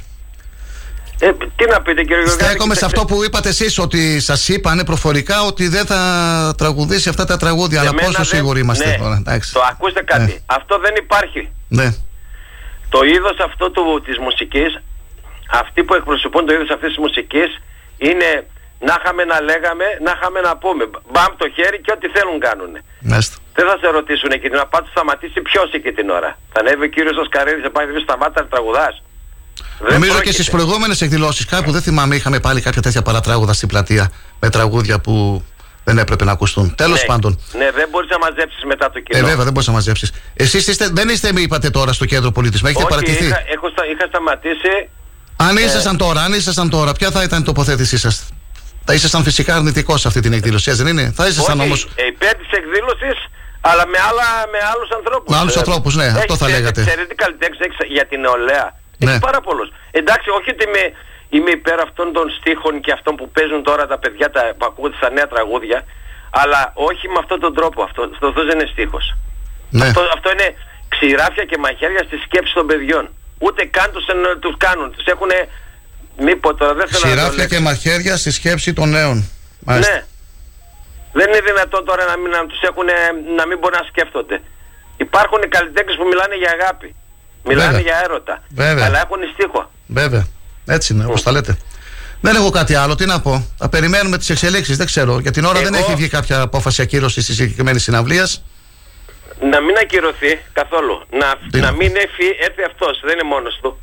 Ε, 1.19 1.31
τι 1.57 1.65
να 1.71 1.83
πείτε 1.83 2.03
κύριε 2.03 2.23
Γεωργιάδη. 2.23 2.45
Στέκομαι 2.45 2.75
σε 2.75 2.85
αυτό 2.85 3.05
που 3.05 3.25
είπατε 3.25 3.49
εσείς, 3.49 3.79
ότι 3.79 4.21
σας 4.21 4.49
είπανε 4.49 4.85
προφορικά 4.85 5.43
ότι 5.43 5.69
δεν 5.69 5.87
θα 5.87 6.01
τραγουδήσει 6.57 7.09
αυτά 7.09 7.25
τα 7.25 7.37
τραγούδια. 7.37 7.81
Αλλά 7.81 7.89
Εμένα 7.89 8.07
πόσο 8.07 8.17
δεν- 8.23 8.27
σίγουροι 8.39 8.61
είμαστε 8.61 8.87
ναι. 8.89 8.97
τώρα. 8.97 9.17
Εντάξει. 9.21 9.53
Το 9.53 9.61
ακούστε 9.71 10.03
κάτι. 10.03 10.43
Αυτό 10.47 10.79
δεν 10.79 10.95
υπάρχει. 11.05 11.49
Ναι. 11.69 11.95
Το 12.89 13.01
είδος 13.05 13.37
αυτό 13.45 13.71
του, 13.71 14.03
της 14.07 14.19
μουσικής, 14.19 14.81
αυτοί 15.51 15.85
που 15.85 15.95
εκπροσωπούν 15.95 16.47
το 16.47 16.53
είδος 16.53 16.71
αυτής 16.71 16.89
της 16.89 16.99
μουσικής 16.99 17.61
είναι 17.99 18.47
να 18.81 18.97
είχαμε 19.01 19.25
να 19.25 19.41
λέγαμε, 19.41 19.85
να 20.05 20.13
είχαμε 20.17 20.41
να 20.41 20.57
πούμε. 20.57 20.85
Μπαμ 21.13 21.33
το 21.37 21.47
χέρι 21.57 21.81
και 21.81 21.93
ό,τι 21.97 22.09
θέλουν 22.09 22.41
κάνουν. 22.41 22.73
Μάλιστα. 23.01 23.37
Δεν 23.57 23.65
θα 23.69 23.77
σε 23.81 23.89
ρωτήσουν 23.99 24.31
εκεί 24.33 24.47
την 24.49 24.55
ώρα. 24.55 24.67
Πάτε 24.67 24.89
σταματήσει 24.91 25.41
ποιος 25.49 25.71
εκεί 25.73 25.91
την 25.93 26.11
ώρα. 26.11 26.39
Θα 26.53 26.61
ανέβει 26.61 26.85
ο 26.85 26.89
κύριος 26.89 27.17
Οσκαρίδης, 27.17 27.63
θα 27.63 27.71
πάει 27.71 27.87
να 27.87 27.93
πει 27.93 28.01
σταμάτα 28.01 28.41
να 28.43 28.49
τραγουδάς. 28.49 29.03
Δεν 29.79 29.93
Νομίζω 29.93 30.11
και 30.11 30.17
πρόκειται. 30.17 30.33
στις 30.33 30.51
προηγούμενες 30.51 31.01
εκδηλώσεις 31.01 31.45
κάπου 31.45 31.71
δεν 31.71 31.83
θυμάμαι, 31.83 32.15
είχαμε 32.17 32.41
πάλι 32.41 32.61
κάποια 32.61 32.83
τέτοια 32.83 33.03
παρατράγουδα 33.03 33.53
στην 33.53 33.69
πλατεία 33.69 34.11
με 34.41 34.51
τραγούδια 34.51 35.01
που 35.01 35.45
δεν 35.85 35.99
έπρεπε 35.99 36.25
να 36.25 36.33
ακουστούν. 36.33 36.75
Τέλος 36.75 37.01
Ναι. 37.01 37.07
πάντων. 37.07 37.39
Ναι, 37.59 37.71
δεν 37.71 37.89
μπορείς 37.91 38.11
να 38.11 38.19
μαζέψεις 38.19 38.65
μετά 38.65 38.91
το 38.91 39.01
κοινό. 39.01 39.19
Ε, 39.19 39.29
βέβαια, 39.29 39.45
δεν 39.45 39.53
μπορείς 39.53 39.69
να 39.69 39.73
μαζέψεις. 39.75 40.13
Εσείς 40.35 40.67
είστε, 40.69 40.89
δεν 40.93 41.09
είστε, 41.09 41.33
με 41.33 41.41
είπατε 41.41 41.71
τώρα 41.71 41.93
στο 41.93 42.05
κέντρο 42.05 42.31
πολιτισμού, 42.31 42.69
έχετε 42.69 42.83
Όχι, 42.85 42.93
παρατηθεί; 42.95 43.25
είχα, 43.25 43.43
έχω, 43.55 43.69
στα- 43.69 43.87
είχα 43.87 44.07
σταματήσει 44.07 44.89
Αν 45.37 45.57
ε, 45.57 45.61
ήσασταν 45.63 45.97
τώρα, 45.97 46.21
αν 46.23 46.33
ήσασταν 46.33 46.71
τώρα, 46.71 46.93
ποια 46.93 47.11
θα 47.11 47.23
ήταν 47.23 47.41
η 47.41 47.45
τοποθέτησή 47.45 47.99
σας; 47.99 48.29
Θα 48.85 48.95
ήσασταν 48.95 49.23
φυσικά 49.23 49.55
αρνητικός 49.57 50.01
σε 50.01 50.09
αυτή 50.09 50.21
την 50.21 50.33
εκδήλωση, 50.33 50.71
έτσι 50.71 50.83
δεν 50.83 50.99
είναι; 50.99 51.13
Θα 51.17 51.27
ήσασταν 51.27 51.61
Όχι, 51.61 51.69
όμω. 51.69 51.77
ε, 51.95 52.07
υπέρ 52.07 52.35
της 52.35 52.49
εκδήλωσης, 52.51 53.17
αλλά 53.71 53.85
με, 53.93 53.99
άλλα, 54.09 54.29
με 54.53 54.61
άλλους 54.73 54.91
ανθρώπους. 54.99 55.29
Με 55.33 55.39
άλλους 55.41 55.55
Ε, 55.57 55.59
ανθρώπους, 55.63 55.93
ναι, 55.99 56.05
έχεις- 56.09 56.19
αυτό 56.23 56.35
θα 56.37 56.47
ξέρετε- 56.47 56.61
λέγατε. 56.61 56.81
Ξέρετε 56.89 57.09
τι 57.11 57.17
καλλιτέχνης 57.25 57.59
έχεις 57.67 57.79
για 57.97 58.05
την 58.11 58.19
νεολαία. 58.25 58.67
Ναι. 58.99 59.11
Έχεις 59.11 59.19
πάρα 59.29 59.41
πολλούς. 59.47 59.69
Εντάξει, 60.01 60.29
όχι 60.39 60.49
ότι 60.55 60.63
είμαι, 60.69 60.85
είμαι 61.37 61.51
υπέρ 61.59 61.79
αυτών 61.87 62.07
των 62.17 62.25
στίχων 62.39 62.75
και 62.85 62.93
αυτών 62.99 63.13
που 63.19 63.25
παίζουν 63.37 63.61
τώρα 63.69 63.85
τα 63.93 63.99
παιδιά 64.03 64.27
τα, 64.35 64.43
που 64.59 64.65
ακούγονται 64.71 64.97
στα 65.01 65.11
νέα 65.17 65.27
τραγούδια, 65.35 65.79
αλλά 66.43 66.61
όχι 66.91 67.05
με 67.13 67.19
αυτόν 67.23 67.39
τον 67.45 67.53
τρόπο. 67.59 67.79
Αυτό, 67.89 68.01
αυτό 68.29 68.43
δεν 68.49 68.55
είναι 68.59 68.69
στίχος. 68.75 69.07
Ναι. 69.79 69.85
Αυτό, 69.87 70.01
αυτό 70.17 70.29
είναι 70.35 70.49
ξηράφια 70.95 71.45
και 71.51 71.59
μαχαίρια 71.65 72.03
στη 72.09 72.17
σκέψη 72.27 72.53
των 72.59 72.67
παιδιών. 72.71 73.05
Ούτε 73.39 73.61
καν 73.77 73.89
τους, 73.95 74.07
εν- 74.13 74.39
τους 74.41 74.55
κάνουν. 74.65 74.89
Τους 74.97 75.07
έχουν... 75.15 75.31
Μη 76.25 76.37
πω 76.37 76.55
τώρα, 76.55 76.75
δεν 76.75 76.87
θέλω 76.89 77.03
να 77.05 77.09
το 77.11 77.15
Ξηράφια 77.17 77.39
λέξω. 77.43 77.55
και 77.57 77.61
μαχαίρια 77.63 78.17
στη 78.17 78.31
σκέψη 78.31 78.73
των 78.73 78.89
νέων. 78.91 79.17
Μάλιστα. 79.61 79.93
Ναι. 79.93 80.05
Δεν 81.19 81.27
είναι 81.29 81.41
δυνατόν 81.51 81.83
τώρα 81.85 82.05
να 82.11 82.17
μην 82.21 82.31
να 82.31 82.47
τους 82.47 82.61
έχουν, 82.69 82.87
να 83.39 83.45
μην 83.49 83.57
μπορούν 83.59 83.79
να 83.83 83.87
σκέφτονται. 83.93 84.37
Υπάρχουν 84.97 85.39
οι 85.45 85.49
καλλιτέχνες 85.57 85.95
που 85.99 86.07
μιλάνε 86.11 86.35
για 86.43 86.51
αγάπη. 86.61 86.89
Μιλάνε 87.45 87.65
Βέβαια. 87.71 87.81
για 87.87 87.97
έρωτα. 88.05 88.35
Βέβαια. 88.49 88.85
Αλλά 88.87 88.99
έχουν 89.05 89.19
στίχο. 89.35 89.71
Βέβαια. 89.87 90.25
Έτσι 90.67 90.93
είναι, 90.93 91.05
όπως 91.05 91.23
τα 91.23 91.33
λέτε. 91.33 91.57
Δεν 92.21 92.35
έχω 92.35 92.51
κάτι 92.51 92.75
άλλο, 92.75 92.95
τι 92.95 93.07
να 93.07 93.21
πω. 93.21 93.47
Θα 93.59 93.69
περιμένουμε 93.69 94.19
τις 94.19 94.31
εξελίξεις, 94.31 94.77
δεν 94.77 94.87
ξέρω. 94.87 95.19
Για 95.19 95.31
την 95.31 95.45
ώρα 95.45 95.61
δεν 95.61 95.75
Εγώ- 95.75 95.85
έχει 95.85 95.95
βγει 95.95 96.09
κάποια 96.09 96.41
απόφαση 96.41 96.83
ακύρωσης 96.83 97.27
της 97.27 97.37
συγκεκριμένης 97.37 97.83
συναυλίας. 97.83 98.45
Να 99.41 99.61
μην 99.61 99.77
ακυρωθεί 99.83 100.41
καθόλου. 100.53 101.03
Να, 101.21 101.59
να 101.61 101.71
μην 101.73 101.93
έρθει, 101.97 102.27
έρθει 102.41 102.63
αυτός. 102.71 103.01
Δεν 103.05 103.13
είναι 103.13 103.23
μόνος 103.29 103.59
του. 103.63 103.79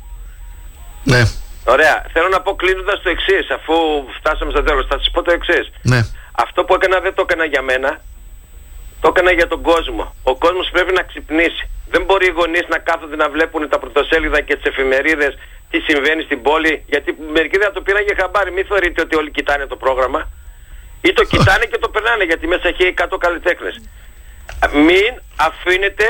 Ναι, 1.04 1.22
Ωραία. 1.64 2.04
Θέλω 2.12 2.28
να 2.28 2.40
πω 2.40 2.54
κλείνοντας 2.54 3.02
το 3.02 3.08
εξής, 3.08 3.50
αφού 3.50 3.74
φτάσαμε 4.18 4.50
στο 4.50 4.62
τέλος. 4.62 4.86
Θα 4.86 4.98
σας 4.98 5.10
πω 5.12 5.22
το 5.22 5.32
εξής. 5.32 5.70
ναι. 5.82 6.00
Αυτό 6.32 6.64
που 6.64 6.74
έκανα 6.74 7.00
δεν 7.00 7.14
το 7.14 7.22
έκανα 7.22 7.44
για 7.44 7.62
μένα. 7.62 8.00
Το 9.00 9.08
έκανα 9.08 9.32
για 9.32 9.48
τον 9.48 9.62
κόσμο. 9.62 10.14
Ο 10.22 10.36
κόσμος 10.36 10.68
πρέπει 10.72 10.92
να 10.92 11.02
ξυπνήσει. 11.02 11.70
Δεν 11.88 12.04
μπορεί 12.04 12.26
οι 12.26 12.30
γονείς 12.30 12.66
να 12.68 12.78
κάθονται 12.78 13.16
να 13.16 13.28
βλέπουν 13.28 13.68
τα 13.68 13.78
πρωτοσέλιδα 13.78 14.40
και 14.40 14.56
τις 14.56 14.64
εφημερίδες 14.64 15.38
τι 15.70 15.80
συμβαίνει 15.80 16.22
στην 16.22 16.42
πόλη. 16.42 16.84
Γιατί 16.86 17.16
μερικοί 17.32 17.58
δεν 17.58 17.72
το 17.72 17.80
πήραν 17.82 18.02
για 18.02 18.16
χαμπάρι. 18.20 18.50
Μην 18.52 18.64
θεωρείτε 18.66 19.00
ότι 19.00 19.16
όλοι 19.16 19.30
κοιτάνε 19.30 19.66
το 19.66 19.76
πρόγραμμα. 19.76 20.28
Ή 21.00 21.12
το 21.12 21.24
κοιτάνε 21.24 21.64
και 21.64 21.78
το 21.78 21.88
περνάνε 21.88 22.24
γιατί 22.24 22.46
μέσα 22.46 22.68
έχει 22.68 22.94
100 22.98 23.16
καλλιτέχνες. 23.18 23.82
Μην 24.72 25.20
αφήνετε 25.36 26.04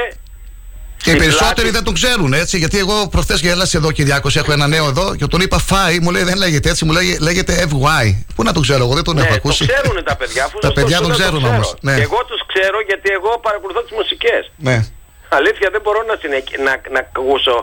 Και 1.03 1.11
οι 1.11 1.17
περισσότεροι 1.17 1.71
δεν 1.71 1.85
τον 1.85 1.95
ξέρουν 1.95 2.33
έτσι. 2.33 2.59
Γιατί 2.59 2.79
εγώ 2.79 3.09
προχθές 3.09 3.41
γέλασα 3.41 3.79
εδώ, 3.79 3.93
Κυριάκος, 3.93 4.37
έχω 4.37 4.53
ένα 4.53 4.67
νέο 4.67 4.87
εδώ 4.89 5.15
και 5.17 5.27
τον 5.27 5.41
είπα 5.41 5.59
Φάι, 5.59 5.99
μου 5.99 6.11
λέει 6.11 6.23
δεν 6.23 6.37
λέγεται 6.37 6.69
έτσι, 6.71 6.85
μου 6.85 6.93
λέει, 6.93 7.19
λέγεται 7.21 7.67
FY. 7.71 8.05
Πού 8.35 8.43
να 8.43 8.53
τον 8.53 8.63
ξέρω, 8.63 8.83
εγώ 8.85 8.95
δεν 8.95 9.05
τον 9.05 9.19
έχω 9.19 9.29
Ναι, 9.29 9.35
ακούσει. 9.35 9.67
το 9.67 9.73
ξέρουν 9.73 10.05
τα 10.05 10.17
παιδιά. 10.17 10.45
Αφού 10.45 10.59
Τα 10.59 10.67
σας 10.67 10.75
το 10.75 10.81
παιδιά 10.81 10.99
λέω, 11.01 11.09
τον 11.09 11.17
το 11.17 11.19
ξέρουν 11.23 11.39
ξέρω. 11.43 11.55
όμως, 11.55 11.75
ναι. 11.81 11.95
Και 11.95 12.03
εγώ 12.03 12.21
τους 12.31 12.41
ξέρω 12.53 12.79
γιατί 12.87 13.09
εγώ 13.19 13.31
παρακολουθώ 13.47 13.81
τις 13.83 13.93
μουσικές. 13.99 14.43
Ναι. 14.57 14.77
Αλήθεια 15.29 15.69
δεν 15.75 15.81
μπορώ 15.85 16.01
να, 16.11 16.15
συνεχ... 16.23 16.45
να, 16.67 16.73
να 16.95 16.99
ακούσω 17.07 17.55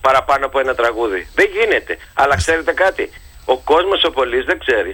παραπάνω 0.00 0.46
από 0.46 0.58
ένα 0.58 0.74
τραγούδι. 0.74 1.20
Δεν 1.38 1.46
γίνεται. 1.56 1.92
Αλλά 2.14 2.34
ξέρετε 2.36 2.72
κάτι. 2.72 3.04
Ο 3.44 3.56
κόσμος 3.58 4.00
ο 4.08 4.10
πολύς 4.10 4.44
δεν 4.44 4.58
ξέρει. 4.64 4.92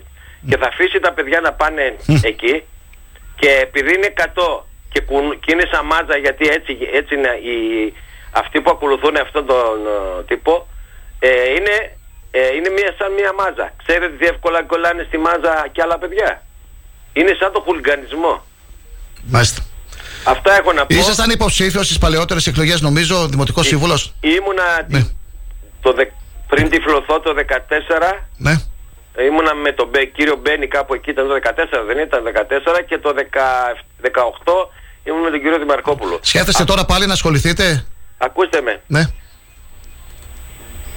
Και 0.48 0.56
θα 0.56 0.66
αφήσει 0.72 0.98
τα 1.06 1.12
παιδιά 1.12 1.40
να 1.40 1.52
πάνε 1.52 1.84
εκεί 2.32 2.54
και 3.40 3.48
επειδή 3.66 3.90
είναι 3.96 4.12
100 4.16 4.22
και, 4.92 5.00
κουν- 5.00 5.38
και 5.44 5.52
είναι 5.52 5.66
σαν 5.72 5.86
μάτζα 5.86 6.16
γιατί 6.16 6.44
έτσι, 6.48 6.72
έτσι 6.92 7.14
είναι 7.14 7.28
οι, 7.28 7.54
αυτοί 8.30 8.60
που 8.60 8.70
ακολουθούν 8.70 9.16
αυτόν 9.16 9.46
τον 9.46 9.76
ε, 9.86 10.22
τύπο 10.24 10.66
ε, 11.18 11.28
είναι, 11.56 11.74
ε, 12.30 12.54
είναι 12.56 12.68
μια, 12.68 12.94
σαν 12.98 13.12
μια 13.12 13.32
μάζα. 13.38 13.72
Ξέρετε 13.84 14.14
τι 14.18 14.26
εύκολα 14.26 14.62
κολλάνε 14.62 15.02
στη 15.08 15.18
μάζα 15.18 15.66
και 15.72 15.82
άλλα 15.82 15.98
παιδιά; 15.98 16.42
Είναι 17.12 17.36
σαν 17.40 17.52
το 17.52 17.60
χουλιγανισμό. 17.60 18.44
Μάλιστα. 19.24 19.62
Αυτά 20.24 20.56
έχω 20.56 20.72
να 20.72 20.86
πω. 20.86 20.94
Ήσασταν 20.94 21.30
υποψήφιος 21.30 21.84
στις 21.86 21.98
παλαιότερες 21.98 22.46
εκλογές, 22.46 22.80
νομίζω, 22.80 23.26
δημοτικός 23.28 23.66
σύμβουλος; 23.66 24.14
Ήμουνα 24.20 24.64
Ναι. 24.88 25.00
το 25.82 25.92
δε- 25.92 26.06
πριν 26.48 26.70
τυφλωθώ 26.70 27.20
το 27.20 27.34
14 27.34 28.26
Ναι. 28.36 28.52
ήμουνα 29.28 29.54
με 29.54 29.72
τον 29.72 29.88
Μπέ- 29.88 30.12
κύριο 30.12 30.36
Μπένι 30.36 30.66
κάπου 30.66 30.94
εκεί 30.94 31.10
ήταν 31.10 31.28
το 31.28 31.34
14 31.34 31.84
δεν 31.86 31.98
ήταν 31.98 32.22
14 32.22 32.82
και 32.86 32.98
το 32.98 33.14
10 33.16 33.74
18 34.02 34.70
ήμουν 35.04 35.20
με 35.20 35.30
τον 35.30 35.40
κύριο 35.40 35.58
Δημαρκόπουλο. 35.58 36.18
Σκέφτεστε 36.22 36.64
τώρα 36.64 36.84
πάλι 36.84 37.06
να 37.06 37.12
ασχοληθείτε; 37.12 37.86
Ακούστε 38.18 38.60
με, 38.60 38.80
Ναι. 38.86 39.02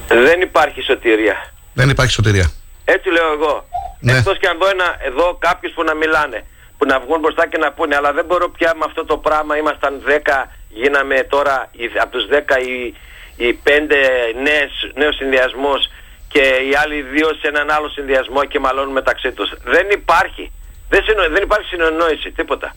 δεν 0.07 0.41
υπάρχει 0.41 0.81
σωτηρία. 0.81 1.35
Δεν 1.73 1.89
υπάρχει 1.89 2.11
σωτηρία. 2.11 2.51
Έτσι 2.85 3.09
λέω 3.09 3.31
εγώ. 3.31 3.67
Ναι. 3.99 4.17
Εκτός 4.17 4.37
και 4.39 4.47
αν 4.47 4.57
δω 4.57 4.69
ένα, 4.69 4.95
εδώ 5.05 5.35
κάποιους 5.39 5.73
που 5.73 5.83
να 5.83 5.93
μιλάνε, 5.93 6.45
που 6.77 6.85
να 6.85 6.99
βγουν 6.99 7.19
μπροστά 7.19 7.47
και 7.47 7.57
να 7.57 7.71
πούνε, 7.71 7.95
αλλά 7.95 8.13
δεν 8.13 8.25
μπορώ 8.25 8.49
πια 8.49 8.71
με 8.75 8.83
αυτό 8.85 9.05
το 9.05 9.17
πράγμα, 9.17 9.57
ήμασταν 9.57 10.01
10, 10.05 10.51
γίναμε 10.69 11.23
τώρα 11.29 11.67
οι- 11.71 11.99
από 12.01 12.11
τους 12.11 12.25
10 12.27 12.57
οι, 12.59 12.93
οι 13.35 13.53
5 13.53 13.95
νέες, 14.43 14.71
νέους 14.95 15.15
συνδυασμούς 15.15 15.81
και 16.27 16.39
οι 16.41 16.75
άλλοι 16.83 17.01
δύο 17.01 17.27
σε 17.41 17.47
έναν 17.47 17.69
άλλο 17.71 17.89
συνδυασμό 17.89 18.45
και 18.45 18.59
μαλώνουν 18.59 18.91
μεταξύ 18.93 19.31
τους. 19.31 19.49
Δεν 19.63 19.89
υπάρχει. 19.89 20.51
Δεν, 20.89 21.03
συνο- 21.03 21.29
δεν 21.29 21.43
υπάρχει 21.43 21.67
συνεννόηση, 21.67 22.31
τίποτα. 22.31 22.75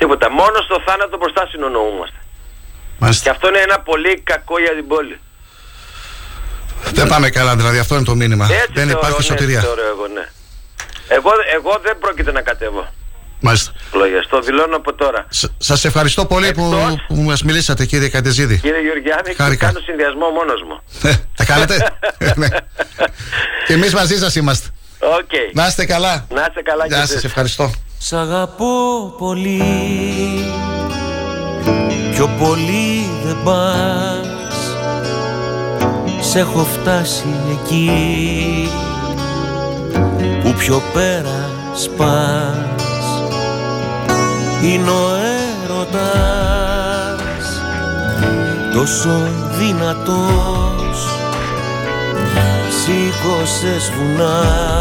Τίποτα. 0.00 0.26
Μόνο 0.30 0.56
στο 0.66 0.76
θάνατο 0.86 1.16
μπροστά 1.20 1.42
συνεννοούμαστε. 1.50 2.18
Μάλιστα. 2.98 3.22
Και 3.24 3.30
αυτό 3.30 3.48
είναι 3.48 3.58
ένα 3.68 3.78
πολύ 3.80 4.12
κακό 4.30 4.58
για 4.64 4.74
την 4.78 4.86
πόλη. 4.92 5.16
Δεν 6.92 7.06
πάμε 7.08 7.28
καλά, 7.30 7.56
δηλαδή 7.56 7.78
αυτό 7.78 7.94
είναι 7.94 8.04
το 8.04 8.14
μήνυμα. 8.14 8.44
Έτσι 8.44 8.72
δεν 8.72 8.86
θεωρώ, 8.86 8.98
υπάρχει 9.00 9.18
ναι, 9.20 9.24
σωτηρία. 9.30 9.58
έτσι 9.58 9.66
θεωρώ 9.66 9.82
εγώ, 9.94 10.06
ναι. 10.16 10.24
Εγώ, 11.08 11.30
εγώ 11.56 11.78
δεν 11.82 11.98
πρόκειται 11.98 12.32
να 12.32 12.40
κατέβω. 12.40 12.88
Μάλιστα. 13.40 13.72
Λόγια. 13.92 14.24
Το 14.30 14.40
δηλώνω 14.40 14.76
από 14.76 14.94
τώρα. 14.94 15.26
Σα 15.58 15.88
ευχαριστώ 15.88 16.26
πολύ 16.26 16.52
που, 16.52 16.96
που 17.08 17.14
μας 17.16 17.42
μιλήσατε, 17.42 17.84
κύριε 17.86 18.08
Κατεζίδη. 18.08 18.58
Κύριε 18.58 18.80
Γεωργιάδη, 18.80 19.30
και 19.34 19.42
Χάρηκα. 19.42 19.66
κάνω 19.66 19.78
συνδυασμό 19.80 20.28
μόνος 20.28 20.62
μου. 20.62 20.82
Ε, 21.10 21.14
Τα 21.36 21.44
κάνετε. 21.44 21.96
Ναι. 22.36 22.48
Και 23.66 23.72
εμείς 23.72 23.94
μαζί 23.94 24.18
σας 24.18 24.34
είμαστε. 24.34 24.68
Οκ. 24.98 25.30
Να 25.52 25.66
είστε 25.66 25.84
καλά. 25.86 26.26
Να 26.34 26.46
είστε 26.48 26.62
καλά 26.62 26.86
Γεια 26.86 26.96
και 26.96 27.02
σας, 27.02 27.10
εσείς. 27.10 27.24
ευχαριστώ. 27.24 27.72
Σ' 28.02 28.12
αγαπώ 28.12 29.14
πολύ. 29.18 29.62
Πιο 32.14 32.28
πολύ 32.38 33.10
δεν 33.24 33.36
πας. 33.44 34.76
Σ' 36.20 36.34
έχω 36.34 36.58
φτάσει 36.58 37.34
εκεί. 37.50 38.68
Που 40.42 40.52
πιο 40.52 40.82
πέρα 40.92 41.50
σπάς. 41.74 43.04
Είναι 44.62 44.90
ο 44.90 45.08
έρωτας. 45.64 46.00
Τόσο 48.74 49.10
δυνατός. 49.58 51.06
Σήκωσες 52.70 53.92
βουνά. 53.96 54.78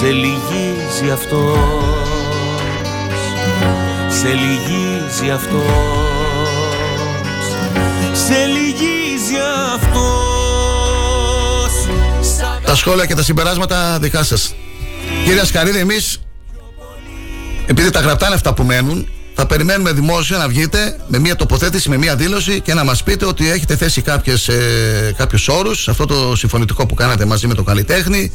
Σε 0.00 0.06
λυγίζει 1.00 1.10
αυτός 1.10 1.58
Σε 4.20 4.28
λυγίζει 4.28 5.30
αυτός 5.30 5.62
Σε 8.12 8.46
λυγίζει 8.46 9.36
αυτός. 9.74 10.92
Τα 12.64 12.74
σχόλια 12.74 13.06
και 13.06 13.14
τα 13.14 13.22
συμπεράσματα 13.22 13.98
δικά 14.00 14.22
σας. 14.22 14.54
Κύριε 15.24 15.40
Ασκαρίδη 15.40 15.78
εμείς 15.78 16.20
επειδή 17.66 17.90
τα 17.90 18.00
γραπτά 18.00 18.26
είναι 18.26 18.34
αυτά 18.34 18.54
που 18.54 18.62
μένουν 18.62 19.08
θα 19.34 19.46
περιμένουμε 19.46 19.92
δημόσια 19.92 20.38
να 20.38 20.48
βγείτε 20.48 21.00
με 21.06 21.18
μια 21.18 21.36
τοποθέτηση, 21.36 21.88
με 21.88 21.96
μια 21.96 22.16
δήλωση 22.16 22.60
και 22.60 22.74
να 22.74 22.84
μας 22.84 23.02
πείτε 23.02 23.24
ότι 23.24 23.50
έχετε 23.50 23.76
θέσει 23.76 24.02
κάποιες, 24.02 24.48
ε, 24.48 25.14
κάποιους 25.16 25.48
όρους 25.48 25.82
σε 25.82 25.90
αυτό 25.90 26.06
το 26.06 26.36
συμφωνητικό 26.36 26.86
που 26.86 26.94
κάνατε 26.94 27.24
μαζί 27.24 27.46
με 27.46 27.54
τον 27.54 27.64
καλλιτέχνη 27.64 28.32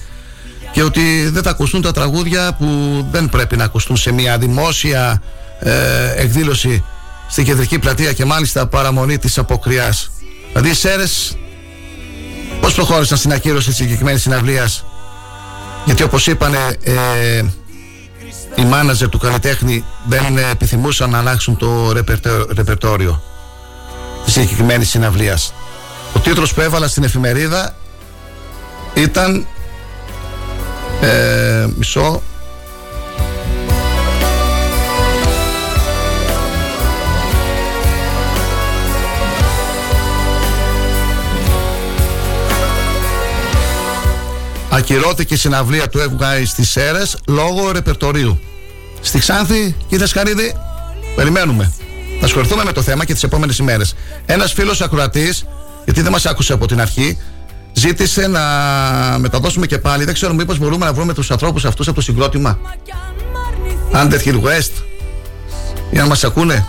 και 0.73 0.83
ότι 0.83 1.29
δεν 1.29 1.43
θα 1.43 1.49
ακουστούν 1.49 1.81
τα 1.81 1.91
τραγούδια 1.91 2.55
που 2.59 2.67
δεν 3.11 3.29
πρέπει 3.29 3.57
να 3.57 3.63
ακουστούν 3.63 3.97
σε 3.97 4.11
μια 4.11 4.37
δημόσια 4.37 5.21
ε, 5.59 5.71
εκδήλωση 6.15 6.83
στην 7.29 7.43
κεντρική 7.45 7.79
πλατεία 7.79 8.13
και 8.13 8.25
μάλιστα 8.25 8.67
παραμονή 8.67 9.17
της 9.17 9.37
αποκριάς. 9.37 10.11
Δηλαδή 10.47 10.69
οι 10.69 10.73
Σέρες 10.73 11.37
πώς 12.61 12.73
προχώρησαν 12.73 13.17
στην 13.17 13.33
ακύρωση 13.33 13.67
της 13.67 13.75
συγκεκριμένης 13.75 14.21
συναυλίας; 14.21 14.85
Γιατί 15.85 16.03
όπως 16.03 16.27
είπανε 16.27 16.57
ε, 16.83 17.43
οι 18.55 18.65
μάναζερ 18.65 19.09
του 19.09 19.17
καλλιτέχνη 19.17 19.85
δεν 20.07 20.37
επιθυμούσαν 20.37 21.09
να 21.09 21.17
αλλάξουν 21.17 21.57
το 21.57 21.91
ρεπερτο- 21.91 22.47
ρεπερτόριο 22.55 23.23
της 24.25 24.33
συγκεκριμένης 24.33 24.89
συναυλίας. 24.89 25.53
Ο 26.13 26.19
τίτλος 26.19 26.53
που 26.53 26.61
έβαλα 26.61 26.87
στην 26.87 27.03
εφημερίδα 27.03 27.75
ήταν 28.93 29.47
ε, 31.03 31.67
μισό 31.77 32.21
Ακυρώθηκε 44.69 45.33
η 45.33 45.37
συναυλία 45.37 45.89
του 45.89 45.99
Εύγαη 45.99 46.45
στις 46.45 46.69
Σέρες 46.69 47.17
λόγω 47.27 47.71
ρεπερτορίου. 47.71 48.39
Στη 49.01 49.19
Ξάνθη, 49.19 49.75
κύριε 49.87 50.05
Σκαρίδη, 50.05 50.55
περιμένουμε. 51.15 51.73
Θα 52.19 52.25
ασχοληθούμε 52.25 52.63
με 52.63 52.71
το 52.71 52.81
θέμα 52.81 53.05
και 53.05 53.13
τις 53.13 53.23
επόμενες 53.23 53.57
ημέρες. 53.57 53.95
Ένας 54.25 54.53
φίλος 54.53 54.81
ακροατής, 54.81 55.45
γιατί 55.83 56.01
δεν 56.01 56.11
μας 56.11 56.25
άκουσε 56.25 56.53
από 56.53 56.67
την 56.67 56.81
αρχή, 56.81 57.17
ζήτησε 57.73 58.27
να 58.27 58.41
μεταδώσουμε 59.19 59.65
και 59.65 59.77
πάλι. 59.77 60.03
Δεν 60.03 60.13
ξέρω 60.13 60.33
μήπως 60.33 60.57
μπορούμε 60.57 60.85
να 60.85 60.93
βρούμε 60.93 61.13
τους 61.13 61.31
ανθρώπους 61.31 61.65
αυτούς 61.65 61.87
από 61.87 61.95
το 61.95 62.01
συγκρότημα. 62.01 62.59
Underhill 63.93 64.41
West. 64.41 64.83
Για 65.91 66.01
να 66.01 66.07
μας 66.07 66.23
ακούνε. 66.23 66.65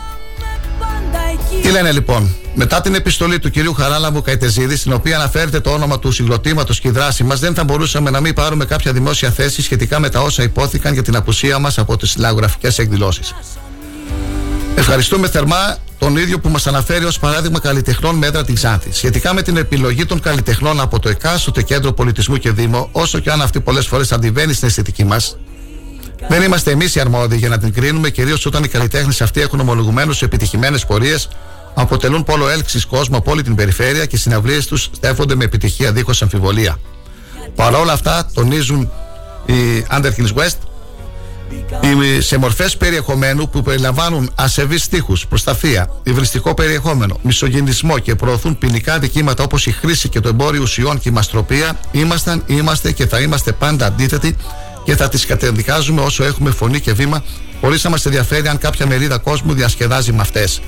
Τι 1.62 1.70
λένε 1.70 1.92
λοιπόν, 1.92 2.34
μετά 2.54 2.80
την 2.80 2.94
επιστολή 2.94 3.38
του 3.38 3.50
κυρίου 3.50 3.72
Χαράλαμπου 3.72 4.22
Καϊτεζίδη, 4.22 4.76
στην 4.76 4.92
οποία 4.92 5.16
αναφέρεται 5.16 5.60
το 5.60 5.70
όνομα 5.70 5.98
του 5.98 6.12
συγκροτήματος 6.12 6.80
και 6.80 6.88
η 6.88 6.90
δράση 6.90 7.24
μας, 7.24 7.40
δεν 7.40 7.54
θα 7.54 7.64
μπορούσαμε 7.64 8.10
να 8.10 8.20
μην 8.20 8.34
πάρουμε 8.34 8.64
κάποια 8.64 8.92
δημόσια 8.92 9.30
θέση 9.30 9.62
σχετικά 9.62 9.98
με 9.98 10.08
τα 10.08 10.20
όσα 10.20 10.42
υπόθηκαν 10.42 10.92
για 10.92 11.02
την 11.02 11.16
απουσία 11.16 11.58
μας 11.58 11.78
από 11.78 11.96
τις 11.96 12.10
συλλαγογραφικέ 12.10 12.68
εκδηλώσεις. 12.76 13.34
Ευχαριστούμε 14.74 15.28
θερμά 15.28 15.76
τον 16.04 16.16
ίδιο 16.16 16.38
που 16.40 16.48
μας 16.48 16.66
αναφέρει 16.66 17.04
ως 17.04 17.18
παράδειγμα 17.18 17.58
καλλιτεχνών 17.60 18.14
μέτρα 18.16 18.44
την 18.44 18.54
Ξάνθη. 18.54 18.92
Σχετικά 18.92 19.34
με 19.34 19.42
την 19.42 19.56
επιλογή 19.56 20.06
των 20.06 20.20
καλλιτεχνών 20.20 20.80
από 20.80 20.98
το 20.98 21.08
εκάστοτε 21.08 21.62
κέντρο 21.62 21.92
πολιτισμού 21.92 22.36
και 22.36 22.50
Δήμο, 22.50 22.88
όσο 22.92 23.18
και 23.18 23.30
αν 23.30 23.42
αυτή 23.42 23.60
πολλές 23.60 23.86
φορές 23.86 24.12
αντιβαίνει 24.12 24.52
στην 24.52 24.68
αισθητική 24.68 25.04
μας, 25.04 25.36
δεν 26.28 26.42
είμαστε 26.42 26.70
εμείς 26.70 26.94
οι 26.94 27.00
αρμόδιοι 27.00 27.36
για 27.36 27.48
να 27.48 27.58
την 27.58 27.72
κρίνουμε, 27.72 28.10
κυρίως 28.10 28.46
όταν 28.46 28.64
οι 28.64 28.68
καλλιτέχνες 28.68 29.20
αυτοί 29.22 29.40
έχουν 29.40 29.60
ομολογουμένως 29.60 30.22
επιτυχημένες 30.22 30.86
πορείες, 30.86 31.28
αποτελούν 31.74 32.24
πόλο 32.24 32.48
έλξης 32.48 32.84
κόσμο 32.86 33.16
από 33.16 33.30
όλη 33.30 33.42
την 33.42 33.54
περιφέρεια 33.54 34.06
και 34.06 34.16
οι 34.16 34.18
συναυλίες 34.18 34.66
τους 34.66 34.90
στέφονται 34.94 35.34
με 35.34 35.44
επιτυχία 35.44 35.92
δίχως 35.92 36.22
αμφιβολία. 36.22 36.76
Παρ' 37.54 37.74
όλα 37.74 37.92
αυτά, 37.92 38.30
τονίζουν 38.34 38.90
οι 39.46 39.86
Underhills 39.90 40.34
West, 40.34 40.56
οι- 40.56 40.73
σε 42.18 42.38
μορφές 42.38 42.76
περιεχομένου 42.76 43.48
που 43.48 43.62
περιλαμβάνουν 43.62 44.30
ασεβείς 44.34 44.82
στίχους, 44.82 45.26
προστασία, 45.26 45.90
υβριστικό 46.02 46.54
περιεχόμενο, 46.54 47.18
μισογενισμό 47.22 47.98
και 47.98 48.14
προωθούν 48.14 48.58
ποινικά 48.58 48.98
δικήματα 48.98 49.42
όπως 49.42 49.66
η 49.66 49.72
χρήση 49.72 50.08
και 50.08 50.20
το 50.20 50.28
εμπόριο 50.28 50.62
ουσιών 50.62 50.98
και 50.98 51.08
η 51.08 51.12
μαστροπία, 51.12 51.78
ήμασταν, 51.92 52.42
είμαστε 52.46 52.92
και 52.92 53.06
θα 53.06 53.20
είμαστε 53.20 53.52
πάντα 53.52 53.86
αντίθετοι 53.86 54.36
και 54.84 54.96
θα 54.96 55.08
τις 55.08 55.26
κατεδικάζουμε 55.26 56.00
όσο 56.00 56.24
έχουμε 56.24 56.50
φωνή 56.50 56.80
και 56.80 56.92
βήμα, 56.92 57.24
χωρίς 57.60 57.84
να 57.84 57.90
μας 57.90 58.06
ενδιαφέρει 58.06 58.48
αν 58.48 58.58
κάποια 58.58 58.86
μερίδα 58.86 59.18
κόσμου 59.18 59.52
διασκεδάζει 59.52 60.12
με 60.12 60.20
αυτές. 60.20 60.60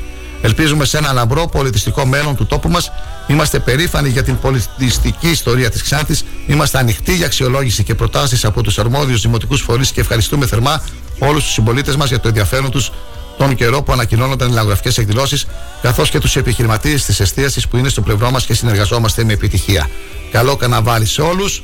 Ελπίζουμε 0.47 0.85
σε 0.85 0.98
ένα 0.98 1.12
λαμπρό 1.12 1.47
πολιτιστικό 1.47 2.06
μέλλον 2.06 2.36
του 2.36 2.47
τόπου 2.47 2.68
μας. 2.68 2.90
Είμαστε 3.27 3.59
περήφανοι 3.59 4.09
για 4.09 4.23
την 4.23 4.39
πολιτιστική 4.39 5.28
ιστορία 5.28 5.70
της 5.70 5.82
Ξάνθης. 5.82 6.24
Είμαστε 6.47 6.78
ανοιχτοί 6.78 7.14
για 7.14 7.27
αξιολόγηση 7.27 7.85
και 7.85 7.94
προτάσεις 7.94 8.44
από 8.44 8.62
τους 8.62 8.78
αρμόδιους 8.78 9.20
δημοτικούς 9.20 9.60
φορείς 9.60 9.93
και 9.93 10.01
ευχαριστούμε 10.01 10.47
θερμά 10.47 10.82
όλους 11.18 11.44
τους 11.44 11.52
συμπολίτες 11.52 11.97
μας 11.97 12.09
για 12.09 12.20
το 12.20 12.28
ενδιαφέρον 12.28 12.70
τους 12.70 12.93
τον 13.36 13.55
καιρό 13.55 13.82
που 13.82 13.93
ανακοινώνονταν 13.93 14.48
οι 14.48 14.52
λαογραφικές 14.52 14.98
εκδηλώσεις, 14.98 15.47
καθώς 15.82 16.10
και 16.10 16.18
τους 16.18 16.36
επιχειρηματίες 16.36 17.05
της 17.05 17.20
εστίασης 17.20 17.68
που 17.68 17.77
είναι 17.77 17.89
στο 17.89 18.01
πλευρό 18.01 18.31
μας 18.31 18.47
και 18.47 18.55
συνεργαζόμαστε 18.55 19.24
με 19.24 19.32
επιτυχία. 19.32 19.89
Καλό 20.32 20.56
καναβάλι 20.56 21.06
σε 21.06 21.23
όλους. 21.23 21.62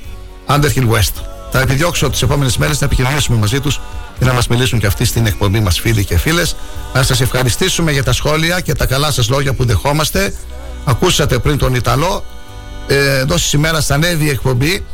Underhill 0.49 0.89
West. 0.89 1.15
Θα 1.51 1.61
επιδιώξω 1.61 2.11
τις 2.11 2.23
επόμενες 2.23 2.57
μέρες 2.57 2.81
να 2.81 2.87
επικοινωνήσουμε 2.87 3.39
μαζί 3.39 3.61
τους 3.61 3.81
και 4.23 4.29
να 4.29 4.35
μας 4.35 4.47
μιλήσουν 4.47 4.79
και 4.79 4.87
αυτοί 4.87 5.05
στην 5.05 5.27
εκπομπή 5.27 5.61
μας, 5.61 5.81
φίλοι 5.81 6.05
και 6.05 6.19
φίλες. 6.19 6.57
Να 6.95 7.03
σας 7.03 7.21
ευχαριστήσουμε 7.21 7.93
για 7.93 8.03
τα 8.03 8.13
σχόλια 8.13 8.61
και 8.61 8.75
τα 8.75 8.87
καλά 8.87 9.11
σας 9.11 9.29
λόγια 9.29 9.53
που 9.53 9.65
δεχόμαστε. 9.65 10.35
Ακούσατε 10.85 11.39
πριν 11.39 11.59
τον 11.59 11.75
Ιταλό. 11.75 12.25
Ε, 12.87 13.19
εδώ 13.19 13.37
στις 13.37 13.53
ημέρας 13.53 13.87
θα 13.87 13.95
ανέβει 13.95 14.25
η 14.25 14.29
εκπομπή 14.29 14.85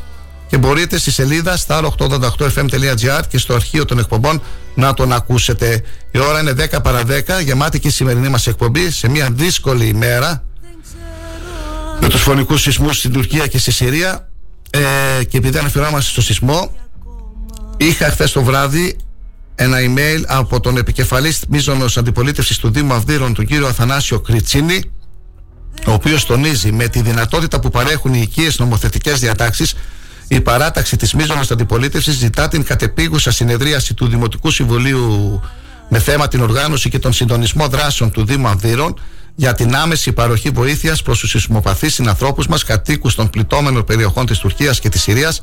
και 0.48 0.58
μπορείτε 0.58 0.98
στη 0.98 1.10
σελίδα 1.10 1.58
star888fm.gr 1.66 3.20
και 3.28 3.38
στο 3.38 3.54
αρχείο 3.54 3.84
των 3.84 3.98
εκπομπών 3.98 4.42
να 4.74 4.94
τον 4.94 5.12
ακούσετε. 5.12 5.82
Η 6.10 6.18
ώρα 6.18 6.40
είναι 6.40 6.54
10 6.72 6.82
παρα 6.82 7.02
10, 7.06 7.42
γεμάτη 7.44 7.80
και 7.80 7.88
η 7.88 7.90
σημερινή 7.90 8.28
μας 8.28 8.46
εκπομπή 8.46 8.90
σε 8.90 9.08
μια 9.08 9.28
δύσκολη 9.30 9.86
ημέρα 9.86 10.44
με 12.00 12.08
τους 12.08 12.22
φωνικούς 12.22 12.60
σεισμούς 12.60 12.98
στην 12.98 13.12
Τουρκία 13.12 13.46
και 13.46 13.58
στη 13.58 13.72
Συρία 13.72 14.28
ε, 14.70 15.24
και 15.24 15.36
επειδή 15.36 15.58
αναφερόμαστε 15.58 16.10
στο 16.10 16.22
σεισμό 16.22 16.72
είχα 17.76 18.10
χθες 18.10 18.32
το 18.32 18.42
βράδυ 18.42 18.96
ένα 19.60 19.76
email 19.78 20.22
από 20.26 20.60
τον 20.60 20.76
επικεφαλής 20.76 21.40
μίζωνος 21.48 21.96
αντιπολίτευσης 21.96 22.58
του 22.58 22.70
Δήμου 22.70 22.92
Αυδείρων 22.92 23.34
τον 23.34 23.46
κύριο 23.46 23.66
Αθανάσιο 23.66 24.20
Κριτσίνη 24.20 24.82
ο 25.86 25.92
οποίος 25.92 26.26
τονίζει 26.26 26.72
με 26.72 26.88
τη 26.88 27.02
δυνατότητα 27.02 27.60
που 27.60 27.70
παρέχουν 27.70 28.14
οι 28.14 28.20
οικίες 28.22 28.58
νομοθετικές 28.58 29.20
διατάξεις 29.20 29.74
η 30.28 30.40
παράταξη 30.40 30.96
της 30.96 31.14
μείζωνος 31.14 31.50
αντιπολίτευσης 31.50 32.14
ζητά 32.14 32.48
την 32.48 32.64
κατεπίγουσα 32.64 33.30
συνεδρίαση 33.30 33.94
του 33.94 34.08
Δημοτικού 34.08 34.50
Συμβουλίου 34.50 35.40
με 35.88 35.98
θέμα 35.98 36.28
την 36.28 36.40
οργάνωση 36.40 36.90
και 36.90 36.98
τον 36.98 37.12
συντονισμό 37.12 37.68
δράσεων 37.68 38.10
του 38.10 38.24
Δήμου 38.24 38.48
Αυδείρων 38.48 39.00
για 39.34 39.54
την 39.54 39.74
άμεση 39.74 40.12
παροχή 40.12 40.50
βοήθειας 40.50 41.02
προς 41.02 41.18
τους 41.18 41.30
σεισμοπαθείς 41.30 41.94
συνανθρώπους 41.94 42.46
μας, 42.46 42.64
κατοίκους 42.64 43.14
των 43.14 43.30
πληττόμενων 43.30 43.84
περιοχών 43.84 44.26
της 44.26 44.38
Τουρκίας 44.38 44.80
και 44.80 44.88
της 44.88 45.02
Συρίας, 45.02 45.40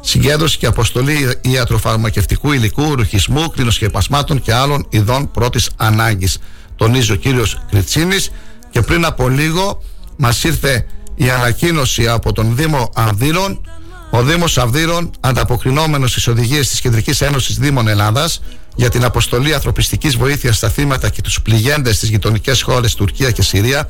συγκέντρωση 0.00 0.58
και 0.58 0.66
αποστολή 0.66 1.38
ιατροφαρμακευτικού 1.40 2.52
υλικού, 2.52 2.94
ρουχισμού, 2.94 3.50
κλινοσκεπασμάτων 3.50 4.40
και 4.42 4.52
άλλων 4.52 4.86
ειδών 4.88 5.30
πρώτης 5.30 5.70
ανάγκης. 5.76 6.38
Τονίζει 6.76 7.12
ο 7.12 7.16
κύριος 7.16 7.60
Κριτσίνης 7.70 8.30
και 8.70 8.80
πριν 8.80 9.04
από 9.04 9.28
λίγο 9.28 9.82
μας 10.16 10.44
ήρθε 10.44 10.86
η 11.14 11.30
ανακοίνωση 11.30 12.08
από 12.08 12.32
τον 12.32 12.56
Δήμο 12.56 12.90
Αυδείρων 12.94 13.60
ο 14.10 14.22
Δήμος 14.22 14.58
Αυδείρων, 14.58 15.10
ανταποκρινόμενος 15.20 16.10
στις 16.10 16.26
οδηγίες 16.26 16.68
της 16.68 16.80
Κεντρικής 16.80 17.20
Ένωσης 17.20 17.56
Δήμων 17.58 17.88
Ελλάδας 17.88 18.40
για 18.74 18.90
την 18.90 19.04
αποστολή 19.04 19.54
ανθρωπιστικής 19.54 20.16
βοήθειας 20.16 20.56
στα 20.56 20.68
θύματα 20.68 21.08
και 21.08 21.22
τους 21.22 21.42
πληγέντες 21.42 21.96
στις 21.96 22.08
γειτονικές 22.08 22.62
χώρες 22.62 22.94
Τουρκία 22.94 23.30
και 23.30 23.42
Συρία, 23.42 23.88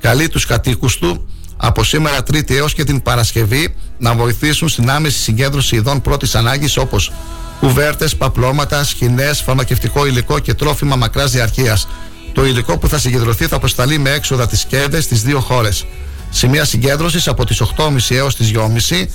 καλεί 0.00 0.28
τους 0.28 0.46
κατοίκους 0.46 0.98
του 0.98 1.28
από 1.64 1.84
σήμερα 1.84 2.22
Τρίτη 2.22 2.56
έως 2.56 2.74
και 2.74 2.84
την 2.84 3.02
Παρασκευή 3.02 3.74
να 3.98 4.14
βοηθήσουν 4.14 4.68
στην 4.68 4.90
άμεση 4.90 5.18
συγκέντρωση 5.18 5.76
ειδών 5.76 6.00
πρώτης 6.00 6.34
ανάγκης 6.34 6.76
όπως 6.76 7.12
κουβέρτες, 7.60 8.16
παπλώματα, 8.16 8.84
σκηνέ, 8.84 9.32
φαρμακευτικό 9.32 10.06
υλικό 10.06 10.38
και 10.38 10.54
τρόφιμα 10.54 10.96
μακράς 10.96 11.30
διαρκείας. 11.30 11.88
Το 12.32 12.44
υλικό 12.44 12.78
που 12.78 12.88
θα 12.88 12.98
συγκεντρωθεί 12.98 13.46
θα 13.46 13.56
αποσταλεί 13.56 13.98
με 13.98 14.10
έξοδα 14.10 14.46
τις 14.46 14.64
ΚΕΔΕ 14.64 15.00
στις 15.00 15.22
δύο 15.22 15.40
χώρες. 15.40 15.86
Σημεία 16.30 16.64
συγκέντρωσης 16.64 17.28
από 17.28 17.44
τις 17.44 17.60
8.30 17.60 18.14
έως 18.16 18.36
τις 18.36 18.50
2.30, 18.54 19.08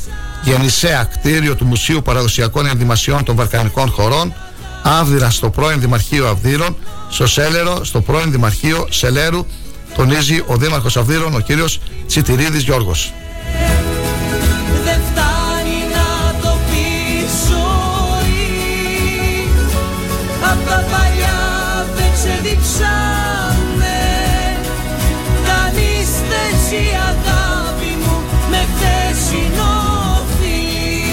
Γεννησέα, 0.43 1.03
κτίριο 1.03 1.55
του 1.55 1.65
Μουσείου 1.65 2.01
Παραδοσιακών 2.01 2.65
Ενδυμασιών 2.65 3.23
των 3.23 3.35
Βαλκανικών 3.35 3.89
Χωρών, 3.89 4.33
Άβδηρα 4.83 5.29
στο 5.29 5.49
πρώην 5.49 5.79
Δημαρχείο 5.79 6.27
Αυδείρων, 6.27 6.77
στο 7.09 7.27
Σέλερο, 7.27 7.83
στο 7.83 8.01
πρώην 8.01 8.31
Δημαρχείο 8.31 8.87
Σελέρου, 8.89 9.45
τονίζει 9.97 10.43
ο 10.47 10.57
Δήμαρχος 10.57 10.97
Αυδείρων, 10.97 11.35
ο 11.35 11.39
κύριος 11.39 11.79
Τσιτηρίδης 12.07 12.63
Γιώργος. 12.63 13.13
Δεν 14.83 14.99
φτάνει 15.11 15.79
να 15.95 16.39
το 16.41 16.57
πεις 16.69 17.31
ζωή. 17.47 17.87
Απ' 20.51 20.69
τα 20.69 20.85
παλιά 20.91 21.39
δεν 21.95 22.09
ξεδιψάμε 22.13 23.97
Κανείς 25.47 26.09
δεν 26.29 26.51
ζει 26.67 26.85
αγάπη 27.09 27.91
μου 28.05 28.17
με 28.49 28.65
χθεσινό 28.73 29.75
φιλί 30.39 31.11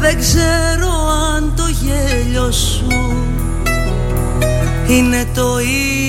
Δεν 0.00 0.18
ξέρω 0.18 0.90
αν 1.34 1.52
το 1.56 1.66
γέλιο 1.82 2.52
σου 2.52 3.25
είναι 4.88 5.26
το 5.34 5.58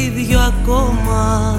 ίδιο 0.06 0.40
ακόμα. 0.40 1.56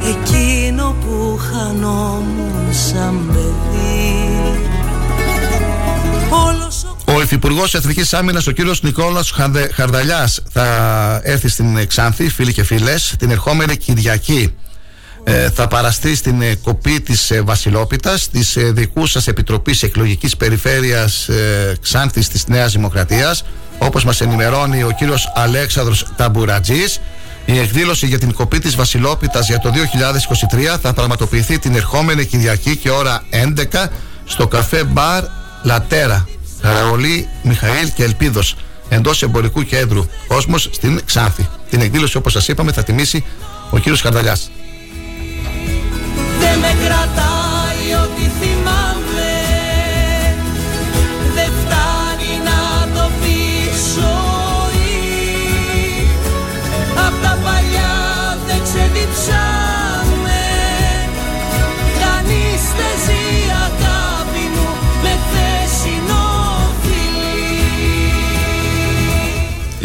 Εκείνο 0.00 0.96
που 1.00 1.38
χανόμουν 1.50 2.74
σαν 2.88 3.30
παιδί. 3.32 4.60
Όλος 6.30 6.84
ο 6.84 7.12
Ο 7.14 7.22
Υφυπουργός 7.22 7.74
Εθνικής 7.74 8.14
Άμυνας, 8.14 8.46
ο 8.46 8.50
κύριος 8.50 8.82
Νικόλας 8.82 9.32
Χαρδαλιάς, 9.74 10.40
θα 10.52 10.66
έρθει 11.22 11.48
στην 11.48 11.86
Ξάνθη, 11.86 12.28
φίλοι 12.28 12.52
και 12.52 12.64
φίλες, 12.64 13.14
την 13.18 13.30
ερχόμενη 13.30 13.76
Κυριακή. 13.76 14.54
Ε, 15.24 15.50
θα 15.50 15.68
παραστεί 15.68 16.14
στην 16.14 16.42
ε, 16.42 16.54
κοπή 16.54 17.00
της 17.00 17.30
ε, 17.30 17.40
Βασιλόπιτας 17.40 18.28
της 18.28 18.56
ε, 18.56 18.72
δικού 18.72 19.06
σας 19.06 19.26
Επιτροπής 19.26 19.82
Εκλογικής 19.82 20.36
Περιφέρειας 20.36 21.28
ε, 21.28 21.76
Ξάνθης 21.82 22.28
της 22.28 22.46
Νέας 22.46 22.72
Δημοκρατίας 22.72 23.44
όπως 23.82 24.04
μας 24.04 24.20
ενημερώνει 24.20 24.82
ο 24.82 24.90
κύριος 24.98 25.32
Αλέξανδρος 25.34 26.06
Ταμπουρατζής 26.16 27.00
η 27.44 27.58
εκδήλωση 27.58 28.06
για 28.06 28.18
την 28.18 28.32
κοπή 28.32 28.58
της 28.58 28.76
Βασιλόπιτας 28.76 29.48
για 29.48 29.58
το 29.58 29.72
2023 30.74 30.78
θα 30.82 30.92
πραγματοποιηθεί 30.92 31.58
την 31.58 31.74
ερχόμενη 31.74 32.24
Κυριακή 32.24 32.76
και 32.76 32.90
ώρα 32.90 33.22
11 33.72 33.86
στο 34.24 34.46
καφέ 34.46 34.84
μπαρ 34.84 35.24
Λατέρα 35.62 36.28
Καραολί 36.60 37.28
Μιχαήλ 37.42 37.92
και 37.94 38.04
Ελπίδος 38.04 38.56
εντός 38.88 39.22
εμπορικού 39.22 39.62
κέντρου. 39.62 40.06
Κόσμος 40.26 40.68
στην 40.72 41.00
Ξάνθη. 41.04 41.48
Την 41.70 41.80
εκδήλωση 41.80 42.16
όπως 42.16 42.32
σας 42.32 42.48
είπαμε 42.48 42.72
θα 42.72 42.82
τιμήσει 42.82 43.24
ο 43.70 43.78
κύριος 43.78 44.00
Χαρδαλιάς. 44.00 44.50
Δεν 46.40 46.58
με 46.58 46.76
κρατάει 46.84 47.41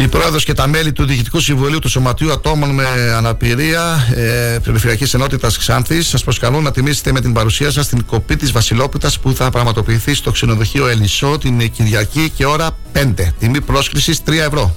Η 0.00 0.08
πρόεδρος 0.08 0.44
και 0.44 0.52
τα 0.52 0.66
μέλη 0.66 0.92
του 0.92 1.04
Διοικητικού 1.04 1.40
Συμβουλίου 1.40 1.78
του 1.78 1.88
Σωματείου 1.88 2.32
Ατόμων 2.32 2.70
με 2.70 2.84
Αναπηρία 3.16 4.08
ε, 4.14 4.58
Περιφερειακής 4.64 5.14
Ενότητας 5.14 5.58
Ξάνθης 5.58 6.08
σας 6.08 6.24
προσκαλούν 6.24 6.62
να 6.62 6.70
τιμήσετε 6.70 7.12
με 7.12 7.20
την 7.20 7.32
παρουσία 7.32 7.70
σας 7.70 7.88
την 7.88 8.04
κοπή 8.04 8.36
της 8.36 8.52
Βασιλόπιτας 8.52 9.18
που 9.18 9.34
θα 9.34 9.50
πραγματοποιηθεί 9.50 10.14
στο 10.14 10.30
ξενοδοχείο 10.30 10.88
Ελισό 10.88 11.38
την 11.38 11.70
Κυριακή 11.70 12.30
και 12.30 12.46
ώρα 12.46 12.70
5. 12.92 13.32
Τιμή 13.38 13.60
πρόσκλησης 13.60 14.20
3 14.26 14.32
ευρώ. 14.32 14.76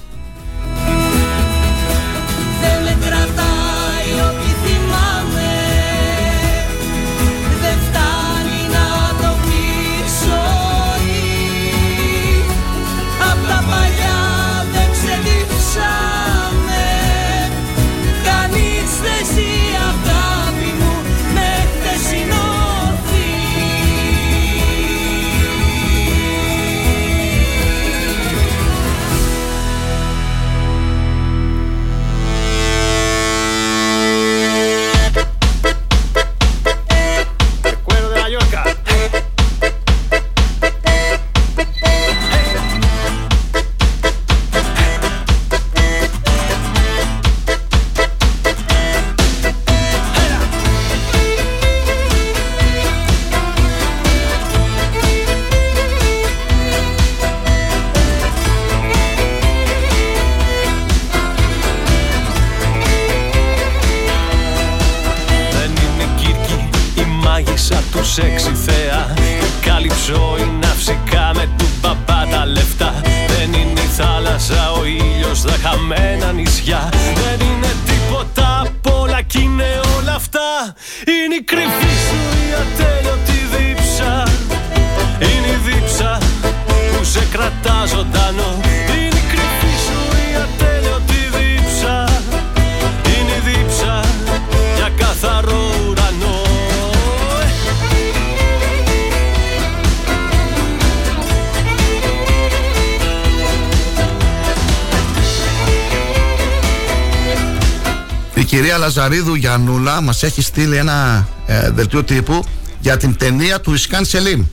Η 108.42 108.44
κυρία 108.44 108.78
Λαζαρίδου 108.78 109.34
Γιαννούλα 109.34 110.00
μας 110.00 110.22
έχει 110.22 110.42
στείλει 110.42 110.76
ένα 110.76 111.28
ε, 111.46 111.70
δελτίο 111.70 112.04
τύπου 112.04 112.44
για 112.80 112.96
την 112.96 113.16
ταινία 113.16 113.60
του 113.60 113.74
Ισκάν 113.74 114.04
Σελίμ. 114.04 114.44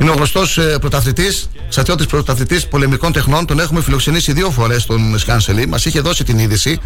Είναι 0.00 0.10
ο 0.10 0.14
γνωστός 0.14 0.58
ε, 0.58 0.78
πρωταθλητής, 0.80 1.48
στρατιώτης 1.68 2.06
πρωταθλητής 2.06 2.66
πολεμικών 2.68 3.12
τεχνών. 3.12 3.46
Τον 3.46 3.60
έχουμε 3.60 3.82
φιλοξενήσει 3.82 4.32
δύο 4.32 4.50
φορές 4.50 4.86
τον 4.86 5.14
Ισκάν 5.14 5.40
Σελίμ. 5.40 5.68
Μας 5.68 5.84
είχε 5.84 6.00
δώσει 6.00 6.24
την 6.24 6.38
είδηση 6.38 6.78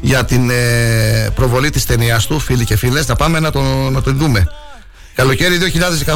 για 0.00 0.24
την 0.24 0.50
ε, 0.50 1.30
προβολή 1.34 1.70
της 1.70 1.86
ταινίας 1.86 2.26
του, 2.26 2.38
φίλοι 2.38 2.64
και 2.64 2.76
φίλες. 2.76 3.06
Να 3.06 3.14
πάμε 3.14 3.40
να 3.40 3.50
τον, 3.50 3.92
να 3.92 4.02
τον 4.02 4.16
δούμε. 4.16 4.46
Καλοκαίρι 5.14 5.58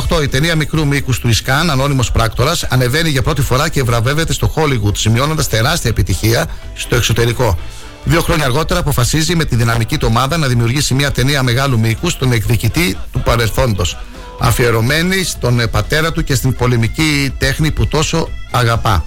2018, 0.09 0.22
η 0.22 0.28
ταινία 0.28 0.56
μικρού 0.56 0.86
μήκους 0.86 1.18
του 1.18 1.28
Ισκάν, 1.28 1.70
ανώνυμο 1.70 2.02
πράκτορας, 2.12 2.64
ανεβαίνει 2.64 3.09
για 3.09 3.22
πρώτη 3.22 3.43
φορά 3.43 3.68
και 3.68 3.82
βραβεύεται 3.82 4.32
στο 4.32 4.52
Hollywood, 4.56 4.97
σημειώνοντας 4.97 5.48
τεράστια 5.48 5.90
επιτυχία 5.90 6.47
στο 6.74 6.97
εξωτερικό. 6.97 7.59
Δύο 8.08 8.20
χρόνια 8.20 8.44
αργότερα 8.44 8.80
αποφασίζει 8.80 9.36
με 9.36 9.44
τη 9.44 9.56
δυναμική 9.56 9.98
του 9.98 10.06
ομάδα 10.10 10.36
να 10.36 10.46
δημιουργήσει 10.46 10.94
μια 10.94 11.10
ταινία 11.10 11.42
μεγάλου 11.42 11.78
μήκου 11.78 12.10
στον 12.10 12.32
εκδικητή 12.32 12.96
του 13.12 13.22
παρελθόντος. 13.22 13.98
Αφιερωμένη 14.38 15.24
στον 15.24 15.60
ε, 15.60 15.66
πατέρα 15.66 16.12
του 16.12 16.24
και 16.24 16.34
στην 16.34 16.54
πολεμική 16.54 17.34
τέχνη 17.38 17.70
που 17.70 17.86
τόσο 17.86 18.28
αγαπά. 18.50 19.04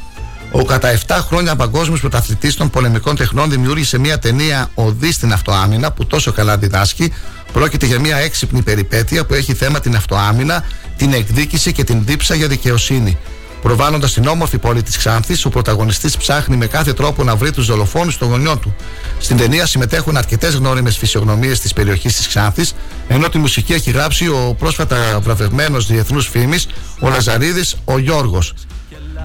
Ο 0.51 0.65
κατά 0.65 0.99
7 1.07 1.17
χρόνια 1.21 1.55
παγκόσμιος 1.55 1.99
πρωταθλητής 1.99 2.55
των 2.55 2.69
πολεμικών 2.69 3.15
τεχνών 3.15 3.49
δημιούργησε 3.49 3.97
μια 3.99 4.19
ταινία 4.19 4.69
Οδή 4.73 5.11
στην 5.11 5.33
Αυτοάμυνα 5.33 5.91
που 5.91 6.05
τόσο 6.05 6.31
καλά 6.31 6.57
διδάσκει. 6.57 7.13
Πρόκειται 7.53 7.85
για 7.85 7.99
μια 7.99 8.17
έξυπνη 8.17 8.61
περιπέτεια 8.61 9.25
που 9.25 9.33
έχει 9.33 9.53
θέμα 9.53 9.79
την 9.79 9.95
αυτοάμυνα, 9.95 10.63
την 10.97 11.13
εκδίκηση 11.13 11.71
και 11.71 11.83
την 11.83 12.01
δίψα 12.05 12.35
για 12.35 12.47
δικαιοσύνη. 12.47 13.17
Προβάλλοντας 13.61 14.13
την 14.13 14.27
όμορφη 14.27 14.57
πόλη 14.57 14.83
της 14.83 14.97
Ξάνθης, 14.97 15.45
ο 15.45 15.49
πρωταγωνιστής 15.49 16.17
ψάχνει 16.17 16.55
με 16.55 16.67
κάθε 16.67 16.93
τρόπο 16.93 17.23
να 17.23 17.35
βρει 17.35 17.51
τους 17.51 17.65
δολοφόνους 17.65 18.17
των 18.17 18.29
γονιών 18.29 18.59
του. 18.59 18.75
Στην 19.19 19.37
ταινία 19.37 19.65
συμμετέχουν 19.65 20.17
αρκετές 20.17 20.53
γνώριμες 20.53 20.97
φυσιογνωμίες 20.97 21.59
της 21.59 21.73
περιοχής 21.73 22.15
της 22.15 22.27
Ξάνθης, 22.27 22.73
ενώ 23.07 23.29
τη 23.29 23.37
μουσική 23.37 23.73
έχει 23.73 23.91
γράψει 23.91 24.27
ο 24.27 24.55
πρόσφατα 24.59 25.19
βραβευμένος 25.21 25.87
διεθνούς 25.87 26.27
φήμης, 26.27 26.67
ο 26.99 27.09
Λαζαρίδης, 27.09 27.75
ο 27.85 27.97
Γιώργος. 27.97 28.53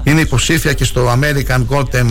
Είναι 0.02 0.20
υποψήφια 0.20 0.72
και 0.72 0.84
στο 0.84 1.12
American 1.12 1.64
Golden 1.68 2.06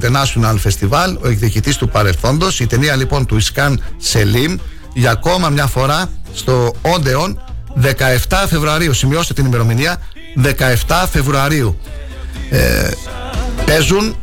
International 0.00 0.56
Festival, 0.64 1.16
ο 1.22 1.28
εκδικητής 1.28 1.76
του 1.76 1.88
παρελθόντος. 1.88 2.60
Η 2.60 2.66
ταινία 2.66 2.96
λοιπόν 2.96 3.26
του 3.26 3.36
Ισκάν 3.36 3.82
Σελίμ 3.96 4.56
για 4.94 5.10
ακόμα 5.10 5.48
μια 5.48 5.66
φορά 5.66 6.10
στο 6.34 6.74
Odeon 6.82 7.34
17 8.28 8.44
Φεβρουαρίου. 8.48 8.92
Σημειώστε 8.92 9.34
την 9.34 9.44
ημερομηνία 9.44 10.00
17 10.42 11.04
Φεβρουαρίου. 11.10 11.78
Ε, 12.50 12.90
παίζουν 13.66 14.16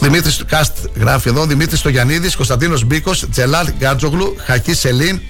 Δημήτρης 0.00 0.44
Κάστ 0.46 0.76
γράφει 0.94 1.28
εδώ 1.28 1.46
Δημήτρης 1.46 1.78
Στογιανίδης, 1.78 2.36
Κωνσταντίνος 2.36 2.84
Μπίκος, 2.84 3.26
Τζελάλ 3.30 3.66
Γκάτζογλου, 3.78 4.36
Χακί 4.38 4.74
Σελίν, 4.74 5.20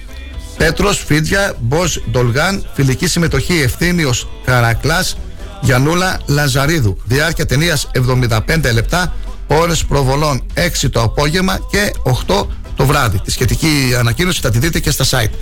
Πέτρος 0.57 1.03
Φίτζια, 1.05 1.53
Μποζ 1.59 1.97
Ντολγάν, 2.11 2.65
φιλική 2.73 3.07
συμμετοχή 3.07 3.61
Ευθύνιο 3.61 4.13
Καρακλάς, 4.45 5.17
Γιανούλα 5.61 6.19
Λαζαρίδου. 6.25 6.97
Διάρκεια 7.05 7.45
ταινίας 7.45 7.87
75 7.91 8.71
λεπτά, 8.73 9.13
ώρες 9.47 9.83
προβολών 9.83 10.45
6 10.53 10.89
το 10.89 11.01
απόγευμα 11.01 11.59
και 11.71 11.91
8 12.27 12.47
το 12.75 12.85
βράδυ. 12.85 13.19
Τη 13.19 13.31
σχετική 13.31 13.95
ανακοίνωση 13.97 14.39
θα 14.41 14.49
τη 14.49 14.59
δείτε 14.59 14.79
και 14.79 14.91
στα 14.91 15.05
site. 15.09 15.33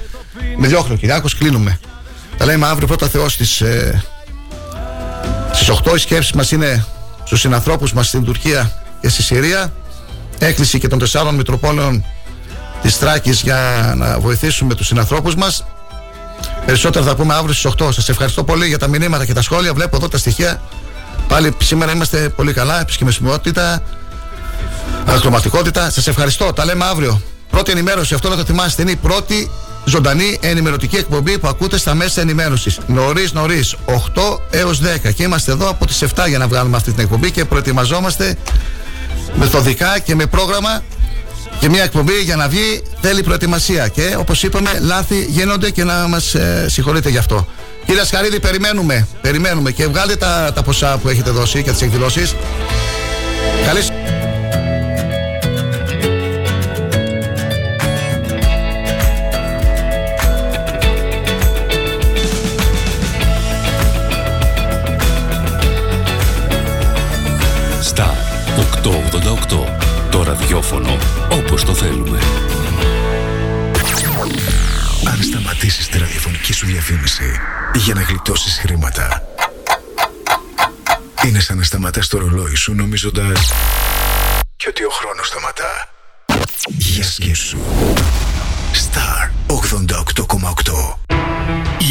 Με 0.57 0.67
διώχνω, 0.67 0.95
Κυριάκο, 0.95 1.27
κλείνουμε. 1.37 1.79
Τα 2.37 2.45
λέμε 2.45 2.67
αύριο 2.67 2.87
πρώτα 2.87 3.07
Θεός 3.07 3.33
στι 3.33 3.65
ε, 3.65 4.01
στις 5.53 5.69
8 5.69 5.95
οι 5.95 5.97
σκέψεις 5.97 6.31
μας 6.31 6.51
είναι 6.51 6.85
στους 7.23 7.39
συνανθρώπους 7.39 7.93
μας 7.93 8.07
στην 8.07 8.23
Τουρκία 8.23 8.71
και 9.01 9.09
στη 9.09 9.23
Συρία. 9.23 9.73
Έκκληση 10.39 10.79
και 10.79 10.87
των 10.87 10.99
τεσσάρων 10.99 11.35
Μητροπόλεων 11.35 12.05
της 12.81 12.99
Τράκης 12.99 13.41
για 13.41 13.93
να 13.97 14.19
βοηθήσουμε 14.19 14.75
τους 14.75 14.87
συνανθρώπους 14.87 15.35
μας. 15.35 15.65
Περισσότερα 16.65 17.05
θα 17.05 17.15
πούμε 17.15 17.33
αύριο 17.33 17.53
στις 17.53 17.71
8 17.77 17.91
σας 17.91 18.09
ευχαριστώ 18.09 18.43
πολύ 18.43 18.67
για 18.67 18.77
τα 18.77 18.87
μηνύματα 18.87 19.25
και 19.25 19.33
τα 19.33 19.41
σχόλια. 19.41 19.73
Βλέπω 19.73 19.95
εδώ 19.95 20.07
τα 20.07 20.17
στοιχεία. 20.17 20.61
Πάλι 21.27 21.55
σήμερα 21.61 21.91
είμαστε 21.91 22.29
πολύ 22.29 22.53
καλά. 22.53 22.79
Επισκεμεσιμότητα 22.81 23.81
ακροματικότητα. 25.05 25.89
Σας 25.89 26.07
ευχαριστώ. 26.07 26.53
Τα 26.53 26.65
λέμε 26.65 26.85
αύριο 26.85 27.21
πρώτη 27.53 27.71
ενημέρωση 27.71 28.13
αυτό 28.13 28.29
να 28.29 28.35
το 28.35 28.43
θυμάστε 28.43 28.81
είναι 28.81 28.91
η 28.91 28.95
πρώτη 28.95 29.49
ζωντανή 29.85 30.37
ενημερωτική 30.41 30.95
εκπομπή 30.95 31.37
που 31.39 31.47
ακούτε 31.47 31.77
στα 31.77 31.93
μέσα 31.93 32.21
ενημέρωσης. 32.21 32.79
Νωρίς, 32.87 33.33
νωρίς, 33.33 33.75
8 33.85 34.39
έως 34.49 34.81
10. 34.81 35.13
Και 35.13 35.23
είμαστε 35.23 35.51
εδώ 35.51 35.69
από 35.69 35.85
τις 35.85 36.01
7 36.01 36.27
για 36.27 36.37
να 36.37 36.47
βγάλουμε 36.47 36.77
αυτή 36.77 36.91
την 36.91 37.03
εκπομπή 37.03 37.31
και 37.31 37.45
προετοιμαζόμαστε 37.45 38.37
μεθοδικά 39.35 39.99
και 39.99 40.15
με 40.15 40.25
πρόγραμμα. 40.25 40.83
Και 41.59 41.69
μια 41.69 41.83
εκπομπή 41.83 42.13
για 42.23 42.35
να 42.35 42.47
βγει 42.47 42.83
θέλει 43.01 43.23
προετοιμασία. 43.23 43.87
Και 43.87 44.15
όπως 44.17 44.43
είπαμε, 44.43 44.69
λάθη 44.81 45.25
γίνονται 45.29 45.69
και 45.69 45.83
να 45.83 46.07
μας 46.07 46.35
ε, 46.35 46.65
συγχωρείτε 46.69 47.09
γι' 47.09 47.17
αυτό. 47.17 47.47
Κύριε 47.85 48.05
Σκαρίδη, 48.05 48.39
περιμένουμε. 48.39 49.07
Περιμένουμε 49.21 49.71
και 49.71 49.87
βγάλετε 49.87 50.15
τα, 50.15 50.51
τα 50.55 50.63
ποσά 50.63 50.97
που 50.97 51.09
έχετε 51.09 51.29
δώσει 51.29 51.63
και 51.63 51.71
τις 51.71 51.81
εκδηλώσεις. 51.81 52.35
Καλή 53.65 53.81
Το 70.11 70.23
ραδιόφωνο 70.23 70.97
όπως 71.31 71.63
το 71.63 71.73
θέλουμε. 71.73 72.19
Αν 75.07 75.23
σταματήσεις 75.23 75.87
τη 75.87 75.97
ραδιοφωνική 75.97 76.53
σου 76.53 76.65
διαφήμιση 76.65 77.39
για 77.73 77.93
να 77.93 78.01
γλιτώσεις 78.01 78.57
χρήματα 78.57 79.21
είναι 81.25 81.39
σαν 81.39 81.57
να 81.57 81.63
σταματάς 81.63 82.07
το 82.07 82.17
ρολόι 82.17 82.55
σου 82.55 82.73
νομίζοντας 82.73 83.51
και 84.55 84.65
ότι 84.69 84.83
ο 84.83 84.89
χρόνος 84.89 85.27
σταματά. 85.27 85.89
Για 86.67 87.03
σκέψου. 87.03 87.57
Star 88.73 89.29
88,8 89.47 90.97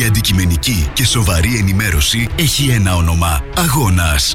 Η 0.01 0.05
αντικειμενική 0.07 0.91
και 0.93 1.05
σοβαρή 1.05 1.57
ενημέρωση 1.57 2.29
έχει 2.37 2.69
ένα 2.69 2.97
όνομα. 2.97 3.45
Αγώνας. 3.57 4.35